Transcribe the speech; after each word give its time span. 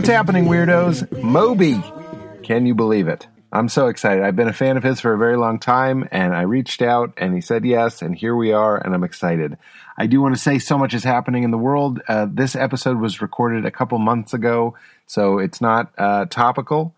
What's 0.00 0.08
happening, 0.08 0.46
weirdos? 0.46 1.22
Moby! 1.22 1.78
Can 2.42 2.64
you 2.64 2.74
believe 2.74 3.06
it? 3.06 3.28
I'm 3.52 3.68
so 3.68 3.88
excited. 3.88 4.24
I've 4.24 4.34
been 4.34 4.48
a 4.48 4.52
fan 4.54 4.78
of 4.78 4.82
his 4.82 4.98
for 4.98 5.12
a 5.12 5.18
very 5.18 5.36
long 5.36 5.58
time, 5.58 6.08
and 6.10 6.34
I 6.34 6.40
reached 6.40 6.80
out 6.80 7.12
and 7.18 7.34
he 7.34 7.42
said 7.42 7.66
yes, 7.66 8.00
and 8.00 8.16
here 8.16 8.34
we 8.34 8.50
are, 8.50 8.78
and 8.78 8.94
I'm 8.94 9.04
excited. 9.04 9.58
I 9.98 10.06
do 10.06 10.22
want 10.22 10.34
to 10.34 10.40
say 10.40 10.58
so 10.58 10.78
much 10.78 10.94
is 10.94 11.04
happening 11.04 11.42
in 11.42 11.50
the 11.50 11.58
world. 11.58 12.00
Uh, 12.08 12.26
this 12.32 12.56
episode 12.56 12.98
was 12.98 13.20
recorded 13.20 13.66
a 13.66 13.70
couple 13.70 13.98
months 13.98 14.32
ago, 14.32 14.74
so 15.06 15.38
it's 15.38 15.60
not 15.60 15.92
uh, 15.98 16.24
topical. 16.24 16.94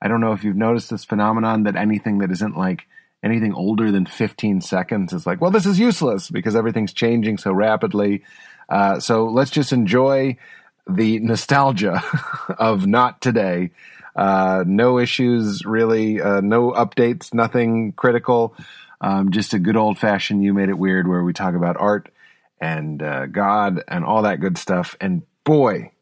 I 0.00 0.08
don't 0.08 0.22
know 0.22 0.32
if 0.32 0.42
you've 0.42 0.56
noticed 0.56 0.88
this 0.88 1.04
phenomenon 1.04 1.64
that 1.64 1.76
anything 1.76 2.20
that 2.20 2.30
isn't 2.30 2.56
like 2.56 2.86
anything 3.22 3.52
older 3.52 3.92
than 3.92 4.06
15 4.06 4.62
seconds 4.62 5.12
is 5.12 5.26
like, 5.26 5.42
well, 5.42 5.50
this 5.50 5.66
is 5.66 5.78
useless 5.78 6.30
because 6.30 6.56
everything's 6.56 6.94
changing 6.94 7.36
so 7.36 7.52
rapidly. 7.52 8.24
Uh, 8.70 8.98
so 8.98 9.26
let's 9.26 9.50
just 9.50 9.74
enjoy 9.74 10.38
the 10.88 11.18
nostalgia 11.20 12.02
of 12.58 12.86
not 12.86 13.20
today. 13.20 13.70
Uh, 14.14 14.64
no 14.66 14.98
issues, 14.98 15.64
really. 15.66 16.20
Uh, 16.20 16.40
no 16.40 16.72
updates, 16.72 17.34
nothing 17.34 17.92
critical. 17.92 18.54
Um, 19.00 19.30
just 19.30 19.52
a 19.52 19.58
good 19.58 19.76
old 19.76 19.98
fashioned 19.98 20.42
You 20.42 20.54
Made 20.54 20.70
It 20.70 20.78
Weird 20.78 21.06
where 21.06 21.22
we 21.22 21.32
talk 21.32 21.54
about 21.54 21.76
art 21.76 22.10
and 22.60 23.02
uh, 23.02 23.26
God 23.26 23.84
and 23.88 24.04
all 24.04 24.22
that 24.22 24.40
good 24.40 24.56
stuff. 24.56 24.96
And 25.00 25.22
boy, 25.44 25.92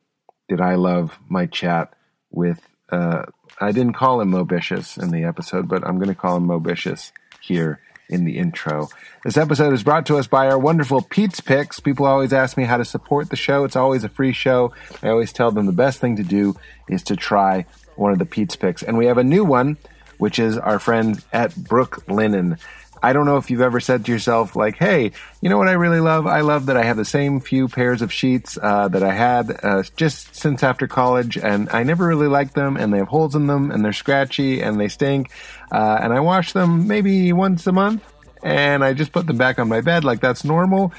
did 0.48 0.60
I 0.60 0.76
love 0.76 1.18
my 1.28 1.46
chat 1.46 1.94
with. 2.30 2.60
Uh, 2.90 3.24
I 3.60 3.72
didn't 3.72 3.94
call 3.94 4.20
him 4.20 4.30
Mobicious 4.30 5.00
in 5.02 5.10
the 5.10 5.24
episode, 5.24 5.68
but 5.68 5.84
I'm 5.84 5.96
going 5.96 6.08
to 6.08 6.14
call 6.14 6.36
him 6.36 6.46
Mobicious 6.46 7.12
here 7.40 7.80
in 8.08 8.24
the 8.24 8.38
intro. 8.38 8.88
This 9.24 9.36
episode 9.36 9.72
is 9.72 9.82
brought 9.82 10.06
to 10.06 10.18
us 10.18 10.26
by 10.26 10.48
our 10.48 10.58
wonderful 10.58 11.00
Pete's 11.00 11.40
Picks. 11.40 11.80
People 11.80 12.06
always 12.06 12.32
ask 12.32 12.56
me 12.56 12.64
how 12.64 12.76
to 12.76 12.84
support 12.84 13.30
the 13.30 13.36
show. 13.36 13.64
It's 13.64 13.76
always 13.76 14.04
a 14.04 14.08
free 14.08 14.32
show. 14.32 14.72
I 15.02 15.08
always 15.08 15.32
tell 15.32 15.50
them 15.50 15.66
the 15.66 15.72
best 15.72 16.00
thing 16.00 16.16
to 16.16 16.22
do 16.22 16.56
is 16.88 17.02
to 17.04 17.16
try 17.16 17.66
one 17.96 18.12
of 18.12 18.18
the 18.18 18.26
Pete's 18.26 18.56
Picks. 18.56 18.82
And 18.82 18.98
we 18.98 19.06
have 19.06 19.18
a 19.18 19.24
new 19.24 19.44
one, 19.44 19.78
which 20.18 20.38
is 20.38 20.58
our 20.58 20.78
friend 20.78 21.22
at 21.32 21.52
Brooklinen. 21.52 22.58
I 23.04 23.12
don't 23.12 23.26
know 23.26 23.36
if 23.36 23.50
you've 23.50 23.60
ever 23.60 23.80
said 23.80 24.06
to 24.06 24.12
yourself, 24.12 24.56
like, 24.56 24.76
hey, 24.78 25.12
you 25.42 25.50
know 25.50 25.58
what 25.58 25.68
I 25.68 25.72
really 25.72 26.00
love? 26.00 26.26
I 26.26 26.40
love 26.40 26.66
that 26.66 26.78
I 26.78 26.84
have 26.84 26.96
the 26.96 27.04
same 27.04 27.38
few 27.38 27.68
pairs 27.68 28.00
of 28.00 28.10
sheets 28.10 28.56
uh, 28.60 28.88
that 28.88 29.02
I 29.02 29.12
had 29.12 29.60
uh, 29.62 29.82
just 29.94 30.34
since 30.34 30.62
after 30.62 30.86
college, 30.86 31.36
and 31.36 31.68
I 31.68 31.82
never 31.82 32.06
really 32.06 32.28
liked 32.28 32.54
them, 32.54 32.78
and 32.78 32.94
they 32.94 32.96
have 32.96 33.08
holes 33.08 33.34
in 33.34 33.46
them, 33.46 33.70
and 33.70 33.84
they're 33.84 33.92
scratchy, 33.92 34.62
and 34.62 34.80
they 34.80 34.88
stink, 34.88 35.30
uh, 35.70 35.98
and 36.00 36.14
I 36.14 36.20
wash 36.20 36.54
them 36.54 36.88
maybe 36.88 37.30
once 37.34 37.66
a 37.66 37.72
month, 37.72 38.10
and 38.42 38.82
I 38.82 38.94
just 38.94 39.12
put 39.12 39.26
them 39.26 39.36
back 39.36 39.58
on 39.58 39.68
my 39.68 39.82
bed 39.82 40.02
like 40.04 40.20
that's 40.20 40.42
normal. 40.42 40.90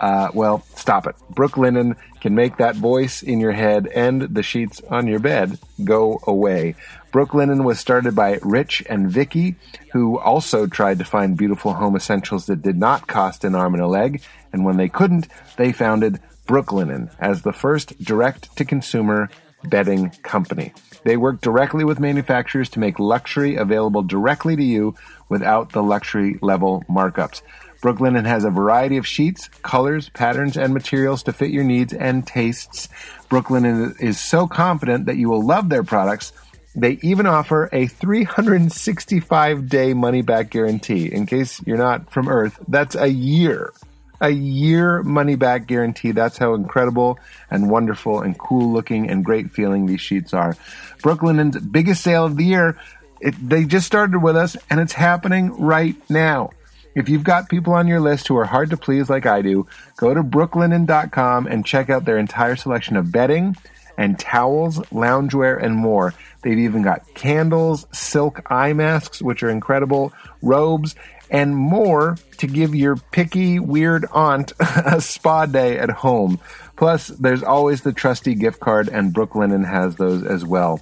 Uh, 0.00 0.30
well, 0.32 0.64
stop 0.74 1.06
it. 1.06 1.14
Brooklinen 1.32 1.96
can 2.22 2.34
make 2.34 2.56
that 2.56 2.76
voice 2.76 3.22
in 3.22 3.40
your 3.40 3.52
head 3.52 3.86
and 3.86 4.22
the 4.22 4.42
sheets 4.42 4.80
on 4.88 5.06
your 5.06 5.20
bed 5.20 5.58
go 5.84 6.18
away. 6.26 6.74
Brooklinen 7.12 7.64
was 7.64 7.78
started 7.78 8.14
by 8.14 8.38
Rich 8.42 8.82
and 8.88 9.10
Vicky, 9.10 9.56
who 9.92 10.18
also 10.18 10.66
tried 10.66 10.98
to 10.98 11.04
find 11.04 11.36
beautiful 11.36 11.74
home 11.74 11.94
essentials 11.94 12.46
that 12.46 12.62
did 12.62 12.78
not 12.78 13.06
cost 13.06 13.44
an 13.44 13.54
arm 13.54 13.74
and 13.74 13.82
a 13.82 13.86
leg. 13.86 14.22
And 14.50 14.64
when 14.64 14.78
they 14.78 14.88
couldn't, 14.88 15.28
they 15.58 15.72
founded 15.72 16.20
Brooklinen 16.46 17.14
as 17.18 17.42
the 17.42 17.52
first 17.52 18.02
direct 18.02 18.56
to 18.56 18.64
consumer 18.64 19.28
bedding 19.64 20.08
company. 20.22 20.72
They 21.04 21.18
work 21.18 21.42
directly 21.42 21.84
with 21.84 22.00
manufacturers 22.00 22.70
to 22.70 22.80
make 22.80 22.98
luxury 22.98 23.56
available 23.56 24.02
directly 24.02 24.56
to 24.56 24.64
you 24.64 24.94
without 25.28 25.72
the 25.72 25.82
luxury 25.82 26.38
level 26.40 26.82
markups. 26.88 27.42
Brooklinen 27.82 28.26
has 28.26 28.44
a 28.44 28.50
variety 28.50 28.96
of 28.96 29.06
sheets, 29.06 29.48
colors, 29.62 30.08
patterns, 30.10 30.56
and 30.56 30.72
materials 30.72 31.24
to 31.24 31.32
fit 31.32 31.50
your 31.50 31.64
needs 31.64 31.92
and 31.92 32.26
tastes. 32.26 32.88
Brooklinen 33.28 34.00
is 34.00 34.20
so 34.20 34.46
confident 34.46 35.06
that 35.06 35.16
you 35.16 35.28
will 35.28 35.44
love 35.44 35.68
their 35.68 35.82
products 35.82 36.32
they 36.74 36.98
even 37.02 37.26
offer 37.26 37.68
a 37.72 37.86
365 37.86 39.68
day 39.68 39.94
money 39.94 40.22
back 40.22 40.50
guarantee. 40.50 41.12
In 41.12 41.26
case 41.26 41.60
you're 41.66 41.76
not 41.76 42.12
from 42.12 42.28
Earth, 42.28 42.58
that's 42.68 42.94
a 42.94 43.08
year. 43.08 43.72
A 44.20 44.30
year 44.30 45.02
money 45.02 45.34
back 45.34 45.66
guarantee. 45.66 46.12
That's 46.12 46.38
how 46.38 46.54
incredible 46.54 47.18
and 47.50 47.70
wonderful 47.70 48.20
and 48.20 48.38
cool 48.38 48.72
looking 48.72 49.10
and 49.10 49.24
great 49.24 49.50
feeling 49.50 49.86
these 49.86 50.00
sheets 50.00 50.32
are. 50.32 50.56
Brooklinen's 51.02 51.58
biggest 51.58 52.02
sale 52.02 52.24
of 52.24 52.36
the 52.36 52.44
year. 52.44 52.78
It, 53.20 53.34
they 53.46 53.64
just 53.64 53.86
started 53.86 54.22
with 54.22 54.36
us 54.36 54.56
and 54.70 54.80
it's 54.80 54.92
happening 54.92 55.60
right 55.60 55.96
now. 56.08 56.50
If 56.94 57.08
you've 57.08 57.24
got 57.24 57.48
people 57.48 57.72
on 57.72 57.88
your 57.88 58.00
list 58.00 58.28
who 58.28 58.36
are 58.36 58.44
hard 58.44 58.70
to 58.70 58.76
please 58.76 59.08
like 59.08 59.26
I 59.26 59.42
do, 59.42 59.66
go 59.96 60.12
to 60.12 60.22
brooklinen.com 60.22 61.46
and 61.46 61.64
check 61.64 61.90
out 61.90 62.04
their 62.04 62.18
entire 62.18 62.56
selection 62.56 62.96
of 62.96 63.10
bedding 63.10 63.56
and 63.96 64.18
towels, 64.18 64.78
loungewear, 64.90 65.62
and 65.62 65.76
more. 65.76 66.14
They've 66.42 66.58
even 66.58 66.82
got 66.82 67.14
candles, 67.14 67.86
silk 67.92 68.42
eye 68.50 68.72
masks, 68.72 69.22
which 69.22 69.42
are 69.42 69.50
incredible, 69.50 70.12
robes, 70.40 70.94
and 71.30 71.56
more 71.56 72.16
to 72.38 72.46
give 72.46 72.74
your 72.74 72.96
picky, 72.96 73.58
weird 73.58 74.04
aunt 74.12 74.52
a 74.60 75.00
spa 75.00 75.46
day 75.46 75.78
at 75.78 75.90
home. 75.90 76.38
Plus, 76.76 77.08
there's 77.08 77.42
always 77.42 77.82
the 77.82 77.92
trusty 77.92 78.34
gift 78.34 78.60
card, 78.60 78.88
and 78.88 79.14
Brooklinen 79.14 79.66
has 79.66 79.96
those 79.96 80.24
as 80.24 80.44
well. 80.44 80.80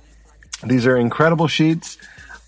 These 0.65 0.87
are 0.87 0.97
incredible 0.97 1.47
sheets. 1.47 1.99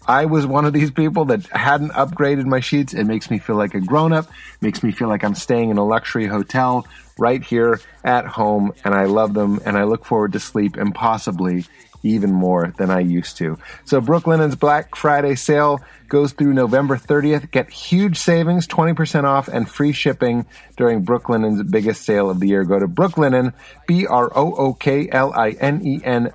I 0.07 0.27
was 0.27 0.47
one 0.47 0.65
of 0.65 0.73
these 0.73 0.91
people 0.91 1.27
that 1.27 1.47
hadn't 1.47 1.93
upgraded 1.93 2.45
my 2.47 2.61
sheets. 2.61 2.95
It 2.95 3.05
makes 3.05 3.31
me 3.31 3.39
feel 3.39 3.57
like 3.57 3.75
a 3.75 3.81
grown 3.81 4.13
up, 4.13 4.31
makes 4.61 4.83
me 4.83 4.93
feel 4.93 5.09
like 5.09 5.25
I'm 5.25 5.35
staying 5.35 5.71
in 5.71 5.79
a 5.79 5.85
luxury 5.85 6.27
hotel 6.27 6.87
right 7.19 7.43
here 7.43 7.81
at 8.05 8.27
home, 8.27 8.73
and 8.85 8.95
I 8.95 9.05
love 9.05 9.35
them, 9.35 9.61
and 9.65 9.77
I 9.77 9.85
look 9.85 10.05
forward 10.05 10.33
to 10.33 10.41
sleep 10.41 10.77
and 10.77 10.95
possibly 10.95 11.67
even 12.03 12.33
more 12.33 12.75
than 12.79 12.91
I 12.91 13.01
used 13.01 13.37
to. 13.39 13.59
So 13.85 14.01
Brooklinen's 14.01 14.57
Black 14.57 14.97
Friday 14.97 15.37
sale 15.37 15.81
goes 16.09 16.33
through 16.33 16.53
November 16.53 16.97
30th. 16.97 17.51
Get 17.51 17.71
huge 17.71 18.19
savings, 18.19 18.67
20% 18.67 19.25
off 19.25 19.49
and 19.49 19.69
free 19.69 19.93
shipping 19.93 20.47
during 20.77 21.05
Brooklinen's 21.05 21.63
biggest 21.63 22.03
sale 22.03 22.29
of 22.29 22.41
the 22.41 22.49
year. 22.49 22.65
Go 22.65 22.79
to 22.79 22.89
Brooklinen, 22.89 23.53
B-R-O-O-K-L-I-N-E-N 23.87 24.33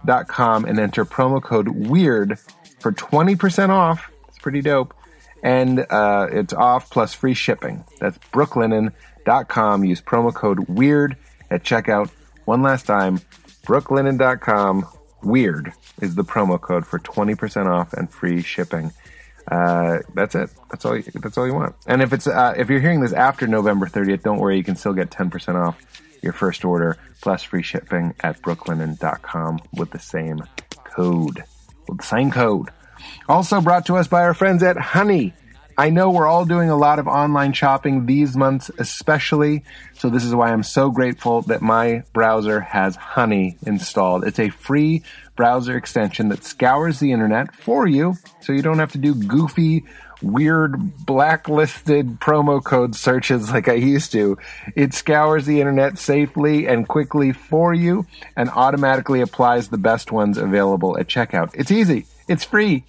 dot 0.06 0.28
com 0.28 0.66
and 0.66 0.80
enter 0.80 1.06
promo 1.06 1.44
code 1.44 1.68
WEIRD 1.68 2.40
for 2.80 2.92
20% 2.92 3.70
off. 3.70 4.12
It's 4.28 4.40
pretty 4.40 4.62
dope. 4.62 4.94
And 5.44 5.86
uh, 5.90 6.28
it's 6.32 6.54
off 6.54 6.90
plus 6.90 7.14
free 7.14 7.34
shipping. 7.34 7.86
That's 8.00 8.18
brooklinen.com. 8.34 9.84
Use 9.84 10.02
promo 10.02 10.34
code 10.34 10.68
WEIRD 10.68 11.16
at 11.52 11.64
checkout. 11.64 12.10
One 12.46 12.62
last 12.62 12.86
time, 12.86 13.20
brooklinen.com 13.66 14.86
Weird 15.24 15.74
is 16.02 16.16
the 16.16 16.24
promo 16.24 16.60
code 16.62 16.86
for 16.86 17.00
20% 17.00 17.66
off 17.66 17.94
and 17.94 18.10
free 18.10 18.42
shipping. 18.42 18.92
Uh, 19.50 20.00
that's 20.14 20.36
it. 20.36 20.50
That's 20.70 20.86
all. 20.86 20.96
You, 20.96 21.04
that's 21.16 21.38
all 21.38 21.48
you 21.48 21.54
want. 21.54 21.76
And 21.88 22.02
if 22.02 22.14
it's 22.14 22.28
uh, 22.28 22.54
if 22.56 22.70
you're 22.70 22.82
hearing 22.82 23.00
this 23.00 23.14
after 23.14 23.48
November 23.48 23.88
30th, 23.88 24.22
don't 24.22 24.40
worry. 24.40 24.58
You 24.58 24.64
can 24.64 24.76
still 24.76 24.94
get 24.94 25.10
10% 25.10 25.56
off 25.56 25.82
your 26.22 26.34
first 26.34 26.66
order 26.66 26.98
plus 27.22 27.44
free 27.44 27.64
shipping 27.64 28.14
at 28.22 28.42
brooklinen.com 28.42 29.60
with 29.74 29.92
the 29.92 30.00
same 30.00 30.44
code. 30.84 31.44
With 31.88 32.00
the 32.00 32.06
same 32.06 32.31
code. 32.31 32.70
Also 33.30 33.62
brought 33.62 33.86
to 33.88 33.96
us 33.96 34.08
by 34.08 34.24
our 34.24 34.34
friends 34.34 34.64
at 34.64 34.78
Honey. 34.78 35.34
I 35.80 35.92
know 35.92 36.09
we're 36.09 36.25
all 36.25 36.46
doing 36.46 36.72
a 36.72 36.75
lot 36.75 36.98
of 36.98 37.08
online 37.08 37.53
shopping 37.53 38.08
these 38.08 38.36
months, 38.36 38.72
especially. 38.80 39.64
So 39.94 40.09
this 40.09 40.24
is 40.24 40.34
why 40.34 40.52
I'm 40.52 40.64
so 40.64 40.90
grateful 40.90 41.44
that 41.44 41.62
my 41.62 42.03
browser 42.14 42.62
has 42.62 42.96
Honey 42.96 43.58
installed. 43.64 44.25
It's 44.25 44.40
a 44.40 44.50
free 44.50 45.03
browser 45.36 45.78
extension 45.78 46.30
that 46.30 46.44
scours 46.44 47.00
the 47.00 47.12
internet 47.12 47.54
for 47.54 47.88
you. 47.88 48.16
So 48.42 48.54
you 48.54 48.63
don't 48.63 48.80
have 48.80 48.94
to 48.94 48.98
do 48.98 49.13
goofy, 49.13 49.86
weird, 50.22 51.06
blacklisted 51.06 52.19
promo 52.19 52.64
code 52.64 52.96
searches 52.96 53.52
like 53.52 53.68
I 53.68 53.74
used 53.74 54.12
to. 54.14 54.38
It 54.75 54.94
scours 54.94 55.46
the 55.46 55.60
internet 55.60 55.98
safely 55.98 56.68
and 56.68 56.88
quickly 56.88 57.31
for 57.31 57.74
you 57.74 58.06
and 58.36 58.50
automatically 58.50 59.22
applies 59.22 59.69
the 59.69 59.78
best 59.78 60.12
ones 60.12 60.38
available 60.38 60.98
at 60.98 61.08
checkout. 61.08 61.52
It's 61.54 61.72
easy. 61.72 62.06
It's 62.28 62.44
free. 62.44 62.84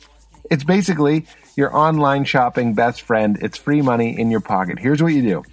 It's 0.51 0.65
basically 0.65 1.27
your 1.57 1.77
online 1.77 2.25
shopping 2.25 2.75
best 2.75 3.03
friend. 3.03 3.39
It's 3.43 3.59
free 3.59 3.83
money 3.83 4.19
in 4.19 4.31
your 4.31 4.41
pocket. 4.41 4.79
Here's 4.79 5.03
what 5.03 5.13
you 5.13 5.23
do. 5.23 5.45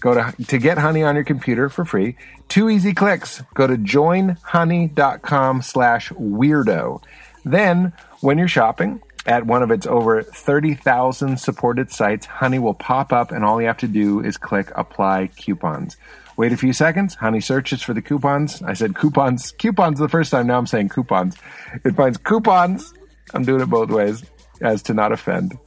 Go 0.00 0.14
to, 0.14 0.34
to 0.48 0.58
get 0.58 0.78
honey 0.78 1.04
on 1.04 1.14
your 1.14 1.24
computer 1.24 1.68
for 1.68 1.84
free. 1.84 2.16
Two 2.48 2.68
easy 2.68 2.92
clicks. 2.92 3.42
Go 3.54 3.66
to 3.66 3.76
joinhoney.com 3.76 5.62
slash 5.62 6.10
weirdo. 6.10 7.02
Then, 7.44 7.92
when 8.20 8.38
you're 8.38 8.48
shopping 8.48 9.00
at 9.26 9.46
one 9.46 9.62
of 9.62 9.70
its 9.70 9.86
over 9.86 10.22
30,000 10.22 11.38
supported 11.38 11.90
sites, 11.90 12.26
Honey 12.26 12.58
will 12.58 12.74
pop 12.74 13.12
up 13.12 13.30
and 13.30 13.44
all 13.44 13.60
you 13.60 13.68
have 13.68 13.78
to 13.78 13.88
do 13.88 14.20
is 14.20 14.36
click 14.36 14.70
apply 14.74 15.28
coupons. 15.36 15.96
Wait 16.36 16.52
a 16.52 16.56
few 16.56 16.72
seconds. 16.72 17.14
Honey 17.14 17.40
searches 17.40 17.82
for 17.82 17.94
the 17.94 18.02
coupons. 18.02 18.62
I 18.62 18.72
said 18.72 18.96
coupons. 18.96 19.52
Coupons 19.52 19.98
the 19.98 20.08
first 20.08 20.30
time. 20.30 20.46
Now 20.46 20.58
I'm 20.58 20.66
saying 20.66 20.88
coupons. 20.88 21.36
It 21.84 21.94
finds 21.94 22.18
coupons. 22.18 22.94
I'm 23.34 23.44
doing 23.44 23.60
it 23.60 23.66
both 23.66 23.90
ways 23.90 24.24
as 24.60 24.82
to 24.84 24.94
not 24.94 25.12
offend. 25.12 25.58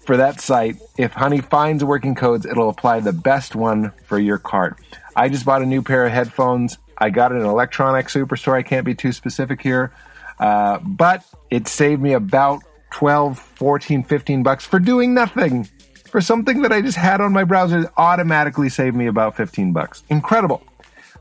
For 0.00 0.16
that 0.16 0.40
site, 0.40 0.76
if 0.96 1.12
Honey 1.12 1.40
finds 1.40 1.84
working 1.84 2.14
codes, 2.14 2.46
it'll 2.46 2.70
apply 2.70 3.00
the 3.00 3.12
best 3.12 3.54
one 3.54 3.92
for 4.04 4.18
your 4.18 4.38
cart. 4.38 4.78
I 5.14 5.28
just 5.28 5.44
bought 5.44 5.62
a 5.62 5.66
new 5.66 5.82
pair 5.82 6.06
of 6.06 6.12
headphones. 6.12 6.78
I 6.96 7.10
got 7.10 7.32
it 7.32 7.36
in 7.36 7.42
an 7.42 7.48
electronic 7.48 8.06
superstore. 8.06 8.54
I 8.54 8.62
can't 8.62 8.86
be 8.86 8.94
too 8.94 9.12
specific 9.12 9.60
here. 9.60 9.92
Uh, 10.38 10.78
but 10.78 11.24
it 11.50 11.68
saved 11.68 12.00
me 12.00 12.12
about 12.12 12.62
12, 12.90 13.38
14, 13.38 14.04
15 14.04 14.42
bucks 14.42 14.64
for 14.64 14.78
doing 14.78 15.14
nothing. 15.14 15.68
For 16.10 16.20
something 16.20 16.62
that 16.62 16.72
I 16.72 16.80
just 16.80 16.96
had 16.96 17.20
on 17.20 17.32
my 17.32 17.44
browser, 17.44 17.92
automatically 17.96 18.70
saved 18.70 18.96
me 18.96 19.06
about 19.06 19.36
15 19.36 19.72
bucks. 19.72 20.02
Incredible. 20.08 20.62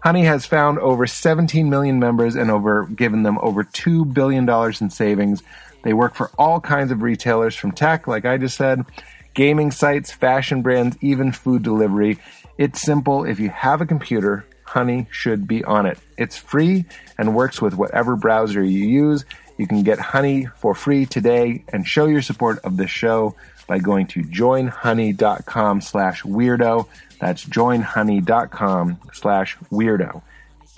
Honey 0.01 0.23
has 0.23 0.45
found 0.45 0.79
over 0.79 1.07
17 1.07 1.69
million 1.69 1.99
members 1.99 2.35
and 2.35 2.49
over 2.49 2.85
given 2.85 3.23
them 3.23 3.37
over 3.41 3.63
$2 3.63 4.13
billion 4.13 4.47
in 4.79 4.89
savings. 4.89 5.43
They 5.83 5.93
work 5.93 6.15
for 6.15 6.31
all 6.37 6.59
kinds 6.61 6.91
of 6.91 7.01
retailers 7.01 7.55
from 7.55 7.71
tech, 7.71 8.07
like 8.07 8.25
I 8.25 8.37
just 8.37 8.57
said, 8.57 8.85
gaming 9.33 9.71
sites, 9.71 10.11
fashion 10.11 10.61
brands, 10.61 10.97
even 11.01 11.31
food 11.31 11.63
delivery. 11.63 12.19
It's 12.57 12.81
simple. 12.81 13.25
If 13.25 13.39
you 13.39 13.49
have 13.49 13.81
a 13.81 13.85
computer, 13.85 14.45
Honey 14.63 15.07
should 15.11 15.47
be 15.47 15.63
on 15.63 15.85
it. 15.85 15.97
It's 16.17 16.37
free 16.37 16.85
and 17.17 17.35
works 17.35 17.61
with 17.61 17.73
whatever 17.73 18.15
browser 18.15 18.63
you 18.63 18.85
use. 18.87 19.25
You 19.57 19.67
can 19.67 19.83
get 19.83 19.99
Honey 19.99 20.45
for 20.57 20.75
free 20.75 21.05
today 21.05 21.63
and 21.73 21.87
show 21.87 22.05
your 22.05 22.21
support 22.21 22.59
of 22.59 22.77
the 22.77 22.87
show 22.87 23.35
by 23.67 23.79
going 23.79 24.07
to 24.07 24.21
joinhoney.com 24.21 25.81
slash 25.81 26.23
weirdo. 26.23 26.87
That's 27.19 27.43
joinhoney.com 27.43 28.99
slash 29.13 29.57
weirdo. 29.71 30.21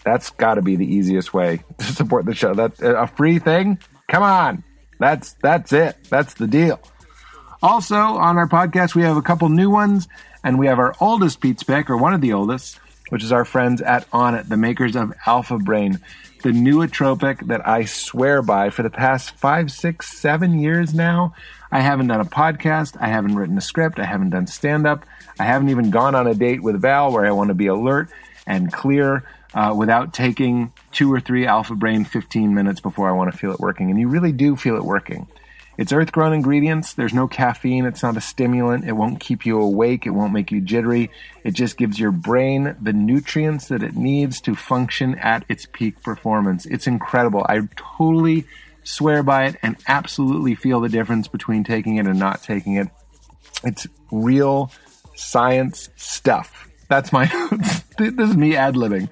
That's 0.04 0.30
got 0.32 0.56
to 0.56 0.62
be 0.62 0.76
the 0.76 0.86
easiest 0.86 1.34
way 1.34 1.64
to 1.78 1.86
support 1.86 2.26
the 2.26 2.34
show. 2.34 2.54
That's 2.54 2.82
a 2.82 3.08
free 3.08 3.40
thing. 3.40 3.80
Come 4.08 4.24
on. 4.24 4.64
That's, 4.98 5.34
that's 5.42 5.72
it. 5.74 5.98
That's 6.10 6.34
the 6.36 6.48
deal. 6.48 6.80
Also 7.62 7.96
on 7.96 8.38
our 8.38 8.48
podcast, 8.48 8.96
we 8.96 9.04
have 9.04 9.18
a 9.18 9.22
couple 9.22 9.50
new 9.50 9.70
ones 9.70 10.08
and 10.44 10.58
we 10.58 10.68
have 10.68 10.80
our 10.80 10.96
oldest 11.02 11.42
Pete's 11.42 11.64
Pick 11.64 11.90
or 11.90 11.98
one 11.98 12.14
of 12.14 12.22
the 12.22 12.34
oldest, 12.34 12.80
which 13.10 13.24
is 13.24 13.32
our 13.32 13.46
friends 13.46 13.82
at 13.82 14.10
Onnit, 14.12 14.48
the 14.48 14.58
makers 14.58 14.96
of 14.96 15.14
Alpha 15.26 15.58
Brain, 15.58 16.00
the 16.44 16.50
nootropic 16.50 17.48
that 17.48 17.68
I 17.68 17.86
swear 17.86 18.42
by 18.42 18.70
for 18.70 18.84
the 18.84 18.90
past 18.90 19.32
five, 19.32 19.72
six, 19.72 20.18
seven 20.18 20.60
years 20.60 20.94
now. 20.94 21.34
I 21.72 21.82
haven't 21.82 22.08
done 22.08 22.22
a 22.22 22.26
podcast. 22.26 22.98
I 23.00 23.08
haven't 23.08 23.36
written 23.36 23.58
a 23.58 23.62
script. 23.62 24.00
I 24.00 24.06
haven't 24.06 24.32
done 24.32 24.48
stand 24.48 24.88
up. 24.88 25.06
I 25.40 25.44
haven't 25.44 25.70
even 25.70 25.92
gone 25.92 26.16
on 26.16 26.28
a 26.28 26.34
date 26.34 26.64
with 26.64 26.82
Val 26.82 27.12
where 27.12 27.26
I 27.26 27.32
want 27.32 27.50
to 27.50 27.54
be 27.54 27.68
alert 27.68 28.10
and 28.48 28.72
clear 28.72 29.24
uh, 29.54 29.74
without 29.78 30.14
taking 30.14 30.72
two 30.92 31.12
or 31.14 31.20
three 31.20 31.46
Alpha 31.46 31.76
Brain 31.76 32.06
15 32.06 32.54
minutes 32.54 32.80
before 32.80 33.10
I 33.10 33.14
want 33.14 33.32
to 33.32 33.38
feel 33.38 33.52
it 33.52 33.60
working. 33.60 33.90
And 33.90 34.00
you 34.00 34.08
really 34.08 34.32
do 34.32 34.56
feel 34.56 34.76
it 34.76 34.84
working. 34.84 35.28
It's 35.80 35.94
earth 35.94 36.12
grown 36.12 36.34
ingredients. 36.34 36.92
There's 36.92 37.14
no 37.14 37.30
caffeine. 37.30 37.86
It's 37.86 38.04
not 38.04 38.18
a 38.18 38.22
stimulant. 38.22 38.84
It 38.84 38.92
won't 38.92 39.22
keep 39.22 39.46
you 39.46 39.62
awake. 39.62 40.06
It 40.06 40.10
won't 40.10 40.34
make 40.34 40.52
you 40.52 40.60
jittery. 40.60 41.10
It 41.46 41.52
just 41.52 41.78
gives 41.78 41.98
your 41.98 42.12
brain 42.12 42.76
the 42.82 42.92
nutrients 42.92 43.70
that 43.70 43.82
it 43.82 43.96
needs 43.96 44.42
to 44.42 44.56
function 44.56 45.16
at 45.16 45.46
its 45.48 45.66
peak 45.72 46.04
performance. 46.04 46.66
It's 46.66 46.86
incredible. 46.86 47.46
I 47.48 47.62
totally 47.78 48.46
swear 48.84 49.24
by 49.24 49.46
it 49.46 49.56
and 49.64 49.78
absolutely 49.88 50.54
feel 50.54 50.82
the 50.82 50.90
difference 50.90 51.30
between 51.30 51.64
taking 51.64 51.96
it 51.96 52.08
and 52.08 52.20
not 52.20 52.44
taking 52.44 52.76
it. 52.76 52.90
It's 53.64 53.88
real 54.12 54.74
science 55.16 55.88
stuff. 55.96 56.70
That's 56.90 57.14
my, 57.14 57.28
this 57.98 58.30
is 58.30 58.36
me 58.36 58.58
ad 58.58 58.76
libbing. 58.76 59.08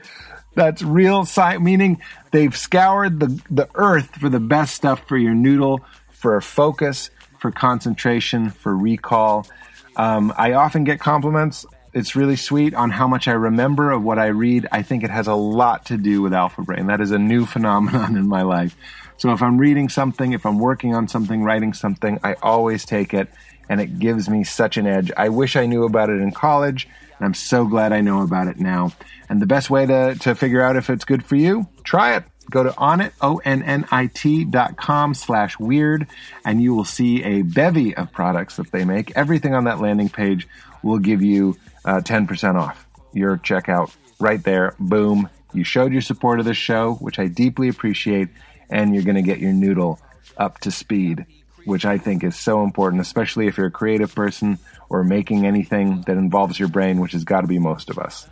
That's 0.53 0.81
real 0.81 1.23
science, 1.23 1.63
meaning 1.63 2.01
they've 2.31 2.57
scoured 2.57 3.21
the, 3.21 3.41
the 3.49 3.69
earth 3.75 4.15
for 4.15 4.27
the 4.27 4.41
best 4.41 4.75
stuff 4.75 5.07
for 5.07 5.15
your 5.15 5.33
noodle 5.33 5.79
for 6.17 6.41
focus, 6.41 7.11
for 7.39 7.51
concentration, 7.51 8.49
for 8.49 8.75
recall. 8.75 9.47
Um, 9.95 10.33
I 10.35 10.53
often 10.53 10.83
get 10.83 10.99
compliments. 10.99 11.65
It's 11.93 12.15
really 12.15 12.35
sweet 12.35 12.73
on 12.73 12.89
how 12.89 13.07
much 13.07 13.27
I 13.27 13.33
remember 13.33 13.91
of 13.91 14.03
what 14.03 14.17
I 14.17 14.27
read. 14.27 14.67
I 14.71 14.81
think 14.81 15.03
it 15.03 15.09
has 15.09 15.27
a 15.27 15.35
lot 15.35 15.85
to 15.87 15.97
do 15.97 16.21
with 16.21 16.33
Alpha 16.33 16.63
Brain. 16.63 16.87
That 16.87 17.01
is 17.01 17.11
a 17.11 17.19
new 17.19 17.45
phenomenon 17.45 18.17
in 18.17 18.27
my 18.27 18.41
life. 18.41 18.75
So 19.17 19.31
if 19.31 19.41
I'm 19.41 19.57
reading 19.57 19.89
something, 19.89 20.33
if 20.33 20.45
I'm 20.45 20.59
working 20.59 20.93
on 20.93 21.07
something, 21.07 21.43
writing 21.43 21.73
something, 21.73 22.19
I 22.23 22.33
always 22.41 22.85
take 22.85 23.13
it 23.13 23.29
and 23.69 23.79
it 23.79 23.99
gives 23.99 24.29
me 24.29 24.43
such 24.43 24.77
an 24.77 24.87
edge. 24.87 25.11
I 25.17 25.29
wish 25.29 25.55
I 25.55 25.65
knew 25.65 25.83
about 25.83 26.09
it 26.09 26.19
in 26.19 26.31
college 26.31 26.87
and 27.17 27.25
I'm 27.25 27.33
so 27.33 27.65
glad 27.65 27.93
I 27.93 28.01
know 28.01 28.21
about 28.21 28.47
it 28.47 28.59
now. 28.59 28.91
And 29.29 29.41
the 29.41 29.47
best 29.47 29.69
way 29.69 29.85
to, 29.85 30.15
to 30.15 30.35
figure 30.35 30.61
out 30.61 30.75
if 30.75 30.89
it's 30.89 31.05
good 31.05 31.23
for 31.23 31.35
you, 31.35 31.67
try 31.83 32.15
it 32.15 32.23
go 32.49 32.63
to 32.63 32.69
onnit, 32.71 33.11
O-N-N-I-T 33.21 34.45
dot 34.45 34.77
com 34.77 35.13
slash 35.13 35.59
weird, 35.59 36.07
and 36.45 36.61
you 36.61 36.73
will 36.73 36.85
see 36.85 37.23
a 37.23 37.41
bevy 37.41 37.95
of 37.95 38.11
products 38.11 38.57
that 38.57 38.71
they 38.71 38.85
make. 38.85 39.11
Everything 39.15 39.53
on 39.53 39.65
that 39.65 39.79
landing 39.79 40.09
page 40.09 40.47
will 40.83 40.99
give 40.99 41.21
you 41.21 41.57
uh, 41.85 42.01
10% 42.01 42.55
off 42.55 42.87
your 43.13 43.37
checkout 43.37 43.93
right 44.19 44.43
there. 44.43 44.75
Boom. 44.79 45.29
You 45.53 45.63
showed 45.63 45.91
your 45.91 46.01
support 46.01 46.39
of 46.39 46.45
this 46.45 46.57
show, 46.57 46.93
which 46.95 47.19
I 47.19 47.27
deeply 47.27 47.69
appreciate, 47.69 48.29
and 48.69 48.93
you're 48.93 49.03
going 49.03 49.15
to 49.15 49.21
get 49.21 49.39
your 49.39 49.53
noodle 49.53 49.99
up 50.37 50.59
to 50.59 50.71
speed, 50.71 51.25
which 51.65 51.85
I 51.85 51.97
think 51.97 52.23
is 52.23 52.37
so 52.37 52.63
important, 52.63 53.01
especially 53.01 53.47
if 53.47 53.57
you're 53.57 53.67
a 53.67 53.71
creative 53.71 54.13
person 54.13 54.59
or 54.89 55.03
making 55.03 55.45
anything 55.45 56.01
that 56.01 56.17
involves 56.17 56.59
your 56.59 56.69
brain, 56.69 56.99
which 56.99 57.13
has 57.13 57.23
got 57.23 57.41
to 57.41 57.47
be 57.47 57.59
most 57.59 57.89
of 57.89 57.97
us. 57.97 58.27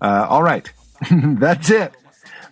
Uh, 0.00 0.26
all 0.28 0.42
right. 0.42 0.70
That's 1.10 1.70
it. 1.70 1.94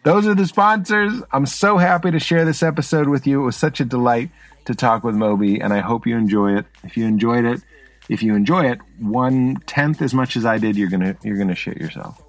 Those 0.03 0.27
are 0.27 0.35
the 0.35 0.47
sponsors. 0.47 1.23
I'm 1.31 1.45
so 1.47 1.77
happy 1.77 2.11
to 2.11 2.19
share 2.19 2.45
this 2.47 2.63
episode 2.63 3.09
with 3.09 3.27
you. 3.27 3.43
It 3.43 3.45
was 3.45 3.57
such 3.57 3.81
a 3.81 3.85
delight 3.85 4.31
to 4.65 4.75
talk 4.75 5.05
with 5.05 5.15
Moby, 5.15 5.61
and 5.61 5.75
I 5.75 5.81
hope 5.81 6.07
you 6.07 6.17
enjoy 6.17 6.57
it. 6.57 6.67
If 6.83 6.97
you 6.97 7.05
enjoyed 7.05 7.45
it, 7.45 7.61
if 8.09 8.23
you 8.23 8.35
enjoy 8.35 8.71
it 8.71 8.79
one 8.99 9.57
tenth 9.67 10.01
as 10.01 10.15
much 10.15 10.37
as 10.37 10.47
I 10.47 10.59
did, 10.59 10.77
you're 10.77 10.89
gonna 10.89 11.17
you're 11.23 11.37
gonna 11.37 11.55
shit 11.55 11.77
yourself. 11.77 12.21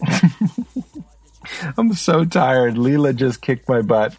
I'm 1.76 1.92
so 1.94 2.24
tired. 2.24 2.74
Leela 2.74 3.14
just 3.14 3.40
kicked 3.40 3.68
my 3.68 3.82
butt. 3.82 4.16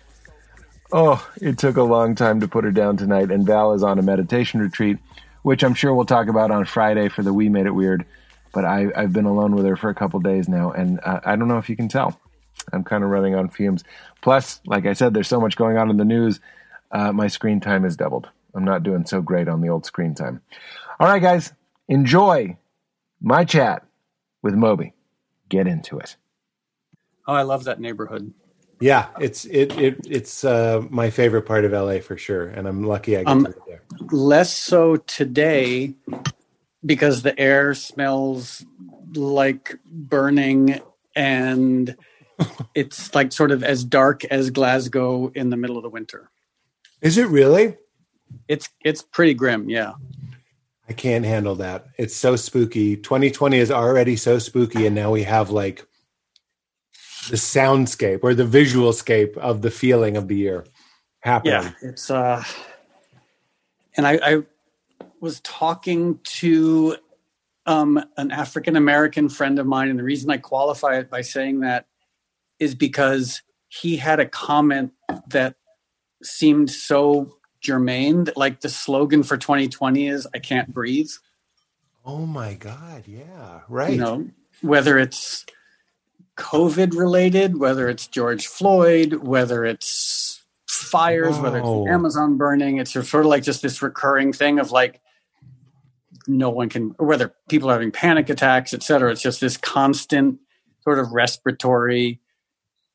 Oh, 0.92 1.26
it 1.42 1.58
took 1.58 1.78
a 1.78 1.84
long 1.84 2.16
time 2.16 2.42
to 2.42 2.48
put 2.48 2.66
her 2.66 2.72
down 2.72 2.98
tonight, 2.98 3.32
and 3.32 3.46
Val 3.46 3.74
is 3.74 3.84
on 3.84 3.98
a 4.00 4.02
meditation 4.02 4.60
retreat, 4.60 4.98
which 5.44 5.64
I'm 5.64 5.74
sure 5.74 5.94
we'll 5.94 6.06
talk 6.06 6.28
about 6.28 6.52
on 6.52 6.66
Friday 6.66 7.08
for 7.08 7.24
the 7.24 7.34
We 7.34 7.48
Made 7.48 7.66
It 7.66 7.76
Weird. 7.76 8.06
But 8.52 8.66
I, 8.66 8.88
have 8.96 9.14
been 9.14 9.26
alone 9.26 9.56
with 9.56 9.66
her 9.66 9.78
for 9.78 9.90
a 9.90 9.96
couple 9.96 10.20
days 10.20 10.50
now, 10.50 10.72
and 10.72 11.00
uh, 11.04 11.20
I 11.24 11.36
don't 11.36 11.48
know 11.48 11.60
if 11.60 11.70
you 11.70 11.76
can 11.76 11.88
tell. 11.88 12.20
I'm 12.72 12.84
kind 12.84 13.04
of 13.04 13.10
running 13.10 13.36
on 13.36 13.50
fumes. 13.50 13.84
Plus, 14.22 14.62
like 14.66 14.86
I 14.86 14.94
said, 14.94 15.14
there's 15.14 15.28
so 15.28 15.40
much 15.40 15.56
going 15.56 15.78
on 15.78 15.90
in 15.90 15.98
the 15.98 16.06
news. 16.06 16.40
Uh, 16.92 17.12
my 17.12 17.28
screen 17.28 17.60
time 17.60 17.86
is 17.86 17.96
doubled. 17.96 18.30
I'm 18.54 18.64
not 18.64 18.84
doing 18.84 19.06
so 19.06 19.22
great 19.22 19.48
on 19.48 19.62
the 19.62 19.70
old 19.70 19.86
screen 19.86 20.16
time. 20.16 20.42
All 21.00 21.08
right, 21.08 21.22
guys, 21.22 21.54
enjoy 21.88 22.58
my 23.22 23.46
chat 23.46 23.86
with 24.42 24.56
Moby. 24.56 24.94
Get 25.50 25.68
into 25.68 25.98
it. 26.00 26.16
Oh, 27.28 27.34
I 27.34 27.44
love 27.44 27.66
that 27.66 27.80
neighborhood. 27.80 28.34
Yeah, 28.80 29.10
it's 29.20 29.46
it, 29.46 29.78
it 29.78 29.98
it's 30.08 30.44
uh, 30.44 30.82
my 30.90 31.10
favorite 31.10 31.42
part 31.44 31.66
of 31.66 31.74
LA 31.74 32.00
for 32.00 32.18
sure, 32.18 32.48
and 32.48 32.68
I'm 32.68 32.84
lucky 32.84 33.18
I 33.18 33.24
get 33.24 33.28
um, 33.28 33.44
to 33.44 33.50
live 33.50 33.60
there. 33.68 33.82
Less 34.10 34.54
so 34.54 34.96
today 34.96 35.96
because 36.86 37.22
the 37.22 37.38
air 37.38 37.74
smells 37.74 38.66
like 39.16 39.78
burning 39.86 40.80
and 41.16 41.96
it's 42.76 43.14
like 43.16 43.32
sort 43.32 43.52
of 43.52 43.64
as 43.64 43.84
dark 43.84 44.26
as 44.26 44.50
Glasgow 44.50 45.32
in 45.36 45.50
the 45.50 45.58
middle 45.58 45.78
of 45.78 45.84
the 45.84 45.90
winter. 45.90 46.30
Is 47.02 47.18
it 47.18 47.28
really? 47.28 47.78
It's 48.48 48.70
it's 48.84 49.02
pretty 49.02 49.34
grim, 49.34 49.70
yeah. 49.70 49.94
I 50.88 50.94
can't 50.94 51.26
handle 51.26 51.56
that. 51.56 51.88
It's 51.98 52.16
so 52.16 52.36
spooky. 52.36 52.98
2020 52.98 53.58
is 53.58 53.72
already 53.72 54.16
so 54.16 54.40
spooky 54.40 54.86
and 54.86 54.96
now 54.96 55.12
we 55.12 55.24
have 55.24 55.50
like 55.50 55.86
the 57.30 57.36
soundscape 57.36 58.22
or 58.24 58.34
the 58.34 58.46
visual 58.46 58.92
scape 58.94 59.38
of 59.38 59.62
the 59.62 59.72
feeling 59.72 60.18
of 60.18 60.28
the 60.28 60.36
year 60.36 60.66
happening. 61.22 61.54
Yeah, 61.54 61.72
it's 61.82 62.10
uh 62.10 62.44
and 63.98 64.08
I, 64.08 64.20
I 64.24 64.44
was 65.20 65.42
talking 65.42 66.20
to 66.24 66.96
um, 67.66 68.04
an 68.18 68.32
African 68.32 68.76
American 68.76 69.30
friend 69.30 69.60
of 69.60 69.68
mine, 69.68 69.90
and 69.90 70.00
the 70.00 70.04
reason 70.04 70.30
I 70.30 70.38
qualify 70.38 70.98
it 70.98 71.10
by 71.10 71.22
saying 71.22 71.60
that 71.60 71.86
is 72.60 72.76
because 72.76 73.42
he 73.68 73.98
had 73.98 74.20
a 74.20 74.26
comment 74.26 74.92
that 75.30 75.56
seemed 76.24 76.70
so 76.70 77.38
germane 77.62 78.26
that 78.26 78.38
like 78.38 78.62
the 78.62 78.70
slogan 78.70 79.24
for 79.24 79.38
2020 79.38 80.08
is 80.08 80.28
I 80.34 80.40
can't 80.40 80.74
breathe. 80.74 81.12
Oh 82.06 82.26
my 82.26 82.54
God. 82.54 83.04
Yeah. 83.06 83.62
Right. 83.68 83.94
You 83.94 83.98
know, 83.98 84.28
whether 84.62 84.98
it's 84.98 85.46
COVID 86.38 86.96
related, 86.96 87.60
whether 87.60 87.90
it's 87.90 88.08
George 88.08 88.48
Floyd, 88.48 89.16
whether 89.16 89.66
it's 89.66 90.42
fires, 90.68 91.36
Whoa. 91.36 91.44
whether 91.44 91.60
it's 91.60 91.92
Amazon 91.92 92.38
burning, 92.38 92.78
it's 92.78 92.92
sort 92.94 93.14
of 93.14 93.26
like 93.26 93.44
just 93.44 93.62
this 93.62 93.82
recurring 93.82 94.34
thing 94.34 94.60
of 94.60 94.72
like 94.72 95.02
no 96.28 96.50
one 96.50 96.70
can, 96.70 96.90
whether 96.98 97.34
people 97.50 97.70
are 97.70 97.74
having 97.74 97.92
panic 97.92 98.30
attacks, 98.30 98.74
et 98.74 98.84
cetera. 98.84 99.12
It's 99.12 99.22
just 99.22 99.42
this 99.42 99.58
constant 99.58 100.40
sort 100.84 101.00
of 101.00 101.12
respiratory 101.12 102.22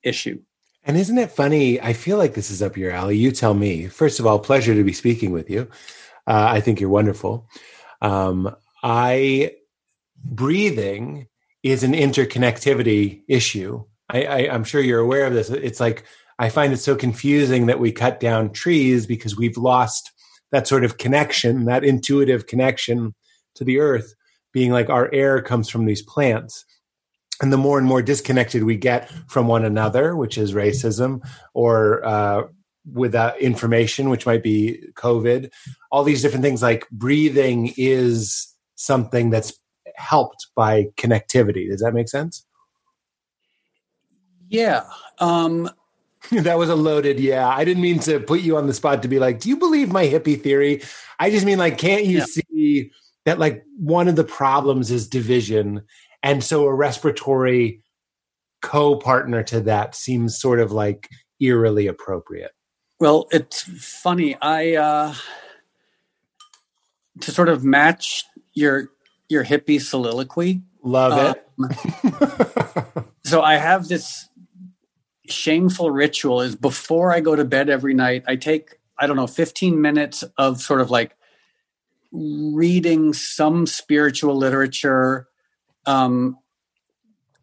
issue. 0.04 0.40
And 0.84 0.96
isn't 0.96 1.18
it 1.18 1.30
funny? 1.30 1.80
I 1.80 1.94
feel 1.94 2.18
like 2.18 2.34
this 2.34 2.50
is 2.50 2.62
up 2.62 2.76
your 2.76 2.90
alley. 2.90 3.16
You 3.16 3.32
tell 3.32 3.54
me. 3.54 3.86
First 3.86 4.20
of 4.20 4.26
all, 4.26 4.38
pleasure 4.38 4.74
to 4.74 4.84
be 4.84 4.92
speaking 4.92 5.32
with 5.32 5.48
you. 5.48 5.62
Uh, 6.26 6.46
I 6.50 6.60
think 6.60 6.80
you're 6.80 6.90
wonderful. 6.90 7.48
Um, 8.02 8.54
I 8.82 9.52
breathing 10.22 11.28
is 11.62 11.82
an 11.82 11.92
interconnectivity 11.92 13.22
issue 13.28 13.84
I, 14.10 14.24
I, 14.24 14.38
I'm 14.54 14.64
sure 14.64 14.80
you're 14.80 15.00
aware 15.00 15.26
of 15.26 15.34
this. 15.34 15.50
It's 15.50 15.80
like 15.80 16.04
I 16.38 16.48
find 16.48 16.72
it 16.72 16.78
so 16.78 16.96
confusing 16.96 17.66
that 17.66 17.80
we 17.80 17.92
cut 17.92 18.20
down 18.20 18.52
trees 18.52 19.06
because 19.06 19.36
we've 19.36 19.56
lost 19.56 20.10
that 20.52 20.68
sort 20.68 20.84
of 20.84 20.98
connection, 20.98 21.64
that 21.64 21.84
intuitive 21.84 22.46
connection 22.46 23.14
to 23.54 23.64
the 23.64 23.78
earth, 23.80 24.14
being 24.52 24.70
like 24.70 24.90
our 24.90 25.12
air 25.12 25.40
comes 25.42 25.68
from 25.68 25.86
these 25.86 26.02
plants. 26.02 26.64
And 27.40 27.52
the 27.52 27.58
more 27.58 27.78
and 27.78 27.86
more 27.86 28.02
disconnected 28.02 28.62
we 28.62 28.76
get 28.76 29.10
from 29.26 29.48
one 29.48 29.64
another, 29.64 30.16
which 30.16 30.38
is 30.38 30.54
racism, 30.54 31.20
or 31.52 32.04
uh, 32.04 32.42
without 32.90 33.38
information, 33.40 34.08
which 34.08 34.26
might 34.26 34.42
be 34.42 34.84
COVID, 34.94 35.50
all 35.90 36.04
these 36.04 36.22
different 36.22 36.44
things 36.44 36.62
like 36.62 36.88
breathing 36.90 37.72
is 37.76 38.54
something 38.76 39.30
that's 39.30 39.58
helped 39.96 40.48
by 40.54 40.84
connectivity. 40.96 41.68
Does 41.68 41.80
that 41.80 41.94
make 41.94 42.08
sense? 42.08 42.46
Yeah. 44.48 44.84
Um, 45.18 45.70
that 46.30 46.58
was 46.58 46.68
a 46.68 46.74
loaded 46.74 47.20
yeah. 47.20 47.48
I 47.48 47.64
didn't 47.64 47.82
mean 47.82 47.98
to 48.00 48.20
put 48.20 48.40
you 48.40 48.56
on 48.56 48.66
the 48.66 48.74
spot 48.74 49.02
to 49.02 49.08
be 49.08 49.18
like, 49.18 49.40
do 49.40 49.48
you 49.48 49.56
believe 49.56 49.90
my 49.90 50.06
hippie 50.06 50.40
theory? 50.40 50.82
I 51.18 51.30
just 51.30 51.46
mean 51.46 51.58
like, 51.58 51.78
can't 51.78 52.04
you 52.04 52.18
yeah. 52.18 52.24
see 52.24 52.90
that 53.24 53.38
like 53.38 53.64
one 53.78 54.08
of 54.08 54.16
the 54.16 54.24
problems 54.24 54.90
is 54.90 55.08
division? 55.08 55.82
And 56.24 56.42
so 56.42 56.64
a 56.64 56.74
respiratory 56.74 57.82
co-partner 58.62 59.42
to 59.44 59.60
that 59.60 59.94
seems 59.94 60.40
sort 60.40 60.58
of 60.58 60.72
like 60.72 61.10
eerily 61.38 61.86
appropriate. 61.86 62.52
Well, 62.98 63.28
it's 63.30 63.62
funny. 63.62 64.34
I 64.40 64.74
uh 64.74 65.14
to 67.20 67.30
sort 67.30 67.50
of 67.50 67.62
match 67.62 68.24
your 68.54 68.88
your 69.28 69.44
hippie 69.44 69.80
soliloquy. 69.80 70.62
Love 70.82 71.36
it. 71.36 71.46
Um, 71.58 73.04
so 73.24 73.42
I 73.42 73.56
have 73.56 73.88
this 73.88 74.28
shameful 75.26 75.90
ritual 75.90 76.40
is 76.40 76.56
before 76.56 77.12
I 77.12 77.20
go 77.20 77.36
to 77.36 77.44
bed 77.44 77.68
every 77.68 77.94
night, 77.94 78.24
I 78.26 78.36
take, 78.36 78.78
I 78.98 79.06
don't 79.06 79.16
know, 79.16 79.26
15 79.26 79.80
minutes 79.80 80.24
of 80.36 80.60
sort 80.60 80.80
of 80.80 80.90
like 80.90 81.16
reading 82.12 83.12
some 83.12 83.66
spiritual 83.66 84.36
literature, 84.36 85.28
um, 85.86 86.38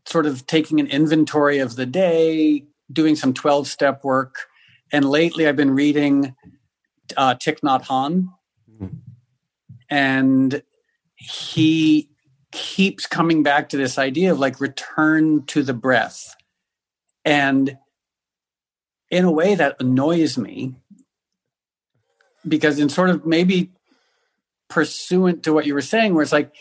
sort 0.05 0.25
of 0.25 0.48
taking 0.48 0.79
an 0.79 0.88
inventory 0.88 1.60
of 1.60 1.75
the 1.75 1.86
day, 1.86 2.65
doing 2.91 3.15
some 3.15 3.33
12 3.33 3.67
step 3.67 4.03
work. 4.03 4.48
And 4.91 5.05
lately 5.05 5.48
I've 5.48 5.55
been 5.55 5.71
reading 5.71 6.36
uh, 7.15 7.36
Thich 7.36 7.60
Nhat 7.62 7.86
Hanh. 7.86 8.29
And 9.89 10.63
he 11.15 12.10
keeps 12.51 13.05
coming 13.05 13.43
back 13.43 13.69
to 13.69 13.77
this 13.77 13.98
idea 13.98 14.31
of 14.31 14.39
like 14.39 14.60
return 14.60 15.45
to 15.45 15.63
the 15.63 15.74
breath 15.74 16.36
and 17.24 17.77
in 19.10 19.25
a 19.25 19.31
way 19.31 19.55
that 19.55 19.75
annoys 19.79 20.38
me 20.38 20.75
because 22.48 22.79
in 22.79 22.89
sort 22.89 23.10
of 23.10 23.25
maybe 23.25 23.71
pursuant 24.69 25.43
to 25.43 25.53
what 25.53 25.65
you 25.65 25.74
were 25.74 25.81
saying 25.81 26.13
where 26.13 26.24
it's 26.24 26.31
like 26.31 26.53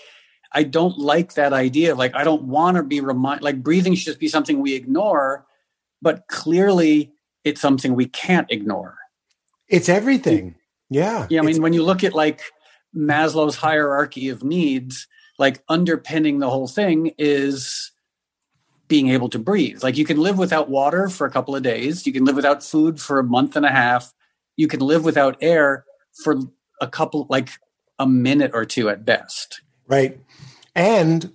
i 0.53 0.63
don't 0.63 0.99
like 0.99 1.35
that 1.35 1.53
idea 1.53 1.95
like 1.95 2.15
i 2.15 2.25
don't 2.25 2.43
want 2.43 2.77
to 2.77 2.83
be 2.83 3.01
remind 3.01 3.43
like 3.43 3.63
breathing 3.63 3.95
should 3.95 4.07
just 4.07 4.21
be 4.21 4.29
something 4.29 4.61
we 4.61 4.75
ignore 4.75 5.47
but 6.03 6.27
clearly 6.29 7.13
it's 7.45 7.61
something 7.61 7.95
we 7.95 8.07
can't 8.07 8.51
ignore 8.51 8.97
it's 9.69 9.89
everything 9.89 10.55
yeah 10.89 11.27
yeah 11.31 11.41
i 11.41 11.43
mean 11.43 11.63
when 11.63 11.73
you 11.73 11.83
look 11.83 12.05
at 12.05 12.15
like 12.15 12.43
maslow's 12.95 13.57
hierarchy 13.57 14.29
of 14.29 14.43
needs 14.43 15.07
like 15.39 15.63
underpinning 15.69 16.39
the 16.39 16.51
whole 16.51 16.69
thing 16.69 17.13
is 17.17 17.93
being 18.91 19.09
able 19.09 19.29
to 19.31 19.39
breathe. 19.39 19.83
Like 19.83 19.97
you 19.97 20.05
can 20.05 20.19
live 20.19 20.37
without 20.37 20.69
water 20.69 21.09
for 21.09 21.27
a 21.27 21.31
couple 21.31 21.57
of 21.57 21.63
days, 21.63 22.07
you 22.07 22.13
can 22.13 22.25
live 22.27 22.37
without 22.37 22.63
food 22.63 23.01
for 23.01 23.19
a 23.19 23.25
month 23.25 23.57
and 23.57 23.65
a 23.65 23.71
half, 23.71 24.13
you 24.57 24.69
can 24.69 24.81
live 24.81 25.05
without 25.05 25.39
air 25.41 25.87
for 26.23 26.41
a 26.81 26.89
couple, 26.89 27.27
like 27.31 27.51
a 27.99 28.07
minute 28.07 28.51
or 28.53 28.67
two 28.67 28.91
at 28.91 29.05
best. 29.05 29.63
Right. 29.91 30.21
And 30.75 31.33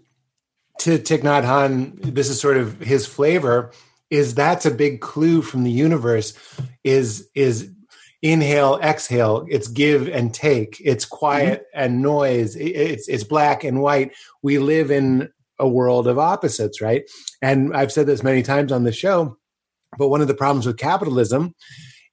to 0.79 0.97
Thich 0.97 1.21
Nhat 1.21 1.43
Hanh, 1.43 2.01
this 2.01 2.29
is 2.29 2.39
sort 2.39 2.57
of 2.57 2.79
his 2.79 3.05
flavor. 3.05 3.71
Is 4.09 4.33
that's 4.33 4.65
a 4.65 4.71
big 4.71 5.01
clue 5.01 5.41
from 5.41 5.63
the 5.63 5.71
universe? 5.71 6.33
Is 6.83 7.29
is 7.35 7.69
inhale, 8.21 8.79
exhale. 8.81 9.45
It's 9.49 9.67
give 9.67 10.07
and 10.07 10.33
take. 10.33 10.81
It's 10.83 11.05
quiet 11.05 11.61
mm-hmm. 11.61 11.83
and 11.83 12.01
noise. 12.01 12.55
It's 12.55 13.09
it's 13.09 13.23
black 13.23 13.63
and 13.63 13.81
white. 13.81 14.13
We 14.41 14.57
live 14.57 14.89
in 14.89 15.29
a 15.59 15.67
world 15.67 16.07
of 16.07 16.17
opposites, 16.17 16.81
right? 16.81 17.03
And 17.41 17.75
I've 17.75 17.91
said 17.91 18.07
this 18.07 18.23
many 18.23 18.41
times 18.41 18.71
on 18.71 18.83
the 18.83 18.91
show, 18.91 19.37
but 19.97 20.09
one 20.09 20.21
of 20.21 20.27
the 20.27 20.33
problems 20.33 20.65
with 20.65 20.77
capitalism 20.77 21.55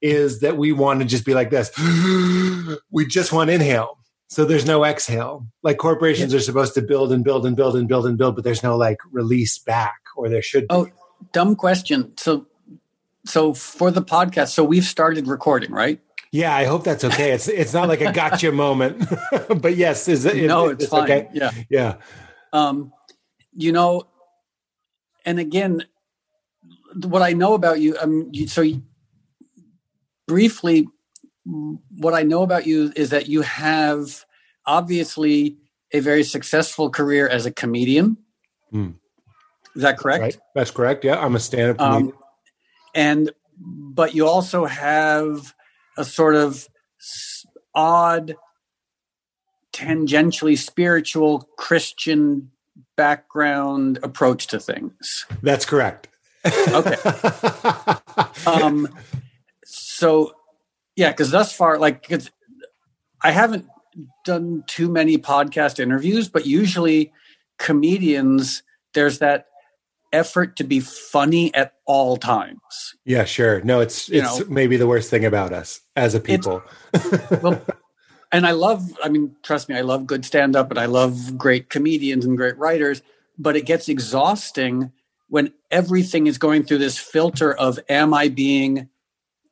is 0.01 0.41
that 0.41 0.57
we 0.57 0.73
want 0.73 1.01
to 1.01 1.07
just 1.07 1.25
be 1.25 1.35
like 1.35 1.51
this. 1.51 1.71
we 2.91 3.07
just 3.07 3.33
want 3.33 3.51
inhale. 3.51 4.02
So 4.33 4.47
there's 4.47 4.65
no 4.65 4.83
exhale. 4.83 5.47
Like 5.63 5.77
corporations 5.77 6.33
are 6.33 6.41
supposed 6.41 6.73
to 6.73 6.81
build 6.81 7.13
and 7.13 7.23
build 7.23 7.45
and 7.45 7.55
build 7.55 7.77
and 7.77 7.87
build 7.87 8.07
and 8.07 8.17
build, 8.17 8.35
but 8.35 8.45
there's 8.45 8.63
no 8.63 8.79
like 8.79 8.97
release 9.11 9.59
back 9.59 10.01
or 10.17 10.31
there 10.31 10.41
should 10.41 10.63
be. 10.63 10.69
Oh, 10.71 10.89
dumb 11.33 11.55
question. 11.55 12.15
So 12.17 12.47
so 13.27 13.53
for 13.53 13.91
the 13.91 14.01
podcast, 14.01 14.49
so 14.49 14.65
we've 14.65 14.87
started 14.87 15.27
recording, 15.27 15.71
right? 15.71 16.01
Yeah, 16.31 16.57
I 16.57 16.65
hope 16.65 16.83
that's 16.83 17.05
okay. 17.05 17.33
It's 17.33 17.47
it's 17.47 17.75
not 17.75 17.89
like 17.89 18.01
a 18.01 18.11
gotcha 18.11 18.51
moment, 18.65 19.07
but 19.61 19.77
yes, 19.77 20.09
is 20.09 20.25
it? 20.25 20.47
No, 20.47 20.69
it's, 20.69 20.85
it's 20.85 20.91
fine. 20.91 21.03
Okay? 21.03 21.29
Yeah, 21.35 21.51
yeah. 21.69 21.97
Um, 22.55 22.91
you 23.55 23.71
know, 23.71 24.05
and 25.27 25.39
again, 25.39 25.85
what 26.95 27.21
I 27.21 27.35
know 27.35 27.53
about 27.53 27.81
you, 27.81 27.99
um, 28.01 28.31
you, 28.33 28.49
so 28.49 28.63
you, 28.63 28.83
briefly, 30.27 30.89
what 31.45 32.15
I 32.15 32.23
know 32.23 32.43
about 32.43 32.67
you 32.67 32.93
is 32.95 33.11
that 33.11 33.29
you 33.29 33.43
have 33.43 34.25
obviously 34.67 35.57
a 35.93 36.01
very 36.01 36.25
successful 36.25 36.91
career 36.91 37.29
as 37.29 37.47
a 37.47 37.51
comedian. 37.51 38.17
Mm. 38.73 38.95
Is 39.75 39.83
that 39.83 39.99
correct? 39.99 40.23
Right. 40.23 40.39
That's 40.55 40.71
correct. 40.71 41.05
Yeah, 41.05 41.19
I'm 41.19 41.35
a 41.35 41.41
stand-up 41.41 41.81
um, 41.81 41.93
comedian. 41.93 42.17
Um, 42.17 42.23
and 42.95 43.31
but 43.59 44.15
you 44.15 44.27
also 44.27 44.65
have 44.65 45.55
a 45.97 46.05
sort 46.05 46.35
of 46.35 46.69
odd, 47.75 48.37
tangentially 49.73 50.59
spiritual 50.59 51.49
Christian 51.57 52.51
background 52.97 53.99
approach 54.03 54.47
to 54.49 54.61
things. 54.61 55.27
That's 55.43 55.65
correct. 55.65 56.09
okay. 56.47 56.97
Um, 58.47 58.89
so, 59.65 60.35
yeah, 60.97 61.11
because 61.11 61.31
thus 61.31 61.55
far, 61.55 61.79
like, 61.79 62.07
cause 62.09 62.31
I 63.23 63.31
haven't 63.31 63.67
done 64.25 64.65
too 64.67 64.89
many 64.89 65.19
podcast 65.19 65.79
interviews, 65.79 66.29
but 66.29 66.47
usually 66.47 67.13
comedians, 67.59 68.63
there's 68.95 69.19
that 69.21 69.47
effort 70.13 70.57
to 70.57 70.65
be 70.65 70.81
funny 70.81 71.55
at 71.55 71.75
all 71.87 72.17
times. 72.17 72.61
Yeah, 73.05 73.25
sure. 73.25 73.61
No, 73.63 73.81
it's 73.81 74.09
you 74.09 74.23
it's 74.23 74.41
know, 74.41 74.47
maybe 74.49 74.77
the 74.77 74.87
worst 74.87 75.11
thing 75.11 75.25
about 75.25 75.53
us 75.53 75.81
as 75.97 76.15
a 76.15 76.21
people. 76.21 76.63
well, 77.43 77.63
and 78.31 78.47
I 78.47 78.53
love, 78.53 78.99
I 79.03 79.09
mean, 79.09 79.37
trust 79.43 79.69
me, 79.69 79.77
I 79.77 79.83
love 79.83 80.07
good 80.07 80.25
stand 80.25 80.57
up 80.57 80.71
and 80.71 80.79
I 80.79 80.87
love 80.87 81.37
great 81.37 81.71
comedians 81.71 82.25
and 82.25 82.37
great 82.37 82.57
writers, 82.59 83.03
but 83.39 83.57
it 83.57 83.67
gets 83.67 83.89
exhausting 83.89 84.93
when 85.29 85.53
everything 85.71 86.27
is 86.27 86.39
going 86.39 86.63
through 86.63 86.79
this 86.79 86.99
filter 86.99 87.55
of 87.55 87.79
am 87.89 88.13
I 88.13 88.29
being, 88.29 88.89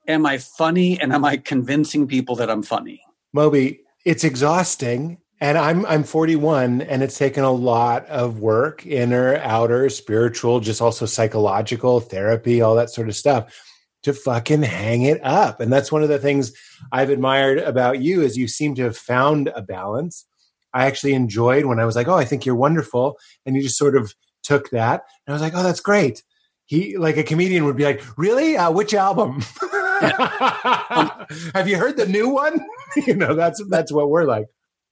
am 0.07 0.27
I 0.27 0.39
funny 0.39 1.01
and 1.01 1.13
am 1.13 1.25
I 1.25 1.37
convincing 1.37 2.07
people 2.07 2.37
that 2.37 2.51
I'm 2.51 2.63
funny? 2.63 3.03
Moby, 3.33 3.81
it's 4.05 4.25
exhausting. 4.25 5.19
And 5.43 5.57
I'm 5.57 5.87
I'm 5.87 6.05
41 6.05 6.83
and 6.83 7.03
it's 7.03 7.17
taken 7.17 7.45
a 7.45 7.51
lot 7.51 8.07
of 8.09 8.41
work, 8.41 8.87
inner, 8.87 9.37
outer, 9.37 9.89
spiritual, 9.89 10.61
just 10.61 10.83
also 10.83 11.07
psychological, 11.07 12.01
therapy, 12.01 12.61
all 12.61 12.75
that 12.75 12.91
sort 12.91 13.09
of 13.09 13.17
stuff 13.17 13.59
to 14.03 14.13
fucking 14.13 14.63
hang 14.63 15.03
it 15.03 15.19
up. 15.25 15.61
And 15.61 15.73
that's 15.73 15.91
one 15.91 16.03
of 16.03 16.11
the 16.11 16.19
things 16.19 16.53
I've 16.93 17.09
admired 17.09 17.59
about 17.59 18.03
you 18.03 18.21
is 18.21 18.37
you 18.37 18.49
seem 18.49 18.75
to 18.77 18.85
have 18.85 18.99
found 18.99 19.51
a 19.55 19.63
balance. 19.63 20.27
I 20.75 20.87
actually 20.87 21.15
enjoyed 21.15 21.65
when 21.65 21.81
I 21.81 21.87
was 21.87 21.97
like, 21.97 22.07
"Oh, 22.07 22.15
I 22.15 22.25
think 22.25 22.45
you're 22.45 22.55
wonderful," 22.55 23.19
and 23.47 23.57
you 23.57 23.63
just 23.63 23.79
sort 23.79 23.97
of 23.97 24.15
took 24.43 24.71
that, 24.71 25.05
and 25.27 25.33
I 25.33 25.35
was 25.35 25.43
like, 25.43 25.55
"Oh, 25.57 25.63
that's 25.63 25.81
great." 25.81 26.23
He 26.67 26.97
like 26.99 27.17
a 27.17 27.25
comedian 27.25 27.65
would 27.65 27.77
be 27.77 27.85
like, 27.85 28.03
"Really? 28.17 28.57
Uh, 28.57 28.71
which 28.71 28.95
album? 28.95 29.43
have 31.55 31.67
you 31.67 31.77
heard 31.77 31.97
the 31.97 32.07
new 32.07 32.29
one?" 32.29 32.61
you 33.07 33.15
know, 33.15 33.35
that's 33.35 33.63
that's 33.69 33.93
what 33.93 34.11
we're 34.11 34.25
like. 34.25 34.47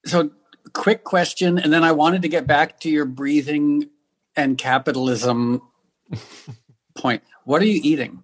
So, 0.05 0.31
quick 0.73 1.03
question, 1.03 1.57
and 1.59 1.73
then 1.73 1.83
I 1.83 1.91
wanted 1.91 2.21
to 2.21 2.29
get 2.29 2.47
back 2.47 2.79
to 2.81 2.89
your 2.89 3.05
breathing 3.05 3.89
and 4.35 4.57
capitalism 4.57 5.61
point. 6.95 7.23
What 7.43 7.61
are 7.61 7.65
you 7.65 7.81
eating? 7.83 8.23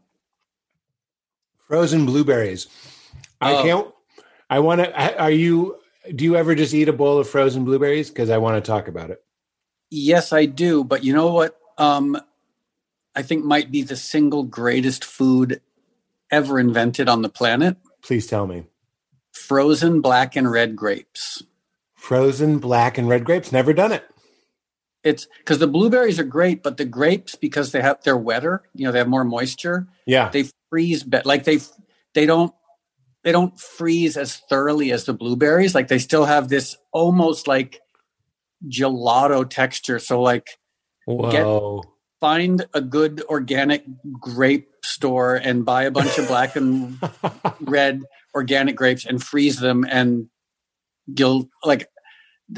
Frozen 1.68 2.06
blueberries. 2.06 2.68
I 3.42 3.54
oh. 3.54 3.64
can't. 3.64 3.88
I 4.50 4.60
want 4.60 4.82
to. 4.82 5.20
Are 5.20 5.32
you? 5.32 5.78
Do 6.14 6.24
you 6.24 6.36
ever 6.36 6.54
just 6.54 6.74
eat 6.74 6.88
a 6.88 6.94
bowl 6.94 7.18
of 7.18 7.28
frozen 7.28 7.66
blueberries? 7.66 8.10
Because 8.10 8.30
I 8.30 8.38
want 8.38 8.64
to 8.64 8.68
talk 8.68 8.88
about 8.88 9.10
it. 9.10 9.24
Yes, 9.90 10.32
I 10.32 10.46
do. 10.46 10.84
But 10.84 11.04
you 11.04 11.14
know 11.14 11.34
what? 11.34 11.58
Um, 11.78 12.18
I 13.16 13.24
think 13.24 13.44
might 13.44 13.72
be 13.72 13.82
the 13.82 13.96
single 13.96 14.44
greatest 14.44 15.04
food 15.04 15.62
ever 16.32 16.60
invented 16.60 17.10
on 17.10 17.22
the 17.22 17.30
planet. 17.30 17.78
Please 18.02 18.28
tell 18.28 18.48
me. 18.48 18.66
Frozen 19.34 20.02
black 20.02 20.36
and 20.36 20.50
red 20.50 20.76
grapes. 20.76 21.44
Frozen 21.96 22.60
black 22.60 22.98
and 22.98 23.08
red 23.08 23.26
grapes. 23.26 23.52
Never 23.52 23.74
done 23.74 23.92
it. 23.92 24.04
It's 25.04 25.28
because 25.40 25.60
the 25.60 25.68
blueberries 25.68 26.20
are 26.20 26.24
great, 26.24 26.64
but 26.64 26.78
the 26.78 26.86
grapes 26.86 27.36
because 27.36 27.72
they 27.72 27.82
have 27.82 28.02
they're 28.04 28.18
wetter. 28.18 28.64
You 28.74 28.86
know, 28.86 28.92
they 28.92 28.98
have 28.98 29.08
more 29.08 29.24
moisture. 29.24 29.88
Yeah, 30.08 30.30
they 30.30 30.46
freeze. 30.70 31.04
Be- 31.04 31.22
like 31.26 31.44
they 31.44 31.60
they 32.16 32.26
don't 32.26 32.54
they 33.24 33.32
don't 33.32 33.60
freeze 33.60 34.18
as 34.18 34.38
thoroughly 34.38 34.92
as 34.92 35.06
the 35.06 35.14
blueberries. 35.14 35.76
Like 35.76 35.90
they 35.90 36.00
still 36.00 36.26
have 36.26 36.48
this 36.48 36.78
almost 36.92 37.48
like 37.48 37.82
gelato 38.68 39.50
texture. 39.50 40.00
So 40.00 40.22
like, 40.22 40.60
Whoa. 41.06 41.32
get 41.32 41.46
find 42.26 42.66
a 42.74 42.82
good 42.82 43.22
organic 43.30 43.84
grape 44.20 44.68
store 44.84 45.36
and 45.36 45.64
buy 45.64 45.84
a 45.84 45.92
bunch 45.92 46.18
of 46.18 46.28
black 46.28 46.56
and 46.56 46.98
red 47.62 48.02
organic 48.34 48.76
grapes 48.76 49.06
and 49.06 49.22
freeze 49.22 49.60
them 49.60 49.86
and 49.88 50.28
you'll 51.06 51.48
like 51.64 51.88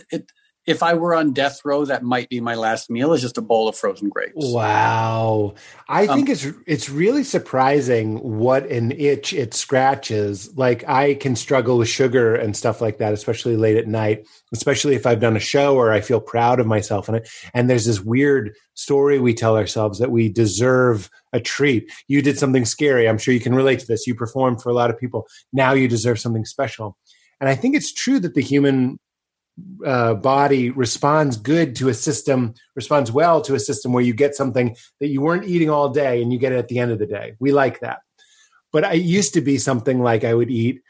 it 0.10 0.32
if 0.68 0.84
I 0.84 0.96
were 0.96 1.16
on 1.16 1.32
death 1.32 1.62
row, 1.64 1.86
that 1.86 2.04
might 2.04 2.28
be 2.28 2.42
my 2.42 2.56
last 2.56 2.90
meal 2.90 3.14
is 3.14 3.22
just 3.22 3.38
a 3.38 3.42
bowl 3.42 3.70
of 3.70 3.78
frozen 3.78 4.10
grapes. 4.10 4.34
Wow. 4.36 5.56
I 5.88 6.06
um, 6.06 6.16
think 6.16 6.30
it's 6.30 6.46
it's 6.68 6.90
really 6.90 7.24
surprising 7.24 8.18
what 8.38 8.70
an 8.70 8.92
itch 8.92 9.34
it 9.34 9.54
scratches. 9.54 10.56
Like 10.58 10.88
I 10.88 11.14
can 11.16 11.38
struggle 11.38 11.78
with 11.78 11.88
sugar 11.88 12.36
and 12.36 12.56
stuff 12.56 12.82
like 12.82 12.98
that, 12.98 13.14
especially 13.14 13.56
late 13.56 13.78
at 13.78 13.88
night, 13.88 14.28
especially 14.54 14.96
if 14.96 15.06
I've 15.06 15.22
done 15.22 15.38
a 15.38 15.40
show 15.40 15.78
or 15.78 15.94
I 15.94 16.02
feel 16.02 16.20
proud 16.20 16.60
of 16.60 16.68
myself 16.68 17.08
it. 17.08 17.30
And 17.54 17.70
there's 17.70 17.86
this 17.86 18.02
weird 18.02 18.54
story 18.74 19.20
we 19.20 19.34
tell 19.34 19.56
ourselves 19.56 20.00
that 20.00 20.12
we 20.12 20.28
deserve 20.28 21.10
a 21.32 21.40
treat. 21.40 21.90
You 22.10 22.22
did 22.22 22.38
something 22.38 22.66
scary. 22.66 23.08
I'm 23.08 23.18
sure 23.18 23.34
you 23.34 23.40
can 23.40 23.56
relate 23.56 23.80
to 23.80 23.88
this. 23.88 24.06
You 24.06 24.16
performed 24.16 24.62
for 24.62 24.70
a 24.70 24.74
lot 24.74 24.90
of 24.90 25.00
people. 25.00 25.28
Now 25.54 25.72
you 25.72 25.88
deserve 25.88 26.20
something 26.20 26.44
special. 26.44 26.98
And 27.40 27.50
I 27.50 27.56
think 27.56 27.76
it's 27.76 27.94
true 27.94 28.20
that 28.20 28.34
the 28.34 28.42
human 28.42 29.00
uh, 29.86 30.14
body 30.14 30.70
responds 30.70 31.38
good 31.38 31.76
to 31.78 31.90
a 31.90 31.94
system, 31.94 32.54
responds 32.76 33.12
well 33.12 33.42
to 33.42 33.56
a 33.56 33.60
system 33.60 33.94
where 33.94 34.04
you 34.04 34.14
get 34.14 34.36
something 34.36 34.76
that 35.00 35.08
you 35.08 35.22
weren't 35.22 35.48
eating 35.48 35.70
all 35.70 35.90
day 35.90 36.22
and 36.22 36.32
you 36.32 36.40
get 36.40 36.52
it 36.52 36.58
at 36.58 36.68
the 36.68 36.80
end 36.80 36.92
of 36.92 37.00
the 37.00 37.08
day. 37.08 37.36
We 37.40 37.52
like 37.52 37.80
that. 37.80 38.00
But 38.72 38.84
I 38.84 38.94
used 38.94 39.34
to 39.34 39.42
be 39.42 39.58
something 39.58 40.02
like 40.02 40.24
I 40.24 40.34
would 40.34 40.52
eat 40.52 40.82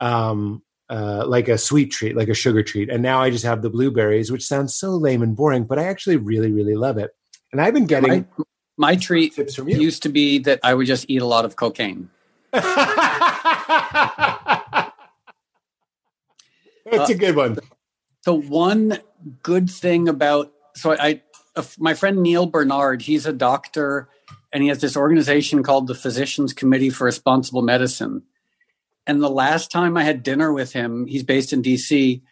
um, 0.00 0.62
uh, 0.88 1.24
like 1.26 1.48
a 1.48 1.56
sweet 1.56 1.92
treat, 1.92 2.16
like 2.16 2.28
a 2.28 2.34
sugar 2.34 2.62
treat. 2.62 2.90
And 2.90 3.02
now 3.02 3.22
I 3.22 3.30
just 3.30 3.44
have 3.44 3.62
the 3.62 3.70
blueberries, 3.70 4.32
which 4.32 4.44
sounds 4.44 4.74
so 4.74 4.90
lame 4.90 5.22
and 5.22 5.36
boring, 5.36 5.64
but 5.64 5.78
I 5.78 5.84
actually 5.84 6.16
really, 6.16 6.50
really 6.50 6.74
love 6.74 6.98
it. 6.98 7.12
And 7.52 7.60
I've 7.60 7.74
been 7.74 7.86
getting 7.86 8.26
my, 8.36 8.44
my 8.76 8.96
treat 8.96 9.34
tips 9.34 9.54
from 9.54 9.68
you. 9.68 9.78
used 9.78 10.02
to 10.02 10.08
be 10.08 10.38
that 10.40 10.60
I 10.62 10.74
would 10.74 10.86
just 10.86 11.06
eat 11.08 11.22
a 11.22 11.26
lot 11.26 11.44
of 11.44 11.56
cocaine. 11.56 12.10
That's 12.52 12.66
uh, 16.92 17.06
a 17.08 17.14
good 17.14 17.36
one. 17.36 17.58
So 18.22 18.34
one 18.34 18.98
good 19.42 19.70
thing 19.70 20.08
about 20.08 20.52
so 20.74 20.92
I, 20.92 21.22
I 21.56 21.64
my 21.78 21.94
friend 21.94 22.22
Neal 22.22 22.46
Barnard, 22.46 23.02
he's 23.02 23.26
a 23.26 23.32
doctor 23.32 24.08
and 24.52 24.62
he 24.62 24.68
has 24.68 24.80
this 24.80 24.96
organization 24.96 25.62
called 25.62 25.86
the 25.86 25.94
Physicians 25.94 26.52
Committee 26.52 26.90
for 26.90 27.04
Responsible 27.04 27.62
Medicine. 27.62 28.22
And 29.06 29.22
the 29.22 29.30
last 29.30 29.70
time 29.70 29.96
I 29.96 30.04
had 30.04 30.22
dinner 30.22 30.52
with 30.52 30.72
him, 30.72 31.06
he's 31.06 31.22
based 31.22 31.52
in 31.52 31.62
DC. 31.62 32.22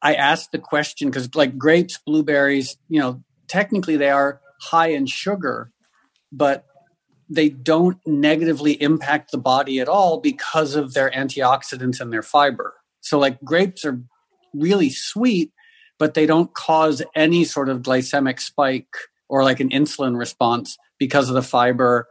I 0.00 0.14
asked 0.14 0.52
the 0.52 0.58
question 0.58 1.08
because 1.08 1.34
like 1.34 1.58
grapes, 1.58 1.98
blueberries, 1.98 2.76
you 2.88 3.00
know, 3.00 3.22
technically 3.48 3.96
they 3.96 4.10
are 4.10 4.40
high 4.60 4.88
in 4.88 5.06
sugar, 5.06 5.70
but 6.32 6.64
they 7.28 7.48
don't 7.48 7.98
negatively 8.06 8.80
impact 8.80 9.30
the 9.32 9.38
body 9.38 9.80
at 9.80 9.88
all 9.88 10.20
because 10.20 10.74
of 10.74 10.94
their 10.94 11.10
antioxidants 11.10 12.00
and 12.00 12.12
their 12.12 12.22
fiber. 12.22 12.74
So 13.00 13.18
like 13.18 13.42
grapes 13.42 13.84
are 13.84 14.00
really 14.58 14.90
sweet, 14.90 15.52
but 15.98 16.14
they 16.14 16.26
don't 16.26 16.52
cause 16.54 17.02
any 17.14 17.44
sort 17.44 17.68
of 17.68 17.82
glycemic 17.82 18.40
spike 18.40 18.94
or 19.28 19.44
like 19.44 19.60
an 19.60 19.70
insulin 19.70 20.16
response 20.16 20.76
because 20.98 21.28
of 21.28 21.34
the 21.34 21.42
fiber 21.42 22.08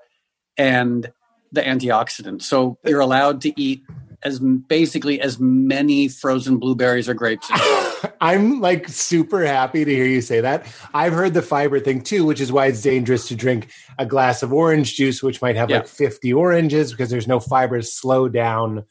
and 0.58 1.12
the 1.52 1.62
antioxidants. 1.62 2.44
So 2.44 2.78
you're 2.86 3.00
allowed 3.00 3.42
to 3.42 3.62
eat 3.62 3.82
as 4.24 4.40
basically 4.40 5.22
as 5.22 5.40
many 5.40 6.08
frozen 6.08 6.58
blueberries 6.58 7.08
or 7.08 7.14
grapes. 7.14 7.48
I'm 8.22 8.62
like 8.62 8.88
super 8.88 9.46
happy 9.46 9.86
to 9.86 9.92
hear 9.92 10.06
you 10.06 10.22
say 10.22 10.42
that. 10.42 10.66
I've 10.94 11.14
heard 11.14 11.34
the 11.34 11.42
fiber 11.42 11.80
thing 11.80 12.02
too, 12.02 12.26
which 12.26 12.42
is 12.42 12.52
why 12.52 12.68
it's 12.68 12.82
dangerous 12.82 13.28
to 13.28 13.36
drink 13.36 13.70
a 14.00 14.06
glass 14.06 14.42
of 14.42 14.52
orange 14.52 14.96
juice, 14.96 15.22
which 15.22 15.42
might 15.42 15.56
have 15.56 15.70
yeah. 15.70 15.78
like 15.78 15.88
50 15.88 16.34
oranges 16.34 16.92
because 16.92 17.10
there's 17.10 17.28
no 17.28 17.40
fiber 17.40 17.78
to 17.78 17.84
slow 17.84 18.28
down 18.28 18.84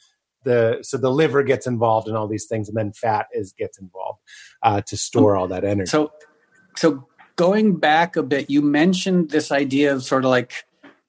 the 0.47 0.79
so 0.83 0.97
the 0.97 1.11
liver 1.11 1.43
gets 1.43 1.67
involved 1.67 2.09
in 2.09 2.15
all 2.15 2.29
these 2.29 2.47
things, 2.47 2.69
and 2.69 2.77
then 2.77 2.93
fat 2.93 3.27
is 3.33 3.53
gets 3.53 3.79
involved 3.79 4.21
uh, 4.63 4.81
to 4.83 4.97
store 4.97 5.37
all 5.37 5.49
that 5.49 5.65
energy. 5.65 5.91
So, 5.91 6.13
so 6.77 7.07
going 7.35 7.77
back 7.77 8.17
a 8.17 8.23
bit, 8.23 8.49
you 8.49 8.63
mentioned 8.63 9.31
this 9.31 9.51
idea 9.53 9.93
of 9.93 10.05
sort 10.05 10.25
of 10.25 10.31
like 10.31 10.65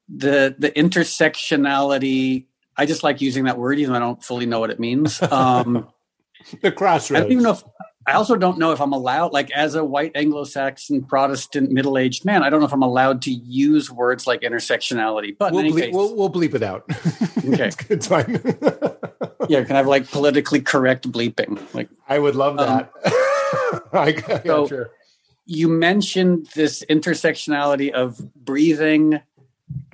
the 0.08 0.54
the 0.58 0.70
intersectionality. 0.72 2.46
I 2.76 2.84
just 2.84 3.02
like 3.02 3.20
using 3.20 3.44
that 3.44 3.58
word, 3.58 3.78
even 3.78 3.92
though 3.92 3.98
I 3.98 4.00
don't 4.00 4.22
fully 4.22 4.46
know 4.46 4.60
what 4.60 4.70
it 4.70 4.78
means. 4.78 5.20
Um, 5.32 5.88
the 6.62 6.70
crossroads. 6.70 7.18
I 7.18 7.22
don't 7.22 7.32
even 7.32 7.44
know 7.44 7.52
if 7.52 7.64
I 8.08 8.14
also 8.14 8.36
don't 8.36 8.56
know 8.56 8.72
if 8.72 8.80
I'm 8.80 8.94
allowed, 8.94 9.34
like 9.34 9.50
as 9.50 9.74
a 9.74 9.84
white 9.84 10.12
Anglo-Saxon 10.14 11.04
Protestant 11.04 11.70
middle-aged 11.70 12.24
man, 12.24 12.42
I 12.42 12.48
don't 12.48 12.60
know 12.60 12.66
if 12.66 12.72
I'm 12.72 12.82
allowed 12.82 13.20
to 13.22 13.30
use 13.30 13.90
words 13.90 14.26
like 14.26 14.40
intersectionality. 14.40 15.36
But 15.36 15.52
we'll, 15.52 15.64
bleep, 15.64 15.78
case, 15.78 15.94
we'll, 15.94 16.16
we'll 16.16 16.30
bleep 16.30 16.54
it 16.54 16.62
out. 16.62 16.84
Okay, 17.48 17.68
it's, 17.68 17.76
it's 17.90 18.06
fine. 18.08 18.40
yeah, 19.48 19.62
can 19.64 19.74
I 19.74 19.78
have 19.78 19.86
like 19.86 20.10
politically 20.10 20.60
correct 20.60 21.10
bleeping? 21.10 21.62
Like 21.72 21.88
I 22.08 22.18
would 22.18 22.34
love 22.34 22.56
that. 22.56 22.90
Um, 23.04 23.80
I, 23.92 24.40
so 24.44 24.66
sure. 24.66 24.90
You 25.46 25.68
mentioned 25.68 26.48
this 26.54 26.84
intersectionality 26.90 27.90
of 27.92 28.18
breathing 28.34 29.20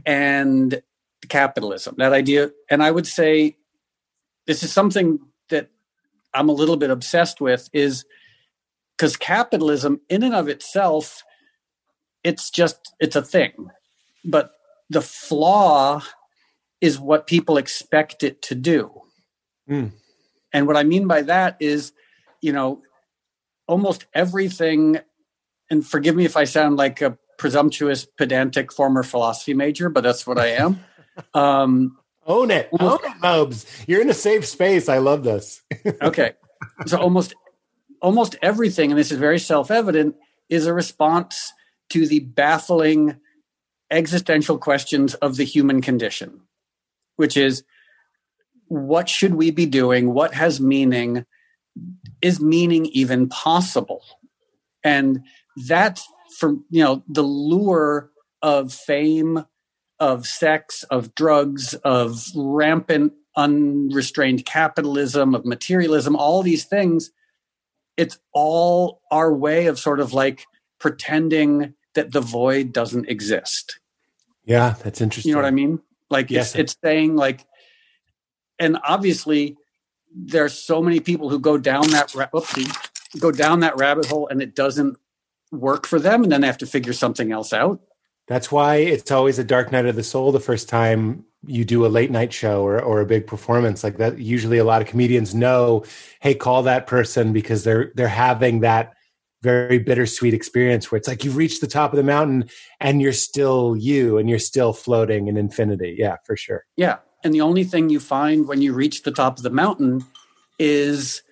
and 0.07 0.83
capitalism. 1.29 1.97
That 1.99 2.13
idea, 2.13 2.51
and 2.71 2.83
I 2.83 2.91
would 2.91 3.07
say 3.07 3.57
this 4.47 4.63
is 4.63 4.73
something 4.73 5.21
I'm 6.35 6.49
a 6.49 6.53
little 6.53 6.77
bit 6.77 6.91
obsessed 6.91 7.41
with 7.41 7.69
is 7.73 8.05
because 8.97 9.17
capitalism 9.17 10.01
in 10.09 10.23
and 10.23 10.35
of 10.35 10.49
itself 10.49 11.23
it's 12.23 12.51
just 12.51 12.95
it's 13.01 13.17
a 13.17 13.23
thing. 13.23 13.69
But 14.25 14.53
the 14.89 15.03
flaw 15.03 16.03
is 16.81 16.99
what 16.99 17.27
people 17.27 17.57
expect 17.57 18.23
it 18.23 18.43
to 18.43 18.55
do. 18.55 18.91
Mm. 19.69 19.93
and 20.53 20.67
what 20.67 20.77
i 20.77 20.83
mean 20.83 21.07
by 21.07 21.23
that 21.23 21.57
is 21.59 21.93
you 22.43 22.53
know 22.53 22.83
almost 23.67 24.05
everything 24.13 24.99
and 25.71 25.87
forgive 25.87 26.15
me 26.15 26.27
if 26.27 26.37
i 26.37 26.45
sound 26.45 26.77
like 26.77 27.01
a 27.01 27.17
presumptuous 27.39 28.05
pedantic 28.05 28.71
former 28.71 29.03
philosophy 29.03 29.55
major 29.55 29.89
but 29.89 30.03
that's 30.03 30.27
what 30.27 30.39
i 30.39 30.49
am. 30.49 30.85
Um, 31.33 31.97
Own 32.27 32.51
it. 32.51 32.69
Own 32.79 32.99
it, 33.05 33.21
Mobes. 33.21 33.67
You're 33.87 34.01
in 34.01 34.11
a 34.11 34.15
safe 34.15 34.47
space. 34.47 34.89
I 34.89 34.99
love 34.99 35.25
this. 35.25 35.63
okay. 36.03 36.33
So 36.87 36.99
almost 36.99 37.35
almost 38.01 38.37
everything, 38.43 38.91
and 38.91 38.99
this 38.99 39.13
is 39.13 39.19
very 39.19 39.39
self-evident, 39.39 40.15
is 40.49 40.67
a 40.67 40.75
response 40.75 41.53
to 41.91 42.07
the 42.07 42.21
baffling 42.21 43.17
existential 43.91 44.59
questions 44.59 45.15
of 45.15 45.37
the 45.37 45.45
human 45.45 45.81
condition, 45.81 46.41
which 47.17 47.37
is 47.37 47.65
what 48.69 49.09
should 49.09 49.35
we 49.35 49.51
be 49.51 49.67
doing? 49.67 50.13
What 50.13 50.35
has 50.35 50.61
meaning? 50.61 51.25
Is 52.23 52.41
meaning 52.41 52.87
even 52.87 53.29
possible? 53.29 54.03
And 54.83 55.25
that's 55.69 56.07
for 56.39 56.57
you 56.71 56.83
know 56.83 57.05
the 57.09 57.23
lure 57.23 58.11
of 58.43 58.73
fame 58.73 59.45
of 60.01 60.27
sex, 60.27 60.83
of 60.85 61.15
drugs, 61.15 61.75
of 61.85 62.25
rampant 62.35 63.13
unrestrained 63.37 64.45
capitalism, 64.45 65.35
of 65.35 65.45
materialism, 65.45 66.17
all 66.17 66.43
these 66.43 66.65
things. 66.65 67.11
It's 67.97 68.19
all 68.33 69.03
our 69.11 69.33
way 69.33 69.67
of 69.67 69.79
sort 69.79 70.01
of 70.01 70.13
like 70.13 70.47
pretending 70.79 71.75
that 71.95 72.13
the 72.13 72.21
void 72.21 72.73
doesn't 72.73 73.09
exist. 73.09 73.79
Yeah, 74.45 74.75
that's 74.83 75.01
interesting. 75.01 75.31
You 75.31 75.37
know 75.37 75.43
what 75.43 75.49
I 75.49 75.53
mean? 75.53 75.81
Like 76.11 76.31
yes. 76.31 76.55
it's, 76.55 76.73
it's 76.73 76.77
saying 76.85 77.17
like, 77.17 77.45
and 78.59 78.79
obviously 78.87 79.57
there's 80.15 80.53
so 80.53 80.83
many 80.83 81.01
people 81.01 81.29
who 81.29 81.41
go 81.41 81.59
down 81.59 81.89
that 81.91 82.15
ra- 82.15 82.29
oopsie, 82.35 82.71
go 83.19 83.33
down 83.33 83.61
that 83.61 83.77
rabbit 83.79 84.07
hole 84.07 84.29
and 84.29 84.43
it 84.43 84.55
doesn't 84.55 84.99
work 85.51 85.87
for 85.87 85.99
them, 85.99 86.23
and 86.25 86.33
then 86.33 86.41
they 86.41 86.47
have 86.47 86.59
to 86.59 86.67
figure 86.67 86.93
something 86.93 87.33
else 87.33 87.53
out. 87.53 87.81
That's 88.27 88.51
why 88.51 88.77
it's 88.77 89.11
always 89.11 89.39
a 89.39 89.45
dark 89.45 89.71
night 89.71 89.87
of 89.87 89.97
the 89.97 90.03
soul 90.03 90.33
the 90.33 90.41
first 90.41 90.69
time 90.69 91.25
you 91.47 91.65
do 91.65 91.85
a 91.85 91.89
late 91.89 92.11
night 92.11 92.33
show 92.33 92.63
or, 92.63 92.81
or 92.83 93.01
a 93.01 93.07
big 93.07 93.27
performance 93.27 93.85
like 93.85 93.99
that. 93.99 94.19
Usually 94.19 94.59
a 94.59 94.65
lot 94.65 94.81
of 94.81 94.89
comedians 94.89 95.35
know, 95.35 95.85
hey, 96.21 96.35
call 96.35 96.63
that 96.63 96.87
person 96.87 97.33
because 97.33 97.65
they're 97.65 97.93
they're 97.95 98.09
having 98.09 98.61
that 98.61 98.95
very 99.43 99.79
bittersweet 99.79 100.33
experience 100.33 100.91
where 100.91 100.97
it's 100.97 101.07
like 101.07 101.23
you've 101.23 101.37
reached 101.37 101.61
the 101.61 101.67
top 101.67 101.93
of 101.93 101.99
the 101.99 102.03
mountain 102.03 102.49
and 102.81 103.03
you're 103.03 103.13
still 103.13 103.77
you 103.77 104.17
and 104.17 104.31
you're 104.31 104.39
still 104.39 104.73
floating 104.73 105.29
in 105.29 105.37
infinity. 105.37 105.95
Yeah, 105.99 106.17
for 106.25 106.35
sure. 106.35 106.65
Yeah. 106.77 106.97
And 107.23 107.35
the 107.35 107.43
only 107.43 107.63
thing 107.63 107.91
you 107.91 108.01
find 108.01 108.49
when 108.49 108.63
you 108.63 108.73
reach 108.73 109.03
the 109.03 109.11
top 109.11 109.37
of 109.37 109.43
the 109.43 109.51
mountain 109.51 110.03
is 110.59 111.23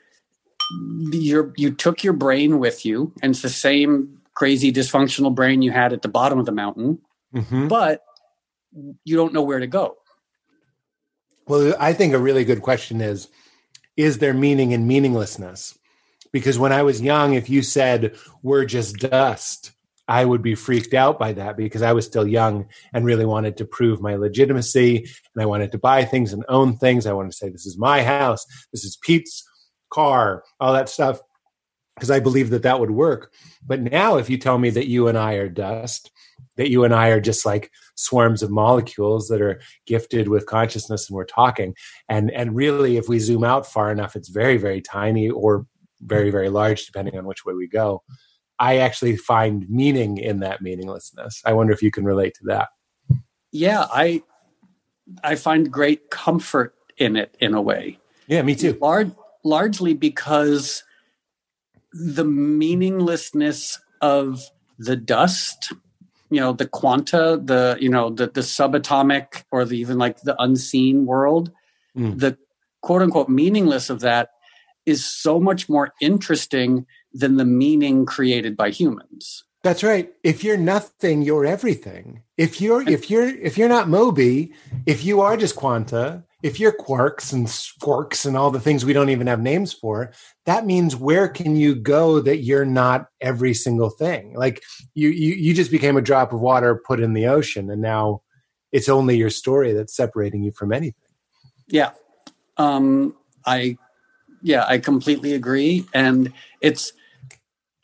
your 1.11 1.53
you 1.57 1.71
took 1.71 2.05
your 2.05 2.13
brain 2.13 2.59
with 2.59 2.85
you 2.85 3.13
and 3.23 3.31
it's 3.31 3.43
the 3.43 3.49
same 3.49 4.22
crazy 4.35 4.73
dysfunctional 4.73 5.35
brain 5.35 5.63
you 5.63 5.71
had 5.71 5.93
at 5.93 6.03
the 6.03 6.09
bottom 6.09 6.39
of 6.39 6.47
the 6.47 6.53
mountain 6.53 6.99
mm-hmm. 7.35 7.69
but 7.69 8.03
you 9.05 9.17
don't 9.17 9.33
know 9.33 9.43
where 9.43 9.61
to 9.61 9.67
go. 9.67 9.97
Well 11.47 11.75
i 11.79 11.93
think 11.93 12.15
a 12.15 12.19
really 12.19 12.45
good 12.45 12.63
question 12.63 13.01
is 13.01 13.29
is 13.97 14.19
there 14.19 14.33
meaning 14.33 14.73
in 14.73 14.87
meaninglessness? 14.87 15.79
Because 16.33 16.59
when 16.59 16.73
i 16.73 16.83
was 16.83 17.01
young 17.01 17.35
if 17.35 17.51
you 17.51 17.63
said 17.63 18.17
we're 18.43 18.65
just 18.65 18.97
dust 18.97 19.73
i 20.09 20.25
would 20.25 20.43
be 20.43 20.55
freaked 20.55 20.95
out 20.95 21.19
by 21.19 21.33
that 21.33 21.57
because 21.57 21.83
i 21.83 21.93
was 21.93 22.07
still 22.07 22.27
young 22.27 22.67
and 22.93 23.05
really 23.05 23.27
wanted 23.27 23.57
to 23.57 23.65
prove 23.65 24.01
my 24.01 24.15
legitimacy 24.15 24.97
and 25.35 25.43
i 25.43 25.47
wanted 25.47 25.73
to 25.73 25.79
buy 25.79 26.05
things 26.05 26.33
and 26.33 26.45
own 26.49 26.77
things. 26.77 27.07
I 27.07 27.13
wanted 27.13 27.33
to 27.33 27.37
say 27.37 27.49
this 27.51 27.67
is 27.67 27.77
my 27.77 28.03
house. 28.03 28.47
This 28.73 28.85
is 28.85 28.97
pete's 28.97 29.45
car, 29.91 30.43
all 30.59 30.73
that 30.73 30.89
stuff, 30.89 31.21
because 31.95 32.11
I 32.11 32.21
believe 32.21 32.51
that 32.51 32.63
that 32.63 32.81
would 32.81 32.91
work. 32.91 33.33
But 33.67 33.81
now, 33.81 34.17
if 34.17 34.31
you 34.31 34.39
tell 34.39 34.59
me 34.59 34.71
that 34.71 34.89
you 34.89 35.09
and 35.09 35.19
I 35.19 35.35
are 35.35 35.49
dust, 35.49 36.11
that 36.57 36.71
you 36.71 36.85
and 36.85 36.95
I 36.95 37.09
are 37.09 37.21
just 37.21 37.47
like 37.47 37.71
swarms 37.95 38.43
of 38.43 38.51
molecules 38.51 39.29
that 39.29 39.41
are 39.41 39.61
gifted 39.87 40.29
with 40.29 40.47
consciousness 40.47 41.09
and 41.09 41.17
we're 41.17 41.25
talking, 41.25 41.75
and 42.09 42.31
and 42.31 42.55
really, 42.55 42.97
if 42.97 43.09
we 43.09 43.19
zoom 43.19 43.45
out 43.45 43.67
far 43.67 43.93
enough, 43.93 44.17
it's 44.17 44.29
very 44.29 44.57
very 44.57 44.81
tiny 44.81 45.31
or 45.31 45.67
very 46.01 46.31
very 46.31 46.49
large, 46.49 46.87
depending 46.87 47.17
on 47.17 47.27
which 47.27 47.45
way 47.45 47.55
we 47.55 47.69
go. 47.69 48.03
I 48.59 48.79
actually 48.79 49.17
find 49.17 49.69
meaning 49.69 50.19
in 50.19 50.41
that 50.41 50.63
meaninglessness. 50.63 51.43
I 51.45 51.53
wonder 51.53 51.73
if 51.73 51.83
you 51.83 51.91
can 51.91 52.05
relate 52.05 52.35
to 52.35 52.45
that. 52.47 52.69
Yeah, 53.51 53.87
I 53.93 54.23
I 55.23 55.35
find 55.35 55.71
great 55.71 56.11
comfort 56.11 56.75
in 56.97 57.17
it 57.17 57.37
in 57.41 57.55
a 57.55 57.63
way. 57.63 57.99
Yeah, 58.27 58.43
me 58.43 58.55
too. 58.55 58.79
Large 58.81 59.13
largely 59.45 59.95
because 59.95 60.85
the 61.93 62.25
meaninglessness 62.25 63.79
of 64.01 64.43
the 64.79 64.97
dust 64.97 65.73
you 66.31 66.41
know 66.41 66.53
the 66.53 66.67
quanta 66.67 67.39
the 67.43 67.77
you 67.81 67.89
know 67.89 68.11
the 68.11 68.27
the 68.27 68.41
subatomic 68.41 69.45
or 69.51 69.65
the 69.65 69.79
even 69.79 69.99
like 69.99 70.21
the 70.23 70.41
unseen 70.43 71.05
world 71.05 71.51
mm. 71.97 72.19
the 72.19 72.37
quote 72.81 73.03
unquote 73.03 73.29
meaningless 73.29 73.91
of 73.91 74.01
that 74.01 74.31
is 74.87 75.05
so 75.05 75.39
much 75.39 75.69
more 75.69 75.93
interesting 76.01 76.87
than 77.13 77.37
the 77.37 77.45
meaning 77.45 78.05
created 78.05 78.57
by 78.57 78.71
humans. 78.71 79.45
That's 79.63 79.85
right. 79.85 80.11
If 80.25 80.43
you're 80.43 80.57
nothing 80.57 81.23
you're 81.23 81.47
everything. 81.47 82.23
If 82.37 82.61
you're 82.61 82.83
if 82.89 83.11
you're 83.11 83.29
if 83.29 83.57
you're 83.57 83.69
not 83.69 83.89
moby 83.89 84.53
if 84.87 85.05
you 85.05 85.21
are 85.21 85.37
just 85.37 85.55
quanta 85.55 86.25
if 86.43 86.59
you're 86.59 86.73
quarks 86.73 87.33
and 87.33 87.49
squarks 87.49 88.25
and 88.25 88.37
all 88.37 88.51
the 88.51 88.61
things 88.61 88.85
we 88.85 88.93
don't 88.93 89.11
even 89.11 89.29
have 89.29 89.41
names 89.41 89.73
for, 89.73 90.13
that 90.45 90.67
means 90.67 90.97
where 90.97 91.29
can 91.29 91.57
you 91.57 91.75
go 91.75 92.21
that 92.21 92.39
you're 92.39 92.65
not 92.65 93.07
every 93.21 93.55
single 93.55 93.91
thing? 93.91 94.35
Like 94.35 94.63
you, 94.95 95.09
you, 95.11 95.35
you 95.35 95.55
just 95.55 95.71
became 95.71 95.97
a 95.97 96.03
drop 96.03 96.33
of 96.33 96.41
water 96.41 96.83
put 96.85 97.01
in 97.01 97.13
the 97.13 97.27
ocean, 97.27 97.71
and 97.71 97.81
now 97.81 98.23
it's 98.73 98.89
only 98.89 99.17
your 99.17 99.31
story 99.31 99.73
that's 99.73 99.95
separating 99.95 100.43
you 100.43 100.51
from 100.53 100.73
anything. 100.73 100.95
Yeah, 101.69 101.91
um, 102.57 103.15
I, 103.47 103.79
yeah, 104.43 104.65
I 104.67 104.79
completely 104.79 105.35
agree, 105.35 105.87
and 105.95 106.33
it's 106.61 106.93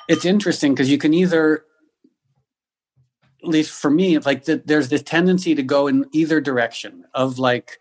it's 0.08 0.24
interesting 0.24 0.74
because 0.74 0.90
you 0.90 0.98
can 0.98 1.14
either 1.14 1.64
at 3.42 3.48
least 3.48 3.70
for 3.70 3.90
me 3.90 4.18
like 4.18 4.44
the, 4.46 4.60
there's 4.64 4.88
this 4.88 5.02
tendency 5.02 5.54
to 5.54 5.62
go 5.62 5.86
in 5.86 6.06
either 6.12 6.40
direction 6.40 7.04
of 7.14 7.38
like 7.38 7.78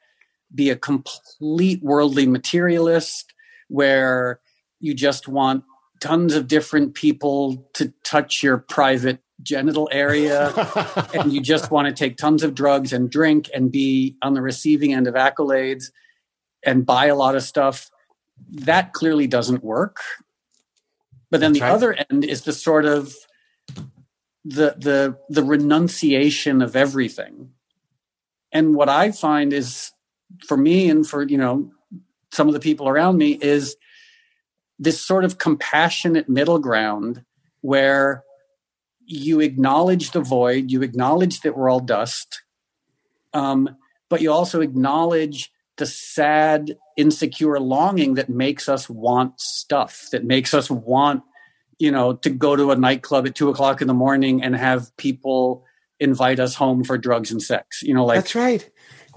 be 0.54 0.70
a 0.70 0.76
complete 0.76 1.82
worldly 1.84 2.28
materialist 2.28 3.34
where 3.68 4.40
you 4.80 4.94
just 4.94 5.28
want 5.28 5.64
tons 6.00 6.36
of 6.36 6.48
different 6.48 6.94
people 6.94 7.68
to 7.74 7.94
touch 8.04 8.44
your 8.44 8.58
private 8.58 9.20
genital 9.44 9.88
area 9.92 10.52
and 11.14 11.32
you 11.32 11.42
just 11.42 11.70
want 11.70 11.88
to 11.88 11.94
take 11.94 12.18
tons 12.18 12.44
of 12.44 12.56
drugs 12.56 12.94
and 12.94 13.10
drink 13.10 13.50
and 13.54 13.72
be 13.72 14.16
on 14.22 14.34
the 14.34 14.42
receiving 14.42 14.94
end 14.94 15.08
of 15.08 15.16
accolades 15.16 15.92
and 16.64 16.86
buy 16.86 17.06
a 17.06 17.16
lot 17.16 17.36
of 17.36 17.44
stuff. 17.44 17.90
That 18.50 18.94
clearly 18.94 19.28
doesn't 19.28 19.64
work. 19.64 19.98
But 21.30 21.42
then 21.42 21.54
the 21.54 21.64
other 21.64 21.98
end 22.10 22.24
is 22.24 22.44
the 22.44 22.54
sort 22.54 22.86
of 22.86 23.14
the 24.46 24.76
the 24.78 25.18
the 25.30 25.44
renunciation 25.44 26.62
of 26.62 26.76
everything. 26.76 27.52
And 28.54 28.76
what 28.76 28.88
i 28.88 29.12
find 29.12 29.52
is 29.52 29.92
for 30.46 30.58
me 30.58 30.90
and 30.90 31.08
for 31.08 31.24
you 31.24 31.38
know 31.38 31.72
some 32.32 32.48
of 32.48 32.54
the 32.54 32.60
people 32.60 32.88
around 32.88 33.18
me 33.18 33.32
is 33.42 33.76
this 34.80 35.02
sort 35.02 35.26
of 35.26 35.38
compassionate 35.38 36.30
middle 36.30 36.60
ground 36.60 37.24
where 37.62 38.24
you 39.06 39.40
acknowledge 39.40 40.12
the 40.12 40.22
void 40.22 40.72
you 40.72 40.82
acknowledge 40.82 41.42
that 41.42 41.58
we're 41.58 41.70
all 41.70 41.80
dust 41.80 42.44
um, 43.34 43.70
but 44.10 44.22
you 44.22 44.32
also 44.32 44.62
acknowledge 44.62 45.52
the 45.78 45.86
sad 45.86 46.76
insecure 46.98 47.60
longing 47.60 48.16
that 48.16 48.30
makes 48.30 48.68
us 48.68 48.90
want 48.90 49.40
stuff 49.40 50.08
that 50.12 50.26
makes 50.26 50.54
us 50.54 50.70
want 50.70 51.24
you 51.80 51.92
know 51.92 52.14
to 52.14 52.30
go 52.30 52.56
to 52.56 52.72
a 52.72 52.76
nightclub 52.76 53.26
at 53.26 53.36
two 53.36 53.50
o'clock 53.50 53.82
in 53.82 53.88
the 53.88 53.94
morning 53.94 54.44
and 54.44 54.56
have 54.56 54.96
people 54.98 55.64
invite 56.00 56.40
us 56.40 56.56
home 56.56 56.84
for 56.84 56.98
drugs 56.98 57.32
and 57.32 57.42
sex 57.42 57.82
you 57.82 57.94
know 57.94 58.06
like 58.06 58.18
that's 58.18 58.36
right 58.36 58.70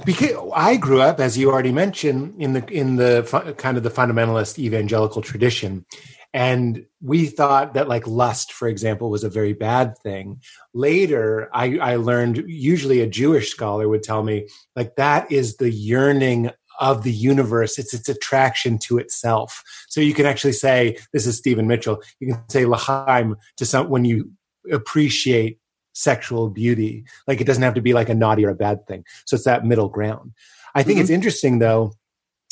because 0.05 0.37
I 0.55 0.77
grew 0.77 1.01
up, 1.01 1.21
as 1.21 1.37
you 1.37 1.51
already 1.51 1.73
mentioned, 1.73 2.35
in 2.39 2.53
the 2.53 2.65
in 2.71 2.97
the 2.97 3.55
kind 3.59 3.77
of 3.77 3.83
the 3.83 3.91
fundamentalist 3.91 4.59
evangelical 4.59 5.23
tradition, 5.23 5.85
and 6.33 6.87
we 7.03 7.27
thought 7.27 7.75
that 7.75 7.89
like 7.89 8.07
lust, 8.07 8.53
for 8.53 8.69
example, 8.69 9.11
was 9.11 9.25
a 9.25 9.31
very 9.31 9.53
bad 9.53 9.99
thing. 9.99 10.41
Later, 10.75 11.51
I, 11.53 11.79
I 11.79 11.97
learned 11.97 12.45
usually 12.47 13.01
a 13.01 13.07
Jewish 13.07 13.51
scholar 13.51 13.89
would 13.89 14.03
tell 14.03 14.23
me 14.23 14.49
like 14.77 14.97
that 14.97 15.31
is 15.31 15.57
the 15.57 15.71
yearning 15.71 16.51
of 16.81 17.03
the 17.03 17.13
universe. 17.13 17.79
It's 17.79 17.93
its 17.93 18.09
attraction 18.09 18.79
to 18.79 18.99
itself. 18.99 19.63
So 19.89 20.01
you 20.01 20.15
can 20.15 20.25
actually 20.25 20.55
say, 20.55 20.97
this 21.13 21.27
is 21.27 21.37
Stephen 21.37 21.67
Mitchell. 21.67 22.03
You 22.21 22.35
can 22.35 22.43
say 22.49 22.65
l'chaim 22.65 23.37
to 23.59 23.67
some 23.67 23.91
when 23.91 24.05
you 24.05 24.33
appreciate 24.73 25.60
sexual 25.93 26.51
beauty. 26.51 27.05
Like 27.27 27.41
it 27.41 27.47
doesn't 27.47 27.63
have 27.63 27.75
to 27.75 27.83
be 27.83 27.93
like 27.93 28.09
a 28.09 28.15
naughty 28.15 28.45
or 28.45 28.51
a 28.51 28.55
bad 28.55 28.87
thing. 28.87 29.05
So 29.27 29.37
it's 29.37 29.45
that 29.45 29.65
middle 29.65 29.89
ground. 29.89 30.33
I 30.75 30.83
think 30.83 30.97
mm-hmm. 30.97 31.03
it's 31.03 31.11
interesting 31.11 31.59
though 31.59 31.93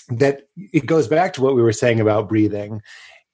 that 0.09 0.43
it 0.57 0.87
goes 0.87 1.07
back 1.07 1.33
to 1.35 1.43
what 1.43 1.55
we 1.55 1.63
were 1.63 1.73
saying 1.73 2.01
about 2.01 2.29
breathing. 2.29 2.83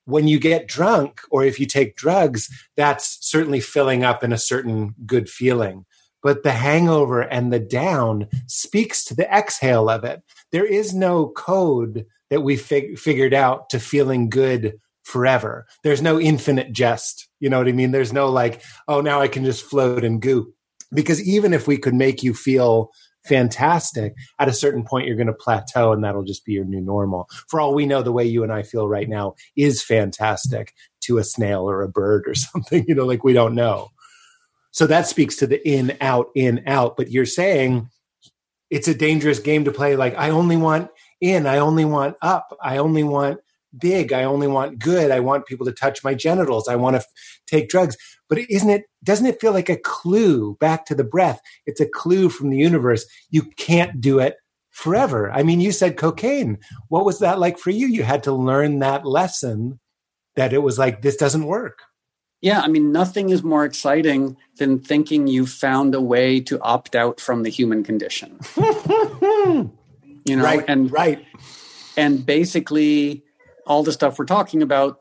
When 0.06 0.28
you 0.28 0.38
get 0.38 0.68
drunk 0.68 1.20
or 1.30 1.44
if 1.44 1.58
you 1.58 1.66
take 1.66 1.96
drugs, 1.96 2.50
that's 2.76 3.18
certainly 3.26 3.60
filling 3.60 4.04
up 4.04 4.22
in 4.22 4.32
a 4.32 4.38
certain 4.38 4.94
good 5.06 5.30
feeling. 5.30 5.86
But 6.22 6.42
the 6.42 6.52
hangover 6.52 7.22
and 7.22 7.52
the 7.52 7.60
down 7.60 8.28
speaks 8.46 9.04
to 9.04 9.14
the 9.14 9.30
exhale 9.32 9.88
of 9.88 10.04
it. 10.04 10.22
There 10.52 10.64
is 10.64 10.94
no 10.94 11.28
code 11.28 12.06
that 12.30 12.42
we 12.42 12.56
fig- 12.56 12.98
figured 12.98 13.34
out 13.34 13.70
to 13.70 13.78
feeling 13.78 14.28
good 14.28 14.80
forever. 15.04 15.66
There's 15.82 16.02
no 16.02 16.18
infinite 16.18 16.72
jest. 16.72 17.28
You 17.38 17.48
know 17.48 17.58
what 17.58 17.68
I 17.68 17.72
mean? 17.72 17.92
There's 17.92 18.12
no 18.12 18.28
like, 18.28 18.62
oh, 18.88 19.00
now 19.00 19.20
I 19.20 19.28
can 19.28 19.44
just 19.44 19.64
float 19.64 20.04
and 20.04 20.20
goop. 20.20 20.52
Because 20.92 21.22
even 21.22 21.52
if 21.52 21.66
we 21.66 21.76
could 21.76 21.94
make 21.94 22.22
you 22.22 22.34
feel 22.34 22.90
fantastic, 23.24 24.14
at 24.38 24.48
a 24.48 24.52
certain 24.52 24.84
point 24.84 25.06
you're 25.06 25.16
going 25.16 25.28
to 25.28 25.32
plateau 25.32 25.92
and 25.92 26.04
that'll 26.04 26.24
just 26.24 26.44
be 26.44 26.52
your 26.52 26.64
new 26.64 26.80
normal. 26.80 27.28
For 27.48 27.60
all 27.60 27.74
we 27.74 27.86
know, 27.86 28.02
the 28.02 28.12
way 28.12 28.24
you 28.24 28.42
and 28.42 28.52
I 28.52 28.62
feel 28.62 28.88
right 28.88 29.08
now 29.08 29.34
is 29.56 29.82
fantastic 29.82 30.72
to 31.02 31.18
a 31.18 31.24
snail 31.24 31.68
or 31.68 31.82
a 31.82 31.88
bird 31.88 32.24
or 32.26 32.34
something, 32.34 32.84
you 32.88 32.94
know, 32.94 33.06
like 33.06 33.24
we 33.24 33.32
don't 33.32 33.54
know. 33.54 33.88
So 34.72 34.86
that 34.88 35.06
speaks 35.06 35.36
to 35.36 35.46
the 35.46 35.66
in, 35.66 35.96
out, 36.00 36.26
in, 36.34 36.64
out. 36.66 36.96
But 36.96 37.10
you're 37.10 37.26
saying 37.26 37.88
it's 38.70 38.88
a 38.88 38.94
dangerous 38.94 39.38
game 39.38 39.64
to 39.64 39.72
play. 39.72 39.94
Like, 39.94 40.16
I 40.16 40.30
only 40.30 40.56
want 40.56 40.90
in, 41.20 41.46
I 41.46 41.58
only 41.58 41.84
want 41.84 42.16
up, 42.22 42.56
I 42.60 42.78
only 42.78 43.04
want 43.04 43.38
big. 43.78 44.12
I 44.12 44.24
only 44.24 44.46
want 44.46 44.78
good. 44.78 45.10
I 45.10 45.20
want 45.20 45.46
people 45.46 45.66
to 45.66 45.72
touch 45.72 46.04
my 46.04 46.14
genitals. 46.14 46.68
I 46.68 46.76
want 46.76 46.94
to 46.94 47.00
f- 47.00 47.06
take 47.46 47.68
drugs. 47.68 47.96
But 48.28 48.38
isn't 48.38 48.70
it, 48.70 48.84
doesn't 49.02 49.26
it 49.26 49.40
feel 49.40 49.52
like 49.52 49.68
a 49.68 49.76
clue 49.76 50.56
back 50.60 50.86
to 50.86 50.94
the 50.94 51.04
breath? 51.04 51.40
It's 51.66 51.80
a 51.80 51.88
clue 51.88 52.28
from 52.28 52.50
the 52.50 52.56
universe. 52.56 53.06
You 53.30 53.42
can't 53.56 54.00
do 54.00 54.18
it 54.18 54.36
forever. 54.70 55.30
I 55.30 55.42
mean, 55.42 55.60
you 55.60 55.72
said 55.72 55.96
cocaine. 55.96 56.58
What 56.88 57.04
was 57.04 57.20
that 57.20 57.38
like 57.38 57.58
for 57.58 57.70
you? 57.70 57.86
You 57.86 58.02
had 58.02 58.22
to 58.24 58.32
learn 58.32 58.80
that 58.80 59.06
lesson 59.06 59.78
that 60.36 60.52
it 60.52 60.62
was 60.62 60.78
like, 60.78 61.02
this 61.02 61.16
doesn't 61.16 61.46
work. 61.46 61.78
Yeah, 62.44 62.60
I 62.60 62.68
mean, 62.68 62.92
nothing 62.92 63.30
is 63.30 63.42
more 63.42 63.64
exciting 63.64 64.36
than 64.58 64.78
thinking 64.78 65.26
you 65.26 65.46
found 65.46 65.94
a 65.94 66.00
way 66.00 66.40
to 66.40 66.60
opt 66.60 66.94
out 66.94 67.18
from 67.18 67.42
the 67.42 67.48
human 67.48 67.82
condition. 67.82 68.38
you 68.56 69.70
know, 70.28 70.44
right, 70.44 70.62
and 70.68 70.92
right, 70.92 71.24
and 71.96 72.26
basically 72.26 73.23
all 73.66 73.82
the 73.82 73.92
stuff 73.92 74.18
we're 74.18 74.24
talking 74.24 74.62
about, 74.62 75.00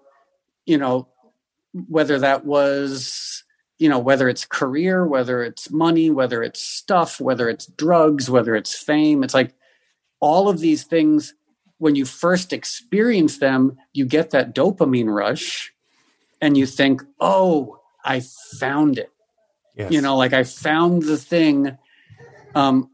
you 0.66 0.78
know, 0.78 1.08
whether 1.74 2.20
that 2.20 2.46
was 2.46 3.44
you 3.80 3.90
know 3.90 4.00
whether 4.00 4.30
it's 4.30 4.46
career 4.46 5.06
whether 5.06 5.44
it's 5.44 5.72
money 5.72 6.10
whether 6.10 6.44
it's 6.44 6.62
stuff 6.62 7.20
whether 7.20 7.50
it's 7.50 7.66
drugs 7.66 8.30
whether 8.30 8.56
it's 8.56 8.76
fame 8.76 9.24
it's 9.24 9.34
like 9.34 9.54
all 10.20 10.48
of 10.48 10.60
these 10.60 10.84
things 10.84 11.34
when 11.80 11.96
you 11.96 12.06
first 12.06 12.54
experience 12.54 13.40
them 13.40 13.78
you 13.92 14.06
get 14.06 14.30
that 14.30 14.54
dopamine 14.54 15.14
rush 15.14 15.74
and 16.42 16.56
you 16.56 16.66
think 16.66 17.04
oh 17.20 17.80
i 18.06 18.22
found 18.60 18.98
it 18.98 19.12
yes. 19.76 19.92
you 19.92 20.00
know 20.00 20.16
like 20.16 20.34
i 20.34 20.44
found 20.44 21.04
the 21.04 21.18
thing 21.18 21.78
um 22.56 22.90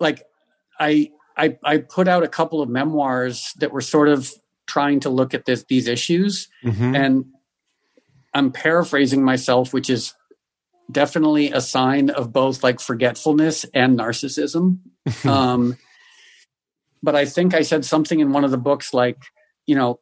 like 0.00 0.24
I, 0.80 1.12
I 1.36 1.56
i 1.62 1.78
put 1.78 2.08
out 2.08 2.24
a 2.24 2.28
couple 2.28 2.60
of 2.60 2.68
memoirs 2.68 3.52
that 3.58 3.70
were 3.70 3.80
sort 3.80 4.08
of 4.08 4.32
trying 4.72 5.00
to 5.00 5.10
look 5.10 5.34
at 5.34 5.44
this 5.44 5.64
these 5.64 5.86
issues 5.86 6.48
mm-hmm. 6.64 6.94
and 6.94 7.24
I'm 8.34 8.50
paraphrasing 8.50 9.22
myself, 9.22 9.74
which 9.74 9.90
is 9.90 10.14
definitely 10.90 11.52
a 11.52 11.60
sign 11.60 12.10
of 12.10 12.32
both 12.32 12.62
like 12.62 12.80
forgetfulness 12.80 13.64
and 13.74 13.98
narcissism. 13.98 14.78
um, 15.24 15.76
but 17.02 17.14
I 17.14 17.26
think 17.26 17.54
I 17.54 17.62
said 17.62 17.84
something 17.84 18.20
in 18.20 18.32
one 18.32 18.44
of 18.44 18.50
the 18.50 18.58
books 18.58 18.94
like, 18.94 19.18
you 19.66 19.74
know, 19.74 20.00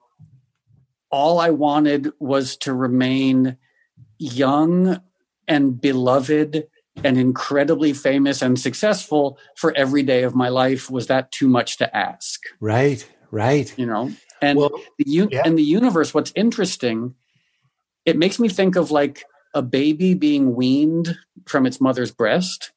all 1.10 1.40
I 1.40 1.50
wanted 1.50 2.12
was 2.20 2.56
to 2.58 2.72
remain 2.72 3.56
young 4.18 5.00
and 5.48 5.80
beloved 5.80 6.68
and 7.02 7.18
incredibly 7.18 7.92
famous 7.92 8.42
and 8.42 8.58
successful 8.58 9.38
for 9.56 9.76
every 9.76 10.02
day 10.02 10.22
of 10.22 10.34
my 10.36 10.48
life. 10.48 10.88
Was 10.90 11.08
that 11.08 11.32
too 11.32 11.48
much 11.48 11.78
to 11.78 11.96
ask? 11.96 12.40
Right, 12.60 13.08
right. 13.32 13.76
You 13.76 13.86
know, 13.86 14.12
and 14.42 14.58
well, 14.58 14.70
the 14.98 15.04
yeah. 15.06 15.42
and 15.44 15.58
the 15.58 15.62
universe. 15.62 16.14
What's 16.14 16.32
interesting 16.34 17.14
it 18.04 18.16
makes 18.16 18.38
me 18.38 18.48
think 18.48 18.76
of 18.76 18.90
like 18.90 19.24
a 19.54 19.62
baby 19.62 20.14
being 20.14 20.54
weaned 20.54 21.16
from 21.46 21.66
its 21.66 21.80
mother's 21.80 22.10
breast 22.10 22.72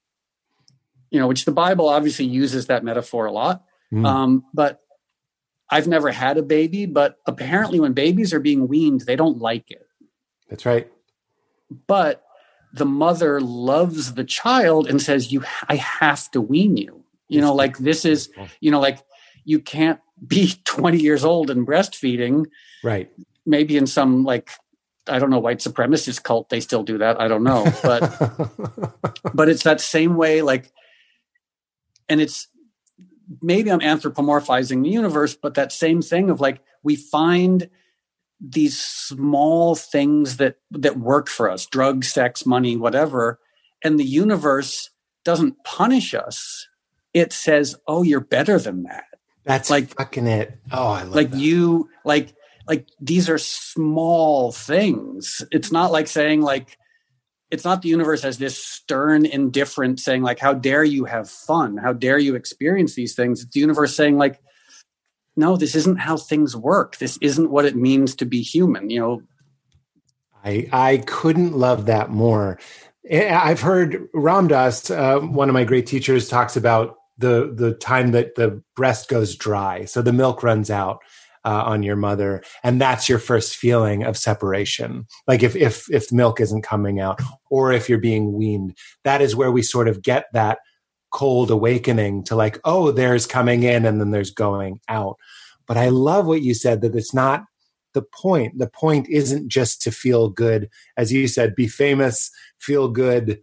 you 1.12 1.20
know 1.20 1.28
which 1.28 1.46
the 1.46 1.52
bible 1.52 1.88
obviously 1.88 2.26
uses 2.26 2.68
that 2.68 2.84
metaphor 2.84 3.26
a 3.26 3.32
lot 3.32 3.64
mm. 3.92 4.06
um, 4.06 4.44
but 4.54 4.82
i've 5.70 5.88
never 5.88 6.12
had 6.12 6.38
a 6.38 6.44
baby 6.44 6.86
but 6.86 7.18
apparently 7.26 7.80
when 7.80 7.94
babies 7.94 8.34
are 8.34 8.40
being 8.40 8.68
weaned 8.68 9.02
they 9.02 9.16
don't 9.16 9.40
like 9.40 9.70
it 9.70 9.88
that's 10.50 10.66
right 10.66 10.92
but 11.88 12.24
the 12.74 12.86
mother 12.86 13.40
loves 13.40 14.16
the 14.16 14.24
child 14.24 14.88
and 14.88 15.02
says 15.02 15.32
you 15.32 15.44
i 15.70 15.76
have 15.76 16.30
to 16.32 16.42
wean 16.42 16.76
you 16.76 17.04
you 17.30 17.40
know 17.40 17.54
like 17.54 17.78
this 17.78 18.04
is 18.04 18.30
you 18.60 18.72
know 18.72 18.80
like 18.80 19.00
you 19.46 19.60
can't 19.60 20.00
be 20.26 20.54
20 20.66 20.98
years 20.98 21.24
old 21.24 21.50
and 21.50 21.68
breastfeeding 21.68 22.46
right. 22.84 23.12
maybe 23.46 23.78
in 23.78 23.88
some 23.88 24.24
like 24.24 24.52
I 25.08 25.20
don't 25.20 25.30
know 25.30 25.40
white 25.40 25.60
supremacist 25.60 26.24
cult 26.24 26.50
they 26.50 26.60
still 26.60 26.84
do 26.84 26.98
that 27.00 27.20
I 27.20 27.28
don't 27.28 27.44
know 27.44 27.66
but 27.84 28.02
but 29.34 29.50
it's 29.50 29.64
that 29.64 29.82
same 29.82 30.16
way 30.16 30.42
like 30.42 30.72
and 32.08 32.22
it's 32.22 32.48
maybe 33.42 33.72
I'm 33.72 33.80
anthropomorphizing 33.80 34.84
the 34.84 34.90
universe 34.90 35.36
but 35.36 35.56
that 35.56 35.72
same 35.72 36.02
thing 36.02 36.30
of 36.30 36.40
like 36.40 36.62
we 36.84 36.96
find 36.96 37.70
these 38.40 38.80
small 38.80 39.76
things 39.76 40.38
that 40.38 40.58
that 40.72 41.00
work 41.00 41.30
for 41.30 41.50
us 41.50 41.66
drugs 41.66 42.12
sex 42.12 42.46
money 42.46 42.76
whatever 42.76 43.40
and 43.84 44.00
the 44.00 44.06
universe 44.06 44.90
doesn't 45.26 45.62
punish 45.64 46.14
us. 46.14 46.68
It 47.14 47.34
says 47.34 47.76
oh 47.88 48.04
you're 48.04 48.20
better 48.20 48.58
than 48.58 48.84
that 48.84 49.13
that's 49.46 49.70
like 49.70 49.90
fucking 49.96 50.28
it. 50.28 50.58
Oh 50.72 50.88
I 50.88 51.04
love 51.04 51.16
like 51.16 51.32
that. 51.32 51.40
you 51.40 51.90
like 52.06 52.34
like 52.68 52.88
these 53.00 53.30
are 53.30 53.38
small 53.38 54.52
things. 54.52 55.44
It's 55.52 55.72
not 55.72 55.92
like 55.92 56.08
saying 56.08 56.42
like 56.42 56.78
it's 57.52 57.66
not 57.66 57.82
the 57.82 57.90
universe 57.90 58.24
as 58.24 58.38
this 58.38 58.58
stern 58.58 59.26
indifferent 59.26 60.00
saying 60.00 60.24
like 60.24 60.40
how 60.40 60.54
dare 60.54 60.84
you 60.84 61.06
have 61.06 61.30
fun? 61.30 61.78
How 61.78 61.94
dare 61.94 62.18
you 62.18 62.36
experience 62.36 62.96
these 62.96 63.16
things? 63.16 63.44
It's 63.44 63.54
the 63.54 63.60
universe 63.60 63.96
saying 63.96 64.18
like 64.18 64.42
no 65.36 65.58
this 65.58 65.76
isn't 65.76 65.98
how 65.98 66.18
things 66.18 66.56
work. 66.56 66.98
This 66.98 67.18
isn't 67.22 67.52
what 67.52 67.66
it 67.66 67.76
means 67.76 68.16
to 68.16 68.26
be 68.26 68.42
human 68.42 68.90
you 68.90 69.00
know? 69.00 69.22
I 70.46 70.68
i 70.72 70.98
couldn't 71.06 71.54
love 71.58 71.88
that 71.88 72.10
more. 72.10 72.60
I've 73.12 73.60
heard 73.60 74.08
ram 74.14 74.48
dass 74.48 74.90
uh, 74.90 75.20
one 75.20 75.50
of 75.50 75.54
my 75.54 75.66
great 75.66 75.86
teachers 75.86 76.30
talks 76.30 76.56
about 76.56 76.98
the 77.18 77.54
the 77.54 77.74
time 77.74 78.12
that 78.12 78.36
the 78.36 78.62
breast 78.76 79.10
goes 79.10 79.36
dry. 79.36 79.86
So 79.86 80.02
the 80.02 80.14
milk 80.14 80.44
runs 80.44 80.70
out 80.70 81.00
uh, 81.46 81.64
on 81.66 81.84
your 81.84 81.96
mother 81.96 82.42
and 82.64 82.80
that's 82.80 83.10
your 83.10 83.20
first 83.20 83.56
feeling 83.56 84.04
of 84.04 84.18
separation. 84.18 85.06
Like 85.28 85.44
if 85.44 85.56
if 85.56 85.92
if 85.92 86.12
milk 86.12 86.40
isn't 86.40 86.64
coming 86.64 87.00
out 87.00 87.20
or 87.50 87.72
if 87.72 87.90
you're 87.90 87.98
being 87.98 88.34
weaned 88.34 88.78
that 89.04 89.22
is 89.22 89.36
where 89.36 89.52
we 89.52 89.62
sort 89.62 89.88
of 89.88 90.02
get 90.02 90.26
that 90.34 90.60
cold 91.12 91.52
awakening 91.52 92.24
to 92.24 92.36
like 92.36 92.60
oh 92.66 92.92
there's 92.92 93.28
coming 93.28 93.64
in 93.64 93.86
and 93.86 94.00
then 94.00 94.12
there's 94.12 94.32
going 94.32 94.80
out. 94.90 95.18
But 95.68 95.78
i 95.78 95.90
love 95.90 96.26
what 96.26 96.42
you 96.42 96.54
said 96.54 96.82
that 96.82 96.96
it's 96.96 97.14
not 97.14 97.46
the 97.94 98.02
point. 98.02 98.58
The 98.58 98.70
point 98.70 99.08
isn't 99.10 99.50
just 99.50 99.82
to 99.84 99.92
feel 99.92 100.30
good. 100.30 100.68
As 100.98 101.12
you 101.12 101.28
said 101.28 101.56
be 101.56 101.68
famous 101.68 102.32
feel 102.60 102.88
good 102.88 103.40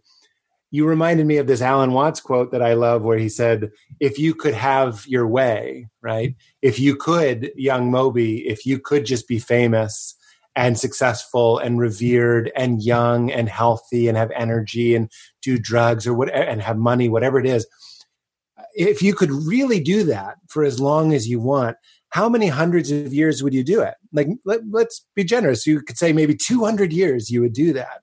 you 0.71 0.87
reminded 0.87 1.27
me 1.27 1.37
of 1.37 1.47
this 1.47 1.61
Alan 1.61 1.91
Watts 1.91 2.21
quote 2.21 2.51
that 2.51 2.61
I 2.61 2.73
love 2.73 3.03
where 3.03 3.17
he 3.17 3.27
said, 3.27 3.71
if 3.99 4.17
you 4.17 4.33
could 4.33 4.53
have 4.53 5.05
your 5.05 5.27
way, 5.27 5.89
right? 6.01 6.33
If 6.61 6.79
you 6.79 6.95
could, 6.95 7.51
young 7.55 7.91
Moby, 7.91 8.47
if 8.47 8.65
you 8.65 8.79
could 8.79 9.05
just 9.05 9.27
be 9.27 9.37
famous 9.37 10.15
and 10.55 10.79
successful 10.79 11.57
and 11.57 11.77
revered 11.77 12.51
and 12.55 12.81
young 12.81 13.31
and 13.31 13.49
healthy 13.49 14.07
and 14.07 14.17
have 14.17 14.31
energy 14.31 14.95
and 14.95 15.11
do 15.41 15.59
drugs 15.59 16.07
or 16.07 16.13
whatever 16.13 16.43
and 16.43 16.61
have 16.61 16.77
money, 16.77 17.09
whatever 17.09 17.37
it 17.37 17.45
is, 17.45 17.67
if 18.73 19.01
you 19.01 19.13
could 19.13 19.31
really 19.31 19.81
do 19.81 20.05
that 20.05 20.37
for 20.47 20.63
as 20.63 20.79
long 20.79 21.13
as 21.13 21.27
you 21.27 21.41
want, 21.41 21.75
how 22.11 22.29
many 22.29 22.47
hundreds 22.47 22.91
of 22.91 23.13
years 23.13 23.43
would 23.43 23.53
you 23.53 23.63
do 23.63 23.81
it? 23.81 23.95
Like, 24.13 24.27
let, 24.45 24.61
us 24.75 25.05
be 25.15 25.25
generous. 25.25 25.67
You 25.67 25.81
could 25.81 25.97
say 25.97 26.13
maybe 26.13 26.35
200 26.35 26.93
years 26.93 27.29
you 27.29 27.41
would 27.41 27.53
do 27.53 27.73
that 27.73 28.01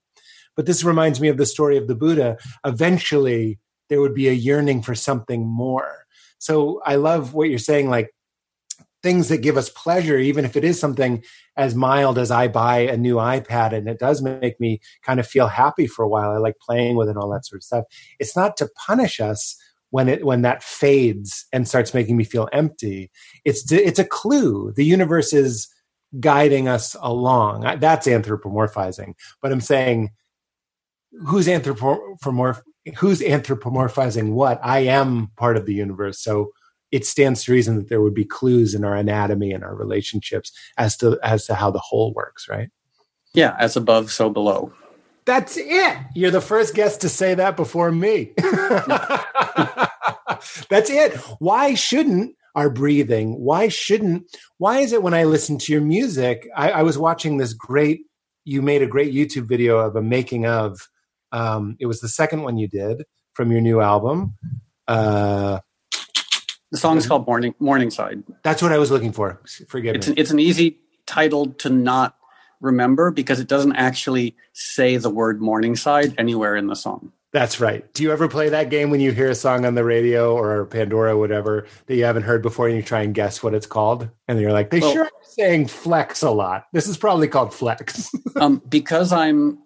but 0.59 0.67
this 0.67 0.83
reminds 0.83 1.21
me 1.21 1.29
of 1.29 1.37
the 1.37 1.47
story 1.47 1.77
of 1.77 1.87
the 1.87 1.95
Buddha. 1.95 2.37
Eventually, 2.67 3.61
there 3.89 4.01
would 4.01 4.13
be 4.13 4.27
a 4.27 4.33
yearning 4.33 4.83
for 4.83 4.93
something 4.93 5.47
more. 5.47 6.05
So 6.39 6.83
I 6.85 6.97
love 6.97 7.33
what 7.33 7.49
you're 7.49 7.61
saying, 7.61 7.89
like 7.89 8.11
things 9.01 9.29
that 9.29 9.41
give 9.41 9.57
us 9.57 9.69
pleasure, 9.69 10.19
even 10.19 10.45
if 10.45 10.57
it 10.57 10.65
is 10.65 10.81
something 10.81 11.23
as 11.57 11.77
mild 11.77 12.19
as 12.19 12.33
I 12.33 12.49
buy 12.49 12.79
a 12.79 12.97
new 12.97 13.15
iPad 13.19 13.73
and 13.73 13.89
it 13.89 14.01
does 14.01 14.21
make 14.21 14.59
me 14.59 14.81
kind 15.05 15.21
of 15.21 15.29
feel 15.29 15.47
happy 15.47 15.87
for 15.87 16.05
a 16.05 16.09
while. 16.09 16.33
I 16.33 16.39
like 16.39 16.59
playing 16.59 16.97
with 16.97 17.07
it 17.07 17.13
and 17.13 17.19
all 17.19 17.31
that 17.31 17.47
sort 17.47 17.61
of 17.61 17.63
stuff. 17.63 17.85
It's 18.19 18.35
not 18.35 18.57
to 18.57 18.69
punish 18.85 19.21
us 19.21 19.57
when 19.91 20.09
it 20.09 20.27
when 20.27 20.43
that 20.43 20.65
fades 20.65 21.47
and 21.53 21.69
starts 21.69 21.95
making 21.95 22.17
me 22.17 22.25
feel 22.25 22.49
empty. 22.53 23.13
It's 23.45 23.65
to, 23.67 23.77
it's 23.77 24.01
a 24.01 24.05
clue. 24.05 24.73
The 24.75 24.85
universe 24.85 25.33
is 25.33 25.69
guiding 26.19 26.67
us 26.67 26.97
along. 27.01 27.61
That's 27.79 28.09
anthropomorphizing. 28.09 29.15
But 29.41 29.53
I'm 29.53 29.61
saying 29.61 30.11
who's 31.27 31.47
anthropomorph 31.47 32.63
who's 32.97 33.21
anthropomorphizing 33.21 34.33
what? 34.33 34.59
I 34.63 34.81
am 34.81 35.31
part 35.37 35.57
of 35.57 35.67
the 35.67 35.75
universe. 35.75 36.21
So 36.23 36.53
it 36.91 37.05
stands 37.05 37.45
to 37.45 37.53
reason 37.53 37.77
that 37.77 37.89
there 37.89 38.01
would 38.01 38.15
be 38.15 38.25
clues 38.25 38.75
in 38.75 38.83
our 38.85 38.97
anatomy 38.97 39.53
and 39.53 39.63
our 39.63 39.75
relationships 39.75 40.53
as 40.79 40.97
to 40.99 41.19
as 41.23 41.45
to 41.47 41.55
how 41.55 41.71
the 41.71 41.79
whole 41.79 42.15
works 42.15 42.49
right? 42.49 42.71
Yeah 43.35 43.55
as 43.59 43.77
above 43.77 44.11
so 44.11 44.31
below. 44.31 44.73
That's 45.27 45.59
it. 45.59 45.99
You're 46.15 46.31
the 46.31 46.41
first 46.41 46.75
guest 46.75 47.03
to 47.03 47.11
say 47.11 47.35
that 47.35 47.57
before 47.57 47.93
me. 47.93 48.33
That's 50.71 50.89
it. 50.89 51.17
Why 51.39 51.75
shouldn't 51.75 52.35
our 52.55 52.71
breathing 52.71 53.39
why 53.39 53.69
shouldn't 53.69 54.25
why 54.57 54.79
is 54.79 54.93
it 54.93 55.03
when 55.03 55.15
i 55.15 55.23
listen 55.23 55.59
to 55.59 55.71
your 55.71 55.83
music 55.83 56.49
I, 56.57 56.71
I 56.73 56.83
was 56.83 56.99
watching 56.99 57.37
this 57.37 57.53
great 57.53 58.01
you 58.45 58.63
made 58.63 58.83
a 58.83 58.87
great 58.87 59.15
youtube 59.15 59.47
video 59.47 59.79
of 59.79 59.95
a 59.95 60.03
making 60.03 60.45
of 60.45 60.89
um, 61.33 61.77
it 61.79 61.87
was 61.87 62.01
the 62.01 62.09
second 62.09 62.43
one 62.43 62.59
you 62.59 62.69
did 62.69 63.05
from 63.35 63.51
your 63.53 63.61
new 63.61 63.81
album. 63.81 64.35
Uh, 64.87 65.61
the 66.71 66.79
song 66.79 66.99
is 66.99 67.07
called 67.07 67.27
Morning 67.27 67.55
Morningside. 67.59 68.23
That's 68.43 68.61
what 68.61 68.73
I 68.73 68.79
was 68.79 68.91
looking 68.91 69.13
for. 69.13 69.41
Forgive 69.69 69.97
it's 69.97 70.09
me. 70.09 70.13
An, 70.13 70.19
it's 70.19 70.31
an 70.31 70.39
easy 70.39 70.79
title 71.07 71.47
to 71.55 71.71
not 71.71 72.17
remember 72.61 73.11
because 73.11 73.41
it 73.41 73.49
doesn't 73.49 73.77
actually 73.77 74.37
say 74.53 74.97
the 74.97 75.11
word 75.11 75.41
Morningside 75.41 76.15
anywhere 76.19 76.57
in 76.57 76.67
the 76.67 76.75
song. 76.75 77.13
That's 77.31 77.61
right. 77.61 77.93
Do 77.93 78.03
you 78.03 78.11
ever 78.11 78.27
play 78.27 78.49
that 78.49 78.71
game 78.71 78.91
when 78.91 79.01
you 79.01 79.13
hear 79.13 79.31
a 79.31 79.35
song 79.35 79.67
on 79.67 79.75
the 79.75 79.85
radio 79.85 80.35
or 80.35 80.65
Pandora, 80.65 81.15
or 81.15 81.19
whatever, 81.19 81.67
that 81.87 81.95
you 81.95 82.05
haven't 82.05 82.23
heard 82.23 82.41
before, 82.43 82.69
and 82.69 82.77
you 82.77 82.83
try 82.83 83.03
and 83.03 83.15
guess 83.15 83.43
what 83.43 83.53
it's 83.53 83.67
called, 83.67 84.09
and 84.29 84.41
you're 84.41 84.53
like, 84.53 84.71
they 84.71 84.81
well, 84.81 84.93
sure 84.93 85.05
are 85.05 85.11
saying 85.23 85.67
flex 85.67 86.23
a 86.23 86.31
lot. 86.31 86.67
This 86.73 86.89
is 86.89 86.97
probably 86.97 87.29
called 87.29 87.53
flex. 87.53 88.11
um, 88.37 88.63
because 88.69 89.13
I'm 89.13 89.59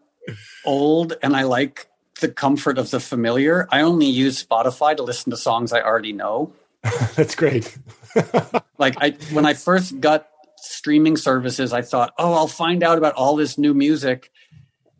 old 0.65 1.15
and 1.23 1.37
I 1.37 1.43
like 1.45 1.89
the 2.21 2.29
comfort 2.29 2.79
of 2.79 2.91
the 2.91 3.01
familiar. 3.01 3.69
I 3.71 3.83
only 3.83 4.07
use 4.07 4.45
Spotify 4.45 4.97
to 4.97 5.03
listen 5.03 5.31
to 5.31 5.37
songs 5.37 5.73
I 5.73 5.81
already 5.81 6.13
know. 6.13 6.53
That's 7.17 7.35
great. 7.35 7.77
like 8.79 8.97
I 9.01 9.17
when 9.33 9.47
I 9.47 9.55
first 9.55 10.01
got 10.01 10.29
streaming 10.57 11.17
services, 11.17 11.73
I 11.73 11.83
thought, 11.83 12.15
oh, 12.19 12.33
I'll 12.35 12.49
find 12.49 12.83
out 12.83 12.99
about 12.99 13.15
all 13.15 13.37
this 13.37 13.59
new 13.59 13.75
music. 13.75 14.31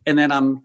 And 0.05 0.17
then 0.17 0.31
I'm 0.31 0.63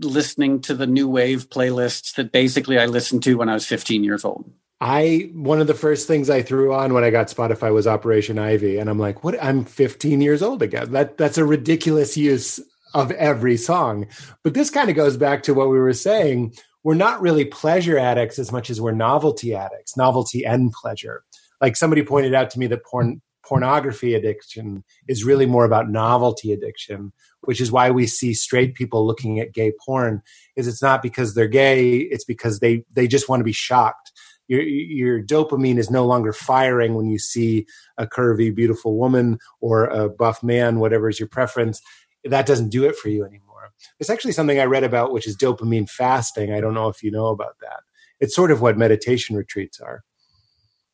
listening 0.00 0.60
to 0.62 0.74
the 0.74 0.86
new 0.86 1.08
wave 1.08 1.48
playlists 1.48 2.14
that 2.16 2.32
basically 2.32 2.78
I 2.78 2.86
listened 2.86 3.22
to 3.24 3.34
when 3.34 3.48
I 3.48 3.54
was 3.54 3.66
15 3.66 4.02
years 4.04 4.24
old. 4.24 4.50
I 4.80 5.30
one 5.32 5.60
of 5.60 5.68
the 5.68 5.74
first 5.74 6.08
things 6.08 6.28
I 6.28 6.42
threw 6.42 6.74
on 6.74 6.92
when 6.92 7.04
I 7.04 7.10
got 7.10 7.28
Spotify 7.28 7.72
was 7.72 7.86
Operation 7.86 8.36
Ivy, 8.36 8.78
and 8.78 8.90
I'm 8.90 8.98
like, 8.98 9.22
"What? 9.22 9.40
I'm 9.40 9.64
15 9.64 10.20
years 10.20 10.42
old 10.42 10.60
again. 10.60 10.90
That 10.90 11.16
that's 11.16 11.38
a 11.38 11.44
ridiculous 11.44 12.16
use 12.16 12.58
of 12.94 13.10
every 13.12 13.56
song." 13.56 14.06
But 14.42 14.54
this 14.54 14.70
kind 14.70 14.90
of 14.90 14.96
goes 14.96 15.16
back 15.16 15.42
to 15.44 15.54
what 15.54 15.68
we 15.70 15.78
were 15.78 15.92
saying. 15.92 16.54
We're 16.84 16.94
not 16.94 17.20
really 17.20 17.44
pleasure 17.44 17.98
addicts 17.98 18.38
as 18.38 18.50
much 18.50 18.68
as 18.68 18.80
we're 18.80 18.92
novelty 18.92 19.54
addicts, 19.54 19.96
novelty 19.96 20.44
and 20.44 20.72
pleasure. 20.72 21.22
Like 21.60 21.76
somebody 21.76 22.02
pointed 22.02 22.34
out 22.34 22.50
to 22.50 22.58
me 22.58 22.66
that 22.68 22.84
porn 22.84 23.20
pornography 23.44 24.14
addiction 24.14 24.84
is 25.08 25.24
really 25.24 25.46
more 25.46 25.64
about 25.64 25.90
novelty 25.90 26.52
addiction, 26.52 27.12
which 27.42 27.60
is 27.60 27.72
why 27.72 27.90
we 27.90 28.06
see 28.06 28.32
straight 28.34 28.74
people 28.74 29.06
looking 29.06 29.40
at 29.40 29.52
gay 29.52 29.72
porn. 29.84 30.22
Is 30.56 30.66
it's 30.66 30.82
not 30.82 31.02
because 31.02 31.34
they're 31.34 31.48
gay; 31.48 31.98
it's 31.98 32.24
because 32.24 32.60
they 32.60 32.84
they 32.92 33.06
just 33.06 33.28
want 33.28 33.40
to 33.40 33.44
be 33.44 33.52
shocked 33.52 34.12
your 34.52 34.62
your 34.62 35.22
dopamine 35.22 35.78
is 35.78 35.90
no 35.90 36.04
longer 36.04 36.32
firing 36.32 36.94
when 36.94 37.06
you 37.06 37.18
see 37.18 37.66
a 37.96 38.06
curvy, 38.06 38.54
beautiful 38.54 38.96
woman 38.96 39.38
or 39.60 39.84
a 39.84 40.08
buff 40.08 40.42
man, 40.42 40.78
whatever 40.78 41.08
is 41.08 41.18
your 41.18 41.28
preference. 41.28 41.80
That 42.24 42.46
doesn't 42.46 42.70
do 42.70 42.84
it 42.84 42.96
for 42.96 43.08
you 43.08 43.24
anymore. 43.24 43.72
There's 43.98 44.10
actually 44.10 44.32
something 44.32 44.60
I 44.60 44.64
read 44.64 44.84
about, 44.84 45.12
which 45.12 45.26
is 45.26 45.36
dopamine 45.36 45.88
fasting. 45.88 46.52
I 46.52 46.60
don't 46.60 46.74
know 46.74 46.88
if 46.88 47.02
you 47.02 47.10
know 47.10 47.26
about 47.26 47.56
that. 47.60 47.80
It's 48.20 48.34
sort 48.34 48.50
of 48.50 48.60
what 48.60 48.78
meditation 48.78 49.36
retreats 49.36 49.80
are. 49.80 50.04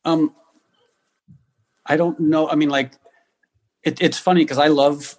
Um, 0.05 0.33
I 1.85 1.97
don't 1.97 2.19
know. 2.19 2.49
I 2.49 2.55
mean, 2.55 2.69
like, 2.69 2.93
it, 3.83 4.01
it's 4.01 4.17
funny 4.17 4.41
because 4.41 4.57
I 4.57 4.67
love 4.67 5.17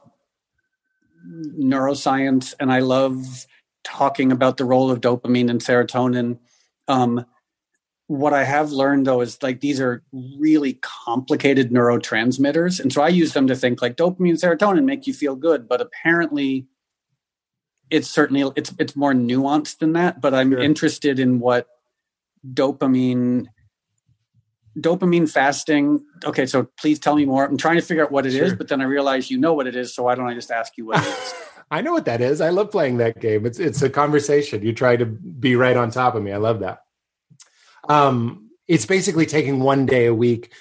neuroscience 1.26 2.54
and 2.58 2.72
I 2.72 2.80
love 2.80 3.46
talking 3.84 4.32
about 4.32 4.56
the 4.56 4.64
role 4.64 4.90
of 4.90 5.00
dopamine 5.00 5.50
and 5.50 5.60
serotonin. 5.60 6.38
Um, 6.88 7.24
what 8.10 8.34
I 8.34 8.42
have 8.42 8.72
learned 8.72 9.06
though 9.06 9.20
is 9.20 9.40
like 9.40 9.60
these 9.60 9.80
are 9.80 10.02
really 10.36 10.80
complicated 10.82 11.70
neurotransmitters. 11.70 12.80
And 12.80 12.92
so 12.92 13.02
I 13.02 13.08
use 13.08 13.34
them 13.34 13.46
to 13.46 13.54
think 13.54 13.80
like 13.80 13.96
dopamine 13.96 14.30
and 14.30 14.38
serotonin 14.38 14.84
make 14.84 15.06
you 15.06 15.14
feel 15.14 15.36
good, 15.36 15.68
but 15.68 15.80
apparently 15.80 16.66
it's 17.88 18.10
certainly 18.10 18.50
it's 18.56 18.74
it's 18.80 18.96
more 18.96 19.12
nuanced 19.12 19.78
than 19.78 19.92
that. 19.92 20.20
But 20.20 20.34
I'm 20.34 20.50
sure. 20.50 20.58
interested 20.58 21.20
in 21.20 21.38
what 21.38 21.68
dopamine 22.44 23.46
dopamine 24.76 25.30
fasting. 25.30 26.04
Okay, 26.24 26.46
so 26.46 26.68
please 26.80 26.98
tell 26.98 27.14
me 27.14 27.24
more. 27.26 27.44
I'm 27.44 27.56
trying 27.56 27.76
to 27.76 27.82
figure 27.82 28.02
out 28.02 28.10
what 28.10 28.26
it 28.26 28.32
sure. 28.32 28.42
is, 28.42 28.54
but 28.56 28.66
then 28.66 28.80
I 28.80 28.86
realize 28.86 29.30
you 29.30 29.38
know 29.38 29.54
what 29.54 29.68
it 29.68 29.76
is, 29.76 29.94
so 29.94 30.02
why 30.02 30.16
don't 30.16 30.26
I 30.26 30.34
just 30.34 30.50
ask 30.50 30.76
you 30.76 30.86
what 30.86 30.98
it 30.98 31.06
is? 31.06 31.34
I 31.70 31.80
know 31.80 31.92
what 31.92 32.06
that 32.06 32.20
is. 32.20 32.40
I 32.40 32.48
love 32.50 32.72
playing 32.72 32.96
that 32.96 33.20
game. 33.20 33.46
It's 33.46 33.60
it's 33.60 33.82
a 33.82 33.88
conversation. 33.88 34.62
You 34.62 34.72
try 34.72 34.96
to 34.96 35.06
be 35.06 35.54
right 35.54 35.76
on 35.76 35.92
top 35.92 36.16
of 36.16 36.24
me. 36.24 36.32
I 36.32 36.38
love 36.38 36.58
that. 36.58 36.80
Um, 37.90 38.50
it's 38.68 38.86
basically 38.86 39.26
taking 39.26 39.58
one 39.58 39.84
day 39.84 40.06
a 40.06 40.14
week, 40.14 40.52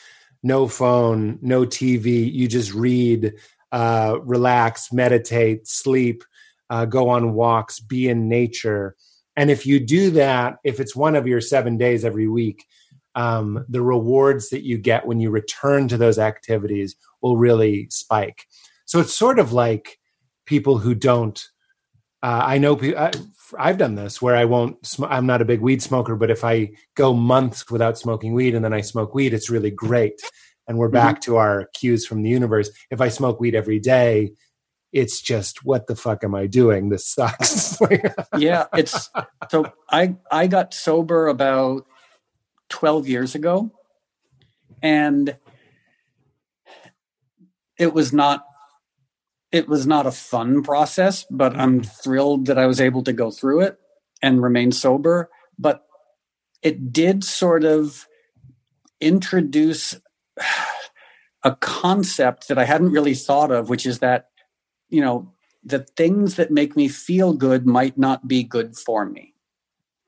no 0.41 0.67
phone, 0.67 1.37
no 1.43 1.63
TV. 1.63 2.33
You 2.33 2.47
just 2.47 2.73
read, 2.73 3.35
uh, 3.71 4.17
relax, 4.23 4.91
meditate, 4.91 5.67
sleep, 5.67 6.23
uh, 6.71 6.85
go 6.85 7.09
on 7.09 7.35
walks, 7.35 7.79
be 7.79 8.09
in 8.09 8.29
nature. 8.29 8.95
And 9.35 9.51
if 9.51 9.67
you 9.67 9.79
do 9.79 10.09
that, 10.11 10.57
if 10.63 10.79
it's 10.79 10.95
one 10.95 11.15
of 11.15 11.27
your 11.27 11.39
seven 11.39 11.77
days 11.77 12.03
every 12.03 12.27
week, 12.27 12.65
um, 13.13 13.63
the 13.69 13.83
rewards 13.83 14.49
that 14.49 14.65
you 14.65 14.79
get 14.79 15.05
when 15.05 15.19
you 15.19 15.29
return 15.29 15.87
to 15.89 15.97
those 15.97 16.17
activities 16.17 16.95
will 17.21 17.37
really 17.37 17.87
spike. 17.91 18.45
So 18.85 18.99
it's 18.99 19.13
sort 19.13 19.37
of 19.37 19.53
like 19.53 19.99
people 20.47 20.79
who 20.79 20.95
don't. 20.95 21.39
Uh, 22.21 22.43
I 22.45 22.57
know 22.57 22.77
uh, 22.77 23.11
I've 23.57 23.77
done 23.77 23.95
this 23.95 24.21
where 24.21 24.35
I 24.35 24.45
won't. 24.45 24.85
Sm- 24.85 25.05
I'm 25.05 25.25
not 25.25 25.41
a 25.41 25.45
big 25.45 25.61
weed 25.61 25.81
smoker, 25.81 26.15
but 26.15 26.29
if 26.29 26.43
I 26.43 26.71
go 26.95 27.13
months 27.13 27.69
without 27.69 27.97
smoking 27.97 28.33
weed 28.33 28.55
and 28.55 28.63
then 28.63 28.73
I 28.73 28.81
smoke 28.81 29.13
weed, 29.13 29.33
it's 29.33 29.49
really 29.49 29.71
great. 29.71 30.19
And 30.67 30.77
we're 30.77 30.89
back 30.89 31.15
mm-hmm. 31.15 31.31
to 31.31 31.37
our 31.37 31.69
cues 31.73 32.05
from 32.05 32.21
the 32.21 32.29
universe. 32.29 32.69
If 32.91 33.01
I 33.01 33.09
smoke 33.09 33.39
weed 33.39 33.55
every 33.55 33.79
day, 33.79 34.33
it's 34.91 35.21
just 35.21 35.63
what 35.63 35.87
the 35.87 35.95
fuck 35.95 36.23
am 36.23 36.35
I 36.35 36.47
doing? 36.47 36.89
This 36.89 37.07
sucks. 37.07 37.79
yeah, 38.37 38.65
it's 38.73 39.09
so 39.49 39.71
I 39.89 40.15
I 40.31 40.47
got 40.47 40.73
sober 40.73 41.27
about 41.27 41.85
12 42.69 43.07
years 43.07 43.35
ago 43.35 43.71
and 44.81 45.35
it 47.77 47.93
was 47.93 48.13
not 48.13 48.45
it 49.51 49.67
was 49.67 49.87
not 49.87 50.05
a 50.05 50.11
fun 50.11 50.63
process, 50.63 51.25
but 51.29 51.55
I'm 51.55 51.81
thrilled 51.81 52.45
that 52.45 52.57
I 52.57 52.67
was 52.67 52.79
able 52.79 53.03
to 53.03 53.13
go 53.13 53.31
through 53.31 53.61
it 53.61 53.79
and 54.21 54.43
remain 54.43 54.71
sober. 54.71 55.29
But 55.57 55.83
it 56.61 56.93
did 56.93 57.23
sort 57.23 57.63
of 57.63 58.05
introduce 59.01 59.95
a 61.43 61.55
concept 61.55 62.47
that 62.47 62.57
I 62.57 62.65
hadn't 62.65 62.91
really 62.91 63.15
thought 63.15 63.51
of, 63.51 63.69
which 63.69 63.85
is 63.85 63.99
that, 63.99 64.29
you 64.89 65.01
know, 65.01 65.33
the 65.63 65.79
things 65.79 66.35
that 66.35 66.51
make 66.51 66.75
me 66.75 66.87
feel 66.87 67.33
good 67.33 67.65
might 67.65 67.97
not 67.97 68.27
be 68.27 68.43
good 68.43 68.77
for 68.77 69.05
me. 69.05 69.33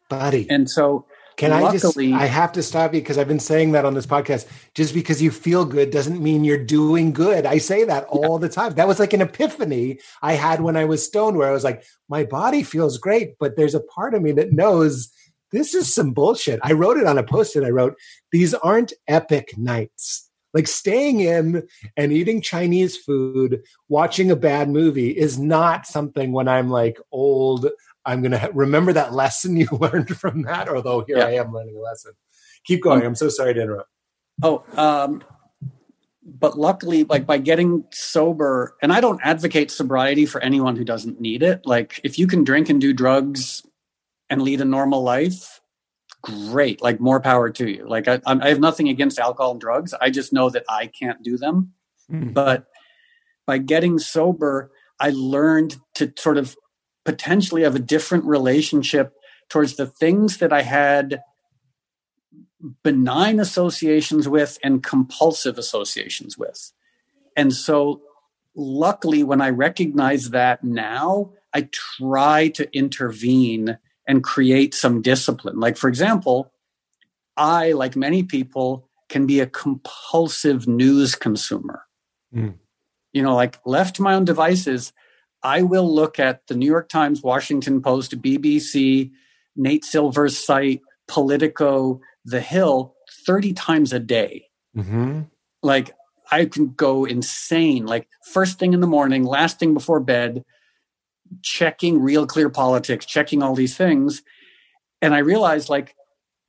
Buddy. 0.09 0.45
And 0.49 0.69
so 0.69 1.05
can 1.41 1.49
Luckily, 1.49 2.13
I 2.13 2.17
just? 2.17 2.23
I 2.23 2.25
have 2.27 2.51
to 2.51 2.61
stop 2.61 2.93
you 2.93 3.01
because 3.01 3.17
I've 3.17 3.27
been 3.27 3.39
saying 3.39 3.71
that 3.71 3.83
on 3.83 3.95
this 3.95 4.05
podcast. 4.05 4.45
Just 4.75 4.93
because 4.93 5.23
you 5.23 5.31
feel 5.31 5.65
good 5.65 5.89
doesn't 5.89 6.21
mean 6.21 6.43
you're 6.43 6.63
doing 6.63 7.11
good. 7.13 7.47
I 7.47 7.57
say 7.57 7.83
that 7.83 8.03
all 8.03 8.37
the 8.37 8.47
time. 8.47 8.75
That 8.75 8.87
was 8.87 8.99
like 8.99 9.13
an 9.13 9.21
epiphany 9.21 9.99
I 10.21 10.33
had 10.33 10.61
when 10.61 10.77
I 10.77 10.85
was 10.85 11.03
stoned, 11.03 11.37
where 11.37 11.49
I 11.49 11.51
was 11.51 11.63
like, 11.63 11.83
my 12.07 12.25
body 12.25 12.61
feels 12.61 12.99
great, 12.99 13.39
but 13.39 13.55
there's 13.55 13.73
a 13.73 13.79
part 13.79 14.13
of 14.13 14.21
me 14.21 14.33
that 14.33 14.53
knows 14.53 15.11
this 15.51 15.73
is 15.73 15.91
some 15.91 16.11
bullshit. 16.11 16.59
I 16.61 16.73
wrote 16.73 16.97
it 16.97 17.07
on 17.07 17.17
a 17.17 17.23
post-it. 17.23 17.63
I 17.63 17.71
wrote, 17.71 17.95
"These 18.31 18.53
aren't 18.53 18.93
epic 19.07 19.57
nights." 19.57 20.29
Like 20.53 20.67
staying 20.67 21.21
in 21.21 21.67
and 21.97 22.13
eating 22.13 22.41
Chinese 22.41 22.97
food, 22.97 23.63
watching 23.89 24.29
a 24.29 24.35
bad 24.35 24.69
movie 24.69 25.09
is 25.09 25.39
not 25.39 25.87
something 25.87 26.33
when 26.33 26.47
I'm 26.47 26.69
like 26.69 26.99
old 27.11 27.67
I'm 28.05 28.21
going 28.21 28.31
to 28.31 28.51
remember 28.53 28.93
that 28.93 29.13
lesson 29.13 29.55
you 29.57 29.67
learned 29.71 30.17
from 30.17 30.43
that. 30.43 30.69
Although 30.69 31.03
here 31.05 31.17
yeah. 31.17 31.25
I 31.25 31.31
am 31.31 31.53
learning 31.53 31.77
a 31.77 31.81
lesson. 31.81 32.13
Keep 32.65 32.83
going. 32.83 33.01
Um, 33.01 33.07
I'm 33.07 33.15
so 33.15 33.29
sorry 33.29 33.53
to 33.53 33.61
interrupt. 33.61 33.89
Oh, 34.43 34.63
um, 34.75 35.23
but 36.23 36.57
luckily, 36.57 37.03
like 37.03 37.25
by 37.25 37.37
getting 37.37 37.85
sober, 37.91 38.75
and 38.81 38.93
I 38.93 39.01
don't 39.01 39.19
advocate 39.23 39.71
sobriety 39.71 40.25
for 40.25 40.41
anyone 40.41 40.75
who 40.75 40.83
doesn't 40.83 41.19
need 41.19 41.43
it. 41.43 41.65
Like 41.65 41.99
if 42.03 42.19
you 42.19 42.27
can 42.27 42.43
drink 42.43 42.69
and 42.69 42.79
do 42.79 42.93
drugs 42.93 43.65
and 44.29 44.41
lead 44.41 44.61
a 44.61 44.65
normal 44.65 45.03
life, 45.03 45.61
great. 46.21 46.81
Like 46.81 46.99
more 46.99 47.19
power 47.19 47.49
to 47.49 47.69
you. 47.69 47.87
Like 47.87 48.07
I, 48.07 48.21
I 48.25 48.49
have 48.49 48.59
nothing 48.59 48.87
against 48.87 49.19
alcohol 49.19 49.51
and 49.51 49.61
drugs. 49.61 49.93
I 49.99 50.09
just 50.09 50.31
know 50.31 50.49
that 50.49 50.63
I 50.69 50.87
can't 50.87 51.21
do 51.23 51.37
them. 51.37 51.73
Mm. 52.11 52.33
But 52.33 52.65
by 53.47 53.57
getting 53.57 53.99
sober, 53.99 54.71
I 54.99 55.11
learned 55.13 55.77
to 55.95 56.13
sort 56.17 56.37
of 56.37 56.55
potentially 57.05 57.63
have 57.63 57.75
a 57.75 57.79
different 57.79 58.25
relationship 58.25 59.13
towards 59.49 59.75
the 59.75 59.87
things 59.87 60.37
that 60.37 60.53
I 60.53 60.61
had 60.61 61.21
benign 62.83 63.39
associations 63.39 64.27
with 64.27 64.57
and 64.63 64.83
compulsive 64.83 65.57
associations 65.57 66.37
with. 66.37 66.71
And 67.35 67.53
so, 67.53 68.01
luckily, 68.55 69.23
when 69.23 69.41
I 69.41 69.49
recognize 69.49 70.29
that 70.29 70.63
now, 70.63 71.33
I 71.53 71.69
try 71.71 72.49
to 72.49 72.69
intervene 72.75 73.77
and 74.07 74.23
create 74.23 74.73
some 74.73 75.01
discipline. 75.01 75.59
Like, 75.59 75.77
for 75.77 75.87
example, 75.87 76.51
I, 77.37 77.71
like 77.71 77.95
many 77.95 78.23
people, 78.23 78.87
can 79.09 79.25
be 79.25 79.39
a 79.41 79.47
compulsive 79.47 80.67
news 80.67 81.15
consumer. 81.15 81.83
Mm. 82.33 82.55
You 83.13 83.23
know, 83.23 83.35
like 83.35 83.59
left 83.65 83.97
to 83.97 84.01
my 84.01 84.13
own 84.13 84.25
devices, 84.25 84.93
I 85.43 85.63
will 85.63 85.93
look 85.93 86.19
at 86.19 86.47
the 86.47 86.55
New 86.55 86.65
York 86.65 86.89
Times, 86.89 87.23
Washington 87.23 87.81
Post, 87.81 88.21
BBC, 88.21 89.11
Nate 89.55 89.83
Silver's 89.83 90.37
site, 90.37 90.81
Politico, 91.07 91.99
The 92.25 92.41
Hill 92.41 92.95
30 93.25 93.53
times 93.53 93.93
a 93.93 93.99
day. 93.99 94.49
Mm-hmm. 94.75 95.21
Like 95.63 95.93
I 96.31 96.45
can 96.45 96.73
go 96.73 97.05
insane, 97.05 97.85
like 97.85 98.07
first 98.31 98.59
thing 98.59 98.73
in 98.73 98.79
the 98.79 98.87
morning, 98.87 99.23
last 99.23 99.59
thing 99.59 99.73
before 99.73 99.99
bed, 99.99 100.45
checking 101.41 102.01
real 102.01 102.25
clear 102.25 102.49
politics, 102.49 103.05
checking 103.05 103.41
all 103.43 103.55
these 103.55 103.75
things. 103.75 104.21
And 105.01 105.13
I 105.13 105.19
realized 105.19 105.69
like, 105.69 105.95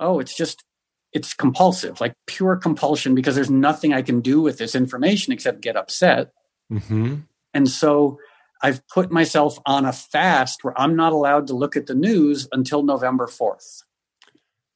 oh, 0.00 0.20
it's 0.20 0.36
just, 0.36 0.64
it's 1.12 1.34
compulsive, 1.34 2.00
like 2.00 2.14
pure 2.26 2.56
compulsion 2.56 3.14
because 3.14 3.34
there's 3.34 3.50
nothing 3.50 3.92
I 3.92 4.02
can 4.02 4.20
do 4.20 4.40
with 4.40 4.58
this 4.58 4.74
information 4.74 5.32
except 5.32 5.60
get 5.60 5.76
upset. 5.76 6.32
Mm-hmm. 6.70 7.16
And 7.54 7.68
so 7.68 8.18
I've 8.62 8.86
put 8.88 9.10
myself 9.10 9.58
on 9.66 9.84
a 9.84 9.92
fast 9.92 10.62
where 10.62 10.78
I'm 10.80 10.94
not 10.94 11.12
allowed 11.12 11.48
to 11.48 11.54
look 11.54 11.76
at 11.76 11.86
the 11.86 11.94
news 11.94 12.48
until 12.52 12.82
November 12.82 13.26
4th. 13.26 13.82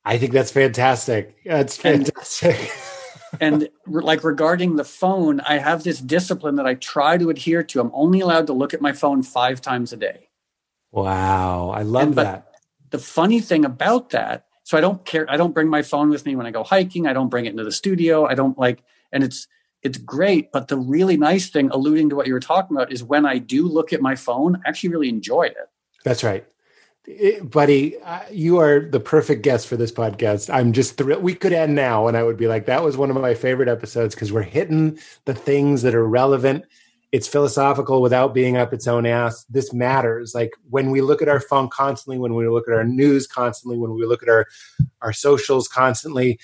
I 0.04 0.18
think 0.18 0.32
that's 0.32 0.50
fantastic. 0.50 1.36
That's 1.44 1.76
fantastic. 1.76 2.70
and 3.40 3.68
like 3.86 4.24
regarding 4.24 4.76
the 4.76 4.84
phone, 4.84 5.40
I 5.40 5.58
have 5.58 5.84
this 5.84 6.00
discipline 6.00 6.56
that 6.56 6.66
I 6.66 6.74
try 6.74 7.16
to 7.16 7.30
adhere 7.30 7.62
to. 7.64 7.80
I'm 7.80 7.90
only 7.94 8.20
allowed 8.20 8.46
to 8.48 8.52
look 8.52 8.74
at 8.74 8.80
my 8.80 8.92
phone 8.92 9.22
five 9.22 9.60
times 9.60 9.92
a 9.92 9.96
day. 9.96 10.28
Wow, 10.92 11.70
I 11.70 11.82
love 11.82 12.08
and, 12.08 12.14
that. 12.16 12.52
The 12.90 12.98
funny 12.98 13.40
thing 13.40 13.64
about 13.64 14.10
that, 14.10 14.46
so 14.62 14.78
I 14.78 14.80
don't 14.80 15.04
care. 15.04 15.26
I 15.28 15.36
don't 15.36 15.52
bring 15.52 15.68
my 15.68 15.82
phone 15.82 16.08
with 16.08 16.24
me 16.24 16.36
when 16.36 16.46
I 16.46 16.50
go 16.50 16.62
hiking. 16.62 17.06
I 17.06 17.12
don't 17.12 17.28
bring 17.28 17.46
it 17.46 17.50
into 17.50 17.64
the 17.64 17.72
studio. 17.72 18.26
I 18.26 18.34
don't 18.34 18.56
like, 18.56 18.82
and 19.12 19.24
it's 19.24 19.48
it's 19.82 19.98
great. 19.98 20.52
But 20.52 20.68
the 20.68 20.76
really 20.76 21.16
nice 21.16 21.48
thing, 21.48 21.70
alluding 21.70 22.10
to 22.10 22.16
what 22.16 22.26
you 22.26 22.32
were 22.32 22.40
talking 22.40 22.76
about, 22.76 22.92
is 22.92 23.02
when 23.02 23.26
I 23.26 23.38
do 23.38 23.66
look 23.66 23.92
at 23.92 24.00
my 24.00 24.14
phone, 24.14 24.56
I 24.56 24.68
actually 24.68 24.90
really 24.90 25.08
enjoy 25.08 25.44
it. 25.44 25.56
That's 26.04 26.24
right. 26.24 26.46
It, 27.06 27.48
buddy, 27.50 28.00
uh, 28.00 28.22
you 28.32 28.58
are 28.58 28.80
the 28.80 28.98
perfect 28.98 29.42
guest 29.42 29.68
for 29.68 29.76
this 29.76 29.92
podcast. 29.92 30.52
I'm 30.52 30.72
just 30.72 30.96
thrilled. 30.96 31.22
We 31.22 31.34
could 31.34 31.52
end 31.52 31.74
now, 31.74 32.08
and 32.08 32.16
I 32.16 32.24
would 32.24 32.36
be 32.36 32.48
like, 32.48 32.66
that 32.66 32.82
was 32.82 32.96
one 32.96 33.10
of 33.10 33.16
my 33.16 33.34
favorite 33.34 33.68
episodes 33.68 34.14
because 34.14 34.32
we're 34.32 34.42
hitting 34.42 34.98
the 35.24 35.34
things 35.34 35.82
that 35.82 35.94
are 35.94 36.06
relevant. 36.06 36.64
It's 37.12 37.28
philosophical 37.28 38.02
without 38.02 38.34
being 38.34 38.56
up 38.56 38.72
its 38.72 38.88
own 38.88 39.06
ass. 39.06 39.44
This 39.44 39.72
matters. 39.72 40.34
Like 40.34 40.50
when 40.68 40.90
we 40.90 41.00
look 41.00 41.22
at 41.22 41.28
our 41.28 41.38
phone 41.38 41.68
constantly, 41.68 42.18
when 42.18 42.34
we 42.34 42.48
look 42.48 42.66
at 42.68 42.74
our 42.74 42.84
news 42.84 43.28
constantly, 43.28 43.78
when 43.78 43.94
we 43.94 44.04
look 44.04 44.24
at 44.24 44.28
our 44.28 44.46
our 45.00 45.12
socials 45.12 45.68
constantly, 45.68 46.40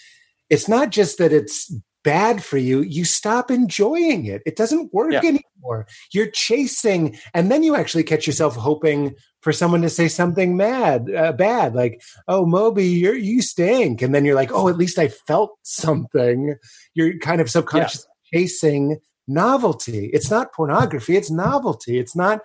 it's 0.49 0.68
not 0.68 0.91
just 0.91 1.18
that 1.18 1.33
it's 1.33 1.74
bad 2.05 2.43
for 2.43 2.59
you, 2.59 2.81
you 2.83 3.05
stop 3.05 3.51
enjoying 3.51 4.27
it. 4.27 4.43
It 4.45 4.57
doesn't 4.57 4.93
work 4.93 5.13
yeah. 5.13 5.21
anymore. 5.21 5.87
You're 6.13 6.31
chasing, 6.31 7.19
and 7.35 7.51
then 7.51 7.63
you 7.63 7.77
actually 7.77 8.05
catch 8.05 8.27
yourself 8.27 8.57
hoping 8.57 9.15
for 9.41 9.53
someone 9.53 9.83
to 9.83 9.91
say 9.91 10.09
something 10.09 10.57
mad, 10.57 11.13
uh, 11.15 11.33
bad, 11.33 11.75
like, 11.75 12.01
"Oh, 12.29 12.47
Moby, 12.47 12.87
you're 12.87 13.17
you 13.17 13.43
stink," 13.43 14.03
and 14.03 14.15
then 14.15 14.25
you're 14.25 14.35
like, 14.35 14.53
"Oh, 14.53 14.69
at 14.69 14.79
least 14.79 14.99
I 14.99 15.09
felt 15.09 15.53
something." 15.63 16.57
You're 16.95 17.19
kind 17.19 17.41
of 17.41 17.51
subconsciously 17.51 18.09
yeah. 18.33 18.41
chasing 18.41 18.99
novelty. 19.29 20.07
It's 20.13 20.31
not 20.31 20.53
pornography. 20.53 21.17
It's 21.17 21.31
novelty. 21.31 21.99
It's 21.99 22.17
not 22.17 22.41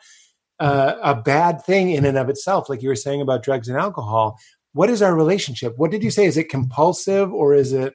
uh, 0.60 0.96
a 1.04 1.16
bad 1.16 1.64
thing 1.64 1.92
in 1.92 2.06
and 2.06 2.18
of 2.18 2.30
itself, 2.30 2.70
like 2.70 2.82
you 2.82 2.90
were 2.90 2.96
saying 2.96 3.22
about 3.22 3.44
drugs 3.44 3.68
and 3.68 3.78
alcohol. 3.78 4.38
What 4.74 4.90
is 4.90 5.02
our 5.02 5.16
relationship? 5.16 5.74
What 5.78 5.92
did 5.92 6.04
you 6.04 6.12
say? 6.12 6.26
Is 6.26 6.38
it 6.38 6.50
compulsive 6.50 7.32
or 7.34 7.54
is 7.54 7.74
it? 7.74 7.94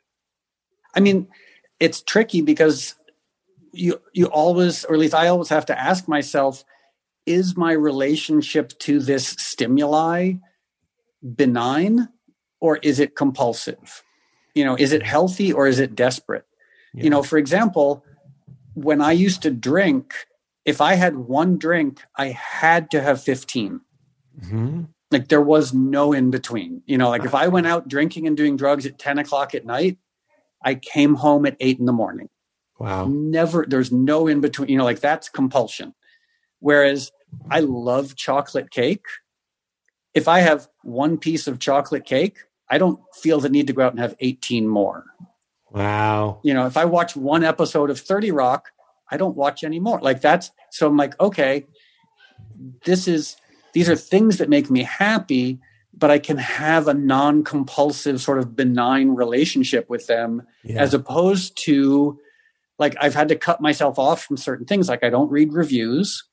I 0.94 1.00
mean, 1.00 1.28
it's 1.82 2.00
tricky 2.00 2.40
because 2.40 2.94
you 3.72 4.00
you 4.12 4.26
always 4.26 4.84
or 4.84 4.94
at 4.94 5.00
least 5.00 5.14
i 5.14 5.26
always 5.26 5.48
have 5.48 5.66
to 5.66 5.78
ask 5.78 6.06
myself 6.06 6.64
is 7.26 7.56
my 7.56 7.72
relationship 7.72 8.78
to 8.78 9.00
this 9.00 9.28
stimuli 9.38 10.34
benign 11.36 12.08
or 12.60 12.76
is 12.78 13.00
it 13.00 13.16
compulsive 13.16 14.04
you 14.54 14.64
know 14.64 14.76
is 14.76 14.92
it 14.92 15.02
healthy 15.02 15.52
or 15.52 15.66
is 15.66 15.80
it 15.80 15.96
desperate 15.96 16.44
yeah. 16.94 17.04
you 17.04 17.10
know 17.10 17.22
for 17.22 17.36
example 17.36 18.04
when 18.74 19.00
i 19.00 19.10
used 19.10 19.42
to 19.42 19.50
drink 19.50 20.14
if 20.64 20.80
i 20.80 20.94
had 20.94 21.16
one 21.16 21.58
drink 21.58 22.00
i 22.16 22.28
had 22.28 22.90
to 22.92 23.02
have 23.02 23.20
15 23.20 23.80
mm-hmm. 24.40 24.82
like 25.10 25.26
there 25.28 25.42
was 25.42 25.74
no 25.74 26.12
in 26.12 26.30
between 26.30 26.82
you 26.86 26.96
know 26.96 27.08
like 27.08 27.24
if 27.24 27.34
i 27.34 27.48
went 27.48 27.66
out 27.72 27.88
drinking 27.88 28.28
and 28.28 28.36
doing 28.36 28.56
drugs 28.56 28.86
at 28.86 29.00
10 29.00 29.18
o'clock 29.18 29.52
at 29.56 29.66
night 29.66 29.98
I 30.64 30.74
came 30.76 31.14
home 31.14 31.46
at 31.46 31.56
eight 31.60 31.78
in 31.78 31.86
the 31.86 31.92
morning. 31.92 32.28
Wow. 32.78 33.06
Never, 33.06 33.64
there's 33.66 33.92
no 33.92 34.26
in 34.26 34.40
between, 34.40 34.68
you 34.68 34.78
know, 34.78 34.84
like 34.84 35.00
that's 35.00 35.28
compulsion. 35.28 35.94
Whereas 36.60 37.12
I 37.50 37.60
love 37.60 38.16
chocolate 38.16 38.70
cake. 38.70 39.04
If 40.14 40.28
I 40.28 40.40
have 40.40 40.68
one 40.82 41.16
piece 41.18 41.46
of 41.46 41.58
chocolate 41.58 42.04
cake, 42.04 42.38
I 42.68 42.78
don't 42.78 43.00
feel 43.14 43.40
the 43.40 43.48
need 43.48 43.66
to 43.68 43.72
go 43.72 43.82
out 43.82 43.92
and 43.92 44.00
have 44.00 44.16
18 44.20 44.66
more. 44.66 45.04
Wow. 45.70 46.40
You 46.42 46.54
know, 46.54 46.66
if 46.66 46.76
I 46.76 46.84
watch 46.84 47.16
one 47.16 47.44
episode 47.44 47.90
of 47.90 47.98
30 47.98 48.30
Rock, 48.30 48.70
I 49.10 49.16
don't 49.16 49.36
watch 49.36 49.64
anymore. 49.64 50.00
Like 50.00 50.20
that's 50.20 50.50
so 50.70 50.86
I'm 50.88 50.96
like, 50.96 51.18
okay, 51.20 51.66
this 52.84 53.08
is 53.08 53.36
these 53.74 53.88
are 53.88 53.96
things 53.96 54.38
that 54.38 54.48
make 54.48 54.70
me 54.70 54.82
happy 54.82 55.60
but 55.94 56.10
I 56.10 56.18
can 56.18 56.38
have 56.38 56.88
a 56.88 56.94
non 56.94 57.44
compulsive, 57.44 58.20
sort 58.20 58.38
of 58.38 58.56
benign 58.56 59.10
relationship 59.10 59.88
with 59.88 60.06
them 60.06 60.42
yeah. 60.64 60.80
as 60.80 60.94
opposed 60.94 61.56
to 61.64 62.18
like 62.78 62.96
I've 63.00 63.14
had 63.14 63.28
to 63.28 63.36
cut 63.36 63.60
myself 63.60 63.98
off 63.98 64.22
from 64.22 64.36
certain 64.36 64.66
things. 64.66 64.88
Like 64.88 65.04
I 65.04 65.10
don't 65.10 65.30
read 65.30 65.52
reviews 65.52 66.24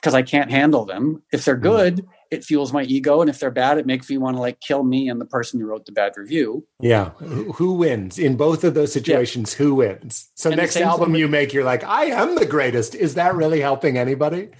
because 0.00 0.14
I 0.14 0.22
can't 0.22 0.50
handle 0.50 0.84
them. 0.84 1.22
If 1.32 1.44
they're 1.44 1.56
mm. 1.56 1.62
good, 1.62 1.96
mm. 1.96 2.08
it 2.30 2.44
fuels 2.44 2.72
my 2.72 2.82
ego. 2.82 3.20
And 3.20 3.30
if 3.30 3.38
they're 3.38 3.52
bad, 3.52 3.78
it 3.78 3.86
makes 3.86 4.10
me 4.10 4.18
want 4.18 4.36
to 4.36 4.40
like 4.40 4.60
kill 4.60 4.82
me 4.82 5.08
and 5.08 5.20
the 5.20 5.26
person 5.26 5.60
who 5.60 5.66
wrote 5.66 5.86
the 5.86 5.92
bad 5.92 6.16
review. 6.16 6.66
Yeah. 6.80 7.10
Who 7.10 7.74
wins 7.74 8.18
in 8.18 8.36
both 8.36 8.64
of 8.64 8.74
those 8.74 8.92
situations? 8.92 9.52
Yeah. 9.52 9.58
Who 9.58 9.74
wins? 9.76 10.30
So 10.34 10.50
and 10.50 10.58
next 10.58 10.76
album 10.76 11.14
you 11.14 11.28
make, 11.28 11.52
you're 11.52 11.64
like, 11.64 11.84
I 11.84 12.06
am 12.06 12.34
the 12.34 12.46
greatest. 12.46 12.94
Is 12.94 13.14
that 13.14 13.34
really 13.34 13.60
helping 13.60 13.96
anybody? 13.96 14.50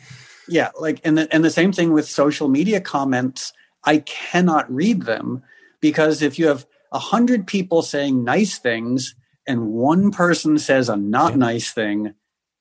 Yeah, 0.49 0.71
like 0.79 1.01
and 1.05 1.17
the 1.17 1.33
and 1.33 1.45
the 1.45 1.51
same 1.51 1.73
thing 1.73 1.93
with 1.93 2.09
social 2.09 2.49
media 2.49 2.81
comments. 2.81 3.53
I 3.85 3.99
cannot 3.99 4.73
read 4.73 5.03
them 5.03 5.43
because 5.81 6.23
if 6.23 6.39
you 6.39 6.47
have 6.47 6.67
a 6.93 6.99
hundred 6.99 7.47
people 7.47 7.83
saying 7.83 8.23
nice 8.23 8.59
things 8.59 9.15
and 9.47 9.69
one 9.69 10.13
person 10.13 10.59
says 10.59 10.89
a 10.89 10.97
not 10.97 11.33
yeah. 11.33 11.39
nice 11.39 11.73
thing, 11.73 12.15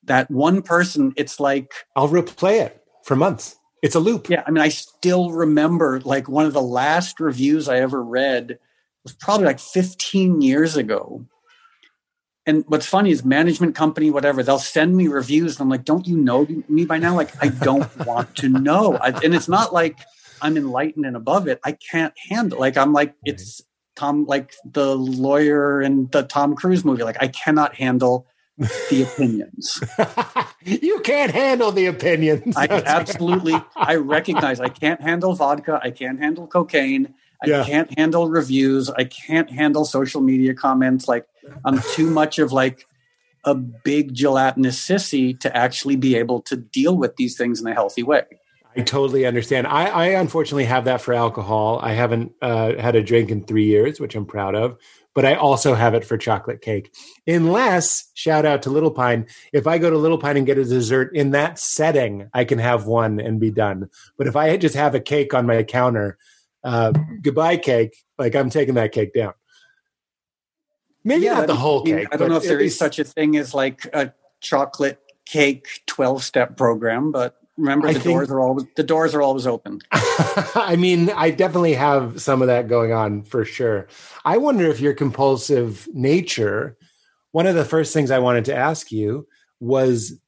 that 0.04 0.32
one 0.32 0.62
person, 0.62 1.14
it's 1.16 1.40
like 1.40 1.74
I'll 1.96 2.10
replay 2.10 2.62
it 2.62 2.82
for 3.04 3.16
months. 3.16 3.56
It's 3.82 3.96
a 3.96 4.00
loop. 4.00 4.30
Yeah, 4.30 4.44
I 4.46 4.52
mean, 4.52 4.64
I 4.64 4.70
still 4.70 5.32
remember 5.32 6.00
like 6.02 6.30
one 6.30 6.46
of 6.46 6.54
the 6.54 6.62
last 6.62 7.20
reviews 7.20 7.68
I 7.68 7.78
ever 7.78 8.04
read 8.04 8.60
was 9.04 9.14
probably 9.14 9.48
like 9.48 9.60
15 9.60 10.42
years 10.42 10.78
ago 10.78 11.26
and 12.46 12.64
what's 12.68 12.86
funny 12.86 13.12
is 13.12 13.24
management 13.24 13.76
company 13.76 14.10
whatever 14.10 14.42
they'll 14.44 14.60
send 14.60 14.96
me 14.96 15.08
reviews 15.08 15.56
and 15.56 15.62
i'm 15.62 15.70
like 15.70 15.86
don't 15.86 16.08
you 16.08 16.18
know 16.18 16.48
me 16.68 16.86
by 16.86 16.98
now? 16.98 17.16
Like 17.16 17.32
i 17.44 17.50
don't 17.50 17.90
want 18.06 18.36
to 18.38 18.50
know. 18.50 18.98
I, 18.98 19.10
and 19.24 19.36
it's 19.36 19.48
not 19.48 19.74
like 19.74 20.00
i'm 20.42 20.58
enlightened 20.58 21.06
and 21.06 21.16
above 21.16 21.48
it. 21.48 21.60
I 21.64 21.74
can't 21.74 22.14
handle 22.30 22.60
like 22.60 22.78
i'm 22.78 22.94
like 22.94 23.16
it's 23.24 23.62
tom 23.96 24.26
like 24.26 24.54
the 24.66 24.96
lawyer 24.96 25.82
in 25.82 26.08
the 26.12 26.24
tom 26.24 26.56
cruise 26.56 26.84
movie. 26.84 27.04
Like 27.04 27.18
i 27.22 27.28
cannot 27.28 27.76
handle 27.76 28.28
the 28.90 29.04
opinions. 29.04 29.82
You 30.64 31.00
can't 31.00 31.32
handle 31.32 31.72
the 31.72 31.88
opinions. 31.88 32.56
I 32.56 32.68
absolutely 32.68 33.56
i 33.76 33.96
recognize 33.96 34.60
i 34.60 34.70
can't 34.70 35.02
handle 35.02 35.34
vodka. 35.34 35.80
I 35.82 35.90
can't 35.90 36.20
handle 36.20 36.46
cocaine. 36.46 37.16
I 37.44 37.48
yeah. 37.48 37.64
can't 37.64 37.98
handle 37.98 38.30
reviews. 38.30 38.88
I 38.92 39.06
can't 39.06 39.50
handle 39.50 39.86
social 39.86 40.22
media 40.22 40.54
comments. 40.54 41.08
Like 41.08 41.26
I'm 41.66 41.82
too 41.94 42.10
much 42.10 42.40
of 42.40 42.52
like 42.52 42.88
a 43.44 43.56
big 43.56 44.14
gelatinous 44.14 44.80
sissy 44.80 45.40
to 45.40 45.56
actually 45.56 45.96
be 45.96 46.16
able 46.16 46.42
to 46.44 46.56
deal 46.56 46.96
with 46.96 47.16
these 47.16 47.38
things 47.38 47.60
in 47.60 47.68
a 47.68 47.74
healthy 47.74 48.04
way. 48.04 48.24
I 48.76 48.82
totally 48.82 49.26
understand. 49.26 49.68
I, 49.68 49.88
I 49.88 50.06
unfortunately 50.08 50.66
have 50.66 50.86
that 50.86 51.02
for 51.02 51.14
alcohol. 51.14 51.80
I 51.82 51.92
haven't 51.92 52.32
uh, 52.42 52.76
had 52.78 52.96
a 52.96 53.04
drink 53.04 53.30
in 53.30 53.44
three 53.44 53.66
years, 53.66 54.00
which 54.00 54.16
I'm 54.16 54.26
proud 54.26 54.56
of. 54.56 54.78
But 55.14 55.26
I 55.26 55.36
also 55.36 55.74
have 55.76 55.94
it 55.94 56.06
for 56.06 56.18
chocolate 56.18 56.62
cake. 56.62 56.96
Unless, 57.28 58.12
shout 58.14 58.46
out 58.46 58.62
to 58.62 58.70
Little 58.70 58.92
Pine, 58.92 59.28
if 59.52 59.68
I 59.68 59.78
go 59.78 59.90
to 59.90 59.98
Little 59.98 60.18
Pine 60.18 60.38
and 60.38 60.46
get 60.46 60.58
a 60.58 60.64
dessert 60.64 61.14
in 61.14 61.32
that 61.32 61.60
setting, 61.60 62.30
I 62.34 62.46
can 62.46 62.60
have 62.60 62.86
one 62.86 63.20
and 63.20 63.38
be 63.38 63.52
done. 63.52 63.90
But 64.18 64.28
if 64.28 64.38
I 64.38 64.56
just 64.56 64.76
have 64.76 64.96
a 64.96 65.02
cake 65.02 65.34
on 65.34 65.46
my 65.46 65.64
counter, 65.64 66.18
uh, 66.64 66.94
goodbye 67.22 67.58
cake, 67.58 67.98
like 68.18 68.36
I'm 68.36 68.50
taking 68.50 68.76
that 68.76 68.94
cake 68.94 69.14
down. 69.14 69.34
Maybe 71.04 71.26
yeah, 71.26 71.36
not 71.36 71.48
the 71.48 71.56
whole 71.56 71.84
cake. 71.84 72.08
I 72.12 72.18
don't 72.18 72.30
know 72.30 72.38
if 72.38 72.44
there 72.44 72.60
is 72.60 72.78
such 72.78 73.00
a 73.00 73.04
thing 73.04 73.36
as 73.38 73.54
like 73.54 73.88
a 73.94 74.14
chocolate 74.40 75.00
cake 75.26 75.68
12 75.88 76.24
step 76.24 76.58
program, 76.58 77.12
but 77.12 77.38
remember 77.58 77.88
the 77.88 78.00
think, 78.00 78.16
doors 78.16 78.30
are 78.30 78.40
always 78.40 78.66
the 78.76 78.84
doors 78.84 79.16
are 79.16 79.22
always 79.22 79.48
open. 79.48 79.80
I 79.92 80.76
mean, 80.78 81.10
I 81.12 81.32
definitely 81.32 81.74
have 81.74 82.22
some 82.22 82.42
of 82.42 82.48
that 82.48 82.68
going 82.68 82.92
on 82.92 83.24
for 83.24 83.46
sure. 83.46 83.88
I 84.26 84.38
wonder 84.38 84.68
if 84.68 84.80
your 84.80 84.94
compulsive 84.94 85.88
nature, 85.94 86.78
one 87.32 87.48
of 87.48 87.56
the 87.56 87.66
first 87.66 87.94
things 87.94 88.12
I 88.12 88.20
wanted 88.20 88.46
to 88.46 88.56
ask 88.56 88.92
you 88.92 89.28
was 89.60 90.20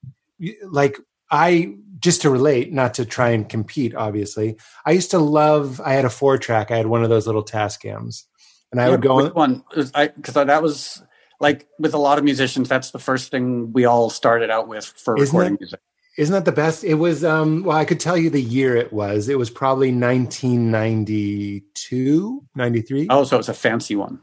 like 0.64 0.98
I 1.30 1.76
just 2.00 2.22
to 2.22 2.30
relate, 2.30 2.74
not 2.74 2.94
to 2.96 3.06
try 3.06 3.30
and 3.30 3.48
compete, 3.48 3.96
obviously. 3.96 4.58
I 4.86 4.92
used 4.92 5.12
to 5.12 5.20
love. 5.20 5.80
I 5.82 5.94
had 5.94 6.06
a 6.06 6.10
four 6.10 6.38
track. 6.38 6.70
I 6.70 6.78
had 6.78 6.88
one 6.88 7.04
of 7.04 7.10
those 7.10 7.26
little 7.26 7.44
Tascams, 7.44 8.26
and 8.74 8.82
I 8.82 8.90
would 8.90 9.02
go 9.02 9.24
which 9.24 9.34
one 9.34 9.64
because 9.76 10.34
that 10.34 10.62
was 10.62 11.02
like 11.40 11.68
with 11.80 11.94
a 11.94 11.98
lot 11.98 12.18
of 12.18 12.24
musicians. 12.24 12.68
That's 12.68 12.92
the 12.92 13.00
first 13.00 13.32
thing 13.32 13.72
we 13.72 13.86
all 13.86 14.10
started 14.10 14.50
out 14.50 14.68
with 14.68 14.86
for 14.86 15.18
isn't 15.18 15.28
recording 15.28 15.54
that, 15.54 15.62
music. 15.62 15.80
Isn't 16.18 16.34
that 16.34 16.46
the 16.46 16.52
best? 16.52 16.84
It 16.84 16.96
was. 16.96 17.24
um 17.24 17.64
Well, 17.64 17.78
I 17.78 17.86
could 17.86 18.00
tell 18.00 18.18
you 18.18 18.30
the 18.30 18.42
year 18.42 18.76
it 18.76 18.92
was. 18.92 19.30
It 19.30 19.38
was 19.38 19.50
probably 19.50 19.94
1992, 19.94 22.44
93. 22.56 23.08
Oh, 23.10 23.24
so 23.24 23.38
it's 23.38 23.50
a 23.50 23.54
fancy 23.54 23.96
one. 23.96 24.20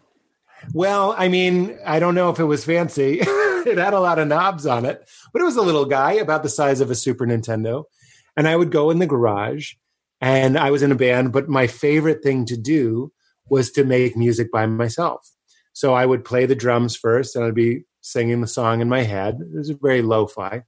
Well, 0.73 1.15
I 1.17 1.29
mean, 1.29 1.79
I 1.87 2.01
don't 2.01 2.15
know 2.15 2.31
if 2.31 2.39
it 2.39 2.45
was 2.45 2.65
fancy. 2.65 3.21
it 3.23 3.79
had 3.79 3.95
a 3.95 4.01
lot 4.01 4.19
of 4.19 4.29
knobs 4.29 4.67
on 4.67 4.85
it, 4.85 5.09
but 5.33 5.41
it 5.41 5.45
was 5.45 5.57
a 5.57 5.63
little 5.63 5.87
guy 5.87 6.13
about 6.13 6.43
the 6.43 6.49
size 6.49 6.81
of 6.81 6.91
a 6.91 6.95
Super 6.95 7.27
Nintendo. 7.27 7.85
And 8.37 8.47
I 8.47 8.57
would 8.57 8.71
go 8.71 8.91
in 8.91 8.99
the 8.99 9.07
garage 9.07 9.75
and 10.21 10.59
I 10.59 10.71
was 10.71 10.83
in 10.83 10.93
a 10.93 10.97
band, 10.97 11.33
but 11.33 11.49
my 11.49 11.67
favorite 11.67 12.23
thing 12.23 12.45
to 12.47 12.57
do 12.57 13.13
was 13.51 13.71
to 13.73 13.85
make 13.85 14.17
music 14.17 14.51
by 14.51 14.67
myself. 14.67 15.29
So 15.73 15.95
I 15.95 16.07
would 16.07 16.25
play 16.25 16.47
the 16.47 16.55
drums 16.55 16.97
first 16.97 17.37
and 17.37 17.45
I'd 17.45 17.55
be 17.55 17.83
singing 18.01 18.41
the 18.41 18.47
song 18.47 18.81
in 18.81 18.89
my 18.89 19.03
head. 19.03 19.39
It 19.41 19.57
was 19.59 19.71
very 19.71 20.03
lo 20.03 20.27
fi. 20.27 20.63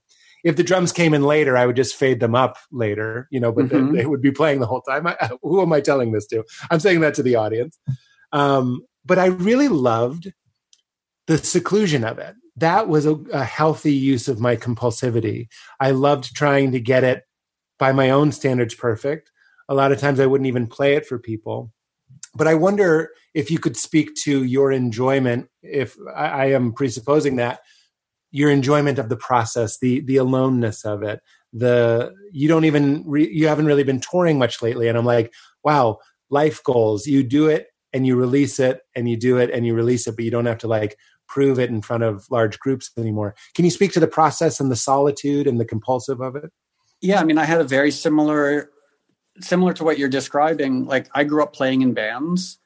If 0.44 0.56
the 0.56 0.64
drums 0.64 0.92
came 0.92 1.14
in 1.14 1.22
later, 1.22 1.56
I 1.56 1.66
would 1.66 1.76
just 1.76 1.94
fade 1.94 2.18
them 2.20 2.34
up 2.34 2.56
later, 2.72 3.28
you 3.30 3.38
know, 3.38 3.52
but 3.52 3.66
Mhm. 3.66 3.92
they, 3.92 3.98
they 4.00 4.06
would 4.06 4.20
be 4.20 4.32
playing 4.32 4.60
the 4.60 4.66
whole 4.66 4.82
time. 4.82 5.06
I, 5.06 5.16
who 5.42 5.62
am 5.62 5.72
I 5.72 5.80
telling 5.80 6.12
this 6.12 6.26
to? 6.28 6.44
I'm 6.70 6.80
saying 6.80 7.00
that 7.00 7.14
to 7.14 7.22
the 7.22 7.36
audience. 7.36 7.78
Um, 8.32 8.82
but 9.04 9.18
I 9.18 9.26
really 9.26 9.68
loved 9.68 10.32
the 11.26 11.38
seclusion 11.38 12.04
of 12.04 12.18
it. 12.18 12.34
That 12.56 12.88
was 12.88 13.06
a, 13.06 13.14
a 13.32 13.44
healthy 13.44 13.94
use 13.94 14.28
of 14.28 14.40
my 14.40 14.56
compulsivity. 14.56 15.48
I 15.80 15.92
loved 15.92 16.34
trying 16.34 16.72
to 16.72 16.80
get 16.80 17.04
it 17.04 17.22
by 17.78 17.92
my 17.92 18.10
own 18.10 18.32
standards 18.32 18.74
perfect. 18.74 19.30
A 19.68 19.74
lot 19.74 19.92
of 19.92 19.98
times 19.98 20.20
I 20.20 20.26
wouldn't 20.26 20.48
even 20.48 20.66
play 20.66 20.94
it 20.94 21.06
for 21.06 21.18
people. 21.18 21.72
But 22.34 22.48
I 22.48 22.54
wonder 22.54 23.10
if 23.34 23.50
you 23.50 23.58
could 23.58 23.76
speak 23.76 24.14
to 24.24 24.44
your 24.44 24.72
enjoyment, 24.72 25.48
if 25.62 25.96
I, 26.14 26.26
I 26.26 26.44
am 26.46 26.72
presupposing 26.72 27.36
that, 27.36 27.60
your 28.30 28.50
enjoyment 28.50 28.98
of 28.98 29.08
the 29.08 29.16
process, 29.16 29.78
the 29.78 30.00
the 30.00 30.16
aloneness 30.16 30.84
of 30.84 31.02
it, 31.02 31.20
the 31.52 32.12
you 32.32 32.48
don't 32.48 32.64
even 32.64 33.04
re, 33.06 33.28
you 33.30 33.48
haven't 33.48 33.66
really 33.66 33.84
been 33.84 34.00
touring 34.00 34.38
much 34.38 34.62
lately, 34.62 34.88
and 34.88 34.96
I'm 34.96 35.04
like, 35.04 35.32
wow, 35.62 35.98
life 36.30 36.62
goals. 36.64 37.06
You 37.06 37.22
do 37.22 37.48
it 37.48 37.66
and 37.92 38.06
you 38.06 38.16
release 38.16 38.58
it, 38.58 38.80
and 38.96 39.08
you 39.08 39.18
do 39.18 39.36
it 39.36 39.50
and 39.50 39.66
you 39.66 39.74
release 39.74 40.06
it, 40.06 40.16
but 40.16 40.24
you 40.24 40.30
don't 40.30 40.46
have 40.46 40.58
to 40.58 40.68
like 40.68 40.96
prove 41.28 41.58
it 41.58 41.70
in 41.70 41.82
front 41.82 42.02
of 42.02 42.26
large 42.30 42.58
groups 42.58 42.90
anymore. 42.96 43.34
Can 43.54 43.64
you 43.64 43.70
speak 43.70 43.92
to 43.92 44.00
the 44.00 44.06
process 44.06 44.60
and 44.60 44.70
the 44.70 44.76
solitude 44.76 45.46
and 45.46 45.60
the 45.60 45.64
compulsive 45.64 46.20
of 46.20 46.36
it? 46.36 46.50
Yeah, 47.00 47.20
I 47.20 47.24
mean, 47.24 47.38
I 47.38 47.44
had 47.44 47.60
a 47.60 47.64
very 47.64 47.90
similar, 47.90 48.70
similar 49.40 49.72
to 49.74 49.84
what 49.84 49.98
you're 49.98 50.08
describing. 50.08 50.86
Like, 50.86 51.10
I 51.14 51.24
grew 51.24 51.42
up 51.42 51.52
playing 51.52 51.82
in 51.82 51.92
bands, 51.94 52.58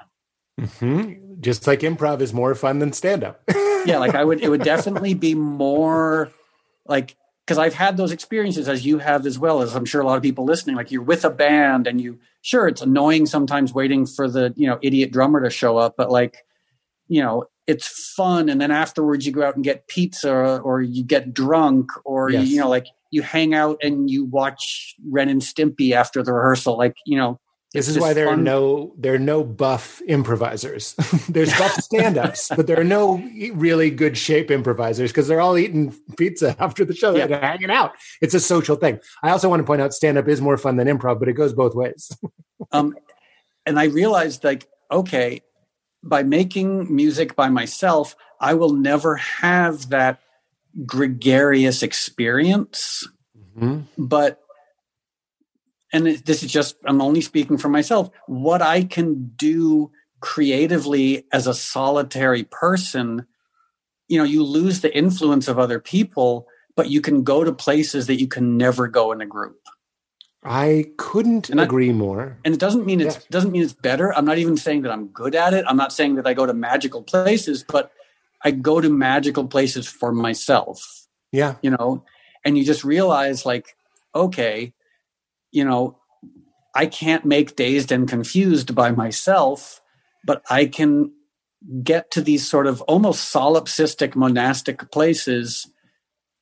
Mm-hmm. 0.60 1.40
Just 1.40 1.66
like 1.66 1.80
improv 1.80 2.20
is 2.20 2.34
more 2.34 2.54
fun 2.54 2.80
than 2.80 2.92
stand 2.92 3.24
up. 3.24 3.42
Yeah, 3.86 3.96
like 3.98 4.14
I 4.14 4.24
would, 4.24 4.42
it 4.42 4.48
would 4.48 4.62
definitely 4.64 5.14
be 5.14 5.34
more 5.34 6.30
like, 6.86 7.16
because 7.50 7.58
I've 7.58 7.74
had 7.74 7.96
those 7.96 8.12
experiences 8.12 8.68
as 8.68 8.86
you 8.86 8.98
have 8.98 9.26
as 9.26 9.36
well 9.36 9.60
as 9.60 9.74
I'm 9.74 9.84
sure 9.84 10.00
a 10.00 10.06
lot 10.06 10.16
of 10.16 10.22
people 10.22 10.44
listening. 10.44 10.76
Like 10.76 10.92
you're 10.92 11.02
with 11.02 11.24
a 11.24 11.30
band 11.30 11.88
and 11.88 12.00
you, 12.00 12.20
sure, 12.42 12.68
it's 12.68 12.80
annoying 12.80 13.26
sometimes 13.26 13.74
waiting 13.74 14.06
for 14.06 14.30
the, 14.30 14.54
you 14.54 14.68
know, 14.68 14.78
idiot 14.82 15.10
drummer 15.10 15.42
to 15.42 15.50
show 15.50 15.76
up, 15.76 15.96
but 15.96 16.12
like, 16.12 16.44
you 17.08 17.20
know, 17.20 17.46
it's 17.66 18.12
fun. 18.14 18.48
And 18.48 18.60
then 18.60 18.70
afterwards 18.70 19.26
you 19.26 19.32
go 19.32 19.42
out 19.42 19.56
and 19.56 19.64
get 19.64 19.88
pizza 19.88 20.58
or, 20.58 20.80
you 20.80 21.02
get 21.02 21.34
drunk 21.34 21.90
or, 22.04 22.30
Yes. 22.30 22.46
you 22.46 22.60
know, 22.60 22.68
like 22.68 22.86
you 23.10 23.22
hang 23.22 23.52
out 23.52 23.78
and 23.82 24.08
you 24.08 24.26
watch 24.26 24.94
Ren 25.10 25.28
and 25.28 25.40
Stimpy 25.40 25.90
after 25.90 26.22
the 26.22 26.32
rehearsal. 26.32 26.78
Like, 26.78 26.94
you 27.04 27.16
know, 27.16 27.40
This 27.72 27.86
is 27.86 28.00
why 28.00 28.14
there 28.14 28.28
are 28.28 28.36
no 28.36 28.92
there 28.98 29.14
are 29.14 29.18
no 29.18 29.44
buff 29.44 30.02
improvisers. 30.08 30.94
There's 31.28 31.56
buff 31.56 31.74
stand-ups, 31.74 32.50
but 32.56 32.66
there 32.66 32.80
are 32.80 32.84
no 32.84 33.22
really 33.52 33.90
good 33.90 34.18
shape 34.18 34.50
improvisers 34.50 35.10
because 35.10 35.28
they're 35.28 35.40
all 35.40 35.56
eating 35.56 35.94
pizza 36.16 36.56
after 36.60 36.84
the 36.84 36.94
show. 36.94 37.14
Yeah. 37.14 37.28
They're 37.28 37.40
hanging 37.40 37.70
out. 37.70 37.92
It's 38.20 38.34
a 38.34 38.40
social 38.40 38.74
thing. 38.74 38.98
I 39.22 39.30
also 39.30 39.48
want 39.48 39.60
to 39.60 39.64
point 39.64 39.80
out 39.82 39.94
stand-up 39.94 40.26
is 40.26 40.40
more 40.40 40.56
fun 40.56 40.76
than 40.76 40.88
improv, 40.88 41.20
but 41.20 41.28
it 41.28 41.34
goes 41.34 41.52
both 41.52 41.76
ways. 41.76 42.10
um, 42.72 42.96
and 43.64 43.78
I 43.78 43.84
realized 43.84 44.42
like, 44.42 44.68
okay, 44.90 45.40
by 46.02 46.24
making 46.24 46.92
music 46.94 47.36
by 47.36 47.50
myself, 47.50 48.16
I 48.40 48.54
will 48.54 48.72
never 48.72 49.14
have 49.14 49.90
that 49.90 50.20
gregarious 50.86 51.84
experience. 51.84 53.06
But, 53.98 54.40
and 55.92 56.06
this 56.06 56.42
is 56.42 56.50
just, 56.52 56.76
I'm 56.84 57.00
only 57.02 57.20
speaking 57.20 57.58
for 57.58 57.68
myself. 57.68 58.10
What 58.26 58.62
I 58.62 58.84
can 58.84 59.32
do 59.36 59.90
creatively 60.20 61.24
as 61.32 61.46
a 61.46 61.54
solitary 61.54 62.44
person, 62.44 63.26
you 64.08 64.18
know, 64.18 64.24
you 64.24 64.42
lose 64.44 64.80
the 64.80 64.94
influence 64.96 65.48
of 65.48 65.58
other 65.58 65.80
people, 65.80 66.46
but 66.76 66.88
you 66.90 67.00
can 67.00 67.22
go 67.24 67.42
to 67.44 67.52
places 67.52 68.06
that 68.06 68.20
you 68.20 68.28
can 68.28 68.56
never 68.56 68.86
go 68.88 69.12
in 69.12 69.20
a 69.20 69.26
group. 69.26 69.58
I 70.42 70.86
couldn't 70.96 71.50
And 71.50 71.60
I- 71.60 71.64
agree 71.64 71.92
more. 71.92 72.38
and 72.44 72.54
it 72.54 72.60
doesn't 72.60 72.86
mean 72.86 73.00
it's 73.00 73.16
Yes. 73.16 73.24
doesn't 73.30 73.50
mean 73.52 73.62
it's 73.62 73.74
better 73.74 74.14
i'm 74.16 74.24
not 74.24 74.38
even 74.38 74.56
saying 74.56 74.80
that 74.82 74.90
i'm 74.92 75.08
good 75.08 75.34
at 75.34 75.52
it 75.52 75.66
i'm 75.68 75.76
not 75.76 75.92
saying 75.92 76.14
that 76.14 76.26
i 76.26 76.32
go 76.32 76.46
to 76.46 76.54
magical 76.54 77.02
places 77.02 77.62
but 77.62 77.92
i 78.42 78.50
go 78.50 78.80
to 78.80 78.88
magical 78.88 79.46
places 79.46 79.86
for 79.86 80.12
myself 80.12 81.06
Yeah. 81.30 81.56
you 81.60 81.70
know 81.70 82.04
and 82.42 82.56
you 82.56 82.64
just 82.64 82.84
realize 82.84 83.44
like 83.44 83.76
okay 84.14 84.72
you 85.50 85.64
know 85.64 85.98
i 86.74 86.86
can't 86.86 87.24
make 87.24 87.56
dazed 87.56 87.92
and 87.92 88.08
confused 88.08 88.74
by 88.74 88.90
myself 88.90 89.80
but 90.24 90.42
i 90.50 90.66
can 90.66 91.10
get 91.82 92.10
to 92.10 92.22
these 92.22 92.48
sort 92.48 92.66
of 92.66 92.80
almost 92.82 93.32
solipsistic 93.32 94.14
monastic 94.14 94.90
places 94.90 95.70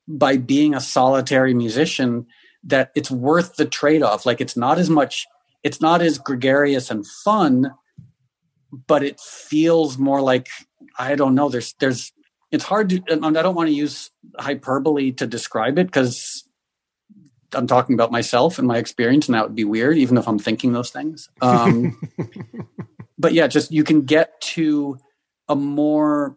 by 0.06 0.36
being 0.36 0.74
a 0.74 0.80
solitary 0.80 1.54
musician 1.54 2.26
that 2.64 2.90
it's 2.94 3.10
worth 3.10 3.56
the 3.56 3.66
trade-off. 3.66 4.24
Like 4.24 4.40
it's 4.40 4.56
not 4.56 4.78
as 4.78 4.88
much 4.88 5.26
it's 5.62 5.80
not 5.80 6.00
as 6.00 6.18
gregarious 6.18 6.90
and 6.90 7.06
fun 7.06 7.72
but 8.86 9.02
it 9.02 9.18
feels 9.20 9.98
more 9.98 10.20
like 10.20 10.48
i 10.98 11.14
don't 11.14 11.34
know 11.34 11.48
there's 11.48 11.74
there's 11.80 12.12
it's 12.50 12.64
hard 12.64 12.88
to 12.90 13.02
i 13.10 13.42
don't 13.42 13.54
want 13.54 13.68
to 13.68 13.74
use 13.74 14.10
hyperbole 14.38 15.10
to 15.10 15.26
describe 15.26 15.78
it 15.78 15.86
because 15.86 16.47
i'm 17.54 17.66
talking 17.66 17.94
about 17.94 18.12
myself 18.12 18.58
and 18.58 18.68
my 18.68 18.78
experience 18.78 19.26
and 19.26 19.34
that 19.34 19.44
would 19.44 19.54
be 19.54 19.64
weird 19.64 19.96
even 19.96 20.16
if 20.16 20.28
i'm 20.28 20.38
thinking 20.38 20.72
those 20.72 20.90
things 20.90 21.28
um, 21.40 21.98
but 23.18 23.32
yeah 23.32 23.46
just 23.46 23.72
you 23.72 23.84
can 23.84 24.02
get 24.02 24.40
to 24.40 24.98
a 25.48 25.56
more 25.56 26.36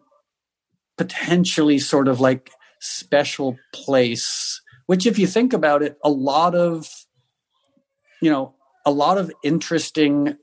potentially 0.96 1.78
sort 1.78 2.08
of 2.08 2.20
like 2.20 2.50
special 2.80 3.56
place 3.74 4.60
which 4.86 5.06
if 5.06 5.18
you 5.18 5.26
think 5.26 5.52
about 5.52 5.82
it 5.82 5.98
a 6.04 6.10
lot 6.10 6.54
of 6.54 6.88
you 8.20 8.30
know 8.30 8.54
a 8.84 8.90
lot 8.90 9.18
of 9.18 9.30
interesting 9.44 10.36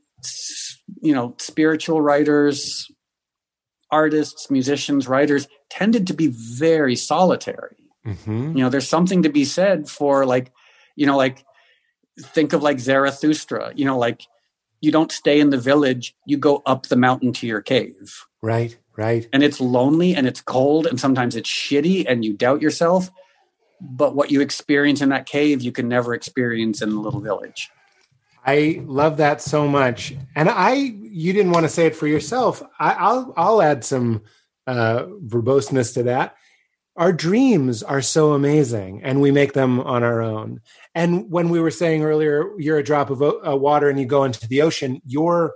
you 1.02 1.14
know 1.14 1.36
spiritual 1.38 2.02
writers 2.02 2.88
artists 3.92 4.50
musicians 4.52 5.08
writers 5.08 5.48
tended 5.70 6.08
to 6.08 6.14
be 6.14 6.28
very 6.28 6.96
solitary 6.96 7.76
Mhm. 8.06 8.56
you 8.56 8.64
know 8.64 8.70
there's 8.70 8.88
something 8.88 9.24
to 9.24 9.30
be 9.30 9.44
said 9.44 9.90
for 9.90 10.26
like 10.26 10.52
you 10.96 11.06
know 11.06 11.18
like 11.18 11.46
think 12.22 12.54
of 12.54 12.64
like 12.64 12.80
Zarathustra, 12.80 13.74
you 13.76 13.86
know, 13.86 13.98
like 13.98 14.24
you 14.82 14.92
don't 14.92 15.12
stay 15.12 15.40
in 15.40 15.50
the 15.50 15.58
village, 15.58 16.16
you 16.26 16.38
go 16.38 16.62
up 16.66 16.88
the 16.88 16.96
mountain 16.96 17.34
to 17.34 17.48
your 17.48 17.62
cave. 17.62 18.26
Right, 18.42 18.78
right. 18.96 19.28
And 19.34 19.44
it's 19.44 19.60
lonely 19.60 20.16
and 20.16 20.28
it's 20.28 20.42
cold 20.42 20.86
and 20.88 21.00
sometimes 21.00 21.36
it's 21.36 21.50
shitty 21.50 22.06
and 22.08 22.24
you 22.24 22.34
doubt 22.34 22.62
yourself. 22.62 23.12
But 23.82 24.16
what 24.16 24.32
you 24.32 24.42
experience 24.42 25.02
in 25.02 25.10
that 25.10 25.26
cave, 25.26 25.62
you 25.62 25.72
can 25.72 25.88
never 25.88 26.14
experience 26.14 26.82
in 26.82 26.90
the 26.90 27.00
little 27.00 27.22
village. 27.22 27.70
I 28.46 28.82
love 28.86 29.18
that 29.18 29.42
so 29.42 29.68
much. 29.68 30.14
And 30.36 30.50
I, 30.50 30.74
you 30.74 31.34
didn't 31.34 31.52
want 31.52 31.66
to 31.66 31.70
say 31.70 31.86
it 31.86 31.96
for 31.96 32.08
yourself. 32.08 32.64
I, 32.80 33.14
will 33.14 33.34
I'll 33.38 33.62
add 33.62 33.84
some 33.84 34.24
uh, 34.66 35.04
verboseness 35.26 35.94
to 35.96 36.04
that. 36.04 36.36
Our 37.00 37.14
dreams 37.14 37.82
are 37.82 38.02
so 38.02 38.34
amazing, 38.34 39.02
and 39.04 39.22
we 39.22 39.32
make 39.32 39.54
them 39.54 39.80
on 39.80 40.04
our 40.04 40.22
own. 40.22 40.60
And 40.94 41.32
when 41.32 41.48
we 41.48 41.62
were 41.62 41.72
saying 41.72 42.04
earlier, 42.04 42.50
you're 42.58 42.78
a 42.78 42.84
drop 42.84 43.10
of 43.10 43.22
uh, 43.22 43.56
water 43.56 43.90
and 43.90 43.98
you 43.98 44.06
go 44.06 44.26
into 44.26 44.46
the 44.46 44.62
ocean, 44.62 45.02
your 45.06 45.54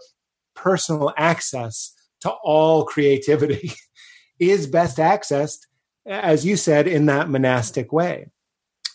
personal 0.55 1.13
access 1.17 1.93
to 2.21 2.31
all 2.45 2.85
creativity 2.85 3.73
is 4.39 4.67
best 4.67 4.99
accessed, 4.99 5.67
as 6.05 6.45
you 6.45 6.55
said, 6.55 6.87
in 6.87 7.07
that 7.07 7.29
monastic 7.29 7.91
way. 7.91 8.31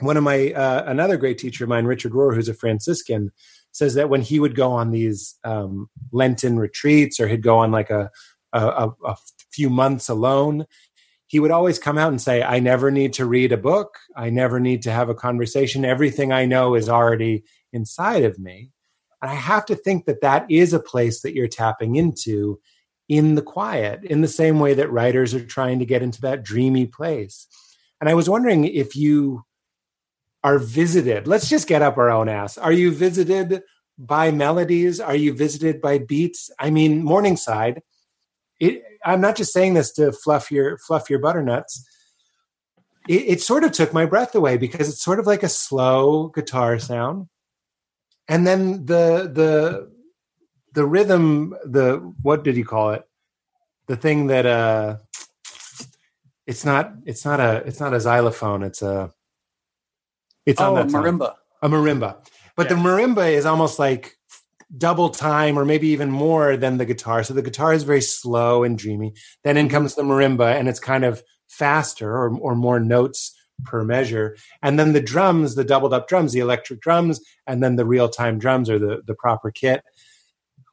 One 0.01 0.17
of 0.17 0.23
my, 0.23 0.53
uh, 0.53 0.85
another 0.87 1.19
great 1.19 1.37
teacher 1.37 1.65
of 1.65 1.69
mine, 1.69 1.85
Richard 1.85 2.13
Rohr, 2.13 2.35
who's 2.35 2.49
a 2.49 2.55
Franciscan, 2.55 3.31
says 3.73 3.93
that 3.93 4.09
when 4.09 4.23
he 4.23 4.41
would 4.41 4.57
go 4.57 4.73
on 4.73 4.91
these 4.91 5.35
um, 5.45 5.91
Lenten 6.13 6.59
retreats 6.59 7.21
or 7.21 7.29
he'd 7.29 7.43
go 7.43 7.59
on 7.59 7.73
like 7.73 7.91
a, 7.91 8.11
a, 8.55 8.91
a 9.05 9.17
few 9.53 9.69
months 9.69 10.09
alone, 10.09 10.65
he 11.29 11.41
would 11.41 11.51
always 11.51 11.79
come 11.79 11.99
out 11.99 12.09
and 12.09 12.21
say, 12.21 12.43
I 12.43 12.59
never 12.59 12.91
need 12.91 13.13
to 13.15 13.27
read 13.27 13.53
a 13.53 13.59
book. 13.59 13.99
I 14.17 14.31
never 14.31 14.59
need 14.59 14.83
to 14.83 14.91
have 14.91 15.11
a 15.11 15.15
conversation. 15.15 15.85
Everything 15.85 16.33
I 16.33 16.47
know 16.47 16.75
is 16.75 16.89
already 16.89 17.45
inside 17.73 18.25
of 18.25 18.39
me. 18.39 18.71
And 19.21 19.31
I 19.31 19.35
have 19.35 19.67
to 19.67 19.77
think 19.77 20.07
that 20.07 20.23
that 20.23 20.51
is 20.51 20.73
a 20.73 20.81
place 20.81 21.21
that 21.21 21.35
you're 21.35 21.47
tapping 21.47 21.97
into 21.97 22.59
in 23.09 23.35
the 23.35 23.43
quiet, 23.43 24.05
in 24.05 24.23
the 24.23 24.29
same 24.29 24.59
way 24.59 24.73
that 24.75 24.91
writers 24.91 25.35
are 25.35 25.45
trying 25.45 25.79
to 25.81 25.87
get 25.87 26.03
into 26.03 26.21
that 26.23 26.43
dreamy 26.43 26.87
place. 26.87 27.47
And 28.01 28.09
I 28.09 28.15
was 28.15 28.29
wondering 28.29 28.65
if 28.65 28.97
you 28.97 29.45
are 30.43 30.59
visited, 30.59 31.27
let's 31.27 31.49
just 31.49 31.69
get 31.69 31.83
up 31.83 31.99
our 31.99 32.11
own 32.11 32.29
ass. 32.29 32.57
Are 32.57 32.73
you 32.73 32.91
visited 32.91 33.63
by 33.99 34.31
melodies? 34.31 34.99
Are 34.99 35.17
you 35.17 35.35
visited 35.35 35.83
by 35.83 35.99
beats? 35.99 36.51
I 36.59 36.71
mean, 36.71 37.03
Morningside, 37.03 37.83
it, 38.61 38.83
I'm 39.05 39.21
not 39.21 39.37
just 39.37 39.53
saying 39.53 39.75
this 39.75 39.93
to 39.93 40.13
fluff 40.13 40.51
your 40.51 40.79
fluff 40.79 41.11
your 41.11 41.19
butternuts. 41.19 41.87
It, 43.09 43.25
it 43.27 43.41
sort 43.41 43.65
of 43.65 43.73
took 43.73 43.93
my 43.93 44.05
breath 44.05 44.35
away 44.35 44.57
because 44.57 44.89
it's 44.89 45.03
sort 45.03 45.19
of 45.19 45.27
like 45.27 45.43
a 45.43 45.49
slow 45.49 46.29
guitar 46.29 46.79
sound, 46.79 47.29
and 48.29 48.47
then 48.47 48.87
the 48.87 49.31
the 49.33 49.91
the 50.73 50.85
rhythm. 50.85 51.55
The 51.65 51.97
what 52.23 52.45
did 52.45 52.57
you 52.57 52.65
call 52.65 52.91
it? 52.91 53.09
The 53.87 53.97
thing 53.97 54.27
that 54.27 54.45
uh, 54.45 54.99
it's 56.47 56.65
not 56.65 56.93
it's 57.07 57.25
not 57.25 57.41
a 57.41 57.63
it's 57.67 57.81
not 57.81 57.95
a 57.95 58.01
xylophone. 58.01 58.63
It's 58.63 58.83
a 58.83 59.13
it's 60.45 60.61
oh, 60.61 60.77
on 60.77 60.89
that 60.89 60.95
marimba. 60.95 61.35
A 61.63 61.69
marimba, 61.69 62.17
but 62.57 62.69
yeah. 62.69 62.77
the 62.77 62.81
marimba 62.81 63.33
is 63.33 63.47
almost 63.47 63.79
like 63.79 64.18
double 64.77 65.09
time 65.09 65.59
or 65.59 65.65
maybe 65.65 65.89
even 65.89 66.11
more 66.11 66.57
than 66.57 66.77
the 66.77 66.85
guitar. 66.85 67.25
So 67.25 67.35
the 67.35 67.43
guitar 67.43 67.73
is 67.73 67.85
very 67.85 68.03
slow 68.03 68.65
and 68.65 68.79
dreamy. 68.79 69.15
Then 69.45 69.57
in 69.57 69.67
mm-hmm. 69.67 69.75
comes 69.75 69.95
the 69.95 70.03
marimba 70.03 70.55
and 70.55 70.69
it's 70.69 70.81
kind 70.81 71.05
of 71.05 71.23
faster 71.49 72.11
or, 72.11 72.37
or 72.39 72.55
more 72.55 72.79
notes 72.79 73.35
per 73.65 73.83
measure. 73.83 74.37
And 74.63 74.79
then 74.79 74.93
the 74.93 75.01
drums, 75.01 75.55
the 75.55 75.65
doubled 75.65 75.95
up 75.95 76.09
drums, 76.09 76.33
the 76.33 76.41
electric 76.41 76.81
drums, 76.81 77.21
and 77.47 77.63
then 77.63 77.77
the 77.77 77.87
real 77.87 78.09
time 78.09 78.39
drums 78.39 78.69
or 78.71 78.79
the, 78.79 79.03
the 79.07 79.15
proper 79.15 79.51
kit. 79.51 79.83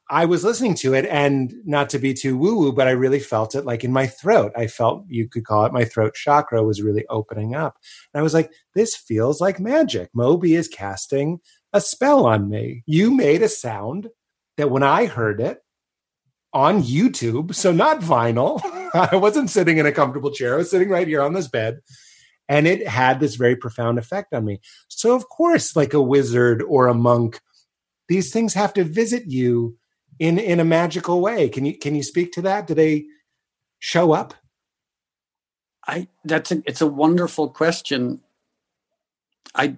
I 0.08 0.24
was 0.24 0.44
listening 0.44 0.76
to 0.76 0.94
it 0.94 1.04
and 1.06 1.52
not 1.64 1.90
to 1.90 1.98
be 1.98 2.14
too 2.14 2.38
woo 2.38 2.56
woo, 2.56 2.72
but 2.72 2.86
I 2.86 2.92
really 2.92 3.18
felt 3.18 3.56
it 3.56 3.64
like 3.64 3.82
in 3.82 3.92
my 3.92 4.06
throat. 4.06 4.52
I 4.56 4.68
felt 4.68 5.04
you 5.08 5.28
could 5.28 5.44
call 5.44 5.64
it 5.64 5.72
my 5.72 5.84
throat 5.84 6.14
chakra 6.14 6.62
was 6.62 6.80
really 6.80 7.04
opening 7.08 7.56
up. 7.56 7.76
And 8.14 8.20
I 8.20 8.22
was 8.22 8.32
like, 8.32 8.52
this 8.74 8.94
feels 8.94 9.40
like 9.40 9.58
magic. 9.58 10.10
Moby 10.14 10.54
is 10.54 10.68
casting 10.68 11.40
a 11.72 11.80
spell 11.80 12.26
on 12.26 12.48
me. 12.48 12.82
You 12.86 13.10
made 13.10 13.42
a 13.42 13.48
sound 13.48 14.08
that 14.56 14.70
when 14.70 14.82
I 14.82 15.06
heard 15.06 15.40
it 15.40 15.58
on 16.52 16.82
YouTube, 16.82 17.54
so 17.54 17.72
not 17.72 18.00
vinyl, 18.00 18.60
I 18.94 19.16
wasn't 19.16 19.50
sitting 19.50 19.78
in 19.78 19.86
a 19.86 19.92
comfortable 19.92 20.30
chair, 20.30 20.54
I 20.54 20.58
was 20.58 20.70
sitting 20.70 20.88
right 20.88 21.06
here 21.06 21.22
on 21.22 21.34
this 21.34 21.48
bed. 21.48 21.80
And 22.48 22.66
it 22.68 22.86
had 22.86 23.18
this 23.18 23.34
very 23.34 23.56
profound 23.56 23.98
effect 23.98 24.32
on 24.32 24.44
me. 24.44 24.60
So, 24.86 25.16
of 25.16 25.28
course, 25.28 25.74
like 25.74 25.92
a 25.94 26.00
wizard 26.00 26.62
or 26.62 26.86
a 26.86 26.94
monk, 26.94 27.40
these 28.08 28.32
things 28.32 28.54
have 28.54 28.72
to 28.74 28.84
visit 28.84 29.24
you 29.26 29.76
in 30.18 30.38
in 30.38 30.60
a 30.60 30.64
magical 30.64 31.20
way. 31.20 31.48
Can 31.48 31.64
you 31.64 31.76
can 31.76 31.96
you 31.96 32.04
speak 32.04 32.32
to 32.32 32.42
that? 32.42 32.68
Do 32.68 32.74
they 32.74 33.06
show 33.80 34.12
up? 34.12 34.34
I 35.86 36.08
that's 36.24 36.52
a 36.52 36.62
it's 36.66 36.80
a 36.80 36.86
wonderful 36.86 37.48
question. 37.50 38.20
I 39.54 39.76